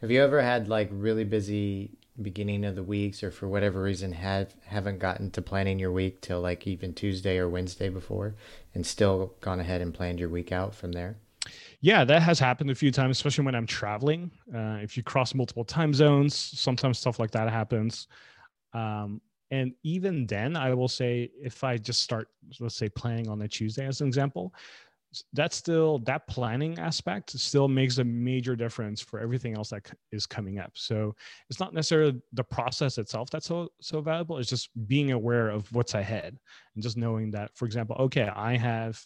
Have 0.00 0.10
you 0.10 0.22
ever 0.22 0.42
had 0.42 0.68
like 0.68 0.88
really 0.92 1.24
busy 1.24 1.98
beginning 2.20 2.64
of 2.64 2.76
the 2.76 2.82
weeks 2.82 3.22
or 3.22 3.30
for 3.30 3.46
whatever 3.46 3.82
reason 3.82 4.12
have 4.12 4.54
haven't 4.64 4.98
gotten 4.98 5.30
to 5.30 5.42
planning 5.42 5.78
your 5.78 5.92
week 5.92 6.22
till 6.22 6.40
like 6.40 6.66
even 6.66 6.94
Tuesday 6.94 7.38
or 7.38 7.48
Wednesday 7.48 7.88
before 7.88 8.34
and 8.74 8.86
still 8.86 9.34
gone 9.40 9.60
ahead 9.60 9.80
and 9.82 9.92
planned 9.92 10.18
your 10.18 10.28
week 10.28 10.52
out 10.52 10.74
from 10.74 10.92
there? 10.92 11.16
Yeah, 11.80 12.04
that 12.04 12.22
has 12.22 12.38
happened 12.38 12.70
a 12.70 12.74
few 12.74 12.90
times, 12.90 13.18
especially 13.18 13.44
when 13.44 13.54
I'm 13.54 13.66
traveling. 13.66 14.30
Uh, 14.52 14.78
if 14.82 14.96
you 14.96 15.02
cross 15.02 15.34
multiple 15.34 15.64
time 15.64 15.94
zones, 15.94 16.34
sometimes 16.34 16.98
stuff 16.98 17.18
like 17.18 17.30
that 17.32 17.50
happens. 17.50 18.08
Um, 18.72 19.20
and 19.50 19.72
even 19.82 20.26
then, 20.26 20.56
I 20.56 20.74
will 20.74 20.88
say, 20.88 21.30
if 21.40 21.62
I 21.62 21.76
just 21.76 22.02
start, 22.02 22.28
let's 22.60 22.76
say, 22.76 22.88
planning 22.88 23.28
on 23.28 23.42
a 23.42 23.48
Tuesday 23.48 23.86
as 23.86 24.00
an 24.00 24.08
example, 24.08 24.52
that's 25.32 25.56
still 25.56 25.98
that 26.00 26.26
planning 26.26 26.78
aspect 26.78 27.30
still 27.30 27.68
makes 27.68 27.98
a 27.98 28.04
major 28.04 28.56
difference 28.56 29.00
for 29.00 29.20
everything 29.20 29.54
else 29.54 29.70
that 29.70 29.90
is 30.12 30.26
coming 30.26 30.58
up. 30.58 30.72
So 30.74 31.14
it's 31.48 31.60
not 31.60 31.72
necessarily 31.72 32.20
the 32.32 32.44
process 32.44 32.98
itself 32.98 33.30
that's 33.30 33.46
so 33.46 33.68
so 33.80 34.00
valuable. 34.00 34.38
It's 34.38 34.50
just 34.50 34.70
being 34.88 35.12
aware 35.12 35.48
of 35.48 35.72
what's 35.72 35.94
ahead 35.94 36.38
and 36.74 36.82
just 36.82 36.96
knowing 36.96 37.30
that, 37.30 37.56
for 37.56 37.64
example, 37.66 37.96
okay, 38.00 38.30
I 38.34 38.56
have 38.56 39.00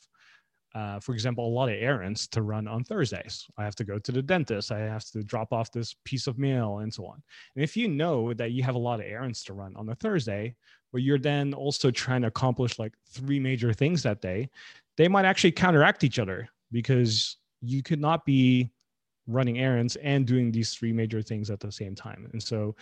uh, 0.75 1.01
for 1.01 1.15
example, 1.15 1.47
a 1.47 1.49
lot 1.49 1.69
of 1.69 1.75
errands 1.75 2.29
to 2.29 2.43
run 2.43 2.69
on 2.69 2.85
Thursdays. 2.85 3.47
I 3.59 3.65
have 3.65 3.75
to 3.77 3.85
go 3.85 3.99
to 3.99 4.13
the 4.13 4.23
dentist. 4.23 4.71
I 4.71 4.79
have 4.81 5.05
to 5.11 5.23
drop 5.23 5.53
off 5.53 5.73
this 5.73 5.97
piece 6.05 6.27
of 6.27 6.39
mail 6.39 6.79
and 6.79 6.93
so 6.93 7.07
on. 7.07 7.23
And 7.55 7.65
if 7.65 7.77
you 7.77 7.89
know 7.89 8.33
that 8.35 8.53
you 8.53 8.63
have 8.63 8.77
a 8.77 8.79
lot 8.79 9.01
of 9.01 9.07
errands 9.07 9.43
to 9.45 9.53
run 9.53 9.75
on 9.77 9.89
a 9.89 9.95
Thursday, 9.95 10.55
but 10.93 11.03
you're 11.03 11.19
then 11.19 11.55
also 11.55 11.91
trying 11.91 12.23
to 12.23 12.29
accomplish 12.29 12.79
like 12.79 12.95
three 13.09 13.41
major 13.41 13.73
things 13.73 14.03
that 14.03 14.21
day, 14.21 14.49
they 14.97 15.09
might 15.09 15.25
actually 15.25 15.53
counteract 15.53 16.05
each 16.05 16.19
other 16.19 16.49
because 16.71 17.37
you 17.61 17.83
could 17.83 18.01
not 18.01 18.25
be 18.25 18.71
running 19.27 19.59
errands 19.59 19.97
and 19.97 20.27
doing 20.27 20.51
these 20.51 20.75
three 20.75 20.93
major 20.93 21.23
things 21.23 21.51
at 21.51 21.61
the 21.61 21.71
same 21.71 21.95
time. 21.95 22.29
And 22.33 22.43
so 22.43 22.75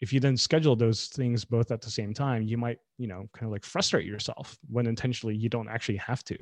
if 0.00 0.12
you 0.12 0.20
then 0.20 0.36
schedule 0.36 0.76
those 0.76 1.06
things 1.06 1.44
both 1.44 1.70
at 1.70 1.80
the 1.80 1.90
same 1.90 2.14
time, 2.14 2.42
you 2.42 2.56
might, 2.56 2.78
you 2.98 3.08
know, 3.08 3.28
kind 3.32 3.46
of 3.46 3.52
like 3.52 3.64
frustrate 3.64 4.06
yourself 4.06 4.56
when 4.70 4.86
intentionally 4.86 5.34
you 5.34 5.48
don't 5.48 5.68
actually 5.68 5.96
have 5.96 6.22
to. 6.24 6.38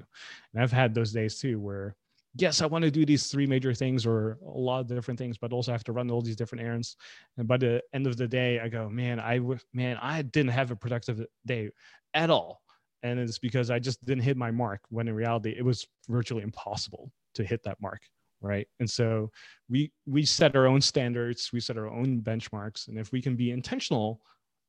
And 0.53 0.63
I've 0.63 0.73
had 0.73 0.95
those 0.95 1.13
days 1.13 1.39
too 1.39 1.59
where, 1.59 1.97
yes, 2.37 2.61
I 2.61 2.67
want 2.67 2.85
to 2.85 2.91
do 2.91 3.07
these 3.07 3.29
three 3.29 3.47
major 3.47 3.73
things 3.73 4.05
or 4.05 4.39
a 4.47 4.59
lot 4.59 4.81
of 4.81 4.89
different 4.89 5.19
things, 5.19 5.39
but 5.39 5.53
also 5.53 5.73
I 5.73 5.75
have 5.75 5.85
to 5.85 5.93
run 5.93 6.11
all 6.11 6.21
these 6.21 6.37
different 6.37 6.65
errands. 6.65 6.97
And 7.39 7.49
by 7.49 7.57
the 7.57 7.83
end 7.95 8.07
of 8.07 8.19
the 8.19 8.29
day, 8.29 8.61
I 8.61 8.69
go, 8.69 8.91
man, 8.91 9.19
I 9.19 9.41
man, 9.73 9.99
I 10.03 10.23
didn't 10.23 10.53
have 10.53 10.71
a 10.71 10.77
productive 10.77 11.25
day 11.47 11.71
at 12.13 12.31
all. 12.31 12.61
And 13.03 13.19
it's 13.19 13.39
because 13.39 13.71
I 13.71 13.79
just 13.79 14.05
didn't 14.05 14.25
hit 14.25 14.37
my 14.37 14.51
mark 14.51 14.81
when 14.91 15.09
in 15.09 15.15
reality 15.15 15.55
it 15.57 15.65
was 15.65 15.87
virtually 16.09 16.43
impossible 16.43 17.11
to 17.35 17.45
hit 17.45 17.63
that 17.65 17.81
mark 17.81 18.01
right? 18.41 18.67
And 18.81 18.89
so 18.89 19.31
we 19.69 19.93
we 20.07 20.25
set 20.25 20.57
our 20.57 20.67
own 20.67 20.81
standards 20.81 21.51
we 21.53 21.61
set 21.61 21.77
our 21.77 21.89
own 21.89 22.21
benchmarks 22.21 22.89
and 22.89 22.99
if 22.99 23.13
we 23.13 23.21
can 23.21 23.37
be 23.37 23.51
intentional 23.51 24.21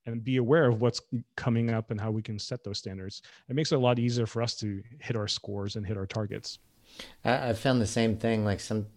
and 0.05 0.23
be 0.23 0.37
aware 0.37 0.67
of 0.67 0.81
what's 0.81 1.01
coming 1.35 1.69
up 1.69 1.91
and 1.91 1.99
how 1.99 2.09
we 2.11 2.21
can 2.21 2.39
set 2.39 2.63
those 2.63 2.79
standards 2.79 3.21
it 3.49 3.55
makes 3.55 3.71
it 3.71 3.75
a 3.75 3.79
lot 3.79 3.99
easier 3.99 4.25
for 4.25 4.41
us 4.41 4.55
to 4.55 4.81
hit 4.99 5.15
our 5.15 5.27
scores 5.27 5.75
and 5.75 5.85
hit 5.85 5.97
our 5.97 6.05
targets. 6.05 6.59
I, 7.23 7.49
I 7.49 7.53
found 7.53 7.81
the 7.81 7.87
same 7.87 8.17
thing 8.17 8.45
like 8.45 8.59
some 8.59 8.87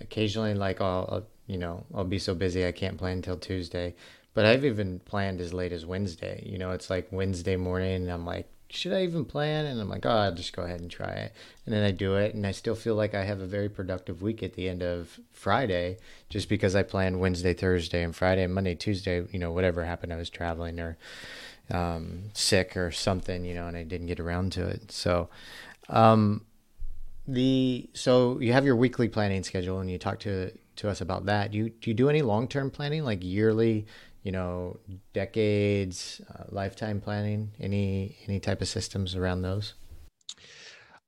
occasionally 0.00 0.54
like 0.54 0.80
I'll, 0.80 1.08
I'll 1.10 1.26
you 1.46 1.58
know 1.58 1.84
i'll 1.94 2.04
be 2.04 2.18
so 2.18 2.34
busy 2.34 2.66
i 2.66 2.72
can't 2.72 2.96
plan 2.96 3.16
until 3.16 3.36
tuesday 3.36 3.94
but 4.32 4.44
i've 4.44 4.64
even 4.64 5.00
planned 5.00 5.40
as 5.40 5.52
late 5.52 5.72
as 5.72 5.84
wednesday 5.84 6.42
you 6.46 6.56
know 6.56 6.70
it's 6.70 6.88
like 6.88 7.08
wednesday 7.10 7.56
morning 7.56 8.02
and 8.02 8.10
i'm 8.10 8.24
like 8.24 8.48
should 8.74 8.92
I 8.92 9.02
even 9.02 9.26
plan? 9.26 9.66
And 9.66 9.80
I'm 9.80 9.88
like, 9.88 10.06
oh, 10.06 10.10
I'll 10.10 10.34
just 10.34 10.56
go 10.56 10.62
ahead 10.62 10.80
and 10.80 10.90
try 10.90 11.10
it. 11.10 11.32
And 11.66 11.74
then 11.74 11.84
I 11.84 11.90
do 11.90 12.16
it, 12.16 12.34
and 12.34 12.46
I 12.46 12.52
still 12.52 12.74
feel 12.74 12.94
like 12.94 13.14
I 13.14 13.24
have 13.24 13.40
a 13.40 13.46
very 13.46 13.68
productive 13.68 14.22
week 14.22 14.42
at 14.42 14.54
the 14.54 14.68
end 14.68 14.82
of 14.82 15.20
Friday, 15.30 15.98
just 16.30 16.48
because 16.48 16.74
I 16.74 16.82
planned 16.82 17.20
Wednesday, 17.20 17.52
Thursday, 17.52 18.02
and 18.02 18.16
Friday, 18.16 18.42
and 18.42 18.54
Monday, 18.54 18.74
Tuesday. 18.74 19.24
You 19.30 19.38
know, 19.38 19.52
whatever 19.52 19.84
happened, 19.84 20.12
I 20.12 20.16
was 20.16 20.30
traveling 20.30 20.80
or 20.80 20.96
um, 21.70 22.30
sick 22.32 22.76
or 22.76 22.90
something, 22.90 23.44
you 23.44 23.54
know, 23.54 23.66
and 23.66 23.76
I 23.76 23.82
didn't 23.82 24.06
get 24.06 24.18
around 24.18 24.52
to 24.52 24.66
it. 24.66 24.90
So, 24.90 25.28
um, 25.90 26.46
the 27.28 27.88
so 27.92 28.40
you 28.40 28.52
have 28.52 28.64
your 28.64 28.76
weekly 28.76 29.08
planning 29.08 29.42
schedule, 29.44 29.80
and 29.80 29.90
you 29.90 29.98
talk 29.98 30.18
to 30.20 30.50
to 30.76 30.88
us 30.88 31.00
about 31.02 31.26
that. 31.26 31.50
Do 31.52 31.58
you 31.58 31.68
do 31.68 31.90
you 31.90 31.94
do 31.94 32.08
any 32.08 32.22
long 32.22 32.48
term 32.48 32.70
planning, 32.70 33.04
like 33.04 33.22
yearly? 33.22 33.86
You 34.22 34.32
know, 34.32 34.78
decades, 35.12 36.20
uh, 36.34 36.44
lifetime 36.50 37.00
planning? 37.00 37.52
Any 37.60 38.16
any 38.26 38.40
type 38.40 38.60
of 38.60 38.68
systems 38.68 39.14
around 39.16 39.42
those? 39.42 39.74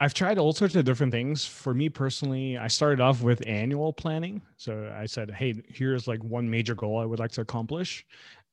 I've 0.00 0.14
tried 0.14 0.38
all 0.38 0.52
sorts 0.52 0.74
of 0.74 0.84
different 0.84 1.12
things. 1.12 1.44
For 1.46 1.72
me 1.72 1.88
personally, 1.88 2.58
I 2.58 2.68
started 2.68 3.00
off 3.00 3.22
with 3.22 3.46
annual 3.46 3.92
planning. 3.92 4.42
So 4.56 4.92
I 4.94 5.06
said, 5.06 5.30
hey, 5.30 5.62
here's 5.68 6.08
like 6.08 6.22
one 6.22 6.50
major 6.50 6.74
goal 6.74 6.98
I 6.98 7.04
would 7.04 7.20
like 7.20 7.30
to 7.32 7.40
accomplish 7.40 8.04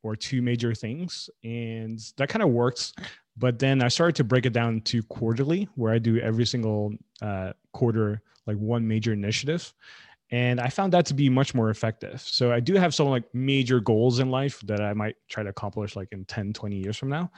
or 0.04 0.16
two 0.16 0.42
major 0.42 0.74
things. 0.74 1.30
And 1.44 2.00
that 2.18 2.30
kind 2.30 2.44
of 2.44 2.50
works. 2.50 2.94
But 3.38 3.60
then 3.60 3.82
I 3.84 3.88
started 3.88 4.16
to 4.18 4.24
break 4.24 4.46
it 4.46 4.54
down 4.54 4.82
to 4.82 5.02
quarterly, 5.04 5.68
where 5.76 5.94
I 5.94 5.98
do 5.98 6.20
every 6.20 6.46
single 6.46 6.94
uh, 7.22 7.54
quarter, 7.74 8.22
like 8.46 8.58
one 8.58 8.88
major 8.88 9.14
initiative 9.14 9.74
and 10.32 10.60
i 10.60 10.68
found 10.68 10.94
that 10.94 11.06
to 11.06 11.14
be 11.14 11.30
much 11.30 11.54
more 11.54 11.70
effective 11.70 12.22
so 12.22 12.52
i 12.52 12.60
do 12.60 12.76
have 12.76 12.94
some 12.94 13.08
like 13.08 13.24
major 13.34 13.80
goals 13.80 14.20
in 14.20 14.30
life 14.30 14.60
that 14.66 14.82
i 14.82 14.94
might 14.94 15.16
try 15.30 15.44
to 15.44 15.50
accomplish 15.50 15.96
like 15.96 16.08
in 16.12 16.26
10 16.26 16.54
20 16.54 16.76
years 16.76 16.98
from 16.98 17.10
now 17.10 17.30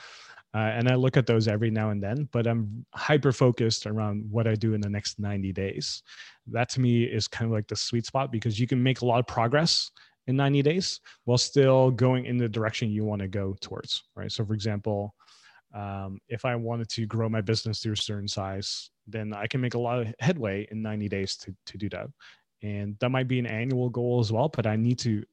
uh, 0.55 0.71
and 0.75 0.87
I 0.87 0.93
look 0.93 1.17
at 1.17 1.25
those 1.25 1.47
every 1.47 1.71
now 1.71 1.89
and 1.89 2.01
then. 2.01 2.29
But 2.31 2.45
I'm 2.45 2.85
hyper 2.93 3.31
focused 3.31 3.87
around 3.87 4.25
what 4.29 4.47
I 4.47 4.53
do 4.53 4.75
in 4.75 4.81
the 4.81 4.89
next 4.89 5.19
90 5.19 5.51
days. 5.51 6.03
That 6.47 6.69
to 6.69 6.79
me 6.79 7.03
is 7.03 7.27
kind 7.27 7.49
of 7.49 7.53
like 7.53 7.67
the 7.67 7.75
sweet 7.75 8.05
spot 8.05 8.31
because 8.31 8.59
you 8.59 8.67
can 8.67 8.81
make 8.81 9.01
a 9.01 9.05
lot 9.05 9.19
of 9.19 9.25
progress 9.25 9.91
in 10.27 10.35
90 10.35 10.61
days 10.61 10.99
while 11.25 11.37
still 11.37 11.89
going 11.91 12.25
in 12.25 12.37
the 12.37 12.47
direction 12.47 12.91
you 12.91 13.03
want 13.03 13.21
to 13.21 13.27
go 13.27 13.55
towards, 13.61 14.03
right? 14.15 14.31
So, 14.31 14.45
for 14.45 14.53
example, 14.53 15.15
um, 15.73 16.19
if 16.29 16.45
I 16.45 16.55
wanted 16.55 16.87
to 16.89 17.07
grow 17.07 17.27
my 17.29 17.41
business 17.41 17.81
to 17.81 17.91
a 17.91 17.97
certain 17.97 18.27
size, 18.27 18.91
then 19.07 19.33
I 19.33 19.47
can 19.47 19.59
make 19.59 19.73
a 19.73 19.79
lot 19.79 19.99
of 19.99 20.13
headway 20.19 20.67
in 20.69 20.83
90 20.83 21.09
days 21.09 21.35
to, 21.37 21.55
to 21.65 21.77
do 21.79 21.89
that. 21.89 22.07
And 22.63 22.97
that 22.99 23.09
might 23.09 23.27
be 23.27 23.39
an 23.39 23.45
annual 23.45 23.89
goal 23.89 24.19
as 24.19 24.31
well, 24.31 24.49
but 24.49 24.65
I 24.65 24.75
need 24.75 24.97
to 24.99 25.23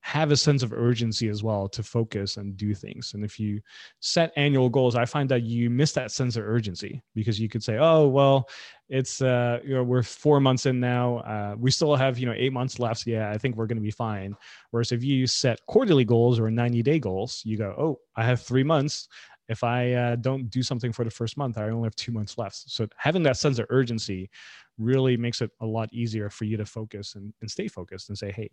have 0.00 0.30
a 0.30 0.36
sense 0.36 0.62
of 0.62 0.72
urgency 0.72 1.28
as 1.28 1.42
well 1.42 1.68
to 1.68 1.82
focus 1.82 2.36
and 2.36 2.56
do 2.56 2.72
things. 2.74 3.14
And 3.14 3.24
if 3.24 3.38
you 3.38 3.60
set 4.00 4.32
annual 4.36 4.68
goals, 4.68 4.94
I 4.94 5.04
find 5.04 5.28
that 5.28 5.42
you 5.42 5.70
miss 5.70 5.92
that 5.92 6.12
sense 6.12 6.36
of 6.36 6.44
urgency 6.44 7.02
because 7.14 7.38
you 7.38 7.48
could 7.48 7.62
say, 7.62 7.78
"Oh, 7.78 8.06
well, 8.06 8.48
it's 8.88 9.20
uh, 9.20 9.58
you 9.64 9.74
know, 9.74 9.82
we're 9.82 10.02
four 10.02 10.40
months 10.40 10.66
in 10.66 10.80
now. 10.80 11.18
Uh, 11.18 11.56
we 11.58 11.70
still 11.70 11.94
have 11.96 12.18
you 12.18 12.26
know 12.26 12.34
eight 12.36 12.52
months 12.52 12.78
left. 12.78 13.06
Yeah, 13.06 13.30
I 13.30 13.38
think 13.38 13.56
we're 13.56 13.66
going 13.66 13.76
to 13.76 13.82
be 13.82 13.90
fine." 13.90 14.36
Whereas 14.70 14.92
if 14.92 15.02
you 15.02 15.26
set 15.26 15.64
quarterly 15.66 16.04
goals 16.04 16.38
or 16.38 16.50
90 16.50 16.82
day 16.82 16.98
goals, 16.98 17.42
you 17.44 17.58
go, 17.58 17.74
"Oh, 17.76 18.00
I 18.16 18.24
have 18.24 18.40
three 18.40 18.64
months." 18.64 19.08
If 19.48 19.64
I 19.64 19.92
uh, 19.92 20.16
don't 20.16 20.50
do 20.50 20.62
something 20.62 20.92
for 20.92 21.04
the 21.04 21.10
first 21.10 21.36
month, 21.36 21.56
I 21.58 21.70
only 21.70 21.86
have 21.86 21.96
two 21.96 22.12
months 22.12 22.36
left. 22.36 22.70
So 22.70 22.86
having 22.96 23.22
that 23.22 23.36
sense 23.36 23.58
of 23.58 23.66
urgency 23.70 24.30
really 24.76 25.16
makes 25.16 25.40
it 25.40 25.50
a 25.60 25.66
lot 25.66 25.92
easier 25.92 26.28
for 26.28 26.44
you 26.44 26.56
to 26.56 26.66
focus 26.66 27.14
and, 27.14 27.32
and 27.40 27.50
stay 27.50 27.68
focused 27.68 28.08
and 28.10 28.18
say, 28.18 28.30
hey, 28.30 28.50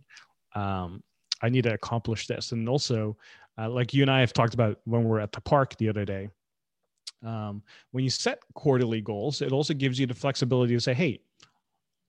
um, 0.55 1.03
I 1.41 1.49
need 1.49 1.63
to 1.63 1.73
accomplish 1.73 2.27
this. 2.27 2.53
And 2.53 2.69
also, 2.69 3.17
uh, 3.57 3.69
like 3.69 3.93
you 3.93 4.01
and 4.01 4.11
I 4.11 4.21
have 4.21 4.33
talked 4.33 4.53
about 4.53 4.79
when 4.85 5.03
we 5.03 5.11
are 5.17 5.19
at 5.19 5.31
the 5.31 5.41
park 5.41 5.75
the 5.77 5.89
other 5.89 6.05
day, 6.05 6.29
um, 7.25 7.61
when 7.91 8.03
you 8.03 8.09
set 8.09 8.39
quarterly 8.53 9.01
goals, 9.01 9.41
it 9.41 9.51
also 9.51 9.73
gives 9.73 9.99
you 9.99 10.05
the 10.05 10.13
flexibility 10.13 10.73
to 10.73 10.79
say, 10.79 10.93
hey, 10.93 11.19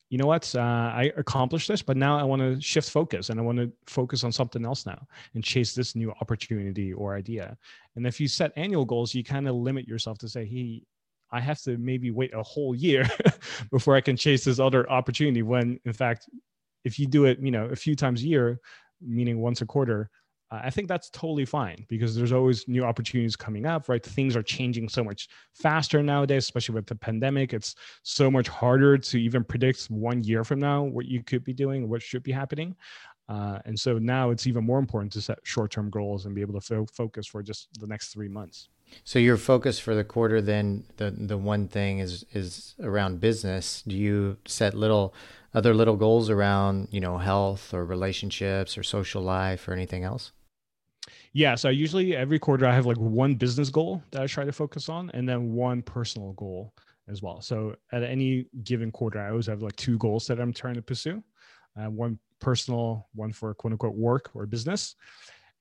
you 0.09 0.19
know 0.19 0.27
what? 0.27 0.55
Uh, 0.55 0.61
I 0.61 1.13
accomplished 1.17 1.69
this, 1.69 1.83
but 1.83 1.97
now 1.97 2.19
I 2.19 2.23
want 2.23 2.41
to 2.41 2.61
shift 2.61 2.91
focus 2.91 3.29
and 3.31 3.41
I 3.41 3.43
want 3.43 3.59
to 3.59 3.73
focus 3.87 4.23
on 4.23 4.31
something 4.31 4.65
else 4.65 4.87
now 4.87 5.07
and 5.35 5.43
chase 5.43 5.75
this 5.75 5.97
new 5.97 6.13
opportunity 6.21 6.93
or 6.93 7.17
idea. 7.17 7.57
And 7.97 8.07
if 8.07 8.21
you 8.21 8.29
set 8.29 8.53
annual 8.57 8.85
goals, 8.85 9.15
you 9.15 9.25
kind 9.25 9.49
of 9.49 9.57
limit 9.57 9.89
yourself 9.89 10.19
to 10.19 10.29
say, 10.29 10.47
hey, 10.47 10.83
I 11.33 11.41
have 11.41 11.61
to 11.63 11.77
maybe 11.77 12.13
wait 12.13 12.33
a 12.35 12.43
whole 12.43 12.75
year 12.75 13.09
before 13.73 13.97
I 13.97 14.01
can 14.01 14.17
chase 14.17 14.45
this 14.45 14.61
other 14.61 14.89
opportunity. 14.89 15.43
When 15.43 15.81
in 15.85 15.93
fact, 15.93 16.29
if 16.85 17.01
you 17.01 17.07
do 17.07 17.25
it, 17.25 17.41
you 17.41 17.51
know, 17.51 17.67
a 17.67 17.77
few 17.77 17.97
times 17.97 18.23
a 18.23 18.27
year, 18.27 18.61
meaning 19.01 19.41
once 19.41 19.61
a 19.61 19.67
quarter, 19.67 20.09
uh, 20.57 20.61
I 20.65 20.71
think 20.71 20.89
that's 20.89 21.11
totally 21.11 21.45
fine 21.45 21.85
because 21.89 22.15
there's 22.15 22.33
always 22.33 22.67
new 22.69 22.85
opportunities 22.85 23.37
coming 23.37 23.67
up, 23.67 23.89
right? 23.89 24.03
Things 24.03 24.37
are 24.37 24.43
changing 24.43 24.89
so 24.89 25.05
much 25.05 25.29
faster 25.55 26.03
nowadays, 26.03 26.45
especially 26.45 26.75
with 26.75 26.87
the 26.87 26.95
pandemic. 26.95 27.53
It's 27.53 27.75
so 28.03 28.31
much 28.31 28.49
harder 28.49 28.99
to 28.99 29.21
even 29.21 29.45
predict 29.45 29.87
one 29.87 30.23
year 30.23 30.45
from 30.45 30.59
now 30.59 30.85
what 30.85 31.07
you 31.07 31.23
could 31.23 31.45
be 31.45 31.53
doing, 31.53 31.89
what 31.89 32.03
should 32.03 32.23
be 32.23 32.33
happening. 32.33 32.75
Uh, 33.29 33.59
and 33.65 33.79
so 33.79 33.99
now 33.99 34.31
it's 34.31 34.47
even 34.47 34.65
more 34.65 34.79
important 34.79 35.13
to 35.13 35.21
set 35.21 35.39
short 35.43 35.71
term 35.71 35.91
goals 35.91 36.27
and 36.27 36.35
be 36.35 36.41
able 36.41 36.55
to 36.55 36.61
fo- 36.61 36.87
focus 36.93 37.27
for 37.27 37.43
just 37.43 37.69
the 37.81 37.87
next 37.87 38.13
three 38.13 38.29
months. 38.29 38.69
So 39.03 39.19
your 39.19 39.37
focus 39.37 39.81
for 39.81 39.97
the 39.97 40.05
quarter, 40.05 40.41
then 40.41 40.85
the 40.97 41.11
the 41.11 41.37
one 41.37 41.67
thing 41.67 41.99
is 41.99 42.25
is 42.33 42.77
around 42.81 43.21
business. 43.21 43.83
Do 43.85 43.97
you 43.97 44.37
set 44.47 44.75
little 44.75 45.13
other 45.53 45.75
little 45.75 45.97
goals 45.97 46.31
around 46.31 46.89
you 46.93 47.01
know 47.01 47.19
health 47.19 47.75
or 47.75 47.85
relationships 47.85 48.79
or 48.79 48.85
social 48.85 49.23
life 49.23 49.67
or 49.67 49.73
anything 49.73 50.05
else? 50.05 50.31
Yeah, 51.37 51.55
so 51.55 51.69
usually 51.69 52.17
every 52.17 52.39
quarter 52.39 52.65
I 52.65 52.75
have 52.75 52.87
like 52.87 52.97
one 52.97 53.35
business 53.35 53.69
goal 53.69 54.03
that 54.11 54.23
I 54.23 54.27
try 54.27 54.47
to 54.47 54.53
focus 54.53 54.89
on, 54.89 55.11
and 55.13 55.29
then 55.29 55.53
one 55.53 55.83
personal 55.83 56.33
goal 56.33 56.73
as 57.11 57.21
well. 57.21 57.43
So 57.43 57.77
at 57.93 58.03
any 58.03 58.47
given 58.65 58.91
quarter, 58.91 59.21
I 59.21 59.29
always 59.29 59.45
have 59.49 59.61
like 59.61 59.77
two 59.77 59.99
goals 59.99 60.27
that 60.29 60.41
I'm 60.41 60.51
trying 60.51 60.77
to 60.77 60.83
pursue. 60.83 61.23
Uh, 61.79 61.91
one 61.91 62.19
personal, 62.41 63.11
one 63.15 63.35
for 63.35 63.53
quote 63.53 63.73
unquote 63.73 63.97
work 63.97 64.31
or 64.33 64.47
business. 64.47 64.95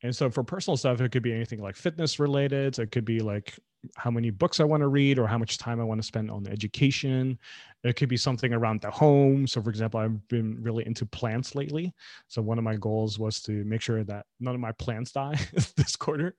And 0.05 0.15
so 0.15 0.29
for 0.29 0.43
personal 0.43 0.77
stuff, 0.77 1.01
it 1.01 1.11
could 1.11 1.23
be 1.23 1.33
anything 1.33 1.59
like 1.59 1.75
fitness 1.75 2.19
related. 2.19 2.77
It 2.77 2.91
could 2.91 3.05
be 3.05 3.21
like 3.21 3.57
how 3.95 4.11
many 4.11 4.29
books 4.29 4.59
I 4.59 4.63
want 4.63 4.81
to 4.81 4.87
read 4.87 5.17
or 5.17 5.25
how 5.25 5.39
much 5.39 5.57
time 5.57 5.81
I 5.81 5.83
want 5.83 5.99
to 5.99 6.05
spend 6.05 6.29
on 6.29 6.45
education. 6.45 7.39
It 7.83 7.95
could 7.95 8.09
be 8.09 8.17
something 8.17 8.53
around 8.53 8.81
the 8.81 8.91
home. 8.91 9.47
So, 9.47 9.63
for 9.63 9.71
example, 9.71 9.99
I've 9.99 10.27
been 10.27 10.61
really 10.61 10.85
into 10.85 11.07
plants 11.07 11.55
lately. 11.55 11.91
So, 12.27 12.43
one 12.43 12.59
of 12.59 12.63
my 12.63 12.75
goals 12.75 13.17
was 13.17 13.41
to 13.43 13.63
make 13.65 13.81
sure 13.81 14.03
that 14.03 14.27
none 14.39 14.53
of 14.53 14.61
my 14.61 14.73
plants 14.73 15.11
die 15.11 15.39
this 15.75 15.95
quarter 15.95 16.35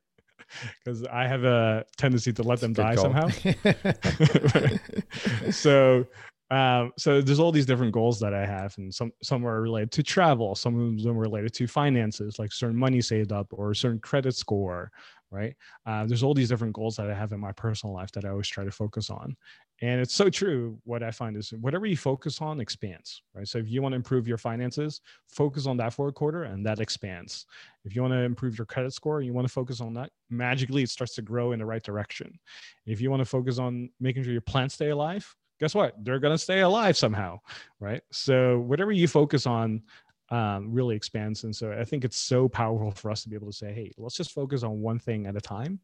because 0.85 1.05
I 1.05 1.27
have 1.27 1.43
a 1.43 1.85
tendency 1.97 2.33
to 2.35 2.45
let 2.45 2.61
them 2.61 2.73
die 2.73 2.95
goal. 2.95 3.05
somehow. 3.05 3.29
so, 5.51 6.07
um, 6.51 6.93
so 6.97 7.21
there's 7.21 7.41
all 7.41 7.51
these 7.51 7.67
different 7.67 7.93
goals 7.93 8.21
that 8.21 8.33
I 8.33 8.47
have, 8.47 8.77
and 8.79 8.95
some 8.95 9.13
some 9.23 9.45
are 9.45 9.61
related 9.61 9.91
to 9.93 10.03
travel, 10.03 10.55
some 10.55 10.81
of 10.81 11.03
them 11.03 11.17
are 11.17 11.21
related 11.21 11.53
to 11.55 11.67
finances, 11.67 12.39
like 12.39 12.53
certain 12.53 12.77
money 12.77 13.01
saved 13.01 13.33
up 13.33 13.49
or 13.51 13.73
a 13.73 13.77
certain 13.77 13.99
credit 13.99 14.37
score, 14.37 14.93
right? 15.33 15.57
Uh, 15.87 16.07
there's 16.07 16.23
all 16.23 16.35
these 16.35 16.49
different 16.49 16.73
goals 16.73 16.95
that 16.97 17.11
I 17.11 17.15
have 17.15 17.33
in 17.33 17.41
my 17.41 17.51
personal 17.51 17.95
life 17.95 18.13
that 18.13 18.25
I 18.25 18.29
always 18.29 18.47
try 18.47 18.65
to 18.65 18.71
focus 18.71 19.11
on, 19.11 19.37
and 19.83 20.01
it's 20.01 20.15
so 20.15 20.31
true. 20.31 20.79
What 20.85 21.03
I 21.03 21.11
find 21.11 21.37
is 21.37 21.53
whatever 21.61 21.85
you 21.85 21.97
focus 21.97 22.41
on 22.41 22.61
expands, 22.61 23.23
right? 23.35 23.49
So 23.49 23.59
if 23.59 23.69
you 23.69 23.83
want 23.83 23.95
to 23.95 23.97
improve 23.97 24.29
your 24.29 24.39
finances, 24.39 25.01
focus 25.27 25.67
on 25.67 25.77
that 25.79 25.95
for 25.95 26.07
a 26.07 26.13
quarter, 26.13 26.45
and 26.45 26.65
that 26.65 26.79
expands. 26.79 27.47
If 27.85 27.97
you 27.97 28.03
want 28.03 28.15
to 28.15 28.21
improve 28.21 28.57
your 28.57 28.67
credit 28.67 28.93
score, 28.93 29.21
you 29.21 29.33
want 29.33 29.49
to 29.49 29.53
focus 29.53 29.81
on 29.81 29.95
that. 29.95 30.11
Magically, 30.31 30.85
it 30.85 30.91
starts 30.91 31.17
to 31.17 31.23
grow 31.23 31.51
in 31.51 31.59
the 31.59 31.67
right 31.67 31.83
direction. 31.83 32.39
If 32.87 33.01
you 33.01 33.11
want 33.11 33.21
to 33.21 33.27
focus 33.27 33.59
on 33.59 33.91
making 33.99 34.23
sure 34.23 34.33
your 34.33 34.43
plants 34.43 34.75
stay 34.75 34.91
alive 34.91 35.35
guess 35.59 35.75
what? 35.75 35.95
They're 36.03 36.19
going 36.19 36.35
to 36.35 36.39
stay 36.43 36.61
alive 36.61 36.97
somehow, 36.97 37.41
right? 37.81 38.03
So 38.11 38.59
whatever 38.61 38.93
you 38.93 39.09
focus 39.09 39.47
on 39.47 39.83
um, 40.31 40.73
really 40.73 40.97
expands. 40.97 41.45
And 41.45 41.55
so 41.55 41.73
I 41.73 41.85
think 41.85 42.05
it's 42.05 42.17
so 42.17 42.49
powerful 42.49 42.91
for 42.91 43.11
us 43.11 43.23
to 43.23 43.29
be 43.29 43.37
able 43.37 43.51
to 43.51 43.57
say, 43.57 43.73
hey, 43.73 43.93
let's 43.97 44.17
just 44.17 44.33
focus 44.33 44.63
on 44.63 44.81
one 44.81 44.99
thing 44.99 45.27
at 45.27 45.37
a 45.37 45.41
time, 45.41 45.79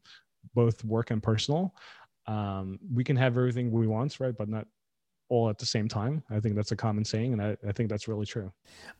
both 0.53 0.83
work 0.83 1.11
and 1.11 1.23
personal. 1.23 1.73
Um, 2.27 2.79
we 2.93 3.03
can 3.03 3.15
have 3.15 3.37
everything 3.37 3.71
we 3.71 3.87
want, 3.87 4.19
right? 4.19 4.35
But 4.37 4.49
not 4.49 4.67
all 5.33 5.49
at 5.49 5.57
the 5.57 5.65
same 5.65 5.87
time. 5.87 6.21
I 6.29 6.39
think 6.39 6.55
that's 6.55 6.71
a 6.71 6.75
common 6.75 7.03
saying, 7.03 7.33
and 7.33 7.41
I, 7.41 7.57
I 7.67 7.71
think 7.71 7.89
that's 7.89 8.07
really 8.07 8.27
true. 8.27 8.51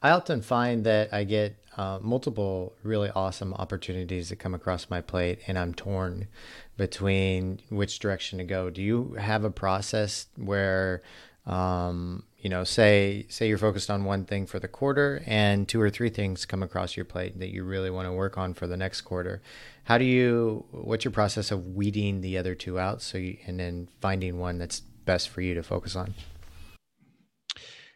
I 0.02 0.10
often 0.10 0.42
find 0.42 0.84
that 0.84 1.14
I 1.14 1.26
get 1.26 1.56
uh, 1.78 2.00
multiple 2.02 2.74
really 2.82 3.12
awesome 3.12 3.54
opportunities 3.54 4.30
that 4.30 4.38
come 4.38 4.56
across 4.56 4.90
my 4.90 5.00
plate, 5.00 5.40
and 5.46 5.60
I'm 5.60 5.76
torn 5.76 6.28
between 6.76 7.60
which 7.70 8.00
direction 8.00 8.40
to 8.40 8.46
go. 8.46 8.72
Do 8.72 8.82
you 8.82 9.14
have 9.20 9.44
a 9.44 9.52
process 9.52 10.26
where, 10.36 11.04
um, 11.46 12.24
you 12.40 12.50
know, 12.50 12.64
say 12.64 13.28
say 13.30 13.48
you're 13.48 13.60
focused 13.60 13.92
on 13.92 14.04
one 14.04 14.26
thing 14.26 14.48
for 14.48 14.58
the 14.58 14.68
quarter, 14.68 15.22
and 15.28 15.68
two 15.68 15.80
or 15.80 15.92
three 15.92 16.10
things 16.10 16.48
come 16.48 16.64
across 16.64 16.98
your 16.98 17.06
plate 17.06 17.38
that 17.40 17.50
you 17.50 17.64
really 17.64 17.92
want 17.92 18.08
to 18.08 18.12
work 18.12 18.40
on 18.40 18.56
for 18.56 18.66
the 18.66 18.78
next 18.78 19.02
quarter? 19.02 19.44
How 19.84 20.00
do 20.00 20.06
you? 20.06 20.66
What's 20.72 21.06
your 21.06 21.12
process 21.12 21.52
of 21.52 21.76
weeding 21.76 22.22
the 22.22 22.40
other 22.40 22.56
two 22.56 22.80
out, 22.80 23.04
so 23.04 23.20
you, 23.20 23.38
and 23.46 23.60
then 23.60 23.88
finding 24.02 24.40
one 24.40 24.58
that's 24.58 24.82
best 25.06 25.30
for 25.30 25.42
you 25.42 25.54
to 25.54 25.64
focus 25.64 25.96
on? 25.96 26.14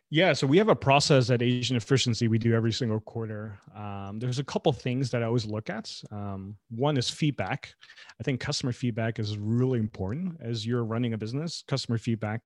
Yeah, 0.10 0.32
so 0.32 0.48
we 0.48 0.58
have 0.58 0.70
a 0.70 0.76
process 0.76 1.30
at 1.30 1.42
Asian 1.42 1.76
Efficiency 1.76 2.30
we 2.30 2.38
do 2.38 2.54
every 2.54 2.72
single 2.72 3.02
quarter. 3.02 3.60
Um, 3.76 4.20
there's 4.20 4.40
a 4.40 4.44
couple 4.44 4.72
things 4.72 5.12
that 5.12 5.22
I 5.22 5.26
always 5.26 5.46
look 5.46 5.70
at. 5.70 5.94
Um, 6.12 6.56
one 6.70 6.96
is 6.96 7.10
feedback. 7.10 7.74
I 8.18 8.24
think 8.24 8.40
customer 8.40 8.72
feedback 8.72 9.20
is 9.20 9.38
really 9.38 9.80
important 9.80 10.38
as 10.40 10.66
you're 10.66 10.86
running 10.86 11.14
a 11.14 11.18
business. 11.18 11.62
Customer 11.68 11.98
feedback 11.98 12.42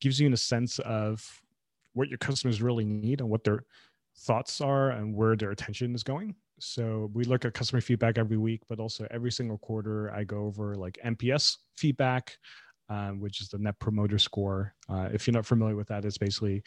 gives 0.00 0.18
you 0.18 0.32
a 0.32 0.36
sense 0.38 0.78
of 0.78 1.22
what 1.92 2.08
your 2.08 2.16
customers 2.16 2.62
really 2.62 2.86
need 2.86 3.20
and 3.20 3.28
what 3.28 3.44
their 3.44 3.64
thoughts 4.16 4.62
are 4.62 4.90
and 4.90 5.14
where 5.14 5.36
their 5.36 5.50
attention 5.50 5.94
is 5.94 6.02
going. 6.02 6.34
So 6.60 7.10
we 7.12 7.24
look 7.24 7.44
at 7.44 7.52
customer 7.52 7.82
feedback 7.82 8.16
every 8.16 8.38
week, 8.38 8.62
but 8.70 8.80
also 8.80 9.06
every 9.10 9.32
single 9.32 9.58
quarter 9.58 10.12
I 10.14 10.24
go 10.24 10.44
over 10.44 10.76
like 10.76 10.98
NPS 11.04 11.56
feedback, 11.76 12.36
um, 12.90 13.20
which 13.20 13.40
is 13.40 13.48
the 13.48 13.58
Net 13.58 13.78
Promoter 13.78 14.18
Score. 14.18 14.74
Uh, 14.88 15.08
if 15.12 15.26
you're 15.26 15.32
not 15.32 15.46
familiar 15.46 15.76
with 15.76 15.86
that, 15.88 16.04
it's 16.04 16.18
basically 16.18 16.62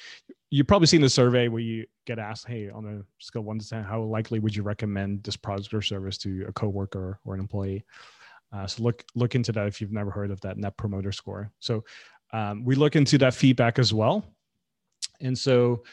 you've 0.50 0.68
probably 0.68 0.88
seen 0.88 1.02
the 1.02 1.10
survey 1.10 1.50
where 1.50 1.62
you 1.62 1.86
get 2.08 2.18
asked, 2.18 2.48
"Hey, 2.48 2.70
on 2.70 2.86
a 2.86 3.24
scale 3.24 3.44
one 3.44 3.60
to 3.60 3.68
ten, 3.68 3.84
how 3.84 4.02
likely 4.02 4.40
would 4.40 4.56
you 4.56 4.64
recommend 4.64 5.22
this 5.24 5.36
product 5.36 5.74
or 5.74 5.82
service 5.82 6.18
to 6.20 6.46
a 6.48 6.54
coworker 6.54 7.20
or 7.26 7.34
an 7.34 7.42
employee?" 7.42 7.84
Uh, 8.54 8.66
so 8.66 8.84
look 8.84 9.04
look 9.16 9.36
into 9.36 9.52
that 9.52 9.68
if 9.68 9.82
you've 9.82 9.92
never 9.92 10.10
heard 10.10 10.32
of 10.32 10.40
that 10.42 10.58
Net 10.58 10.78
Promoter 10.78 11.12
Score. 11.12 11.52
So 11.60 11.84
um, 12.32 12.64
we 12.64 12.76
look 12.76 12.96
into 12.96 13.18
that 13.18 13.34
feedback 13.36 13.78
as 13.78 13.94
well, 13.94 14.26
and 15.22 15.38
so. 15.38 15.84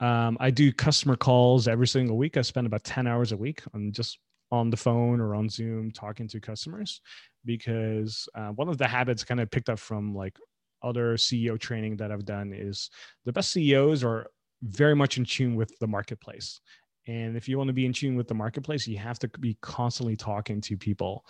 Um, 0.00 0.36
I 0.38 0.52
do 0.52 0.72
customer 0.72 1.16
calls 1.16 1.66
every 1.66 1.88
single 1.88 2.16
week. 2.16 2.36
I 2.36 2.42
spend 2.42 2.68
about 2.68 2.84
10 2.84 3.08
hours 3.08 3.32
a 3.32 3.36
week 3.36 3.62
on 3.74 3.90
just 3.90 4.20
on 4.50 4.70
the 4.70 4.76
phone 4.76 5.20
or 5.20 5.34
on 5.34 5.48
Zoom 5.48 5.90
talking 5.90 6.28
to 6.28 6.40
customers 6.40 7.00
because 7.44 8.28
uh, 8.34 8.48
one 8.48 8.68
of 8.68 8.78
the 8.78 8.86
habits 8.86 9.24
kind 9.24 9.40
of 9.40 9.50
picked 9.50 9.68
up 9.68 9.78
from 9.78 10.14
like 10.14 10.36
other 10.82 11.16
CEO 11.16 11.58
training 11.58 11.96
that 11.96 12.12
I've 12.12 12.24
done 12.24 12.52
is 12.54 12.90
the 13.24 13.32
best 13.32 13.50
CEOs 13.50 14.04
are 14.04 14.26
very 14.62 14.94
much 14.94 15.18
in 15.18 15.24
tune 15.24 15.54
with 15.54 15.76
the 15.78 15.86
marketplace. 15.86 16.60
And 17.06 17.36
if 17.36 17.48
you 17.48 17.56
want 17.56 17.68
to 17.68 17.74
be 17.74 17.86
in 17.86 17.92
tune 17.92 18.16
with 18.16 18.28
the 18.28 18.34
marketplace, 18.34 18.86
you 18.86 18.98
have 18.98 19.18
to 19.20 19.28
be 19.40 19.56
constantly 19.62 20.16
talking 20.16 20.60
to 20.62 20.76
people 20.76 21.24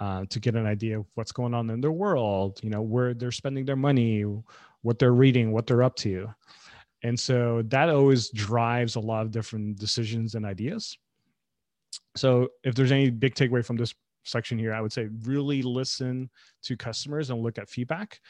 uh, 0.00 0.24
to 0.28 0.40
get 0.40 0.56
an 0.56 0.66
idea 0.66 0.98
of 0.98 1.06
what's 1.14 1.32
going 1.32 1.54
on 1.54 1.70
in 1.70 1.80
their 1.80 1.92
world, 1.92 2.60
you 2.62 2.70
know, 2.70 2.82
where 2.82 3.14
they're 3.14 3.30
spending 3.30 3.64
their 3.64 3.76
money, 3.76 4.24
what 4.82 4.98
they're 4.98 5.14
reading, 5.14 5.52
what 5.52 5.66
they're 5.66 5.82
up 5.82 5.96
to. 5.96 6.28
And 7.02 7.18
so 7.18 7.62
that 7.66 7.88
always 7.88 8.30
drives 8.30 8.96
a 8.96 9.00
lot 9.00 9.22
of 9.22 9.30
different 9.30 9.78
decisions 9.78 10.34
and 10.34 10.44
ideas. 10.46 10.96
So 12.16 12.48
if 12.64 12.74
there's 12.74 12.92
any 12.92 13.10
big 13.10 13.34
takeaway 13.34 13.64
from 13.64 13.76
this 13.76 13.94
section 14.24 14.58
here, 14.58 14.72
I 14.72 14.80
would 14.80 14.92
say 14.92 15.08
really 15.24 15.62
listen 15.62 16.30
to 16.62 16.76
customers 16.76 17.30
and 17.30 17.42
look 17.42 17.58
at 17.58 17.68
feedback. 17.68 18.20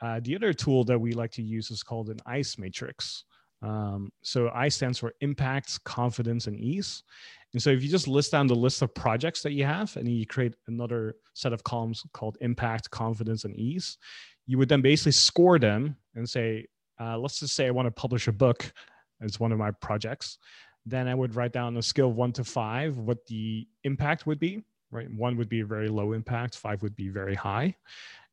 Uh, 0.00 0.20
the 0.22 0.34
other 0.34 0.52
tool 0.52 0.84
that 0.84 0.98
we 0.98 1.12
like 1.12 1.30
to 1.32 1.42
use 1.42 1.70
is 1.70 1.82
called 1.82 2.08
an 2.08 2.18
ICE 2.26 2.58
matrix. 2.58 3.24
Um, 3.62 4.10
so 4.22 4.50
I 4.52 4.68
stands 4.68 4.98
for 4.98 5.14
impacts, 5.20 5.78
confidence, 5.78 6.48
and 6.48 6.58
ease. 6.58 7.04
And 7.52 7.62
so 7.62 7.70
if 7.70 7.82
you 7.82 7.88
just 7.88 8.08
list 8.08 8.32
down 8.32 8.46
the 8.46 8.54
list 8.54 8.82
of 8.82 8.92
projects 8.94 9.42
that 9.42 9.52
you 9.52 9.64
have 9.64 9.96
and 9.96 10.08
you 10.08 10.26
create 10.26 10.54
another 10.66 11.16
set 11.34 11.52
of 11.52 11.62
columns 11.62 12.02
called 12.12 12.38
impact, 12.40 12.90
confidence, 12.90 13.44
and 13.44 13.54
ease, 13.56 13.98
you 14.46 14.58
would 14.58 14.68
then 14.68 14.80
basically 14.80 15.12
score 15.12 15.58
them 15.58 15.96
and 16.16 16.28
say, 16.28 16.66
uh, 17.00 17.16
let's 17.16 17.38
just 17.38 17.54
say 17.54 17.66
I 17.66 17.70
want 17.70 17.86
to 17.86 17.92
publish 17.92 18.26
a 18.26 18.32
book 18.32 18.72
as 19.20 19.38
one 19.38 19.52
of 19.52 19.58
my 19.58 19.70
projects. 19.70 20.38
Then 20.84 21.08
I 21.08 21.14
would 21.14 21.36
write 21.36 21.52
down 21.52 21.76
a 21.76 21.82
scale 21.82 22.08
of 22.08 22.16
one 22.16 22.32
to 22.32 22.44
five 22.44 22.98
what 22.98 23.24
the 23.26 23.66
impact 23.84 24.26
would 24.26 24.38
be, 24.38 24.62
right? 24.90 25.08
One 25.14 25.36
would 25.36 25.48
be 25.48 25.62
very 25.62 25.88
low 25.88 26.12
impact, 26.12 26.56
five 26.56 26.82
would 26.82 26.96
be 26.96 27.08
very 27.08 27.34
high. 27.34 27.76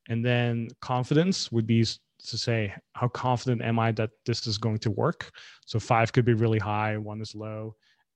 And 0.08 0.26
then 0.26 0.70
confidence 0.82 1.52
would 1.52 1.68
be 1.68 1.84
to 1.84 2.38
say, 2.38 2.74
how 2.94 3.08
confident 3.08 3.62
am 3.62 3.80
I 3.80 3.92
that 3.94 4.10
this 4.26 4.48
is 4.48 4.58
going 4.58 4.80
to 4.80 4.92
work? 4.92 5.32
So 5.66 5.80
five 5.80 6.12
could 6.12 6.26
be 6.26 6.34
really 6.34 6.60
high, 6.60 6.98
one 6.98 7.22
is 7.22 7.36
low. 7.36 7.76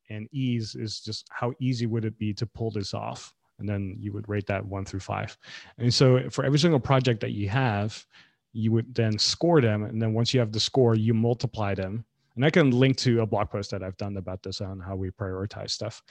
And 0.10 0.28
ease 0.32 0.76
is 0.76 1.00
just 1.00 1.28
how 1.30 1.54
easy 1.60 1.86
would 1.86 2.04
it 2.04 2.18
be 2.18 2.34
to 2.34 2.46
pull 2.46 2.72
this 2.72 2.94
off? 2.94 3.34
And 3.60 3.70
then 3.70 3.96
you 4.00 4.12
would 4.14 4.28
rate 4.28 4.48
that 4.48 4.66
one 4.66 4.84
through 4.84 5.00
five. 5.00 5.38
And 5.78 5.94
so 5.94 6.30
for 6.30 6.44
every 6.44 6.60
single 6.60 6.80
project 6.80 7.22
that 7.22 7.32
you 7.32 7.48
have, 7.50 8.06
you 8.52 8.72
would 8.72 8.94
then 8.94 9.18
score 9.18 9.62
them. 9.62 9.84
And 9.84 10.02
then 10.02 10.14
once 10.14 10.34
you 10.34 10.40
have 10.40 10.52
the 10.52 10.60
score, 10.60 10.96
you 10.96 11.14
multiply 11.14 11.74
them. 11.74 12.04
And 12.36 12.44
I 12.44 12.50
can 12.50 12.72
link 12.72 12.98
to 12.98 13.22
a 13.22 13.26
blog 13.26 13.50
post 13.50 13.70
that 13.72 13.84
I've 13.84 13.98
done 13.98 14.18
about 14.18 14.42
this 14.42 14.60
on 14.60 14.80
how 14.80 14.96
we 14.96 15.12
prioritize 15.12 15.72
stuff. 15.72 16.02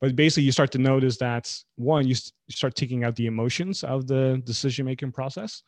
But 0.00 0.14
basically, 0.14 0.44
you 0.44 0.52
start 0.52 0.70
to 0.72 0.78
notice 0.78 1.16
that 1.18 1.52
one, 1.76 2.06
you, 2.06 2.14
start 2.50 2.74
taking 2.74 3.02
out 3.04 3.16
the 3.16 3.26
emotions 3.26 3.82
of 3.82 4.06
the 4.06 4.40
decision 4.44 4.86
making 4.86 5.12
process. 5.12 5.62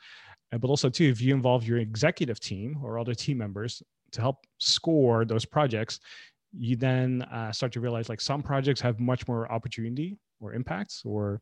But 0.52 0.68
also, 0.68 0.88
too 0.88 1.08
if 1.08 1.20
you 1.20 1.34
involve 1.34 1.64
your 1.64 1.78
executive 1.78 2.38
team 2.38 2.78
or 2.82 2.98
other 2.98 3.14
team 3.14 3.38
members 3.38 3.82
to 4.12 4.20
help 4.20 4.46
score 4.58 5.24
those 5.24 5.44
projects, 5.44 5.98
you 6.56 6.76
then 6.76 7.22
uh, 7.22 7.50
start 7.50 7.72
to 7.72 7.80
realize 7.80 8.08
like 8.08 8.20
some 8.20 8.42
projects 8.42 8.80
have 8.80 9.00
much 9.00 9.26
more 9.26 9.50
opportunity 9.50 10.16
or 10.40 10.52
impacts 10.52 11.02
or 11.04 11.40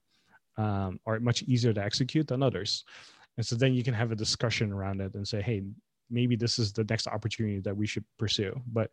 um, 0.57 0.99
are 1.07 1.21
much 1.21 1.43
easier 1.43 1.73
to 1.75 1.83
execute 1.83 2.29
than 2.29 2.43
others. 2.43 2.85
And 3.37 3.45
so 3.45 3.57
then 3.57 3.75
you 3.75 3.83
can 3.83 3.95
have 3.95 4.13
a 4.13 4.17
discussion 4.17 4.73
around 4.73 5.01
it 5.01 5.15
and 5.15 5.27
say, 5.27 5.43
hey, 5.43 5.63
maybe 6.11 6.37
this 6.37 6.59
is 6.59 6.73
the 6.73 6.85
next 6.85 7.07
opportunity 7.07 7.61
that 7.61 7.77
we 7.77 7.87
should 7.87 8.05
pursue. 8.19 8.61
But 8.67 8.91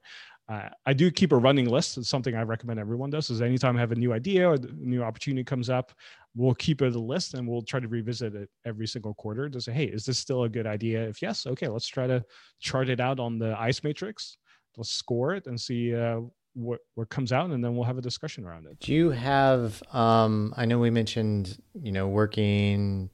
uh, 0.47 0.69
I 0.85 0.93
do 0.93 1.11
keep 1.11 1.31
a 1.31 1.37
running 1.37 1.69
list. 1.69 1.97
It's 1.97 2.09
something 2.09 2.35
I 2.35 2.41
recommend 2.41 2.79
everyone 2.79 3.11
does. 3.11 3.29
Is 3.29 3.41
anytime 3.41 3.77
I 3.77 3.81
have 3.81 3.91
a 3.91 3.95
new 3.95 4.13
idea 4.13 4.49
or 4.49 4.55
a 4.55 4.59
new 4.77 5.03
opportunity 5.03 5.43
comes 5.43 5.69
up, 5.69 5.91
we'll 6.35 6.55
keep 6.55 6.81
it 6.81 6.95
a 6.95 6.99
list 6.99 7.35
and 7.35 7.47
we'll 7.47 7.61
try 7.61 7.79
to 7.79 7.87
revisit 7.87 8.33
it 8.35 8.49
every 8.65 8.87
single 8.87 9.13
quarter 9.13 9.49
to 9.49 9.61
say, 9.61 9.71
hey, 9.71 9.85
is 9.85 10.05
this 10.05 10.17
still 10.17 10.43
a 10.43 10.49
good 10.49 10.65
idea? 10.65 11.03
If 11.03 11.21
yes, 11.21 11.45
okay, 11.45 11.67
let's 11.67 11.87
try 11.87 12.07
to 12.07 12.23
chart 12.59 12.89
it 12.89 12.99
out 12.99 13.19
on 13.19 13.37
the 13.37 13.55
ICE 13.59 13.83
matrix. 13.83 14.37
Let's 14.77 14.91
score 14.91 15.35
it 15.35 15.45
and 15.45 15.59
see 15.59 15.95
uh, 15.95 16.21
what 16.53 16.79
what 16.95 17.09
comes 17.09 17.31
out, 17.31 17.49
and 17.49 17.63
then 17.63 17.75
we'll 17.75 17.85
have 17.85 17.97
a 17.97 18.01
discussion 18.01 18.45
around 18.45 18.65
it. 18.65 18.79
Do 18.79 18.93
you 18.93 19.11
have? 19.11 19.81
Um, 19.93 20.53
I 20.57 20.65
know 20.65 20.79
we 20.79 20.89
mentioned 20.89 21.61
you 21.73 21.91
know 21.91 22.07
working 22.07 23.09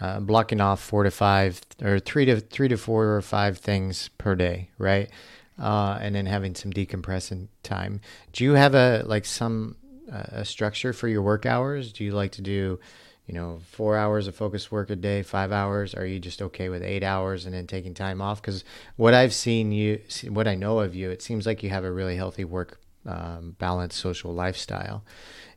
uh, 0.00 0.20
blocking 0.20 0.60
off 0.60 0.80
four 0.80 1.02
to 1.02 1.10
five 1.10 1.60
or 1.82 1.98
three 1.98 2.24
to 2.24 2.40
three 2.40 2.68
to 2.68 2.76
four 2.76 3.16
or 3.16 3.22
five 3.22 3.58
things 3.58 4.08
per 4.18 4.34
day, 4.34 4.70
right? 4.78 5.10
Uh, 5.58 5.98
and 6.00 6.14
then 6.14 6.26
having 6.26 6.54
some 6.54 6.72
decompressing 6.72 7.48
time. 7.62 8.00
Do 8.32 8.44
you 8.44 8.52
have 8.52 8.74
a 8.74 9.02
like 9.06 9.24
some 9.24 9.76
uh, 10.12 10.24
a 10.28 10.44
structure 10.44 10.92
for 10.92 11.08
your 11.08 11.22
work 11.22 11.46
hours? 11.46 11.92
Do 11.92 12.04
you 12.04 12.12
like 12.12 12.32
to 12.32 12.42
do, 12.42 12.78
you 13.26 13.34
know, 13.34 13.60
four 13.72 13.96
hours 13.96 14.26
of 14.28 14.36
focused 14.36 14.70
work 14.70 14.90
a 14.90 14.96
day, 14.96 15.22
five 15.22 15.52
hours? 15.52 15.94
Are 15.94 16.06
you 16.06 16.20
just 16.20 16.40
okay 16.42 16.68
with 16.68 16.82
eight 16.82 17.02
hours 17.02 17.44
and 17.44 17.54
then 17.54 17.66
taking 17.66 17.92
time 17.92 18.22
off? 18.22 18.40
Because 18.40 18.64
what 18.96 19.14
I've 19.14 19.34
seen 19.34 19.72
you, 19.72 20.00
what 20.28 20.46
I 20.46 20.54
know 20.54 20.78
of 20.78 20.94
you, 20.94 21.10
it 21.10 21.22
seems 21.22 21.44
like 21.44 21.62
you 21.62 21.70
have 21.70 21.84
a 21.84 21.92
really 21.92 22.16
healthy 22.16 22.44
work 22.44 22.80
um, 23.04 23.56
balanced 23.58 23.98
social 23.98 24.32
lifestyle. 24.32 25.02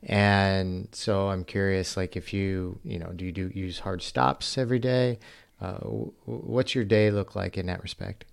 And 0.04 0.88
so 0.92 1.30
I'm 1.30 1.44
curious, 1.44 1.96
like 1.96 2.16
if 2.16 2.34
you, 2.34 2.80
you 2.84 2.98
know, 2.98 3.12
do 3.14 3.26
you 3.26 3.32
do 3.32 3.52
use 3.54 3.80
hard 3.80 4.02
stops 4.02 4.58
every 4.58 4.80
day? 4.80 5.20
Uh, 5.60 5.78
what's 6.26 6.74
your 6.74 6.84
day 6.84 7.12
look 7.12 7.36
like 7.36 7.58
in 7.58 7.68
that 7.68 7.84
respect? 7.84 8.26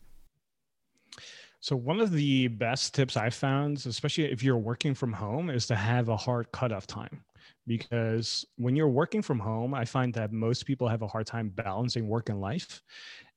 So 1.60 1.76
one 1.76 2.00
of 2.00 2.12
the 2.12 2.48
best 2.48 2.94
tips 2.94 3.16
I've 3.16 3.34
found, 3.34 3.84
especially 3.84 4.24
if 4.24 4.42
you're 4.42 4.56
working 4.56 4.94
from 4.94 5.12
home, 5.12 5.50
is 5.50 5.66
to 5.66 5.74
have 5.74 6.08
a 6.08 6.16
hard 6.16 6.50
cutoff 6.52 6.86
time. 6.86 7.22
Because 7.66 8.46
when 8.56 8.74
you're 8.74 8.88
working 8.88 9.20
from 9.20 9.38
home, 9.38 9.74
I 9.74 9.84
find 9.84 10.14
that 10.14 10.32
most 10.32 10.64
people 10.64 10.88
have 10.88 11.02
a 11.02 11.06
hard 11.06 11.26
time 11.26 11.50
balancing 11.50 12.08
work 12.08 12.30
and 12.30 12.40
life. 12.40 12.80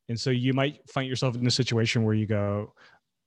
And 0.07 0.19
so 0.19 0.29
you 0.29 0.53
might 0.53 0.89
find 0.89 1.07
yourself 1.07 1.35
in 1.35 1.45
a 1.45 1.51
situation 1.51 2.03
where 2.03 2.13
you 2.13 2.25
go, 2.25 2.73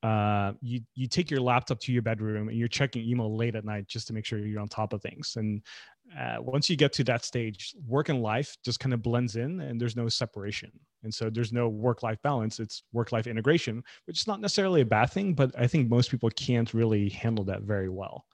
uh, 0.04 0.52
you 0.60 0.80
you 0.94 1.08
take 1.08 1.30
your 1.30 1.40
laptop 1.40 1.80
to 1.80 1.90
your 1.90 2.02
bedroom 2.02 2.48
and 2.48 2.58
you're 2.58 2.68
checking 2.68 3.02
email 3.08 3.34
late 3.34 3.54
at 3.54 3.64
night 3.64 3.88
just 3.88 4.06
to 4.06 4.12
make 4.12 4.26
sure 4.26 4.38
you're 4.38 4.60
on 4.60 4.68
top 4.68 4.92
of 4.92 5.00
things. 5.00 5.36
And 5.36 5.62
uh, 6.20 6.36
once 6.40 6.68
you 6.68 6.76
get 6.76 6.92
to 6.92 7.04
that 7.04 7.24
stage, 7.24 7.74
work 7.86 8.10
and 8.10 8.20
life 8.20 8.54
just 8.62 8.80
kind 8.80 8.92
of 8.92 9.02
blends 9.02 9.36
in, 9.36 9.62
and 9.62 9.80
there's 9.80 9.96
no 9.96 10.06
separation. 10.08 10.70
And 11.04 11.12
so 11.12 11.30
there's 11.30 11.54
no 11.54 11.70
work-life 11.70 12.18
balance. 12.22 12.60
It's 12.60 12.82
work-life 12.92 13.26
integration, 13.26 13.82
which 14.06 14.20
is 14.20 14.26
not 14.26 14.42
necessarily 14.42 14.82
a 14.82 14.86
bad 14.86 15.06
thing, 15.06 15.32
but 15.32 15.58
I 15.58 15.66
think 15.66 15.88
most 15.88 16.10
people 16.10 16.28
can't 16.30 16.74
really 16.74 17.08
handle 17.08 17.44
that 17.46 17.62
very 17.62 17.88
well. 17.88 18.26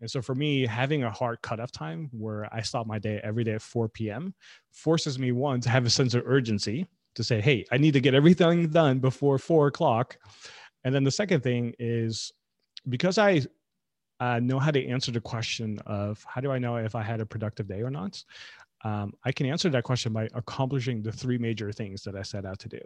And 0.00 0.10
so 0.10 0.22
for 0.22 0.34
me, 0.34 0.64
having 0.64 1.04
a 1.04 1.10
hard 1.10 1.42
cutoff 1.42 1.70
time 1.70 2.08
where 2.12 2.48
I 2.50 2.62
stop 2.62 2.86
my 2.86 2.98
day 2.98 3.20
every 3.22 3.44
day 3.44 3.52
at 3.52 3.62
4 3.62 3.90
p.m. 3.90 4.34
forces 4.72 5.18
me 5.18 5.32
one 5.32 5.60
to 5.60 5.68
have 5.68 5.84
a 5.84 5.90
sense 5.90 6.14
of 6.14 6.22
urgency 6.24 6.86
to 7.14 7.24
say, 7.24 7.42
hey, 7.42 7.66
I 7.70 7.76
need 7.76 7.92
to 7.92 8.00
get 8.00 8.14
everything 8.14 8.68
done 8.68 8.98
before 8.98 9.38
four 9.38 9.66
o'clock 9.66 10.16
and 10.84 10.94
then 10.94 11.04
the 11.04 11.10
second 11.10 11.42
thing 11.42 11.74
is 11.78 12.32
because 12.88 13.18
I 13.18 13.42
uh, 14.20 14.38
know 14.40 14.58
how 14.58 14.70
to 14.70 14.86
answer 14.86 15.10
the 15.10 15.20
question 15.20 15.78
of 15.86 16.24
how 16.28 16.40
do 16.40 16.50
I 16.50 16.58
know 16.58 16.76
if 16.76 16.94
I 16.94 17.02
had 17.02 17.20
a 17.20 17.26
productive 17.26 17.66
day 17.68 17.82
or 17.82 17.90
not, 17.90 18.22
um, 18.84 19.12
I 19.24 19.32
can 19.32 19.46
answer 19.46 19.68
that 19.70 19.84
question 19.84 20.12
by 20.12 20.28
accomplishing 20.34 21.02
the 21.02 21.12
three 21.12 21.38
major 21.38 21.72
things 21.72 22.02
that 22.02 22.16
I 22.16 22.22
set 22.22 22.46
out 22.46 22.58
to 22.60 22.68
do. 22.68 22.80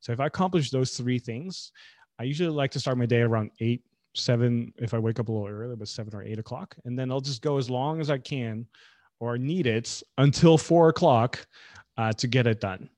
So 0.00 0.12
if 0.12 0.20
I 0.20 0.26
accomplish 0.26 0.70
those 0.70 0.96
three 0.96 1.18
things, 1.18 1.72
I 2.18 2.24
usually 2.24 2.50
like 2.50 2.70
to 2.72 2.80
start 2.80 2.98
my 2.98 3.06
day 3.06 3.20
around 3.20 3.50
eight, 3.60 3.82
seven, 4.14 4.72
if 4.76 4.92
I 4.92 4.98
wake 4.98 5.20
up 5.20 5.28
a 5.28 5.32
little 5.32 5.48
early, 5.48 5.76
but 5.76 5.88
seven 5.88 6.14
or 6.14 6.22
eight 6.22 6.38
o'clock. 6.38 6.76
And 6.84 6.98
then 6.98 7.10
I'll 7.10 7.20
just 7.20 7.42
go 7.42 7.56
as 7.56 7.70
long 7.70 8.00
as 8.00 8.10
I 8.10 8.18
can 8.18 8.66
or 9.20 9.38
need 9.38 9.66
it 9.66 10.02
until 10.18 10.58
four 10.58 10.88
o'clock 10.88 11.46
uh, 11.96 12.12
to 12.12 12.26
get 12.26 12.46
it 12.46 12.60
done. 12.60 12.90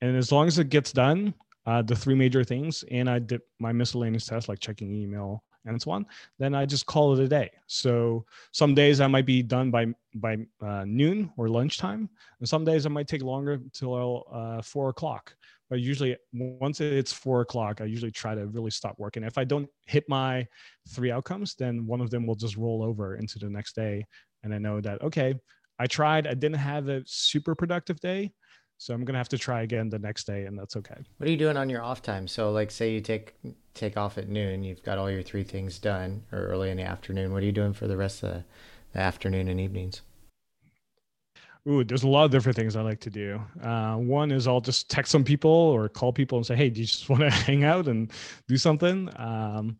And 0.00 0.16
as 0.16 0.32
long 0.32 0.46
as 0.46 0.58
it 0.58 0.70
gets 0.70 0.92
done, 0.92 1.34
uh, 1.70 1.82
the 1.82 1.94
three 1.94 2.16
major 2.16 2.42
things 2.42 2.84
and 2.90 3.08
I 3.08 3.20
did 3.20 3.42
my 3.60 3.72
miscellaneous 3.72 4.26
tests 4.26 4.48
like 4.48 4.58
checking 4.58 4.92
email 4.92 5.44
and 5.66 5.80
so 5.80 5.90
on, 5.92 6.06
then 6.38 6.52
I 6.54 6.66
just 6.66 6.86
call 6.86 7.12
it 7.12 7.22
a 7.22 7.28
day. 7.28 7.50
So 7.66 8.24
some 8.52 8.74
days 8.74 9.00
I 9.00 9.06
might 9.06 9.26
be 9.26 9.42
done 9.42 9.70
by 9.70 9.86
by 10.14 10.38
uh, 10.60 10.84
noon 10.86 11.30
or 11.36 11.48
lunchtime, 11.48 12.08
and 12.40 12.48
some 12.48 12.64
days 12.64 12.86
I 12.86 12.88
might 12.88 13.06
take 13.06 13.22
longer 13.22 13.60
till 13.72 14.24
uh, 14.32 14.62
four 14.62 14.88
o'clock. 14.88 15.34
But 15.68 15.80
usually, 15.80 16.16
once 16.32 16.80
it's 16.80 17.12
four 17.12 17.42
o'clock, 17.42 17.80
I 17.80 17.84
usually 17.84 18.10
try 18.10 18.34
to 18.34 18.46
really 18.46 18.72
stop 18.72 18.96
working. 18.98 19.22
If 19.22 19.38
I 19.38 19.44
don't 19.44 19.68
hit 19.86 20.08
my 20.08 20.46
three 20.88 21.12
outcomes, 21.12 21.54
then 21.54 21.86
one 21.86 22.00
of 22.00 22.10
them 22.10 22.26
will 22.26 22.34
just 22.34 22.56
roll 22.56 22.82
over 22.82 23.16
into 23.16 23.38
the 23.38 23.50
next 23.50 23.76
day, 23.76 24.04
and 24.42 24.52
I 24.54 24.58
know 24.58 24.80
that 24.80 25.02
okay, 25.02 25.34
I 25.78 25.86
tried. 25.86 26.26
I 26.26 26.34
didn't 26.34 26.64
have 26.72 26.88
a 26.88 27.02
super 27.06 27.54
productive 27.54 28.00
day, 28.00 28.32
so 28.80 28.94
I'm 28.94 29.04
gonna 29.04 29.18
have 29.18 29.28
to 29.28 29.36
try 29.36 29.60
again 29.60 29.90
the 29.90 29.98
next 29.98 30.24
day, 30.24 30.46
and 30.46 30.58
that's 30.58 30.74
okay. 30.74 30.94
What 31.18 31.28
are 31.28 31.30
you 31.30 31.36
doing 31.36 31.58
on 31.58 31.68
your 31.68 31.82
off 31.82 32.00
time? 32.00 32.26
So, 32.26 32.50
like, 32.50 32.70
say 32.70 32.94
you 32.94 33.02
take 33.02 33.34
take 33.74 33.98
off 33.98 34.16
at 34.16 34.30
noon, 34.30 34.64
you've 34.64 34.82
got 34.82 34.96
all 34.96 35.10
your 35.10 35.22
three 35.22 35.42
things 35.42 35.78
done, 35.78 36.22
or 36.32 36.46
early 36.46 36.70
in 36.70 36.78
the 36.78 36.82
afternoon. 36.84 37.30
What 37.34 37.42
are 37.42 37.46
you 37.46 37.52
doing 37.52 37.74
for 37.74 37.86
the 37.86 37.98
rest 37.98 38.22
of 38.22 38.30
the, 38.30 38.44
the 38.94 39.00
afternoon 39.00 39.48
and 39.48 39.60
evenings? 39.60 40.00
Ooh, 41.68 41.84
there's 41.84 42.04
a 42.04 42.08
lot 42.08 42.24
of 42.24 42.30
different 42.30 42.56
things 42.56 42.74
I 42.74 42.80
like 42.80 43.00
to 43.00 43.10
do. 43.10 43.38
Uh, 43.62 43.96
one 43.96 44.30
is 44.30 44.48
I'll 44.48 44.62
just 44.62 44.88
text 44.88 45.12
some 45.12 45.24
people 45.24 45.50
or 45.50 45.90
call 45.90 46.10
people 46.10 46.38
and 46.38 46.46
say, 46.46 46.56
"Hey, 46.56 46.70
do 46.70 46.80
you 46.80 46.86
just 46.86 47.06
want 47.10 47.20
to 47.20 47.30
hang 47.30 47.64
out 47.64 47.86
and 47.86 48.10
do 48.48 48.56
something?" 48.56 49.10
Um, 49.16 49.76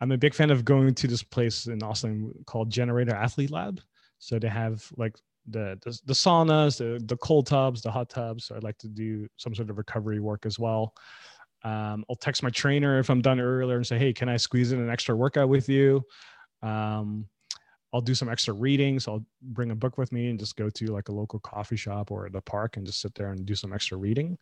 I'm 0.00 0.10
a 0.10 0.18
big 0.18 0.34
fan 0.34 0.50
of 0.50 0.64
going 0.64 0.92
to 0.92 1.06
this 1.06 1.22
place 1.22 1.68
in 1.68 1.84
Austin 1.84 2.34
called 2.46 2.68
Generator 2.68 3.14
Athlete 3.14 3.52
Lab. 3.52 3.80
So 4.18 4.40
they 4.40 4.48
have 4.48 4.90
like 4.96 5.14
the, 5.48 5.78
the, 5.84 5.98
the 6.06 6.12
saunas, 6.12 6.78
the, 6.78 7.02
the 7.04 7.16
cold 7.18 7.46
tubs, 7.46 7.82
the 7.82 7.90
hot 7.90 8.08
tubs. 8.08 8.44
So 8.44 8.56
I'd 8.56 8.62
like 8.62 8.78
to 8.78 8.88
do 8.88 9.26
some 9.36 9.54
sort 9.54 9.70
of 9.70 9.78
recovery 9.78 10.20
work 10.20 10.46
as 10.46 10.58
well. 10.58 10.94
Um, 11.62 12.04
I'll 12.08 12.16
text 12.16 12.42
my 12.42 12.50
trainer 12.50 12.98
if 12.98 13.10
I'm 13.10 13.20
done 13.20 13.40
earlier 13.40 13.76
and 13.76 13.86
say, 13.86 13.98
hey, 13.98 14.12
can 14.12 14.28
I 14.28 14.36
squeeze 14.36 14.72
in 14.72 14.80
an 14.80 14.90
extra 14.90 15.14
workout 15.14 15.48
with 15.48 15.68
you? 15.68 16.02
Um, 16.62 17.26
I'll 17.92 18.00
do 18.00 18.14
some 18.14 18.28
extra 18.28 18.54
reading. 18.54 19.00
So 19.00 19.12
I'll 19.12 19.26
bring 19.42 19.70
a 19.70 19.74
book 19.74 19.98
with 19.98 20.12
me 20.12 20.30
and 20.30 20.38
just 20.38 20.56
go 20.56 20.70
to 20.70 20.86
like 20.86 21.08
a 21.08 21.12
local 21.12 21.40
coffee 21.40 21.76
shop 21.76 22.10
or 22.10 22.28
the 22.30 22.40
park 22.40 22.76
and 22.76 22.86
just 22.86 23.00
sit 23.00 23.14
there 23.14 23.32
and 23.32 23.44
do 23.44 23.54
some 23.54 23.72
extra 23.72 23.98
reading. 23.98 24.38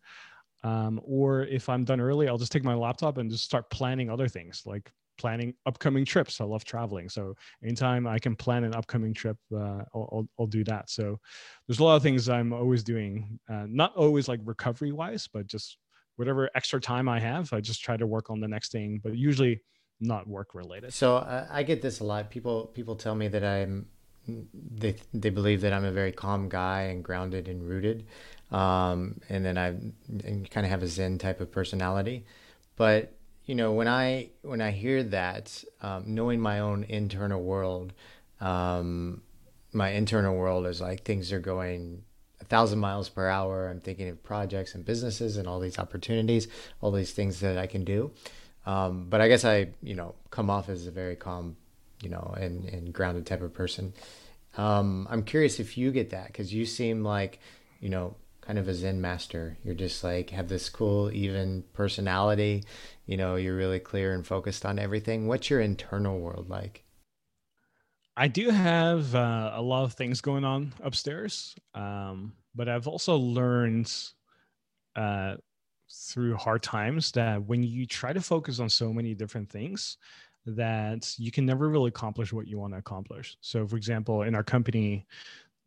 Um, 0.65 1.01
or 1.05 1.43
if 1.45 1.69
I'm 1.69 1.85
done 1.85 2.01
early, 2.01 2.29
I'll 2.29 2.39
just 2.39 2.53
take 2.53 2.65
my 2.65 2.75
laptop 2.75 3.19
and 3.19 3.31
just 3.31 3.45
start 3.45 3.71
planning 3.71 4.11
other 4.11 4.29
things 4.29 4.63
like 4.67 4.93
planning 5.19 5.55
upcoming 5.67 6.05
trips. 6.05 6.41
I 6.41 6.45
love 6.45 6.65
traveling. 6.65 7.09
So 7.09 7.35
anytime 7.63 8.07
I 8.07 8.19
can 8.19 8.35
plan 8.37 8.65
an 8.65 8.75
upcoming 8.75 9.13
trip, 9.13 9.37
uh, 9.55 9.83
I'll, 9.95 10.09
I'll, 10.13 10.29
I'll, 10.41 10.47
do 10.47 10.65
that. 10.65 10.89
So 10.89 11.19
there's 11.67 11.81
a 11.81 11.85
lot 11.85 11.97
of 11.97 12.03
things 12.03 12.29
I'm 12.29 12.53
always 12.53 12.83
doing, 12.83 13.39
uh, 13.51 13.67
not 13.69 13.95
always 13.97 14.29
like 14.29 14.41
recovery 14.45 14.93
wise, 14.93 15.29
but 15.31 15.47
just 15.47 15.77
whatever 16.17 16.49
extra 16.55 16.81
time 16.81 17.09
I 17.09 17.21
have, 17.21 17.53
I 17.53 17.61
just 17.61 17.83
try 17.83 17.97
to 17.97 18.07
work 18.07 18.31
on 18.31 18.41
the 18.41 18.49
next 18.49 18.73
thing, 18.73 19.01
but 19.03 19.17
usually 19.17 19.61
not 20.01 20.27
work 20.27 20.55
related. 20.55 20.95
So 20.95 21.17
uh, 21.17 21.47
I 21.51 21.63
get 21.63 21.83
this 21.83 22.01
a 22.01 22.05
lot. 22.05 22.31
People, 22.31 22.67
people 22.67 22.97
tell 22.97 23.15
me 23.15 23.29
that 23.29 23.45
I'm, 23.45 23.87
they, 24.27 24.97
they 25.13 25.31
believe 25.31 25.61
that 25.63 25.73
I'm 25.73 25.85
a 25.85 25.93
very 25.93 26.13
calm 26.13 26.49
guy 26.49 26.83
and 26.83 27.03
grounded 27.03 27.49
and 27.49 27.63
rooted. 27.63 28.07
Um, 28.51 29.21
and 29.29 29.45
then 29.45 29.59
I 29.59 29.73
kind 30.51 30.65
of 30.65 30.71
have 30.71 30.83
a 30.83 30.87
Zen 30.87 31.19
type 31.19 31.41
of 31.41 31.51
personality, 31.53 32.25
but 32.77 33.18
you 33.49 33.55
know 33.55 33.73
when 33.73 33.89
i 33.89 34.29
when 34.43 34.61
i 34.61 34.71
hear 34.71 35.03
that 35.03 35.65
um, 35.81 36.05
knowing 36.07 36.39
my 36.39 36.61
own 36.61 36.85
internal 36.85 37.43
world 37.43 37.93
um, 38.41 39.23
my 39.73 39.91
internal 39.91 40.37
world 40.37 40.67
is 40.67 40.81
like 40.81 41.03
things 41.03 41.33
are 41.33 41.41
going 41.41 42.03
a 42.41 42.45
thousand 42.45 42.79
miles 42.79 43.09
per 43.09 43.29
hour. 43.29 43.69
I'm 43.69 43.81
thinking 43.81 44.09
of 44.09 44.23
projects 44.23 44.77
and 44.77 44.85
businesses 44.85 45.37
and 45.37 45.49
all 45.49 45.59
these 45.59 45.79
opportunities 45.79 46.47
all 46.81 46.93
these 46.93 47.13
things 47.13 47.41
that 47.41 47.59
i 47.59 47.67
can 47.67 47.85
do. 47.85 48.13
Um, 48.67 49.07
but 49.09 49.21
i 49.21 49.29
guess 49.29 49.45
i 49.45 49.69
you 49.83 49.95
know 49.95 50.15
come 50.31 50.51
off 50.51 50.69
as 50.69 50.87
a 50.87 50.91
very 50.91 51.17
calm 51.17 51.57
you 52.03 52.11
know 52.11 52.35
and, 52.39 52.69
and 52.69 52.93
grounded 52.93 53.27
type 53.27 53.43
of 53.43 53.53
person. 53.55 53.95
Um, 54.59 55.09
i'm 55.11 55.23
curious 55.23 55.59
if 55.59 55.79
you 55.79 55.91
get 55.91 56.11
that 56.11 56.27
because 56.29 56.53
you 56.53 56.67
seem 56.67 57.03
like 57.03 57.41
you 57.81 57.89
know 57.89 58.15
kind 58.49 58.59
of 58.59 58.67
a 58.67 58.75
Zen 58.75 58.99
master. 58.99 59.59
You're 59.63 59.75
just 59.75 60.03
like 60.03 60.31
have 60.31 60.49
this 60.49 60.71
cool, 60.71 61.13
even 61.13 61.65
personality. 61.75 62.65
You 63.05 63.19
know, 63.19 63.37
you're 63.37 63.55
really 63.55 63.79
clear 63.79 64.15
and 64.15 64.27
focused 64.27 64.65
on 64.65 64.79
everything. 64.79 65.29
What's 65.29 65.51
your 65.51 65.61
internal 65.61 66.19
world 66.19 66.49
like? 66.49 66.83
I 68.17 68.27
do 68.27 68.49
have 68.49 69.15
uh, 69.15 69.53
a 69.55 69.61
lot 69.61 69.85
of 69.85 69.93
things 69.93 70.23
going 70.23 70.45
on 70.45 70.73
upstairs, 70.83 71.55
um, 71.75 72.33
but 72.55 72.71
I've 72.71 72.89
also 72.89 73.17
learned 73.17 73.95
uh, 74.97 75.37
through 75.93 76.37
hard 76.37 76.63
times 76.63 77.13
that 77.13 77.45
when 77.45 77.63
you 77.63 77.85
try 77.87 78.15
to 78.15 78.21
focus 78.21 78.61
on 78.61 78.71
so 78.71 78.95
many 78.95 79.15
different 79.15 79.51
things, 79.51 79.99
that 80.47 81.15
you 81.19 81.31
can 81.31 81.45
never 81.45 81.69
really 81.69 81.89
accomplish 81.89 82.33
what 82.33 82.49
you 82.49 82.59
want 82.59 82.73
to 82.73 82.79
accomplish. 82.79 83.37
So, 83.43 83.67
for 83.67 83.77
example, 83.77 84.23
in 84.23 84.35
our 84.35 84.43
company, 84.43 85.07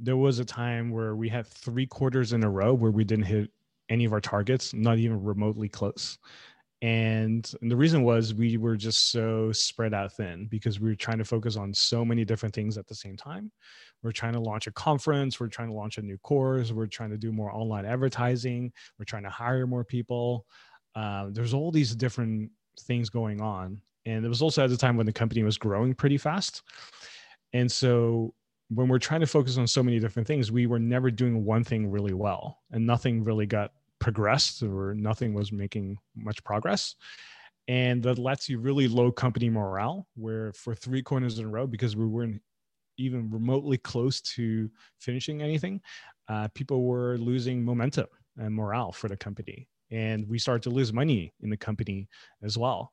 there 0.01 0.17
was 0.17 0.39
a 0.39 0.45
time 0.45 0.89
where 0.89 1.15
we 1.15 1.29
had 1.29 1.45
three 1.45 1.85
quarters 1.85 2.33
in 2.33 2.43
a 2.43 2.49
row 2.49 2.73
where 2.73 2.91
we 2.91 3.03
didn't 3.03 3.25
hit 3.25 3.51
any 3.89 4.05
of 4.05 4.13
our 4.13 4.21
targets, 4.21 4.73
not 4.73 4.97
even 4.97 5.23
remotely 5.23 5.69
close. 5.69 6.17
And, 6.81 7.49
and, 7.61 7.69
the 7.69 7.75
reason 7.75 8.01
was 8.01 8.33
we 8.33 8.57
were 8.57 8.75
just 8.75 9.11
so 9.11 9.51
spread 9.51 9.93
out 9.93 10.13
thin 10.13 10.47
because 10.47 10.79
we 10.79 10.89
were 10.89 10.95
trying 10.95 11.19
to 11.19 11.23
focus 11.23 11.55
on 11.55 11.71
so 11.75 12.03
many 12.03 12.25
different 12.25 12.55
things 12.55 12.75
at 12.75 12.87
the 12.87 12.95
same 12.95 13.15
time. 13.15 13.51
We're 14.01 14.11
trying 14.11 14.33
to 14.33 14.39
launch 14.39 14.65
a 14.65 14.71
conference, 14.71 15.39
we're 15.39 15.47
trying 15.47 15.67
to 15.67 15.75
launch 15.75 15.99
a 15.99 16.01
new 16.01 16.17
course, 16.19 16.71
we're 16.71 16.87
trying 16.87 17.11
to 17.11 17.19
do 17.19 17.31
more 17.31 17.53
online 17.53 17.85
advertising, 17.85 18.73
we're 18.97 19.05
trying 19.05 19.23
to 19.23 19.29
hire 19.29 19.67
more 19.67 19.83
people. 19.83 20.47
Uh, 20.95 21.27
there's 21.29 21.53
all 21.53 21.71
these 21.71 21.95
different 21.95 22.49
things 22.79 23.11
going 23.11 23.41
on. 23.41 23.79
And 24.07 24.25
it 24.25 24.29
was 24.29 24.41
also 24.41 24.63
at 24.63 24.71
the 24.71 24.77
time 24.77 24.97
when 24.97 25.05
the 25.05 25.13
company 25.13 25.43
was 25.43 25.59
growing 25.59 25.93
pretty 25.93 26.17
fast. 26.17 26.63
And 27.53 27.71
so 27.71 28.33
when 28.73 28.87
we're 28.87 28.99
trying 28.99 29.19
to 29.19 29.27
focus 29.27 29.57
on 29.57 29.67
so 29.67 29.83
many 29.83 29.99
different 29.99 30.27
things, 30.27 30.51
we 30.51 30.65
were 30.65 30.79
never 30.79 31.11
doing 31.11 31.43
one 31.43 31.63
thing 31.63 31.91
really 31.91 32.13
well 32.13 32.59
and 32.71 32.85
nothing 32.85 33.23
really 33.23 33.45
got 33.45 33.73
progressed 33.99 34.63
or 34.63 34.95
nothing 34.95 35.33
was 35.33 35.51
making 35.51 35.97
much 36.15 36.41
progress. 36.43 36.95
And 37.67 38.01
that 38.03 38.17
lets 38.17 38.47
you 38.47 38.59
really 38.59 38.87
low 38.87 39.11
company 39.11 39.49
morale, 39.49 40.07
where 40.15 40.53
for 40.53 40.73
three 40.73 41.03
corners 41.03 41.37
in 41.37 41.45
a 41.45 41.49
row, 41.49 41.67
because 41.67 41.95
we 41.95 42.05
weren't 42.05 42.41
even 42.97 43.29
remotely 43.29 43.77
close 43.77 44.21
to 44.21 44.69
finishing 44.99 45.41
anything, 45.41 45.81
uh, 46.29 46.47
people 46.53 46.83
were 46.83 47.17
losing 47.17 47.63
momentum 47.63 48.07
and 48.37 48.55
morale 48.55 48.91
for 48.91 49.09
the 49.09 49.17
company. 49.17 49.67
And 49.91 50.27
we 50.29 50.39
started 50.39 50.63
to 50.63 50.69
lose 50.69 50.93
money 50.93 51.33
in 51.41 51.49
the 51.49 51.57
company 51.57 52.07
as 52.41 52.57
well. 52.57 52.91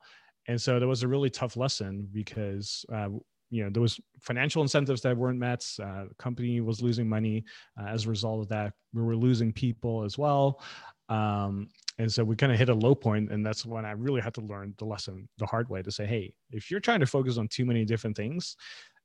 And 0.48 0.60
so 0.60 0.80
that 0.80 0.86
was 0.86 1.02
a 1.02 1.08
really 1.08 1.30
tough 1.30 1.56
lesson 1.56 2.08
because 2.12 2.84
uh, 2.92 3.08
you 3.50 3.64
know 3.64 3.70
there 3.70 3.82
was 3.82 4.00
financial 4.20 4.62
incentives 4.62 5.00
that 5.02 5.16
weren't 5.16 5.38
met 5.38 5.64
uh, 5.82 6.04
the 6.08 6.14
company 6.18 6.60
was 6.60 6.82
losing 6.82 7.08
money 7.08 7.44
uh, 7.80 7.86
as 7.86 8.06
a 8.06 8.08
result 8.08 8.42
of 8.42 8.48
that. 8.48 8.72
We 8.92 9.02
were 9.02 9.16
losing 9.16 9.52
people 9.52 10.04
as 10.04 10.18
well. 10.18 10.60
Um, 11.08 11.68
and 11.98 12.12
so 12.12 12.22
we 12.22 12.36
kind 12.36 12.52
of 12.52 12.58
hit 12.58 12.68
a 12.68 12.74
low 12.74 12.94
point 12.94 13.32
and 13.32 13.44
that's 13.44 13.64
when 13.64 13.86
i 13.86 13.92
really 13.92 14.20
had 14.20 14.34
to 14.34 14.42
learn 14.42 14.74
the 14.76 14.84
lesson 14.84 15.26
the 15.38 15.46
hard 15.46 15.66
way 15.70 15.80
to 15.80 15.90
say 15.90 16.04
hey 16.04 16.34
if 16.50 16.70
you're 16.70 16.80
trying 16.80 17.00
to 17.00 17.06
focus 17.06 17.38
on 17.38 17.48
too 17.48 17.64
many 17.64 17.86
different 17.86 18.14
things 18.14 18.56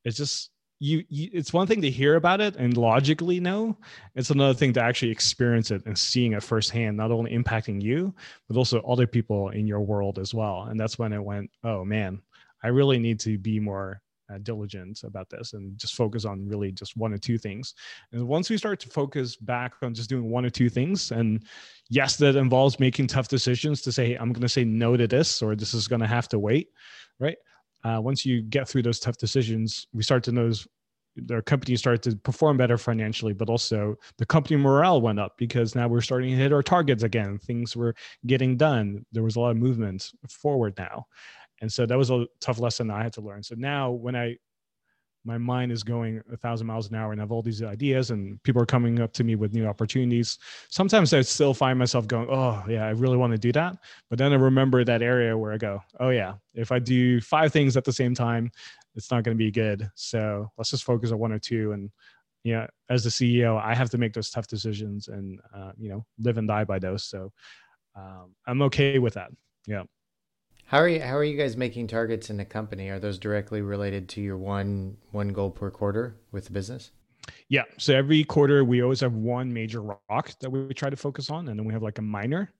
it's 0.03 0.17
just 0.17 0.49
you, 0.79 1.01
you, 1.07 1.29
it's 1.31 1.53
one 1.53 1.65
thing 1.65 1.81
to 1.81 1.89
hear 1.89 2.15
about 2.15 2.41
it 2.41 2.57
and 2.57 2.75
logically 2.75 3.39
know. 3.39 3.77
It's 4.15 4.31
another 4.31 4.53
thing 4.53 4.73
to 4.73 4.81
actually 4.81 5.11
experience 5.11 5.71
it 5.71 5.81
and 5.85 5.97
seeing 5.97 6.33
it 6.33 6.43
firsthand 6.43 6.97
not 6.97 7.09
only 7.09 7.31
impacting 7.31 7.81
you 7.81 8.13
but 8.49 8.57
also 8.57 8.81
other 8.81 9.07
people 9.07 9.49
in 9.49 9.65
your 9.65 9.79
world 9.79 10.19
as 10.19 10.33
well. 10.33 10.63
And 10.63 10.77
that's 10.77 10.99
when 10.99 11.13
it 11.13 11.23
went 11.23 11.49
oh 11.63 11.85
man 11.85 12.21
i 12.63 12.67
really 12.67 12.99
need 12.99 13.19
to 13.21 13.37
be 13.37 13.59
more 13.59 14.01
uh, 14.31 14.37
diligent 14.39 15.03
about 15.03 15.29
this 15.29 15.53
and 15.53 15.77
just 15.77 15.95
focus 15.95 16.25
on 16.25 16.47
really 16.47 16.71
just 16.71 16.95
one 16.97 17.13
or 17.13 17.17
two 17.17 17.37
things. 17.37 17.73
And 18.11 18.27
once 18.27 18.49
we 18.49 18.57
start 18.57 18.79
to 18.81 18.89
focus 18.89 19.35
back 19.35 19.73
on 19.81 19.93
just 19.93 20.09
doing 20.09 20.29
one 20.29 20.45
or 20.45 20.49
two 20.49 20.69
things, 20.69 21.11
and 21.11 21.43
yes, 21.89 22.17
that 22.17 22.35
involves 22.35 22.79
making 22.79 23.07
tough 23.07 23.27
decisions 23.27 23.81
to 23.83 23.91
say, 23.91 24.15
I'm 24.15 24.31
going 24.31 24.41
to 24.41 24.49
say 24.49 24.63
no 24.63 24.97
to 24.97 25.07
this, 25.07 25.41
or 25.41 25.55
this 25.55 25.73
is 25.73 25.87
going 25.87 26.01
to 26.01 26.07
have 26.07 26.27
to 26.29 26.39
wait, 26.39 26.69
right? 27.19 27.37
Uh, 27.83 27.99
once 28.01 28.25
you 28.25 28.41
get 28.41 28.67
through 28.67 28.83
those 28.83 28.99
tough 28.99 29.17
decisions, 29.17 29.87
we 29.93 30.03
start 30.03 30.23
to 30.23 30.31
notice 30.31 30.67
their 31.15 31.41
company 31.41 31.75
started 31.75 32.01
to 32.03 32.17
perform 32.17 32.57
better 32.57 32.77
financially, 32.77 33.33
but 33.33 33.49
also 33.49 33.95
the 34.17 34.25
company 34.25 34.55
morale 34.55 35.01
went 35.01 35.19
up 35.19 35.37
because 35.37 35.75
now 35.75 35.87
we're 35.87 36.01
starting 36.01 36.31
to 36.31 36.35
hit 36.35 36.53
our 36.53 36.63
targets 36.63 37.03
again. 37.03 37.37
Things 37.37 37.75
were 37.75 37.95
getting 38.25 38.57
done. 38.57 39.05
There 39.11 39.23
was 39.23 39.35
a 39.35 39.39
lot 39.39 39.51
of 39.51 39.57
movement 39.57 40.11
forward 40.27 40.73
now. 40.77 41.05
And 41.63 41.71
so 41.71 41.85
that 41.85 41.97
was 41.97 42.09
a 42.09 42.27
tough 42.41 42.59
lesson 42.59 42.91
I 42.91 43.01
had 43.01 43.13
to 43.13 43.21
learn. 43.21 43.41
So 43.41 43.55
now 43.57 43.89
when 43.89 44.17
I 44.17 44.37
my 45.23 45.37
mind 45.37 45.71
is 45.71 45.81
going 45.81 46.21
a 46.33 46.35
thousand 46.35 46.67
miles 46.67 46.89
an 46.89 46.95
hour 46.95 47.13
and 47.13 47.21
I 47.21 47.23
have 47.23 47.31
all 47.31 47.41
these 47.41 47.63
ideas 47.63 48.11
and 48.11 48.43
people 48.43 48.61
are 48.61 48.65
coming 48.65 48.99
up 48.99 49.13
to 49.13 49.23
me 49.23 49.35
with 49.35 49.53
new 49.53 49.65
opportunities. 49.65 50.37
Sometimes 50.67 51.13
I 51.13 51.21
still 51.21 51.53
find 51.53 51.79
myself 51.79 52.05
going, 52.05 52.27
Oh 52.29 52.61
yeah, 52.67 52.85
I 52.85 52.89
really 52.89 53.15
want 53.15 53.31
to 53.31 53.37
do 53.37 53.53
that. 53.53 53.77
But 54.09 54.19
then 54.19 54.33
I 54.33 54.35
remember 54.35 54.83
that 54.83 55.01
area 55.01 55.37
where 55.37 55.53
I 55.53 55.57
go, 55.57 55.81
Oh 56.01 56.09
yeah, 56.09 56.33
if 56.53 56.73
I 56.73 56.79
do 56.79 57.21
five 57.21 57.53
things 57.53 57.77
at 57.77 57.85
the 57.85 57.93
same 57.93 58.13
time, 58.13 58.51
it's 58.95 59.09
not 59.09 59.23
going 59.23 59.37
to 59.37 59.41
be 59.41 59.49
good. 59.49 59.89
So 59.95 60.51
let's 60.57 60.71
just 60.71 60.83
focus 60.83 61.13
on 61.13 61.19
one 61.19 61.31
or 61.31 61.39
two. 61.39 61.71
And 61.71 61.89
you 62.43 62.55
know, 62.55 62.67
as 62.89 63.05
the 63.05 63.09
CEO, 63.09 63.57
I 63.57 63.73
have 63.73 63.89
to 63.91 63.97
make 63.97 64.11
those 64.11 64.29
tough 64.29 64.47
decisions 64.47 65.07
and, 65.07 65.39
uh, 65.55 65.71
you 65.77 65.87
know, 65.87 66.05
live 66.19 66.37
and 66.37 66.49
die 66.49 66.65
by 66.65 66.79
those. 66.79 67.05
So 67.05 67.31
um, 67.95 68.35
I'm 68.45 68.61
okay 68.63 68.99
with 68.99 69.13
that. 69.13 69.31
Yeah. 69.65 69.83
How 70.73 70.79
are 70.79 70.87
you? 70.87 71.01
How 71.01 71.15
are 71.15 71.23
you 71.23 71.37
guys 71.37 71.55
making 71.55 71.85
targets 71.85 72.31
in 72.31 72.37
the 72.37 72.45
company? 72.45 72.89
Are 72.89 72.97
those 72.97 73.19
directly 73.19 73.61
related 73.61 74.09
to 74.09 74.21
your 74.21 74.39
one 74.39 74.97
one 75.11 75.27
goal 75.27 75.51
per 75.51 75.69
quarter 75.69 76.15
with 76.31 76.45
the 76.45 76.51
business? 76.51 76.89
Yeah. 77.47 77.61
So 77.77 77.93
every 77.93 78.23
quarter 78.23 78.63
we 78.65 78.81
always 78.81 78.99
have 79.01 79.13
one 79.13 79.53
major 79.53 79.83
rock 79.83 80.31
that 80.39 80.49
we 80.49 80.73
try 80.73 80.89
to 80.89 80.95
focus 80.95 81.29
on, 81.29 81.47
and 81.49 81.59
then 81.59 81.67
we 81.67 81.73
have 81.73 81.83
like 81.83 81.99
a 81.99 82.01
minor. 82.01 82.51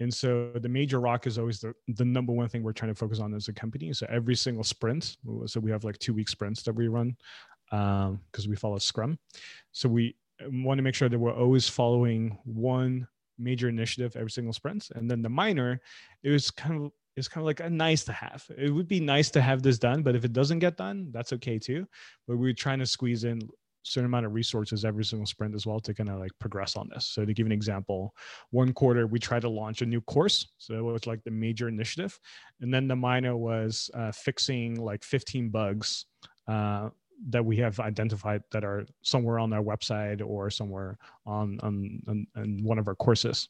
And 0.00 0.12
so 0.12 0.52
the 0.54 0.70
major 0.70 1.00
rock 1.00 1.26
is 1.26 1.36
always 1.36 1.60
the, 1.60 1.74
the 1.88 2.04
number 2.06 2.32
one 2.32 2.48
thing 2.48 2.62
we're 2.62 2.72
trying 2.72 2.92
to 2.92 2.98
focus 2.98 3.20
on 3.20 3.34
as 3.34 3.48
a 3.48 3.52
company. 3.52 3.92
So 3.92 4.06
every 4.08 4.36
single 4.36 4.64
sprint, 4.64 5.18
so 5.44 5.60
we 5.60 5.70
have 5.70 5.84
like 5.84 5.98
two 5.98 6.14
week 6.14 6.30
sprints 6.30 6.62
that 6.62 6.72
we 6.72 6.88
run 6.88 7.14
because 7.70 8.08
um, 8.08 8.48
we 8.48 8.56
follow 8.56 8.78
Scrum. 8.78 9.18
So 9.72 9.90
we 9.90 10.16
want 10.46 10.78
to 10.78 10.82
make 10.82 10.94
sure 10.94 11.10
that 11.10 11.18
we're 11.18 11.34
always 11.34 11.68
following 11.68 12.38
one 12.44 13.06
major 13.38 13.68
initiative 13.68 14.16
every 14.16 14.30
single 14.30 14.54
sprint. 14.54 14.88
And 14.94 15.10
then 15.10 15.20
the 15.20 15.28
minor, 15.28 15.82
it 16.22 16.30
was 16.30 16.50
kind 16.50 16.86
of 16.86 16.92
is 17.16 17.28
kind 17.28 17.42
of 17.42 17.46
like 17.46 17.60
a 17.60 17.70
nice 17.70 18.04
to 18.04 18.12
have. 18.12 18.44
It 18.56 18.70
would 18.70 18.88
be 18.88 19.00
nice 19.00 19.30
to 19.32 19.42
have 19.42 19.62
this 19.62 19.78
done, 19.78 20.02
but 20.02 20.16
if 20.16 20.24
it 20.24 20.32
doesn't 20.32 20.58
get 20.58 20.76
done, 20.76 21.08
that's 21.12 21.32
okay 21.34 21.58
too. 21.58 21.86
But 22.26 22.38
we're 22.38 22.52
trying 22.52 22.80
to 22.80 22.86
squeeze 22.86 23.24
in 23.24 23.40
certain 23.84 24.06
amount 24.06 24.26
of 24.26 24.32
resources 24.32 24.84
every 24.84 25.04
single 25.04 25.26
sprint 25.26 25.54
as 25.54 25.66
well 25.66 25.78
to 25.78 25.94
kind 25.94 26.08
of 26.08 26.18
like 26.18 26.32
progress 26.40 26.74
on 26.74 26.88
this. 26.92 27.06
So 27.06 27.24
to 27.24 27.34
give 27.34 27.46
an 27.46 27.52
example, 27.52 28.14
one 28.50 28.72
quarter 28.72 29.06
we 29.06 29.18
tried 29.18 29.42
to 29.42 29.48
launch 29.48 29.82
a 29.82 29.86
new 29.86 30.00
course. 30.00 30.48
So 30.58 30.74
it 30.74 30.82
was 30.82 31.06
like 31.06 31.22
the 31.24 31.30
major 31.30 31.68
initiative. 31.68 32.18
And 32.60 32.72
then 32.72 32.88
the 32.88 32.96
minor 32.96 33.36
was 33.36 33.90
uh, 33.94 34.10
fixing 34.12 34.76
like 34.76 35.04
15 35.04 35.50
bugs 35.50 36.06
uh, 36.48 36.88
that 37.28 37.44
we 37.44 37.56
have 37.58 37.78
identified 37.78 38.42
that 38.50 38.64
are 38.64 38.86
somewhere 39.02 39.38
on 39.38 39.52
our 39.52 39.62
website 39.62 40.22
or 40.24 40.50
somewhere 40.50 40.98
on, 41.26 41.58
on, 41.62 42.00
on, 42.08 42.26
on 42.36 42.62
one 42.62 42.78
of 42.78 42.88
our 42.88 42.94
courses. 42.94 43.48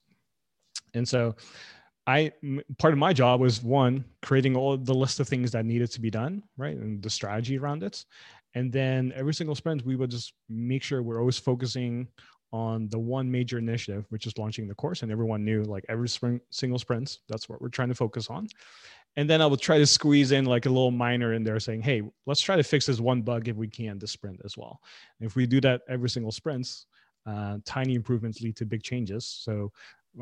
And 0.94 1.08
so 1.08 1.34
I 2.06 2.32
part 2.78 2.92
of 2.92 2.98
my 2.98 3.12
job 3.12 3.40
was 3.40 3.62
one 3.62 4.04
creating 4.22 4.56
all 4.56 4.76
the 4.76 4.94
list 4.94 5.20
of 5.20 5.28
things 5.28 5.50
that 5.52 5.64
needed 5.64 5.90
to 5.92 6.00
be 6.00 6.10
done, 6.10 6.42
right, 6.58 6.76
and 6.76 7.02
the 7.02 7.08
strategy 7.08 7.56
around 7.58 7.82
it, 7.82 8.04
And 8.54 8.72
then 8.72 9.12
every 9.14 9.34
single 9.34 9.54
sprint, 9.54 9.84
we 9.84 9.96
would 9.96 10.10
just 10.10 10.32
make 10.48 10.82
sure 10.82 11.02
we're 11.02 11.20
always 11.20 11.38
focusing 11.38 12.08
on 12.52 12.88
the 12.88 12.98
one 12.98 13.30
major 13.30 13.58
initiative, 13.58 14.06
which 14.10 14.26
is 14.26 14.38
launching 14.38 14.68
the 14.68 14.74
course. 14.74 15.02
And 15.02 15.10
everyone 15.10 15.44
knew 15.44 15.64
like 15.64 15.84
every 15.88 16.08
sprint, 16.08 16.40
single 16.50 16.78
sprints, 16.78 17.20
that's 17.28 17.48
what 17.48 17.60
we're 17.60 17.68
trying 17.68 17.88
to 17.88 17.94
focus 17.94 18.28
on. 18.30 18.46
And 19.16 19.28
then 19.28 19.42
I 19.42 19.46
would 19.46 19.60
try 19.60 19.78
to 19.78 19.86
squeeze 19.86 20.32
in 20.32 20.44
like 20.44 20.66
a 20.66 20.68
little 20.68 20.90
minor 20.90 21.34
in 21.34 21.42
there 21.42 21.58
saying, 21.60 21.82
hey, 21.82 22.02
let's 22.26 22.40
try 22.40 22.56
to 22.56 22.62
fix 22.62 22.86
this 22.86 23.00
one 23.00 23.22
bug 23.22 23.48
if 23.48 23.56
we 23.56 23.68
can 23.68 23.98
this 23.98 24.12
sprint 24.12 24.40
as 24.44 24.56
well. 24.56 24.80
And 25.18 25.26
if 25.28 25.34
we 25.34 25.46
do 25.46 25.60
that 25.62 25.82
every 25.88 26.08
single 26.08 26.32
sprints, 26.32 26.86
uh, 27.26 27.58
tiny 27.64 27.94
improvements 27.94 28.40
lead 28.40 28.56
to 28.56 28.66
big 28.66 28.82
changes. 28.82 29.24
So 29.26 29.72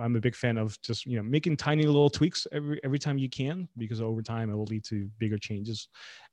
I'm 0.01 0.17
a 0.17 0.21
big 0.21 0.35
fan 0.35 0.59
of 0.59 0.81
just 0.83 1.07
you 1.07 1.17
know 1.17 1.23
making 1.23 1.57
tiny 1.57 1.85
little 1.85 2.11
tweaks 2.11 2.47
every 2.53 2.81
every 2.85 2.99
time 2.99 3.19
you 3.19 3.29
can 3.29 3.69
because 3.77 4.01
over 4.01 4.23
time 4.23 4.51
it 4.51 4.55
will 4.55 4.65
lead 4.65 4.85
to 4.85 5.09
bigger 5.19 5.39
changes. 5.39 5.89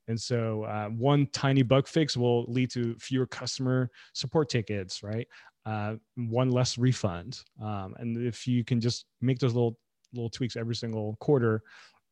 And 0.08 0.20
so 0.20 0.64
uh, 0.64 0.90
one 0.90 1.28
tiny 1.28 1.62
bug 1.62 1.88
fix 1.88 2.18
will 2.18 2.46
lead 2.46 2.72
to 2.72 2.96
fewer 3.00 3.28
customer 3.28 3.90
support 4.14 4.50
tickets, 4.50 5.04
right? 5.04 5.28
Uh, 5.66 5.96
one 6.16 6.50
less 6.50 6.78
refund. 6.78 7.42
Um, 7.62 7.94
and 8.00 8.18
if 8.18 8.48
you 8.48 8.64
can 8.64 8.82
just 8.82 9.06
make 9.22 9.40
those 9.40 9.54
little 9.54 9.78
little 10.14 10.30
tweaks 10.30 10.56
every 10.56 10.76
single 10.76 11.16
quarter, 11.20 11.62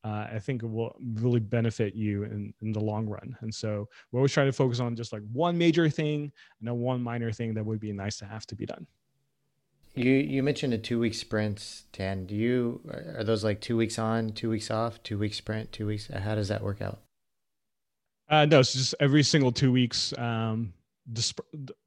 uh, 0.04 0.28
I 0.32 0.40
think 0.40 0.64
it 0.64 0.68
will 0.68 0.96
really 1.16 1.40
benefit 1.40 1.96
you 1.96 2.24
in, 2.24 2.54
in 2.62 2.72
the 2.72 2.80
long 2.80 3.08
run. 3.08 3.36
And 3.42 3.54
so 3.54 3.88
we're 4.12 4.20
always 4.20 4.32
trying 4.32 4.48
to 4.48 4.54
focus 4.54 4.80
on 4.80 4.96
just 4.96 5.12
like 5.12 5.24
one 5.34 5.58
major 5.58 5.90
thing 5.90 6.32
and 6.60 6.68
then 6.68 6.78
one 6.78 7.02
minor 7.02 7.32
thing 7.32 7.54
that 7.56 7.66
would 7.66 7.80
be 7.80 7.92
nice 7.92 8.18
to 8.18 8.26
have 8.26 8.46
to 8.48 8.56
be 8.56 8.66
done. 8.66 8.86
You 9.98 10.12
you 10.12 10.44
mentioned 10.44 10.74
a 10.74 10.78
two 10.78 11.00
week 11.00 11.14
sprints, 11.14 11.86
Thanh. 11.92 12.28
Do 12.28 12.36
you 12.36 12.82
are 13.18 13.24
those 13.24 13.44
like 13.44 13.62
two 13.62 13.76
weeks 13.76 13.98
on, 13.98 14.32
two 14.32 14.50
weeks 14.50 14.70
off, 14.70 15.02
two 15.04 15.18
week 15.18 15.34
sprint, 15.34 15.72
two 15.72 15.88
weeks? 15.88 16.08
How 16.08 16.36
does 16.36 16.50
that 16.50 16.62
work 16.62 16.82
out? 16.82 17.00
Uh, 18.30 18.46
no, 18.46 18.60
it's 18.60 18.74
just 18.74 18.94
every 19.00 19.24
single 19.24 19.52
two 19.52 19.72
weeks. 19.72 20.14
Um, 20.18 20.74
the, 21.14 21.34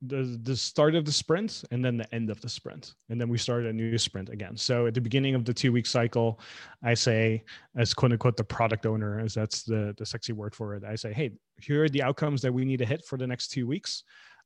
the 0.01 0.41
the 0.43 0.57
start 0.57 0.95
of 0.95 1.05
the 1.05 1.13
sprint 1.13 1.63
and 1.71 1.85
then 1.85 1.99
the 1.99 2.15
end 2.15 2.31
of 2.31 2.41
the 2.41 2.49
sprint 2.49 2.95
and 3.11 3.21
then 3.21 3.29
we 3.29 3.37
start 3.37 3.67
a 3.67 3.73
new 3.73 3.99
sprint 3.99 4.31
again 4.31 4.57
so 4.57 4.87
at 4.87 4.95
the 4.95 5.01
beginning 5.01 5.35
of 5.35 5.45
the 5.45 5.53
two 5.53 5.73
week 5.73 5.85
cycle 5.87 6.41
i 6.83 6.95
say 6.95 7.45
as 7.77 7.93
quote 7.93 8.13
unquote 8.13 8.37
the 8.37 8.45
product 8.45 8.87
owner 8.87 9.21
as 9.21 9.35
that's 9.35 9.63
the 9.63 9.95
the 9.99 10.07
sexy 10.07 10.33
word 10.33 10.55
for 10.55 10.75
it 10.75 10.85
i 10.85 10.95
say 10.95 11.13
hey 11.13 11.31
here 11.59 11.85
are 11.85 11.89
the 11.91 12.03
outcomes 12.03 12.41
that 12.41 12.53
we 12.53 12.65
need 12.65 12.79
to 12.79 12.87
hit 12.87 13.05
for 13.05 13.19
the 13.19 13.27
next 13.27 13.49
two 13.49 13.67
weeks 13.67 14.05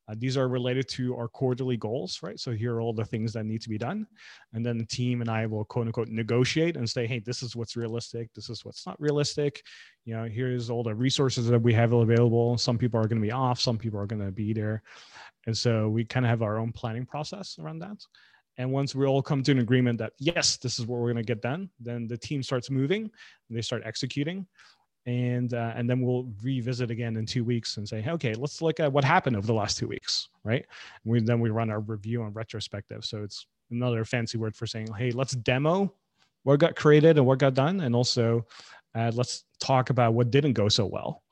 uh, 0.08 0.14
these 0.18 0.36
are 0.36 0.48
related 0.48 0.86
to 0.88 1.16
our 1.16 1.28
quarterly 1.28 1.76
goals, 1.76 2.20
right? 2.22 2.38
So 2.38 2.52
here 2.52 2.74
are 2.74 2.80
all 2.80 2.92
the 2.92 3.04
things 3.04 3.32
that 3.32 3.44
need 3.44 3.62
to 3.62 3.68
be 3.68 3.78
done. 3.78 4.06
And 4.52 4.64
then 4.64 4.76
the 4.76 4.86
team 4.86 5.20
and 5.20 5.30
I 5.30 5.46
will 5.46 5.64
quote 5.64 5.86
unquote 5.86 6.08
negotiate 6.08 6.76
and 6.76 6.88
say, 6.88 7.06
hey, 7.06 7.20
this 7.20 7.42
is 7.42 7.56
what's 7.56 7.76
realistic. 7.76 8.28
This 8.34 8.50
is 8.50 8.64
what's 8.64 8.86
not 8.86 9.00
realistic. 9.00 9.62
You 10.04 10.14
know, 10.14 10.24
here's 10.24 10.68
all 10.68 10.82
the 10.82 10.94
resources 10.94 11.46
that 11.46 11.62
we 11.62 11.72
have 11.72 11.92
available. 11.92 12.58
Some 12.58 12.76
people 12.76 13.00
are 13.00 13.08
going 13.08 13.20
to 13.20 13.26
be 13.26 13.32
off, 13.32 13.60
some 13.60 13.78
people 13.78 13.98
are 13.98 14.06
going 14.06 14.24
to 14.24 14.32
be 14.32 14.52
there. 14.52 14.82
And 15.46 15.56
so 15.56 15.88
we 15.88 16.04
kind 16.04 16.26
of 16.26 16.30
have 16.30 16.42
our 16.42 16.58
own 16.58 16.72
planning 16.72 17.06
process 17.06 17.56
around 17.58 17.78
that. 17.80 17.96
And 18.56 18.70
once 18.70 18.94
we 18.94 19.04
all 19.04 19.22
come 19.22 19.42
to 19.42 19.50
an 19.50 19.58
agreement 19.58 19.98
that, 19.98 20.12
yes, 20.18 20.58
this 20.58 20.78
is 20.78 20.86
what 20.86 21.00
we're 21.00 21.12
going 21.12 21.24
to 21.24 21.34
get 21.34 21.42
done, 21.42 21.70
then 21.80 22.06
the 22.06 22.16
team 22.16 22.42
starts 22.42 22.70
moving 22.70 23.10
they 23.50 23.62
start 23.62 23.82
executing 23.84 24.46
and 25.06 25.52
uh, 25.52 25.72
and 25.76 25.88
then 25.88 26.00
we'll 26.00 26.30
revisit 26.42 26.90
again 26.90 27.16
in 27.16 27.26
two 27.26 27.44
weeks 27.44 27.76
and 27.76 27.88
say, 27.88 28.04
okay, 28.08 28.34
let's 28.34 28.62
look 28.62 28.80
at 28.80 28.92
what 28.92 29.04
happened 29.04 29.36
over 29.36 29.46
the 29.46 29.52
last 29.54 29.78
two 29.78 29.88
weeks, 29.88 30.28
right? 30.44 30.64
And 31.04 31.12
we 31.12 31.20
then 31.20 31.40
we 31.40 31.50
run 31.50 31.70
our 31.70 31.80
review 31.80 32.22
and 32.22 32.34
retrospective. 32.34 33.04
So 33.04 33.22
it's 33.22 33.46
another 33.70 34.04
fancy 34.04 34.38
word 34.38 34.56
for 34.56 34.66
saying, 34.66 34.88
hey, 34.96 35.10
let's 35.10 35.32
demo 35.32 35.92
what 36.44 36.60
got 36.60 36.76
created 36.76 37.16
and 37.16 37.26
what 37.26 37.38
got 37.38 37.54
done, 37.54 37.80
and 37.80 37.94
also 37.94 38.46
uh, 38.94 39.10
let's 39.14 39.44
talk 39.60 39.90
about 39.90 40.14
what 40.14 40.30
didn't 40.30 40.52
go 40.52 40.68
so 40.68 40.86
well, 40.86 41.22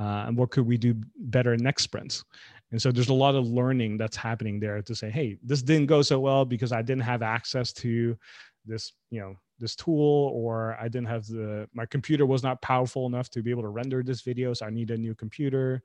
uh, 0.00 0.24
and 0.26 0.36
what 0.36 0.50
could 0.50 0.66
we 0.66 0.76
do 0.76 0.94
better 1.16 1.56
next 1.56 1.84
sprints. 1.84 2.24
And 2.72 2.82
so 2.82 2.90
there's 2.90 3.10
a 3.10 3.14
lot 3.14 3.36
of 3.36 3.46
learning 3.46 3.96
that's 3.96 4.16
happening 4.16 4.58
there 4.58 4.82
to 4.82 4.94
say, 4.94 5.08
hey, 5.08 5.38
this 5.42 5.62
didn't 5.62 5.86
go 5.86 6.02
so 6.02 6.18
well 6.18 6.44
because 6.44 6.72
I 6.72 6.82
didn't 6.82 7.04
have 7.04 7.22
access 7.22 7.72
to 7.74 8.18
this, 8.64 8.92
you 9.10 9.20
know, 9.20 9.36
this 9.58 9.74
tool 9.74 10.30
or 10.34 10.76
i 10.80 10.88
didn't 10.88 11.06
have 11.06 11.26
the 11.26 11.68
my 11.72 11.86
computer 11.86 12.26
was 12.26 12.42
not 12.42 12.60
powerful 12.62 13.06
enough 13.06 13.30
to 13.30 13.42
be 13.42 13.50
able 13.50 13.62
to 13.62 13.68
render 13.68 14.02
this 14.02 14.20
video 14.20 14.52
so 14.52 14.66
i 14.66 14.70
need 14.70 14.90
a 14.90 14.96
new 14.96 15.14
computer. 15.14 15.82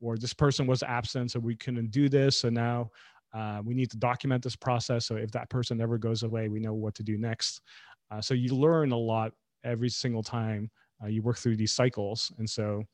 Or 0.00 0.18
this 0.18 0.34
person 0.34 0.66
was 0.66 0.82
absent 0.82 1.30
so 1.30 1.40
we 1.40 1.56
couldn't 1.56 1.90
do 1.90 2.10
this 2.10 2.38
so 2.38 2.50
now 2.50 2.90
uh, 3.32 3.62
we 3.64 3.74
need 3.74 3.90
to 3.90 3.96
document 3.96 4.42
this 4.42 4.56
process 4.56 5.06
so 5.06 5.16
if 5.16 5.30
that 5.30 5.48
person 5.48 5.80
ever 5.80 5.96
goes 5.96 6.24
away 6.24 6.48
we 6.48 6.60
know 6.60 6.74
what 6.74 6.94
to 6.96 7.02
do 7.02 7.16
next. 7.16 7.62
Uh, 8.10 8.20
so 8.20 8.34
you 8.34 8.54
learn 8.54 8.92
a 8.92 8.96
lot 8.96 9.32
every 9.62 9.88
single 9.88 10.22
time 10.22 10.70
uh, 11.02 11.06
you 11.06 11.22
work 11.22 11.38
through 11.38 11.56
these 11.56 11.72
cycles. 11.72 12.30
And 12.38 12.48
so 12.48 12.84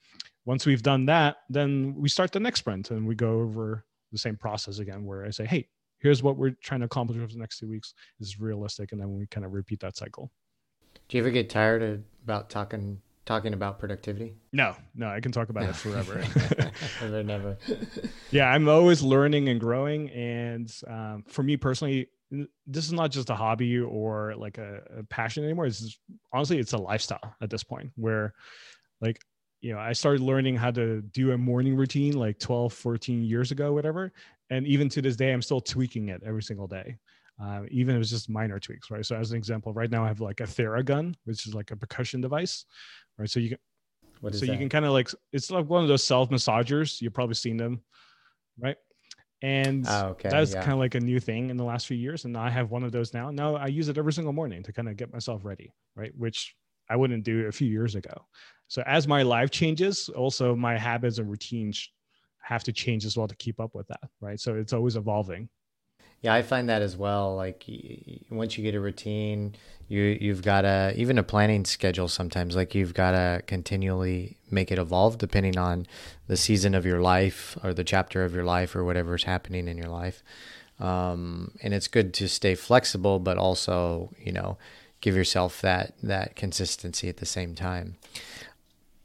once 0.45 0.67
we've 0.67 0.83
done 0.83 1.07
that 1.07 1.39
then 1.49 1.95
we 1.97 2.09
start 2.09 2.33
the 2.33 2.41
next 2.41 2.61
sprint 2.61 2.91
and 2.91 3.07
we 3.07 3.15
go 3.15 3.41
over 3.41 3.85
the 4.13 4.19
same 4.19 4.37
process 4.37 4.79
again 4.79 5.05
where 5.05 5.25
i 5.25 5.31
say 5.31 5.47
hey 5.47 5.69
here's 6.01 6.23
what 6.23 6.37
we're 6.37 6.55
trying 6.63 6.81
to 6.81 6.87
accomplish 6.87 7.19
over 7.19 7.33
the 7.33 7.39
next 7.39 7.59
two 7.59 7.69
weeks 7.69 7.95
is 8.19 8.41
realistic 8.41 8.93
and 8.93 9.01
then 9.01 9.13
we 9.13 9.27
kind 9.27 9.45
of 9.45 9.53
repeat 9.53 9.81
that 9.81 9.97
cycle. 9.97 10.31
Do 11.09 11.17
you 11.17 11.23
ever 11.23 11.31
get 11.31 11.51
tired 11.51 11.83
of, 11.83 12.03
about 12.25 12.51
talking 12.51 13.01
talking 13.27 13.53
about 13.53 13.79
productivity? 13.79 14.35
No 14.53 14.75
no 14.95 15.09
i 15.09 15.21
can 15.21 15.31
talk 15.31 15.51
about 15.51 15.65
it 15.65 15.77
forever. 15.77 16.25
Never 17.01 17.23
never. 17.23 17.59
Yeah 18.31 18.51
i'm 18.51 18.69
always 18.69 19.03
learning 19.03 19.49
and 19.49 19.61
growing 19.61 20.11
and 20.11 20.73
um, 20.89 21.25
for 21.29 21.43
me 21.43 21.57
personally 21.57 22.09
this 22.67 22.85
is 22.85 22.93
not 22.93 23.11
just 23.11 23.31
a 23.31 23.35
hobby 23.35 23.79
or 23.79 24.35
like 24.37 24.59
a, 24.59 24.83
a 24.99 25.03
passion 25.05 25.43
anymore. 25.43 25.67
It's 25.67 25.81
just, 25.81 25.99
honestly 26.33 26.59
it's 26.59 26.73
a 26.73 26.79
lifestyle 26.79 27.35
at 27.41 27.51
this 27.51 27.65
point 27.65 27.91
where 27.97 28.35
like 29.01 29.21
you 29.61 29.73
know 29.73 29.79
i 29.79 29.93
started 29.93 30.23
learning 30.23 30.57
how 30.57 30.71
to 30.71 31.03
do 31.03 31.33
a 31.33 31.39
morning 31.39 31.77
routine 31.77 32.15
like 32.15 32.39
12 32.39 32.73
14 32.73 33.25
years 33.25 33.51
ago 33.51 33.73
whatever 33.73 34.13
and 34.51 34.67
even 34.67 34.89
to 34.89 35.01
this 35.01 35.17
day 35.17 35.33
i'm 35.33 35.43
still 35.43 35.61
tweaking 35.61 36.09
it 36.09 36.23
every 36.27 36.43
single 36.43 36.67
day. 36.67 36.97
Uh, 37.43 37.63
even 37.71 37.97
if 37.97 38.03
it's 38.03 38.11
just 38.11 38.29
minor 38.29 38.59
tweaks 38.59 38.91
right? 38.91 39.07
So 39.07 39.17
as 39.17 39.31
an 39.31 39.39
example 39.39 39.73
right 39.73 39.91
now 39.91 40.05
i 40.05 40.09
have 40.09 40.21
like 40.21 40.41
a 40.41 40.45
theragun 40.45 41.15
which 41.25 41.47
is 41.47 41.55
like 41.55 41.71
a 41.71 41.77
percussion 41.77 42.21
device 42.21 42.67
right? 43.17 43.31
So 43.31 43.41
you 43.41 43.51
can 43.51 43.59
what 44.21 44.35
is 44.35 44.41
so 44.41 44.47
that? 44.47 44.53
you 44.53 44.59
can 44.59 44.69
kind 44.69 44.85
of 44.85 44.93
like 44.93 45.09
it's 45.33 45.51
like 45.51 45.67
one 45.67 45.83
of 45.83 45.89
those 45.89 46.05
self 46.05 46.29
massagers 46.29 47.01
you've 47.01 47.15
probably 47.15 47.35
seen 47.35 47.57
them 47.57 47.83
right? 48.59 48.77
And 49.43 49.87
oh, 49.89 50.09
okay. 50.09 50.29
that's 50.29 50.53
yeah. 50.53 50.61
kind 50.61 50.75
of 50.75 50.81
like 50.81 50.95
a 50.97 51.01
new 51.01 51.19
thing 51.19 51.49
in 51.49 51.57
the 51.57 51.65
last 51.65 51.87
few 51.87 51.97
years 51.97 52.27
and 52.27 52.37
i 52.37 52.51
have 52.51 52.71
one 52.71 52.85
of 52.85 52.93
those 52.93 53.15
now. 53.15 53.31
Now 53.31 53.57
i 53.57 53.69
use 53.69 53.89
it 53.89 53.97
every 53.97 54.13
single 54.13 54.35
morning 54.35 54.63
to 54.65 54.73
kind 54.73 54.89
of 54.89 54.97
get 54.99 55.11
myself 55.11 55.45
ready 55.45 55.73
right? 55.97 56.13
Which 56.17 56.55
i 56.91 56.97
wouldn't 56.97 57.25
do 57.25 57.47
a 57.47 57.53
few 57.53 57.69
years 57.69 57.95
ago. 57.95 58.27
So 58.69 58.83
as 58.87 59.09
my 59.09 59.23
life 59.23 59.51
changes 59.51 60.11
also 60.11 60.55
my 60.55 60.77
habits 60.77 61.19
and 61.19 61.31
routines 61.31 61.91
have 62.51 62.65
to 62.65 62.73
change 62.73 63.05
as 63.07 63.17
well 63.17 63.29
to 63.29 63.37
keep 63.37 63.61
up 63.61 63.77
with 63.77 63.87
that, 63.87 64.11
right? 64.21 64.41
So 64.41 64.57
it's 64.57 64.73
always 64.73 64.97
evolving. 64.97 65.49
Yeah, 66.21 66.35
I 66.35 66.43
find 66.43 66.69
that 66.69 66.83
as 66.83 66.97
well. 66.97 67.37
Like 67.37 67.65
once 68.29 68.59
you 68.59 68.65
get 68.65 68.75
a 68.75 68.81
routine, 68.81 69.55
you 69.89 70.03
you've 70.03 70.43
got 70.43 70.63
to 70.63 70.93
even 70.97 71.17
a 71.17 71.23
planning 71.23 71.65
schedule. 71.65 72.09
Sometimes, 72.09 72.57
like 72.57 72.75
you've 72.75 72.93
got 72.93 73.13
to 73.13 73.43
continually 73.47 74.37
make 74.51 74.73
it 74.73 74.79
evolve 74.79 75.17
depending 75.17 75.57
on 75.57 75.87
the 76.27 76.37
season 76.37 76.75
of 76.75 76.85
your 76.85 77.01
life 77.01 77.57
or 77.63 77.73
the 77.73 77.85
chapter 77.85 78.25
of 78.25 78.35
your 78.35 78.45
life 78.45 78.75
or 78.75 78.85
whatever's 78.85 79.25
happening 79.25 79.69
in 79.69 79.79
your 79.79 79.89
life. 79.89 80.23
Um, 80.81 81.53
and 81.63 81.73
it's 81.73 81.89
good 81.89 82.13
to 82.15 82.29
stay 82.29 82.55
flexible, 82.55 83.21
but 83.21 83.39
also 83.39 84.11
you 84.19 84.33
know 84.33 84.59
give 85.01 85.17
yourself 85.17 85.63
that 85.63 85.95
that 86.03 86.37
consistency 86.37 87.09
at 87.09 87.19
the 87.19 87.27
same 87.27 87.55
time. 87.55 87.97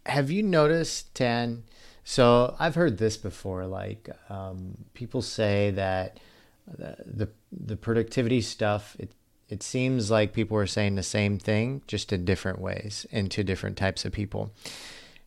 Have 0.08 0.32
you 0.32 0.44
noticed, 0.44 1.14
Thanh? 1.14 1.62
So 2.06 2.56
I've 2.60 2.76
heard 2.76 2.98
this 2.98 3.18
before. 3.18 3.66
Like 3.66 4.10
um, 4.30 4.78
people 4.94 5.22
say 5.22 5.72
that 5.72 6.20
the, 6.66 6.96
the 7.06 7.30
the 7.52 7.76
productivity 7.76 8.42
stuff. 8.42 8.96
It 9.00 9.12
it 9.50 9.62
seems 9.62 10.10
like 10.10 10.34
people 10.34 10.58
are 10.58 10.66
saying 10.66 10.96
the 10.96 11.04
same 11.04 11.38
thing, 11.38 11.82
just 11.88 12.14
in 12.14 12.26
different 12.26 12.60
ways 12.60 13.06
and 13.12 13.30
to 13.32 13.44
different 13.44 13.78
types 13.78 14.06
of 14.06 14.12
people. 14.12 14.52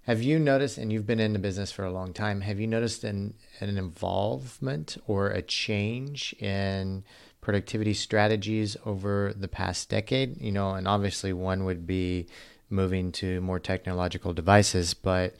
Have 0.02 0.22
you 0.22 0.38
noticed, 0.38 0.78
and 0.78 0.92
you've 0.92 1.06
been 1.06 1.20
in 1.20 1.34
the 1.34 1.38
business 1.38 1.70
for 1.70 1.84
a 1.84 1.92
long 1.92 2.12
time, 2.12 2.40
have 2.40 2.58
you 2.58 2.66
noticed 2.66 3.04
an, 3.04 3.34
an 3.60 3.76
involvement 3.76 4.96
or 5.06 5.28
a 5.28 5.42
change 5.42 6.34
in 6.40 7.04
productivity 7.40 7.94
strategies 7.94 8.76
over 8.86 9.34
the 9.36 9.48
past 9.48 9.90
decade? 9.90 10.40
You 10.40 10.50
know, 10.50 10.70
and 10.70 10.88
obviously 10.88 11.32
one 11.32 11.64
would 11.64 11.86
be 11.86 12.26
moving 12.70 13.12
to 13.12 13.40
more 13.42 13.60
technological 13.60 14.32
devices, 14.32 14.94
but 14.94 15.36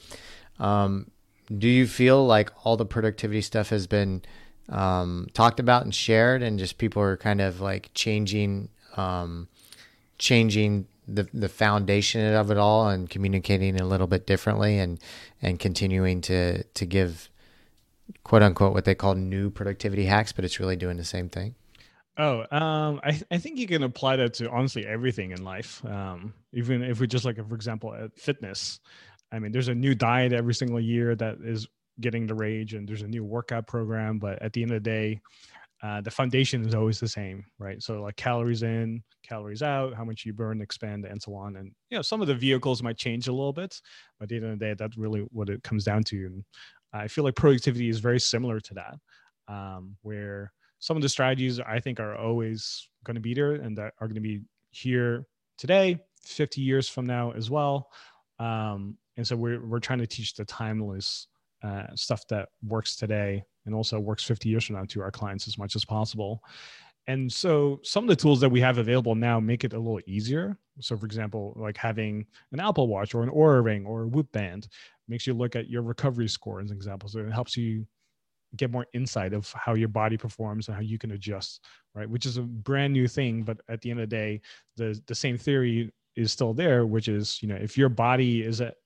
um, 0.59 1.11
do 1.57 1.69
you 1.69 1.87
feel 1.87 2.27
like 2.27 2.51
all 2.65 2.77
the 2.77 2.87
productivity 2.87 3.41
stuff 3.41 3.71
has 3.71 3.87
been 3.87 4.23
um, 4.69 5.29
talked 5.33 5.61
about 5.61 5.85
and 5.85 5.95
shared, 5.95 6.43
and 6.43 6.59
just 6.59 6.79
people 6.79 7.03
are 7.03 7.17
kind 7.17 7.41
of 7.41 7.61
like 7.61 7.91
changing, 7.95 8.69
um, 8.97 9.49
changing 10.19 10.87
the 11.07 11.29
the 11.33 11.49
foundation 11.49 12.35
of 12.35 12.51
it 12.51 12.59
all, 12.59 12.89
and 12.89 13.09
communicating 13.09 13.81
a 13.81 13.87
little 13.87 14.07
bit 14.07 14.27
differently, 14.27 14.79
and 14.79 15.01
and 15.41 15.59
continuing 15.59 16.21
to 16.23 16.65
to 16.65 16.87
give 16.87 17.31
quote 18.25 18.43
unquote 18.43 18.75
what 18.75 18.85
they 18.85 18.95
call 18.95 19.15
new 19.15 19.51
productivity 19.51 20.05
hacks, 20.05 20.33
but 20.33 20.45
it's 20.45 20.61
really 20.61 20.77
doing 20.77 20.97
the 20.97 21.05
same 21.05 21.29
thing. 21.29 21.55
Oh, 22.21 22.41
um, 22.51 23.01
I, 23.05 23.21
I 23.31 23.39
think 23.39 23.59
you 23.59 23.69
can 23.69 23.85
apply 23.85 24.17
that 24.17 24.35
to 24.35 24.51
honestly 24.51 24.85
everything 24.85 25.31
in 25.31 25.45
life. 25.45 25.85
Um, 25.85 26.35
even 26.53 26.83
if 26.83 26.99
we 26.99 27.07
just 27.07 27.25
like, 27.25 27.37
for 27.49 27.55
example, 27.55 27.95
at 27.95 28.19
fitness, 28.19 28.81
I 29.33 29.39
mean, 29.39 29.53
there's 29.53 29.69
a 29.69 29.75
new 29.75 29.95
diet 29.95 30.33
every 30.33 30.55
single 30.55 30.81
year 30.81 31.15
that 31.17 31.39
is 31.43 31.67
getting 32.01 32.27
the 32.27 32.35
rage 32.35 32.75
and 32.75 32.89
there's 32.89 33.03
a 33.03 33.09
new 33.09 33.25
workout 33.25 33.67
program 33.67 34.21
but 34.21 34.41
at 34.41 34.53
the 34.53 34.63
end 34.63 34.71
of 34.71 34.77
the 34.77 34.91
day 34.91 35.21
uh, 35.83 36.01
the 36.01 36.11
foundation 36.11 36.67
is 36.67 36.75
always 36.75 37.01
the 37.01 37.09
same 37.09 37.45
right? 37.59 37.83
So 37.83 38.03
like 38.03 38.17
calories 38.17 38.63
in 38.63 39.03
calories 39.25 39.63
out 39.63 39.95
how 39.95 40.05
much 40.05 40.25
you 40.25 40.33
burn 40.33 40.61
expand 40.61 41.05
and 41.05 41.21
so 41.21 41.35
on. 41.35 41.57
And 41.57 41.73
you 41.91 41.99
know 41.99 42.03
some 42.03 42.21
of 42.21 42.29
the 42.29 42.35
vehicles 42.35 42.83
might 42.83 42.97
change 42.97 43.27
a 43.27 43.33
little 43.33 43.53
bit 43.53 43.81
but 44.19 44.25
at 44.25 44.29
the 44.29 44.37
end 44.37 44.45
of 44.45 44.59
the 44.59 44.65
day 44.65 44.75
that's 44.75 44.97
really 44.97 45.21
what 45.33 45.49
it 45.49 45.63
comes 45.63 45.85
down 45.85 46.05
to. 46.05 46.27
And 46.27 46.45
i 46.93 47.09
feel 47.09 47.25
like 47.25 47.35
productivity 47.35 47.89
is 47.89 47.99
very 47.99 48.21
similar 48.21 48.61
to 48.61 48.75
that 48.75 48.95
um, 49.53 49.97
where 50.03 50.53
some 50.79 50.97
of 50.97 51.03
the 51.03 51.09
strategies 51.09 51.59
i 51.61 51.81
think 51.81 51.99
are 52.01 52.17
always 52.17 52.89
going 53.05 53.17
to 53.17 53.21
be 53.21 53.35
there 53.35 53.55
and 53.55 53.77
that 53.77 53.93
are 54.01 54.07
going 54.07 54.15
to 54.15 54.21
be 54.21 54.41
here 54.71 55.27
today 55.57 55.99
50 56.23 56.61
years 56.61 56.89
from 56.89 57.07
now 57.07 57.33
as 57.33 57.51
well. 57.51 57.91
Um, 58.39 58.97
and 59.19 59.27
so 59.27 59.37
we're, 59.37 59.61
we're 59.67 59.81
trying 59.81 59.99
to 59.99 60.07
teach 60.07 60.35
the 60.35 60.45
timeless 60.45 61.27
uh, 61.65 61.89
stuff 61.97 62.27
that 62.29 62.49
works 62.63 62.95
today 62.95 63.43
and 63.67 63.75
also 63.75 63.99
works 63.99 64.23
50 64.23 64.49
years 64.49 64.65
from 64.65 64.77
now 64.77 64.85
to 64.85 65.03
our 65.03 65.11
clients 65.11 65.49
as 65.49 65.59
much 65.59 65.75
as 65.75 65.85
possible. 65.85 66.41
And 67.09 67.31
so 67.31 67.81
some 67.83 68.05
of 68.05 68.09
the 68.09 68.17
tools 68.17 68.41
that 68.41 68.49
we 68.49 68.61
have 68.61 68.79
available 68.79 69.17
now 69.17 69.41
make 69.41 69.65
it 69.65 69.73
a 69.73 69.79
little 69.79 70.01
easier. 70.07 70.57
So 70.81 70.97
for 70.97 71.05
example, 71.05 71.53
like 71.57 71.77
having 71.77 72.27
an 72.53 72.61
Apple 72.61 72.87
Watch 72.87 73.13
or 73.13 73.25
an 73.25 73.31
Oura 73.31 73.65
Ring 73.65 73.85
or 73.85 74.03
a 74.03 74.07
Whoop 74.07 74.31
Band 74.31 74.69
makes 75.09 75.27
you 75.27 75.35
look 75.35 75.57
at 75.57 75.69
your 75.69 75.83
recovery 75.83 76.29
score 76.29 76.61
as 76.61 76.71
an 76.71 76.77
example. 76.77 77.09
So 77.09 77.19
it 77.19 77.33
helps 77.33 77.57
you 77.57 77.87
get 78.57 78.71
more 78.71 78.87
insight 78.95 79.33
of 79.33 79.53
how 79.53 79.75
your 79.75 79.89
body 79.89 80.17
performs 80.17 80.69
and 80.69 80.77
how 80.77 80.81
you 80.81 80.97
can 80.97 81.11
adjust, 81.11 81.65
right? 81.93 82.09
Which 82.09 82.25
is 82.25 82.37
a 82.37 82.43
brand 82.43 82.93
new 82.93 83.09
thing, 83.09 83.43
but 83.43 83.61
at 83.69 83.81
the 83.81 83.91
end 83.91 84.01
of 84.01 84.09
the 84.09 84.17
day, 84.17 84.41
the 84.77 85.01
the 85.07 85.15
same 85.15 85.37
theory 85.37 85.93
is 86.15 86.33
still 86.33 86.55
there, 86.55 86.87
which 86.87 87.09
is, 87.09 87.43
you 87.43 87.49
know, 87.49 87.57
if 87.57 87.77
your 87.77 87.89
body 87.89 88.43
is 88.43 88.61
at 88.61 88.77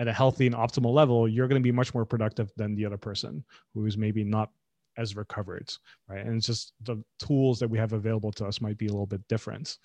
at 0.00 0.08
a 0.08 0.12
healthy 0.12 0.46
and 0.46 0.56
optimal 0.56 0.94
level, 0.94 1.28
you're 1.28 1.46
going 1.46 1.60
to 1.60 1.66
be 1.66 1.70
much 1.70 1.94
more 1.94 2.06
productive 2.06 2.50
than 2.56 2.74
the 2.74 2.86
other 2.86 2.96
person 2.96 3.44
who 3.74 3.84
is 3.84 3.98
maybe 3.98 4.24
not 4.24 4.50
as 4.96 5.14
recovered, 5.14 5.70
right? 6.08 6.24
And 6.24 6.36
it's 6.36 6.46
just 6.46 6.72
the 6.82 7.04
tools 7.18 7.58
that 7.60 7.68
we 7.68 7.78
have 7.78 7.92
available 7.92 8.32
to 8.32 8.46
us 8.46 8.62
might 8.62 8.78
be 8.78 8.86
a 8.86 8.90
little 8.90 9.06
bit 9.06 9.26
different. 9.28 9.76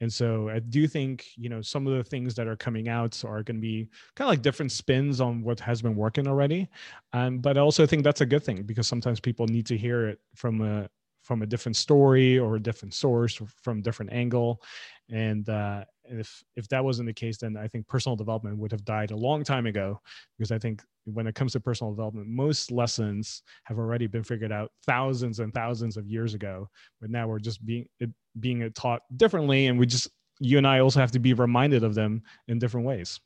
And 0.00 0.10
so 0.10 0.48
I 0.48 0.60
do 0.60 0.88
think, 0.88 1.26
you 1.36 1.50
know, 1.50 1.60
some 1.60 1.86
of 1.86 1.94
the 1.94 2.02
things 2.02 2.34
that 2.36 2.48
are 2.48 2.56
coming 2.56 2.88
out 2.88 3.22
are 3.22 3.42
going 3.42 3.56
to 3.56 3.60
be 3.60 3.86
kind 4.16 4.26
of 4.26 4.32
like 4.32 4.40
different 4.40 4.72
spins 4.72 5.20
on 5.20 5.42
what 5.42 5.60
has 5.60 5.82
been 5.82 5.94
working 5.94 6.26
already. 6.26 6.66
Um, 7.12 7.38
but 7.38 7.58
I 7.58 7.60
also 7.60 7.84
think 7.84 8.02
that's 8.02 8.22
a 8.22 8.26
good 8.26 8.42
thing 8.42 8.62
because 8.62 8.88
sometimes 8.88 9.20
people 9.20 9.46
need 9.46 9.66
to 9.66 9.76
hear 9.76 10.08
it 10.08 10.20
from 10.34 10.62
a 10.62 10.88
from 11.22 11.42
a 11.42 11.46
different 11.46 11.76
story 11.76 12.38
or 12.38 12.56
a 12.56 12.60
different 12.60 12.94
source 12.94 13.40
from 13.62 13.82
different 13.82 14.10
angle. 14.10 14.62
And 15.10 15.46
uh, 15.48 15.84
if 16.10 16.42
if 16.56 16.68
that 16.68 16.84
wasn't 16.84 17.06
the 17.06 17.14
case, 17.14 17.38
then 17.38 17.56
I 17.56 17.68
think 17.68 17.86
personal 17.86 18.16
development 18.16 18.58
would 18.58 18.72
have 18.72 18.84
died 18.84 19.10
a 19.10 19.16
long 19.16 19.44
time 19.44 19.66
ago. 19.66 20.00
Because 20.36 20.50
I 20.50 20.58
think 20.58 20.82
when 21.04 21.26
it 21.26 21.34
comes 21.34 21.52
to 21.52 21.60
personal 21.60 21.92
development, 21.92 22.28
most 22.28 22.70
lessons 22.70 23.42
have 23.64 23.78
already 23.78 24.06
been 24.06 24.24
figured 24.24 24.52
out 24.52 24.72
thousands 24.86 25.40
and 25.40 25.52
thousands 25.54 25.96
of 25.96 26.06
years 26.06 26.34
ago. 26.34 26.68
But 27.00 27.10
now 27.10 27.28
we're 27.28 27.38
just 27.38 27.64
being 27.64 27.86
it, 28.00 28.10
being 28.38 28.70
taught 28.72 29.02
differently, 29.16 29.66
and 29.66 29.78
we 29.78 29.86
just 29.86 30.08
you 30.40 30.58
and 30.58 30.66
I 30.66 30.80
also 30.80 31.00
have 31.00 31.12
to 31.12 31.18
be 31.18 31.34
reminded 31.34 31.84
of 31.84 31.94
them 31.94 32.22
in 32.48 32.58
different 32.58 32.86
ways. 32.86 33.20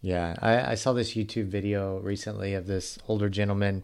Yeah, 0.00 0.36
I, 0.40 0.72
I 0.72 0.74
saw 0.76 0.92
this 0.92 1.14
YouTube 1.14 1.46
video 1.46 1.98
recently 1.98 2.54
of 2.54 2.66
this 2.66 2.98
older 3.08 3.28
gentleman 3.28 3.82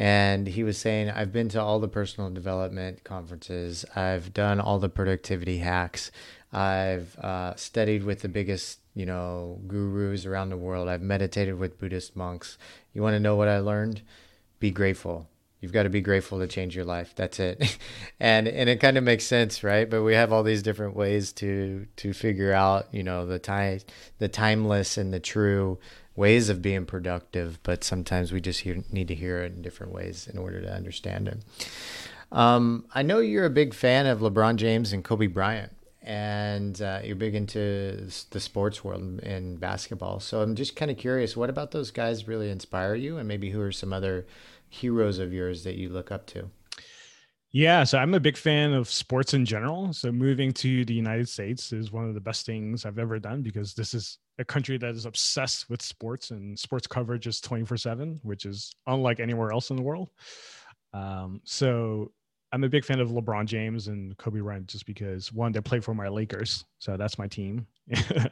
and 0.00 0.46
he 0.46 0.64
was 0.64 0.78
saying 0.78 1.10
i've 1.10 1.30
been 1.30 1.50
to 1.50 1.60
all 1.60 1.78
the 1.78 1.86
personal 1.86 2.30
development 2.30 3.04
conferences. 3.04 3.84
I've 3.94 4.32
done 4.32 4.58
all 4.58 4.78
the 4.78 4.88
productivity 4.88 5.58
hacks. 5.58 6.10
I've 6.52 7.16
uh, 7.18 7.54
studied 7.56 8.04
with 8.04 8.22
the 8.22 8.28
biggest 8.28 8.80
you 8.94 9.04
know 9.04 9.60
gurus 9.66 10.24
around 10.24 10.48
the 10.48 10.56
world. 10.56 10.88
I've 10.88 11.02
meditated 11.02 11.58
with 11.58 11.78
buddhist 11.78 12.16
monks. 12.16 12.56
You 12.94 13.02
want 13.02 13.14
to 13.14 13.20
know 13.20 13.36
what 13.36 13.48
i 13.48 13.58
learned? 13.58 14.00
Be 14.58 14.70
grateful 14.70 15.28
you've 15.60 15.72
got 15.72 15.84
to 15.84 15.90
be 15.90 16.00
grateful 16.00 16.38
to 16.38 16.46
change 16.46 16.74
your 16.74 16.84
life 16.84 17.12
that's 17.16 17.38
it 17.40 17.78
and 18.20 18.48
and 18.48 18.68
it 18.68 18.80
kind 18.80 18.96
of 18.96 19.04
makes 19.04 19.24
sense 19.24 19.62
right 19.62 19.88
but 19.90 20.02
we 20.02 20.14
have 20.14 20.32
all 20.32 20.42
these 20.42 20.62
different 20.62 20.94
ways 20.96 21.32
to 21.32 21.86
to 21.96 22.12
figure 22.12 22.52
out 22.52 22.86
you 22.92 23.02
know 23.02 23.26
the 23.26 23.38
time 23.38 23.80
the 24.18 24.28
timeless 24.28 24.96
and 24.96 25.12
the 25.12 25.20
true 25.20 25.78
ways 26.20 26.50
of 26.50 26.60
being 26.60 26.84
productive, 26.84 27.58
but 27.62 27.82
sometimes 27.82 28.30
we 28.30 28.40
just 28.40 28.60
hear, 28.60 28.84
need 28.90 29.08
to 29.08 29.14
hear 29.14 29.38
it 29.38 29.54
in 29.54 29.62
different 29.62 29.92
ways 29.92 30.28
in 30.30 30.38
order 30.38 30.60
to 30.60 30.72
understand 30.72 31.28
it. 31.28 31.38
Um, 32.30 32.84
I 32.94 33.02
know 33.02 33.18
you're 33.18 33.46
a 33.46 33.50
big 33.50 33.74
fan 33.74 34.06
of 34.06 34.20
LeBron 34.20 34.56
James 34.56 34.92
and 34.92 35.02
Kobe 35.02 35.26
Bryant, 35.26 35.72
and 36.02 36.80
uh, 36.80 37.00
you're 37.02 37.16
big 37.16 37.34
into 37.34 38.06
the 38.30 38.40
sports 38.40 38.84
world 38.84 39.20
and 39.22 39.58
basketball. 39.58 40.20
So 40.20 40.42
I'm 40.42 40.54
just 40.54 40.76
kind 40.76 40.90
of 40.90 40.98
curious, 40.98 41.36
what 41.36 41.50
about 41.50 41.70
those 41.70 41.90
guys 41.90 42.28
really 42.28 42.50
inspire 42.50 42.94
you, 42.94 43.16
and 43.16 43.26
maybe 43.26 43.50
who 43.50 43.60
are 43.62 43.72
some 43.72 43.92
other 43.92 44.26
heroes 44.70 45.18
of 45.18 45.32
yours 45.34 45.64
that 45.64 45.76
you 45.76 45.90
look 45.90 46.10
up 46.10 46.26
to? 46.28 46.50
Yeah, 47.52 47.82
so 47.82 47.98
I'm 47.98 48.14
a 48.14 48.20
big 48.20 48.36
fan 48.36 48.72
of 48.72 48.88
sports 48.88 49.34
in 49.34 49.44
general. 49.44 49.92
So 49.92 50.12
moving 50.12 50.52
to 50.52 50.84
the 50.84 50.94
United 50.94 51.28
States 51.28 51.72
is 51.72 51.90
one 51.90 52.08
of 52.08 52.14
the 52.14 52.20
best 52.20 52.46
things 52.46 52.86
I've 52.86 52.98
ever 52.98 53.18
done 53.18 53.42
because 53.42 53.74
this 53.74 53.92
is 53.92 54.18
a 54.38 54.44
country 54.44 54.78
that 54.78 54.94
is 54.94 55.04
obsessed 55.04 55.68
with 55.68 55.82
sports 55.82 56.30
and 56.30 56.56
sports 56.56 56.86
coverage 56.86 57.26
is 57.26 57.40
24 57.40 57.76
7, 57.76 58.20
which 58.22 58.46
is 58.46 58.72
unlike 58.86 59.18
anywhere 59.18 59.50
else 59.50 59.70
in 59.70 59.76
the 59.76 59.82
world. 59.82 60.10
Um, 60.94 61.40
so 61.44 62.12
I'm 62.52 62.62
a 62.62 62.68
big 62.68 62.84
fan 62.84 63.00
of 63.00 63.10
LeBron 63.10 63.46
James 63.46 63.88
and 63.88 64.16
Kobe 64.16 64.40
Bryant 64.40 64.68
just 64.68 64.86
because 64.86 65.32
one, 65.32 65.50
they 65.50 65.60
play 65.60 65.80
for 65.80 65.94
my 65.94 66.08
Lakers. 66.08 66.64
So 66.78 66.96
that's 66.96 67.18
my 67.18 67.26
team. 67.26 67.66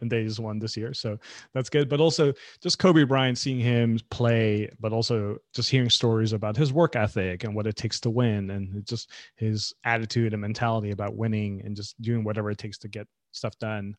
And 0.01 0.11
they 0.11 0.25
just 0.25 0.41
won 0.41 0.59
this 0.59 0.77
year. 0.77 0.95
So 0.95 1.19
that's 1.55 1.71
good. 1.71 1.89
But 1.89 2.01
also 2.01 2.33
just 2.63 2.79
Kobe 2.79 3.05
Bryant, 3.05 3.39
seeing 3.39 3.61
him 3.61 3.99
play, 4.11 4.71
but 4.81 4.93
also 4.93 5.39
just 5.55 5.71
hearing 5.71 5.91
stories 5.91 6.33
about 6.33 6.57
his 6.57 6.73
work 6.73 6.97
ethic 6.97 7.45
and 7.45 7.55
what 7.55 7.67
it 7.67 7.77
takes 7.77 8.01
to 8.01 8.11
win 8.11 8.51
and 8.51 8.87
just 8.87 9.11
his 9.37 9.73
attitude 9.85 10.33
and 10.33 10.43
mentality 10.43 10.91
about 10.91 11.17
winning 11.17 11.63
and 11.65 11.77
just 11.77 12.01
doing 12.01 12.25
whatever 12.25 12.51
it 12.51 12.59
takes 12.59 12.79
to 12.79 12.89
get 12.89 13.07
stuff 13.33 13.59
done. 13.59 13.95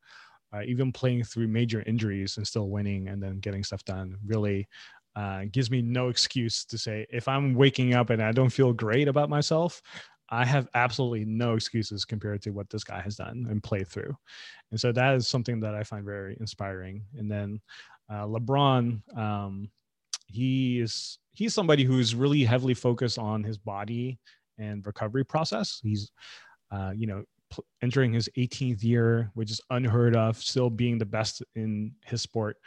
Uh, 0.51 0.64
even 0.66 0.91
playing 0.91 1.24
through 1.24 1.47
major 1.47 1.84
injuries 1.86 2.38
and 2.38 2.47
still 2.47 2.70
winning 2.70 3.07
and 3.07 3.22
then 3.22 3.38
getting 3.39 3.64
stuff 3.64 3.86
done 3.86 4.18
really 4.26 4.68
uh, 5.16 5.43
gives 5.51 5.70
me 5.70 5.82
no 5.82 6.10
excuse 6.10 6.66
to 6.66 6.78
say 6.78 7.05
if 7.12 7.28
I'm 7.28 7.53
waking 7.53 7.93
up 7.93 8.10
and 8.10 8.22
I 8.22 8.32
don't 8.32 8.49
feel 8.49 8.74
great 8.74 9.07
about 9.07 9.30
myself, 9.30 9.82
I 10.30 10.45
have 10.45 10.67
absolutely 10.75 11.25
no 11.25 11.55
excuses 11.55 12.05
compared 12.05 12.41
to 12.43 12.51
what 12.51 12.69
this 12.69 12.84
guy 12.84 13.01
has 13.01 13.15
done 13.15 13.47
and 13.49 13.63
played 13.63 13.88
through. 13.88 14.15
And 14.71 14.80
so 14.80 14.91
that 14.91 15.15
is 15.15 15.27
something 15.27 15.59
that 15.61 15.73
I 15.73 15.84
find 15.84 16.05
very 16.05 16.38
inspiring. 16.39 17.03
And 17.17 17.32
then 17.32 17.59
uh, 18.09 18.25
LeBron, 18.25 19.17
um, 19.17 19.69
he 20.27 20.80
is 20.80 21.17
he's 21.32 21.53
somebody 21.53 21.84
who's 21.84 22.13
really 22.13 22.43
heavily 22.43 22.73
focused 22.73 23.17
on 23.17 23.43
his 23.43 23.57
body 23.57 24.19
and 24.57 24.86
recovery 24.86 25.25
process. 25.25 25.80
He's 25.82 26.11
uh, 26.71 26.91
you 26.95 27.07
know 27.07 27.23
pl- 27.49 27.65
entering 27.82 28.13
his 28.13 28.30
18th 28.38 28.84
year, 28.84 29.32
which 29.34 29.51
is 29.51 29.61
unheard 29.71 30.15
of, 30.15 30.38
still 30.38 30.69
being 30.69 30.97
the 30.97 31.05
best 31.05 31.41
in 31.55 31.93
his 32.05 32.21
sport, 32.21 32.57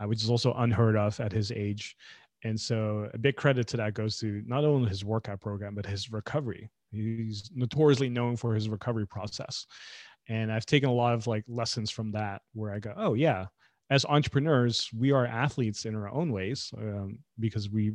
uh, 0.00 0.06
which 0.06 0.22
is 0.22 0.30
also 0.30 0.52
unheard 0.54 0.96
of 0.96 1.18
at 1.20 1.32
his 1.32 1.50
age. 1.50 1.96
And 2.44 2.60
so 2.60 3.10
a 3.12 3.18
big 3.18 3.36
credit 3.36 3.66
to 3.68 3.76
that 3.78 3.94
goes 3.94 4.18
to 4.20 4.42
not 4.46 4.64
only 4.64 4.88
his 4.88 5.04
workout 5.04 5.40
program, 5.40 5.74
but 5.74 5.86
his 5.86 6.12
recovery. 6.12 6.70
He's 6.90 7.50
notoriously 7.54 8.08
known 8.08 8.36
for 8.36 8.54
his 8.54 8.68
recovery 8.68 9.06
process. 9.06 9.66
And 10.28 10.52
I've 10.52 10.66
taken 10.66 10.88
a 10.88 10.94
lot 10.94 11.14
of 11.14 11.26
like 11.26 11.44
lessons 11.48 11.90
from 11.90 12.12
that 12.12 12.42
where 12.52 12.72
I 12.72 12.78
go, 12.78 12.92
oh, 12.96 13.14
yeah, 13.14 13.46
as 13.90 14.04
entrepreneurs, 14.04 14.90
we 14.96 15.12
are 15.12 15.26
athletes 15.26 15.84
in 15.86 15.94
our 15.94 16.10
own 16.10 16.30
ways 16.32 16.72
um, 16.76 17.18
because 17.38 17.70
we 17.70 17.92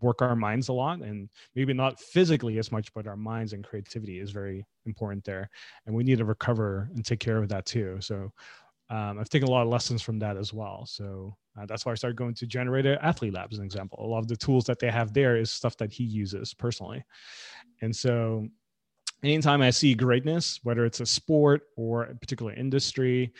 work 0.00 0.22
our 0.22 0.36
minds 0.36 0.68
a 0.68 0.72
lot 0.72 1.00
and 1.00 1.28
maybe 1.54 1.74
not 1.74 2.00
physically 2.00 2.58
as 2.58 2.72
much, 2.72 2.92
but 2.94 3.06
our 3.06 3.16
minds 3.16 3.52
and 3.52 3.64
creativity 3.64 4.20
is 4.20 4.30
very 4.30 4.64
important 4.86 5.24
there. 5.24 5.50
And 5.86 5.94
we 5.94 6.04
need 6.04 6.18
to 6.18 6.24
recover 6.24 6.88
and 6.94 7.04
take 7.04 7.20
care 7.20 7.38
of 7.38 7.48
that 7.48 7.66
too. 7.66 7.98
So 8.00 8.32
um, 8.88 9.18
I've 9.18 9.28
taken 9.28 9.48
a 9.48 9.50
lot 9.50 9.62
of 9.62 9.68
lessons 9.68 10.00
from 10.00 10.18
that 10.20 10.36
as 10.36 10.52
well. 10.52 10.86
So 10.86 11.36
uh, 11.58 11.66
that's 11.66 11.84
why 11.84 11.92
I 11.92 11.96
started 11.96 12.16
going 12.16 12.34
to 12.34 12.46
Generator 12.46 12.98
Athlete 13.02 13.34
Lab 13.34 13.52
as 13.52 13.58
an 13.58 13.64
example. 13.64 13.98
A 14.00 14.06
lot 14.06 14.18
of 14.18 14.28
the 14.28 14.36
tools 14.36 14.64
that 14.66 14.78
they 14.78 14.90
have 14.90 15.12
there 15.12 15.36
is 15.36 15.50
stuff 15.50 15.76
that 15.78 15.92
he 15.92 16.04
uses 16.04 16.54
personally. 16.54 17.02
And 17.82 17.94
so 17.94 18.48
anytime 19.22 19.62
I 19.62 19.70
see 19.70 19.94
greatness, 19.94 20.60
whether 20.62 20.84
it's 20.84 21.00
a 21.00 21.06
sport 21.06 21.62
or 21.76 22.04
a 22.04 22.14
particular 22.14 22.52
industry, 22.52 23.32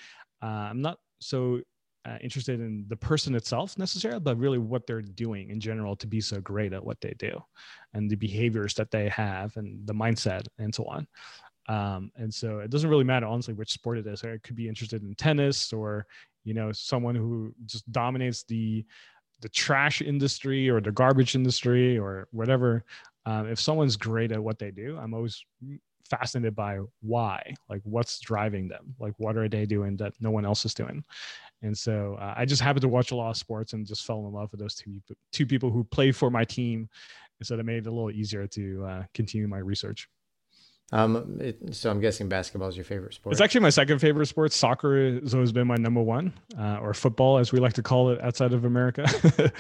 uh, 0.43 0.47
I'm 0.71 0.83
not 0.83 0.99
so 1.21 1.61
uh, 2.07 2.19
interested 2.21 2.61
in 2.61 2.85
the 2.89 2.97
person 2.97 3.35
itself 3.35 3.77
necessarily, 3.79 4.21
but 4.21 4.39
really 4.39 4.59
what 4.59 4.87
they're 4.87 5.03
doing 5.03 5.51
in 5.51 5.59
general 5.59 5.97
to 5.97 6.07
be 6.07 6.21
so 6.21 6.41
great 6.41 6.73
at 6.73 6.85
what 6.85 7.01
they 7.01 7.15
do 7.19 7.41
and 7.95 8.09
the 8.09 8.17
behaviors 8.17 8.75
that 8.75 8.91
they 8.91 9.09
have 9.09 9.57
and 9.57 9.85
the 9.87 9.95
mindset 9.95 10.47
and 10.59 10.75
so 10.75 10.85
on. 10.85 11.07
Um, 11.69 12.13
and 12.17 12.33
so 12.33 12.61
it 12.61 12.71
doesn't 12.71 12.91
really 12.91 13.05
matter, 13.05 13.27
honestly, 13.27 13.55
which 13.55 13.73
sport 13.73 13.99
it 13.99 14.07
is. 14.07 14.23
I 14.23 14.39
could 14.45 14.55
be 14.55 14.69
interested 14.69 15.03
in 15.03 15.15
tennis 15.17 15.73
or, 15.73 16.07
you 16.45 16.55
know, 16.55 16.71
someone 16.71 17.17
who 17.17 17.53
just 17.67 17.91
dominates 17.91 18.45
the 18.45 18.85
the 19.43 19.49
trash 19.51 20.01
industry 20.01 20.71
or 20.71 20.81
the 20.81 20.91
garbage 20.93 21.35
industry 21.35 21.99
or 21.99 22.27
whatever. 22.31 22.85
Um, 23.27 23.49
if 23.49 23.61
someone's 23.61 23.97
great 23.97 24.33
at 24.33 24.43
what 24.43 24.59
they 24.59 24.71
do, 24.71 24.97
I'm 24.97 25.13
always 25.13 25.45
fascinated 26.09 26.55
by 26.55 26.79
why, 27.01 27.55
like 27.69 27.83
what's 27.85 28.21
driving 28.21 28.69
them, 28.69 28.95
like 28.99 29.15
what 29.19 29.37
are 29.37 29.49
they 29.49 29.67
doing 29.67 29.97
that 29.97 30.15
no 30.21 30.31
one 30.31 30.47
else 30.47 30.65
is 30.65 30.73
doing. 30.73 31.05
And 31.63 31.77
so 31.77 32.17
uh, 32.21 32.35
I 32.37 32.45
just 32.45 32.63
happened 32.63 32.83
to 32.83 32.89
watch 32.89 33.11
a 33.11 33.17
lot 33.17 33.31
of 33.31 33.37
sports 33.37 33.73
and 33.73 33.87
just 33.87 34.07
fell 34.07 34.27
in 34.27 34.33
love 34.33 34.51
with 34.53 34.61
those 34.61 34.75
two 34.75 35.01
two 35.33 35.47
people 35.47 35.71
who 35.71 35.85
play 35.85 36.13
for 36.13 36.31
my 36.31 36.45
team, 36.45 36.89
and 37.41 37.47
so 37.47 37.57
that 37.57 37.65
made 37.65 37.79
it 37.79 37.87
a 37.87 37.91
little 37.91 38.11
easier 38.11 38.47
to 38.47 38.85
uh, 38.85 39.03
continue 39.15 39.49
my 39.49 39.59
research. 39.59 40.09
Um, 40.93 41.39
it, 41.41 41.75
so 41.75 41.91
I'm 41.91 42.01
guessing 42.01 42.29
basketball 42.29 42.69
is 42.69 42.77
your 42.77 42.85
favorite 42.85 43.15
sport. 43.15 43.33
It's 43.33 43.41
actually 43.41 43.63
my 43.63 43.71
second 43.71 43.99
favorite 43.99 44.27
sport. 44.27 44.53
Soccer 44.53 45.19
has 45.21 45.35
always 45.35 45.51
been 45.51 45.67
my 45.67 45.77
number 45.77 46.03
one, 46.03 46.33
uh, 46.57 46.79
or 46.81 46.95
football, 46.95 47.39
as 47.39 47.53
we 47.53 47.59
like 47.59 47.73
to 47.73 47.83
call 47.83 48.11
it 48.11 48.23
outside 48.23 48.53
of 48.53 48.65
America. 48.65 49.05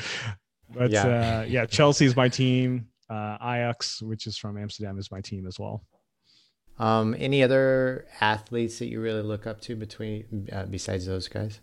but 0.75 0.91
yeah, 0.91 1.41
uh, 1.41 1.45
yeah, 1.49 1.67
Chelsea 1.67 2.05
is 2.05 2.15
my 2.15 2.29
team. 2.29 2.87
Uh, 3.09 3.37
Ajax, 3.41 4.03
which 4.03 4.27
is 4.27 4.37
from 4.37 4.59
Amsterdam, 4.59 4.99
is 4.99 5.11
my 5.11 5.21
team 5.21 5.47
as 5.47 5.59
well. 5.59 5.85
Um, 6.79 7.15
any 7.19 7.43
other 7.43 8.07
athletes 8.21 8.79
that 8.81 8.87
you 8.87 9.01
really 9.01 9.23
look 9.23 9.47
up 9.47 9.61
to 9.63 9.77
between 9.77 10.49
uh, 10.53 10.67
besides 10.67 11.07
those 11.07 11.29
guys? 11.29 11.61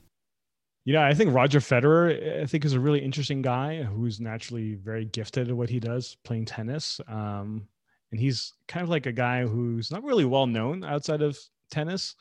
You 0.85 0.93
know, 0.93 1.01
I 1.01 1.13
think 1.13 1.33
Roger 1.33 1.59
Federer, 1.59 2.41
I 2.41 2.45
think, 2.45 2.65
is 2.65 2.73
a 2.73 2.79
really 2.79 2.99
interesting 2.99 3.41
guy 3.41 3.83
who's 3.83 4.19
naturally 4.19 4.75
very 4.75 5.05
gifted 5.05 5.49
at 5.49 5.55
what 5.55 5.69
he 5.69 5.79
does, 5.79 6.17
playing 6.23 6.45
tennis. 6.45 6.99
Um, 7.07 7.67
and 8.11 8.19
he's 8.19 8.53
kind 8.67 8.83
of 8.83 8.89
like 8.89 9.05
a 9.05 9.11
guy 9.11 9.45
who's 9.45 9.91
not 9.91 10.03
really 10.03 10.25
well 10.25 10.45
known 10.45 10.83
outside 10.83 11.21
of 11.21 11.37
tennis, 11.71 12.15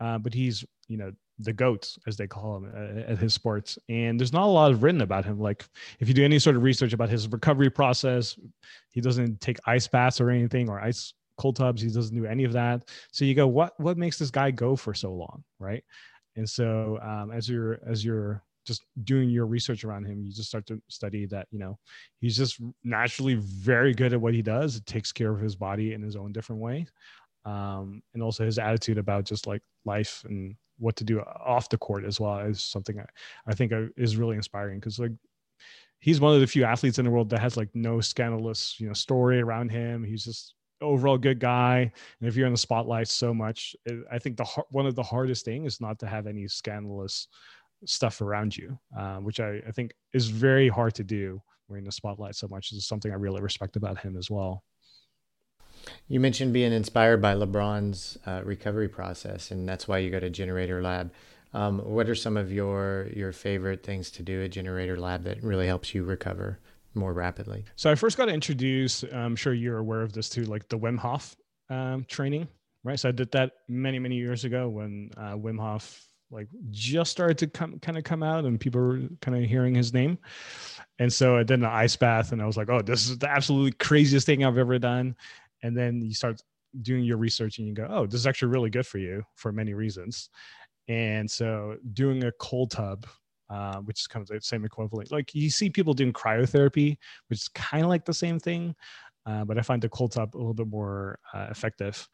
uh, 0.00 0.18
but 0.18 0.34
he's 0.34 0.64
you 0.88 0.96
know 0.96 1.12
the 1.38 1.52
goats 1.52 1.98
as 2.06 2.16
they 2.16 2.26
call 2.26 2.56
him 2.56 2.72
uh, 2.74 3.12
at 3.12 3.18
his 3.18 3.34
sports. 3.34 3.78
And 3.88 4.18
there's 4.18 4.32
not 4.32 4.44
a 4.44 4.46
lot 4.46 4.80
written 4.80 5.02
about 5.02 5.24
him. 5.24 5.38
Like 5.38 5.64
if 6.00 6.08
you 6.08 6.14
do 6.14 6.24
any 6.24 6.38
sort 6.38 6.56
of 6.56 6.62
research 6.62 6.92
about 6.92 7.08
his 7.08 7.28
recovery 7.28 7.70
process, 7.70 8.38
he 8.90 9.00
doesn't 9.00 9.40
take 9.40 9.58
ice 9.66 9.86
baths 9.86 10.20
or 10.20 10.30
anything 10.30 10.68
or 10.68 10.80
ice 10.80 11.14
cold 11.38 11.56
tubs. 11.56 11.80
He 11.80 11.88
doesn't 11.88 12.16
do 12.16 12.26
any 12.26 12.44
of 12.44 12.52
that. 12.52 12.88
So 13.12 13.24
you 13.24 13.34
go, 13.34 13.46
what 13.46 13.78
what 13.78 13.96
makes 13.96 14.18
this 14.18 14.30
guy 14.30 14.50
go 14.50 14.74
for 14.76 14.94
so 14.94 15.12
long, 15.12 15.44
right? 15.58 15.84
And 16.36 16.48
so 16.48 16.98
um, 17.02 17.30
as 17.30 17.48
you're 17.48 17.78
as 17.86 18.04
you're 18.04 18.42
just 18.66 18.82
doing 19.04 19.30
your 19.30 19.46
research 19.46 19.84
around 19.84 20.04
him, 20.04 20.22
you 20.22 20.32
just 20.32 20.48
start 20.48 20.66
to 20.66 20.80
study 20.88 21.24
that, 21.26 21.48
you 21.50 21.58
know, 21.58 21.78
he's 22.20 22.36
just 22.36 22.60
naturally 22.84 23.34
very 23.34 23.94
good 23.94 24.12
at 24.12 24.20
what 24.20 24.34
he 24.34 24.42
does. 24.42 24.76
It 24.76 24.84
takes 24.84 25.10
care 25.10 25.32
of 25.32 25.40
his 25.40 25.56
body 25.56 25.94
in 25.94 26.02
his 26.02 26.16
own 26.16 26.32
different 26.32 26.60
way. 26.60 26.86
Um, 27.46 28.02
and 28.12 28.22
also 28.22 28.44
his 28.44 28.58
attitude 28.58 28.98
about 28.98 29.24
just 29.24 29.46
like 29.46 29.62
life 29.86 30.22
and 30.28 30.54
what 30.78 30.96
to 30.96 31.04
do 31.04 31.20
off 31.20 31.68
the 31.68 31.78
court 31.78 32.04
as 32.04 32.20
well 32.20 32.38
is 32.38 32.62
something 32.62 32.98
I, 32.98 33.04
I 33.46 33.54
think 33.54 33.72
is 33.96 34.16
really 34.16 34.36
inspiring 34.36 34.78
because 34.78 34.98
like 34.98 35.12
he's 36.00 36.20
one 36.20 36.34
of 36.34 36.40
the 36.40 36.46
few 36.46 36.64
athletes 36.64 36.98
in 36.98 37.04
the 37.04 37.10
world 37.10 37.30
that 37.30 37.40
has 37.40 37.56
like 37.56 37.70
no 37.74 38.00
scandalous, 38.00 38.76
you 38.78 38.86
know, 38.86 38.92
story 38.92 39.40
around 39.40 39.70
him. 39.70 40.04
He's 40.04 40.24
just 40.24 40.54
overall 40.80 41.18
good 41.18 41.40
guy. 41.40 41.92
And 42.20 42.28
if 42.28 42.36
you're 42.36 42.46
in 42.46 42.52
the 42.52 42.58
spotlight 42.58 43.08
so 43.08 43.34
much, 43.34 43.74
it, 43.84 44.04
I 44.10 44.18
think 44.18 44.36
the 44.36 44.44
one 44.70 44.86
of 44.86 44.94
the 44.94 45.02
hardest 45.02 45.44
thing 45.44 45.64
is 45.64 45.80
not 45.80 45.98
to 46.00 46.06
have 46.06 46.26
any 46.26 46.46
scandalous 46.48 47.28
stuff 47.84 48.20
around 48.20 48.56
you, 48.56 48.78
uh, 48.96 49.16
which 49.16 49.40
I, 49.40 49.60
I 49.66 49.70
think 49.72 49.92
is 50.12 50.28
very 50.28 50.68
hard 50.68 50.94
to 50.96 51.04
do. 51.04 51.42
We're 51.68 51.78
in 51.78 51.84
the 51.84 51.92
spotlight 51.92 52.34
so 52.34 52.48
much. 52.48 52.70
This 52.70 52.78
is 52.78 52.86
something 52.86 53.12
I 53.12 53.16
really 53.16 53.42
respect 53.42 53.76
about 53.76 53.98
him 53.98 54.16
as 54.16 54.30
well. 54.30 54.64
You 56.08 56.20
mentioned 56.20 56.52
being 56.52 56.72
inspired 56.72 57.20
by 57.22 57.34
LeBron's 57.34 58.18
uh, 58.26 58.42
recovery 58.44 58.88
process, 58.88 59.50
and 59.50 59.68
that's 59.68 59.86
why 59.86 59.98
you 59.98 60.10
go 60.10 60.20
to 60.20 60.30
Generator 60.30 60.82
Lab. 60.82 61.12
Um, 61.54 61.78
what 61.78 62.08
are 62.08 62.14
some 62.14 62.36
of 62.36 62.52
your 62.52 63.08
your 63.14 63.32
favorite 63.32 63.82
things 63.82 64.10
to 64.12 64.22
do 64.22 64.42
at 64.42 64.50
Generator 64.50 64.98
Lab 64.98 65.24
that 65.24 65.42
really 65.42 65.66
helps 65.66 65.94
you 65.94 66.04
recover 66.04 66.58
more 66.94 67.12
rapidly? 67.12 67.64
So 67.76 67.90
I 67.90 67.94
first 67.94 68.16
got 68.16 68.28
introduced. 68.28 69.04
I'm 69.12 69.36
sure 69.36 69.54
you're 69.54 69.78
aware 69.78 70.02
of 70.02 70.12
this 70.12 70.28
too, 70.28 70.44
like 70.44 70.68
the 70.68 70.78
Wim 70.78 70.98
Hof 70.98 71.36
um, 71.70 72.04
training, 72.08 72.48
right? 72.84 72.98
So 72.98 73.08
I 73.08 73.12
did 73.12 73.30
that 73.32 73.52
many 73.68 73.98
many 73.98 74.16
years 74.16 74.44
ago 74.44 74.68
when 74.68 75.10
uh, 75.16 75.32
Wim 75.32 75.58
Hof 75.58 76.08
like 76.30 76.48
just 76.70 77.10
started 77.10 77.38
to 77.38 77.46
come 77.46 77.78
kind 77.80 77.96
of 77.96 78.04
come 78.04 78.22
out 78.22 78.44
and 78.44 78.60
people 78.60 78.80
were 78.80 79.00
kind 79.20 79.36
of 79.36 79.48
hearing 79.48 79.74
his 79.74 79.94
name 79.94 80.18
and 80.98 81.12
so 81.12 81.36
i 81.36 81.42
did 81.42 81.58
an 81.58 81.64
ice 81.64 81.96
bath 81.96 82.32
and 82.32 82.42
i 82.42 82.46
was 82.46 82.56
like 82.56 82.68
oh 82.68 82.82
this 82.82 83.08
is 83.08 83.18
the 83.18 83.28
absolutely 83.28 83.72
craziest 83.72 84.26
thing 84.26 84.44
i've 84.44 84.58
ever 84.58 84.78
done 84.78 85.16
and 85.62 85.76
then 85.76 86.00
you 86.02 86.14
start 86.14 86.40
doing 86.82 87.04
your 87.04 87.16
research 87.16 87.58
and 87.58 87.66
you 87.66 87.74
go 87.74 87.86
oh 87.90 88.06
this 88.06 88.20
is 88.20 88.26
actually 88.26 88.48
really 88.48 88.70
good 88.70 88.86
for 88.86 88.98
you 88.98 89.22
for 89.34 89.52
many 89.52 89.74
reasons 89.74 90.30
and 90.88 91.30
so 91.30 91.76
doing 91.92 92.24
a 92.24 92.32
cold 92.32 92.70
tub 92.70 93.06
uh, 93.50 93.78
which 93.78 94.00
is 94.00 94.06
kind 94.06 94.22
of 94.22 94.28
the 94.28 94.40
same 94.42 94.64
equivalent 94.64 95.10
like 95.10 95.34
you 95.34 95.48
see 95.48 95.70
people 95.70 95.94
doing 95.94 96.12
cryotherapy 96.12 96.96
which 97.28 97.40
is 97.40 97.48
kind 97.48 97.84
of 97.84 97.88
like 97.88 98.04
the 98.04 98.12
same 98.12 98.38
thing 98.38 98.74
uh, 99.28 99.44
but 99.44 99.58
I 99.58 99.62
find 99.62 99.82
the 99.82 99.90
cold 99.90 100.12
tub 100.12 100.34
a 100.34 100.38
little 100.38 100.54
bit 100.54 100.68
more 100.68 101.18
uh, 101.34 101.48
effective. 101.50 102.08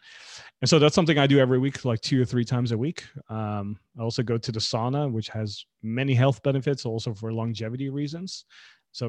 And 0.60 0.68
so 0.68 0.80
that's 0.80 0.96
something 0.96 1.16
I 1.16 1.28
do 1.28 1.38
every 1.38 1.60
week, 1.60 1.84
like 1.84 2.00
two 2.00 2.20
or 2.20 2.24
three 2.24 2.44
times 2.44 2.72
a 2.72 2.78
week. 2.78 3.04
Um, 3.28 3.78
I 3.96 4.02
also 4.02 4.24
go 4.24 4.36
to 4.36 4.50
the 4.50 4.58
sauna, 4.58 5.10
which 5.10 5.28
has 5.28 5.64
many 5.80 6.12
health 6.12 6.42
benefits, 6.42 6.84
also 6.84 7.14
for 7.14 7.32
longevity 7.32 7.88
reasons. 7.88 8.46
So 8.90 9.08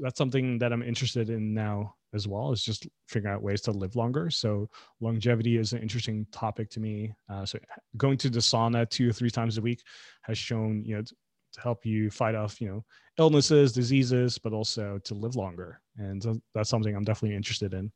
that's 0.00 0.16
something 0.16 0.58
that 0.58 0.72
I'm 0.72 0.82
interested 0.82 1.28
in 1.28 1.52
now 1.52 1.94
as 2.14 2.28
well, 2.28 2.52
is 2.52 2.62
just 2.62 2.86
figuring 3.08 3.34
out 3.34 3.42
ways 3.42 3.60
to 3.62 3.72
live 3.72 3.96
longer. 3.96 4.30
So 4.30 4.68
longevity 5.00 5.56
is 5.56 5.72
an 5.72 5.82
interesting 5.82 6.26
topic 6.32 6.70
to 6.70 6.80
me. 6.80 7.12
Uh, 7.28 7.44
so 7.44 7.58
going 7.96 8.16
to 8.18 8.30
the 8.30 8.40
sauna 8.40 8.88
two 8.88 9.08
or 9.08 9.12
three 9.12 9.30
times 9.30 9.58
a 9.58 9.62
week 9.62 9.82
has 10.22 10.38
shown, 10.38 10.84
you 10.84 10.96
know, 10.96 11.02
to 11.02 11.60
help 11.60 11.86
you 11.86 12.10
fight 12.10 12.34
off, 12.34 12.60
you 12.60 12.68
know, 12.68 12.84
illnesses, 13.18 13.72
diseases, 13.72 14.38
but 14.38 14.52
also 14.52 14.98
to 15.04 15.14
live 15.14 15.36
longer. 15.36 15.80
And 15.98 16.42
that's 16.54 16.68
something 16.68 16.94
I'm 16.94 17.04
definitely 17.04 17.36
interested 17.36 17.74
in. 17.74 17.92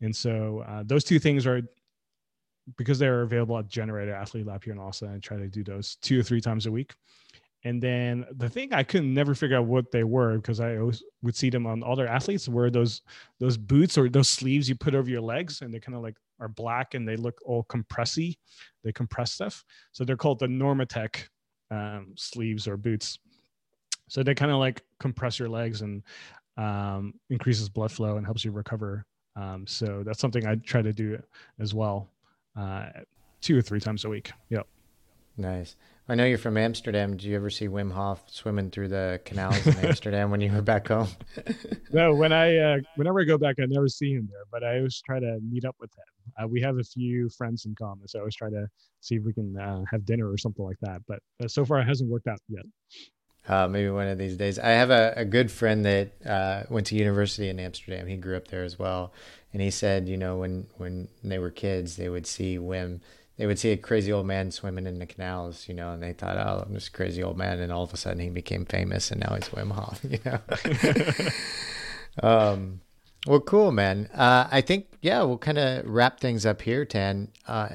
And 0.00 0.14
so 0.14 0.64
uh, 0.66 0.82
those 0.84 1.04
two 1.04 1.18
things 1.18 1.46
are 1.46 1.62
because 2.76 2.98
they're 2.98 3.22
available 3.22 3.56
at 3.58 3.68
Generator 3.68 4.14
Athlete 4.14 4.46
Lab 4.46 4.62
here 4.62 4.72
in 4.72 4.78
Austin. 4.78 5.14
I 5.14 5.18
try 5.18 5.38
to 5.38 5.48
do 5.48 5.64
those 5.64 5.96
two 6.02 6.20
or 6.20 6.22
three 6.22 6.40
times 6.40 6.66
a 6.66 6.72
week. 6.72 6.94
And 7.64 7.82
then 7.82 8.24
the 8.36 8.48
thing 8.48 8.72
I 8.72 8.84
couldn't 8.84 9.12
never 9.12 9.34
figure 9.34 9.56
out 9.56 9.66
what 9.66 9.90
they 9.90 10.04
were 10.04 10.36
because 10.36 10.60
I 10.60 10.76
always 10.76 11.02
would 11.22 11.34
see 11.34 11.50
them 11.50 11.66
on 11.66 11.82
other 11.82 12.06
athletes 12.06 12.48
were 12.48 12.70
those 12.70 13.02
those 13.40 13.56
boots 13.56 13.98
or 13.98 14.08
those 14.08 14.28
sleeves 14.28 14.68
you 14.68 14.76
put 14.76 14.94
over 14.94 15.10
your 15.10 15.20
legs 15.20 15.60
and 15.60 15.74
they 15.74 15.80
kind 15.80 15.96
of 15.96 16.02
like 16.02 16.16
are 16.40 16.48
black 16.48 16.94
and 16.94 17.06
they 17.06 17.16
look 17.16 17.40
all 17.44 17.64
compressy. 17.64 18.36
They 18.84 18.92
compress 18.92 19.32
stuff. 19.32 19.64
So 19.92 20.04
they're 20.04 20.16
called 20.16 20.38
the 20.38 20.46
Normatec 20.46 21.28
um, 21.70 22.14
sleeves 22.16 22.68
or 22.68 22.76
boots. 22.76 23.18
So 24.08 24.22
they 24.22 24.34
kind 24.34 24.52
of 24.52 24.58
like 24.58 24.82
compress 25.00 25.38
your 25.38 25.48
legs 25.48 25.82
and 25.82 26.02
um, 26.56 27.14
increases 27.28 27.68
blood 27.68 27.92
flow 27.92 28.16
and 28.16 28.24
helps 28.24 28.44
you 28.44 28.52
recover. 28.52 29.04
Um, 29.36 29.66
so 29.66 30.02
that's 30.04 30.20
something 30.20 30.46
I 30.46 30.56
try 30.56 30.82
to 30.82 30.92
do 30.92 31.20
as 31.60 31.74
well, 31.74 32.08
uh, 32.56 32.86
two 33.40 33.56
or 33.56 33.62
three 33.62 33.80
times 33.80 34.04
a 34.04 34.08
week. 34.08 34.32
Yep. 34.48 34.66
Nice. 35.36 35.76
I 36.10 36.14
know 36.14 36.24
you're 36.24 36.38
from 36.38 36.56
Amsterdam. 36.56 37.18
Did 37.18 37.24
you 37.24 37.36
ever 37.36 37.50
see 37.50 37.68
Wim 37.68 37.92
Hof 37.92 38.22
swimming 38.28 38.70
through 38.70 38.88
the 38.88 39.20
canals 39.26 39.66
in 39.66 39.76
Amsterdam 39.84 40.30
when 40.30 40.40
you 40.40 40.50
were 40.50 40.62
back 40.62 40.88
home? 40.88 41.08
no, 41.92 42.14
when 42.14 42.32
I 42.32 42.56
uh, 42.56 42.78
whenever 42.96 43.20
I 43.20 43.24
go 43.24 43.36
back, 43.36 43.56
I 43.60 43.66
never 43.66 43.88
see 43.88 44.12
him 44.12 44.26
there, 44.30 44.44
but 44.50 44.64
I 44.64 44.78
always 44.78 45.02
try 45.02 45.20
to 45.20 45.38
meet 45.42 45.66
up 45.66 45.76
with 45.78 45.90
him. 45.90 46.42
Uh, 46.42 46.48
we 46.48 46.62
have 46.62 46.78
a 46.78 46.82
few 46.82 47.28
friends 47.28 47.66
in 47.66 47.74
common, 47.74 48.08
so 48.08 48.18
I 48.18 48.20
always 48.20 48.36
try 48.36 48.48
to 48.48 48.66
see 49.00 49.16
if 49.16 49.24
we 49.24 49.34
can 49.34 49.58
uh, 49.58 49.82
have 49.90 50.06
dinner 50.06 50.30
or 50.30 50.38
something 50.38 50.64
like 50.64 50.78
that. 50.80 51.02
But 51.06 51.20
uh, 51.44 51.48
so 51.48 51.66
far, 51.66 51.80
it 51.80 51.86
hasn't 51.86 52.08
worked 52.08 52.26
out 52.26 52.40
yet. 52.48 52.64
Uh, 53.46 53.68
maybe 53.68 53.90
one 53.90 54.08
of 54.08 54.16
these 54.16 54.36
days. 54.36 54.58
I 54.58 54.70
have 54.70 54.90
a, 54.90 55.12
a 55.16 55.24
good 55.26 55.50
friend 55.50 55.84
that 55.84 56.12
uh, 56.24 56.62
went 56.70 56.86
to 56.88 56.96
university 56.96 57.50
in 57.50 57.60
Amsterdam. 57.60 58.06
He 58.06 58.16
grew 58.16 58.36
up 58.36 58.48
there 58.48 58.64
as 58.64 58.78
well, 58.78 59.12
and 59.52 59.60
he 59.60 59.70
said, 59.70 60.08
you 60.08 60.16
know, 60.16 60.38
when 60.38 60.68
when 60.78 61.08
they 61.22 61.38
were 61.38 61.50
kids, 61.50 61.96
they 61.96 62.08
would 62.08 62.26
see 62.26 62.56
Wim. 62.56 63.00
They 63.38 63.46
would 63.46 63.58
see 63.58 63.70
a 63.70 63.76
crazy 63.76 64.12
old 64.12 64.26
man 64.26 64.50
swimming 64.50 64.86
in 64.86 64.98
the 64.98 65.06
canals, 65.06 65.68
you 65.68 65.74
know, 65.74 65.92
and 65.92 66.02
they 66.02 66.12
thought, 66.12 66.36
"Oh, 66.36 66.64
I'm 66.66 66.74
this 66.74 66.88
crazy 66.88 67.22
old 67.22 67.38
man," 67.38 67.60
and 67.60 67.72
all 67.72 67.84
of 67.84 67.94
a 67.94 67.96
sudden 67.96 68.18
he 68.18 68.30
became 68.30 68.66
famous, 68.66 69.12
and 69.12 69.20
now 69.20 69.36
he's 69.36 69.48
Wim 69.50 69.70
Hof, 69.70 70.00
you 70.04 70.18
know. 70.24 70.40
um, 72.28 72.80
well, 73.26 73.40
cool, 73.40 73.70
man. 73.70 74.10
Uh, 74.12 74.48
I 74.50 74.60
think 74.60 74.86
yeah, 75.02 75.22
we'll 75.22 75.38
kind 75.38 75.58
of 75.58 75.86
wrap 75.86 76.18
things 76.18 76.44
up 76.44 76.62
here, 76.62 76.84
Thanh. 76.84 77.28
Uh, 77.46 77.68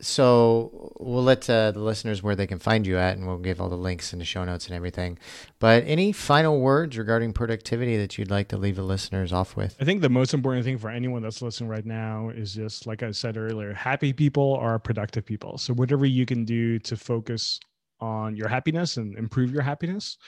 so 0.00 0.92
we'll 0.98 1.22
let 1.22 1.48
uh, 1.48 1.70
the 1.70 1.80
listeners 1.80 2.22
where 2.22 2.36
they 2.36 2.46
can 2.46 2.58
find 2.58 2.86
you 2.86 2.98
at, 2.98 3.16
and 3.16 3.26
we'll 3.26 3.38
give 3.38 3.60
all 3.60 3.68
the 3.68 3.76
links 3.76 4.12
in 4.12 4.18
the 4.18 4.24
show 4.24 4.44
notes 4.44 4.66
and 4.66 4.74
everything. 4.74 5.18
But 5.58 5.84
any 5.86 6.12
final 6.12 6.60
words 6.60 6.98
regarding 6.98 7.32
productivity 7.32 7.96
that 7.96 8.18
you'd 8.18 8.30
like 8.30 8.48
to 8.48 8.56
leave 8.56 8.76
the 8.76 8.82
listeners 8.82 9.32
off 9.32 9.56
with? 9.56 9.76
I 9.80 9.84
think 9.84 10.02
the 10.02 10.08
most 10.08 10.34
important 10.34 10.64
thing 10.64 10.78
for 10.78 10.90
anyone 10.90 11.22
that's 11.22 11.40
listening 11.40 11.70
right 11.70 11.86
now 11.86 12.28
is 12.28 12.54
just 12.54 12.86
like 12.86 13.02
I 13.02 13.10
said 13.10 13.36
earlier, 13.36 13.72
happy 13.72 14.12
people 14.12 14.54
are 14.56 14.78
productive 14.78 15.24
people. 15.24 15.58
So 15.58 15.72
whatever 15.72 16.04
you 16.04 16.26
can 16.26 16.44
do 16.44 16.78
to 16.80 16.96
focus 16.96 17.58
on 18.00 18.36
your 18.36 18.48
happiness 18.48 18.98
and 18.98 19.16
improve 19.16 19.50
your 19.50 19.62
happiness, 19.62 20.18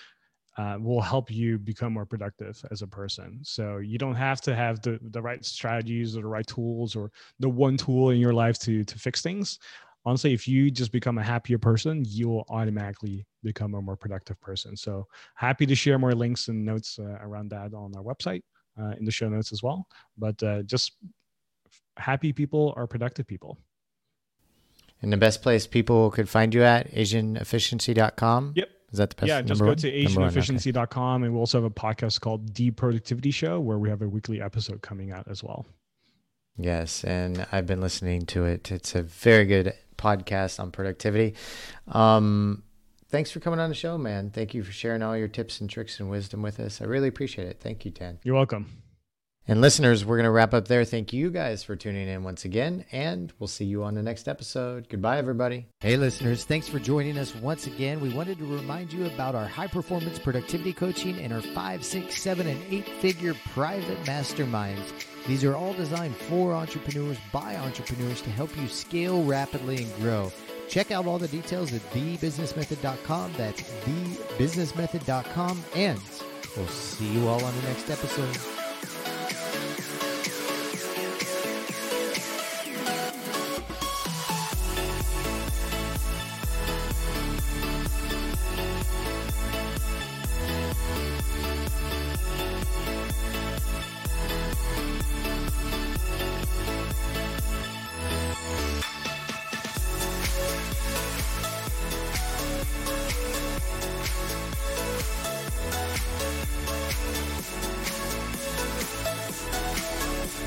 uh, 0.58 0.76
will 0.80 1.00
help 1.00 1.30
you 1.30 1.56
become 1.56 1.92
more 1.92 2.04
productive 2.04 2.60
as 2.72 2.82
a 2.82 2.86
person. 2.86 3.38
So 3.42 3.78
you 3.78 3.96
don't 3.96 4.16
have 4.16 4.40
to 4.42 4.54
have 4.54 4.82
the, 4.82 4.98
the 5.10 5.22
right 5.22 5.42
strategies 5.44 6.16
or 6.16 6.22
the 6.22 6.28
right 6.28 6.46
tools 6.46 6.96
or 6.96 7.12
the 7.38 7.48
one 7.48 7.76
tool 7.76 8.10
in 8.10 8.18
your 8.18 8.34
life 8.34 8.58
to 8.60 8.84
to 8.84 8.98
fix 8.98 9.22
things. 9.22 9.60
Honestly, 10.04 10.32
if 10.32 10.48
you 10.48 10.70
just 10.70 10.90
become 10.90 11.18
a 11.18 11.22
happier 11.22 11.58
person, 11.58 12.02
you 12.06 12.28
will 12.28 12.44
automatically 12.48 13.24
become 13.42 13.74
a 13.74 13.82
more 13.82 13.96
productive 13.96 14.40
person. 14.40 14.76
So 14.76 15.06
happy 15.34 15.66
to 15.66 15.74
share 15.74 15.98
more 15.98 16.14
links 16.14 16.48
and 16.48 16.64
notes 16.64 16.98
uh, 16.98 17.18
around 17.20 17.50
that 17.50 17.72
on 17.74 17.92
our 17.96 18.02
website 18.02 18.42
uh, 18.80 18.94
in 18.98 19.04
the 19.04 19.10
show 19.10 19.28
notes 19.28 19.52
as 19.52 19.62
well. 19.62 19.86
But 20.16 20.42
uh, 20.42 20.62
just 20.62 20.92
happy 21.96 22.32
people 22.32 22.74
are 22.76 22.86
productive 22.86 23.26
people. 23.26 23.58
And 25.02 25.12
the 25.12 25.16
best 25.16 25.42
place 25.42 25.66
people 25.66 26.10
could 26.10 26.28
find 26.28 26.52
you 26.52 26.62
at 26.62 26.90
asianefficiency.com. 26.90 28.54
Yep. 28.56 28.68
Is 28.92 28.98
that 28.98 29.10
the 29.10 29.16
best? 29.16 29.28
yeah, 29.28 29.42
just 29.42 29.60
go 29.60 29.68
one? 29.68 29.76
to 29.76 29.88
one, 30.16 30.28
okay. 30.28 31.24
and 31.24 31.34
we 31.34 31.38
also 31.38 31.58
have 31.58 31.64
a 31.64 31.74
podcast 31.74 32.20
called 32.20 32.54
The 32.54 32.70
Productivity 32.70 33.30
Show 33.30 33.60
where 33.60 33.78
we 33.78 33.90
have 33.90 34.00
a 34.00 34.08
weekly 34.08 34.40
episode 34.40 34.80
coming 34.80 35.12
out 35.12 35.28
as 35.28 35.44
well. 35.44 35.66
Yes, 36.56 37.04
and 37.04 37.46
I've 37.52 37.66
been 37.66 37.80
listening 37.80 38.26
to 38.26 38.44
it. 38.44 38.72
It's 38.72 38.94
a 38.94 39.02
very 39.02 39.44
good 39.44 39.74
podcast 39.96 40.58
on 40.58 40.72
productivity. 40.72 41.34
Um, 41.86 42.62
thanks 43.10 43.30
for 43.30 43.40
coming 43.40 43.60
on 43.60 43.68
the 43.68 43.74
show, 43.74 43.98
man. 43.98 44.30
Thank 44.30 44.54
you 44.54 44.62
for 44.62 44.72
sharing 44.72 45.02
all 45.02 45.16
your 45.16 45.28
tips 45.28 45.60
and 45.60 45.68
tricks 45.68 46.00
and 46.00 46.10
wisdom 46.10 46.42
with 46.42 46.58
us. 46.58 46.80
I 46.80 46.84
really 46.86 47.08
appreciate 47.08 47.46
it. 47.46 47.60
Thank 47.60 47.84
you, 47.84 47.90
Dan. 47.90 48.18
You're 48.24 48.34
welcome. 48.34 48.82
And 49.50 49.62
listeners, 49.62 50.04
we're 50.04 50.18
going 50.18 50.24
to 50.24 50.30
wrap 50.30 50.52
up 50.52 50.68
there. 50.68 50.84
Thank 50.84 51.14
you 51.14 51.30
guys 51.30 51.62
for 51.62 51.74
tuning 51.74 52.06
in 52.06 52.22
once 52.22 52.44
again, 52.44 52.84
and 52.92 53.32
we'll 53.38 53.48
see 53.48 53.64
you 53.64 53.82
on 53.82 53.94
the 53.94 54.02
next 54.02 54.28
episode. 54.28 54.90
Goodbye, 54.90 55.16
everybody. 55.16 55.68
Hey, 55.80 55.96
listeners, 55.96 56.44
thanks 56.44 56.68
for 56.68 56.78
joining 56.78 57.16
us 57.16 57.34
once 57.34 57.66
again. 57.66 57.98
We 57.98 58.12
wanted 58.12 58.36
to 58.40 58.44
remind 58.44 58.92
you 58.92 59.06
about 59.06 59.34
our 59.34 59.46
high 59.46 59.66
performance 59.66 60.18
productivity 60.18 60.74
coaching 60.74 61.18
and 61.18 61.32
our 61.32 61.40
five, 61.40 61.82
six, 61.82 62.20
seven, 62.20 62.46
and 62.46 62.62
eight 62.68 62.86
figure 63.00 63.32
private 63.54 63.96
masterminds. 64.04 64.92
These 65.26 65.44
are 65.44 65.56
all 65.56 65.72
designed 65.72 66.14
for 66.14 66.52
entrepreneurs 66.52 67.16
by 67.32 67.56
entrepreneurs 67.56 68.20
to 68.22 68.30
help 68.30 68.54
you 68.58 68.68
scale 68.68 69.24
rapidly 69.24 69.84
and 69.84 69.96
grow. 69.96 70.30
Check 70.68 70.90
out 70.90 71.06
all 71.06 71.18
the 71.18 71.28
details 71.28 71.72
at 71.72 71.80
thebusinessmethod.com. 71.92 73.32
That's 73.38 73.62
thebusinessmethod.com. 73.62 75.64
And 75.74 76.00
we'll 76.54 76.66
see 76.66 77.08
you 77.08 77.26
all 77.26 77.42
on 77.42 77.56
the 77.56 77.62
next 77.62 77.88
episode. 77.88 78.67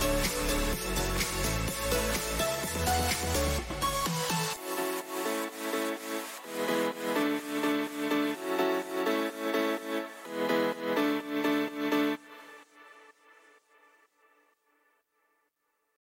Música 0.02 0.62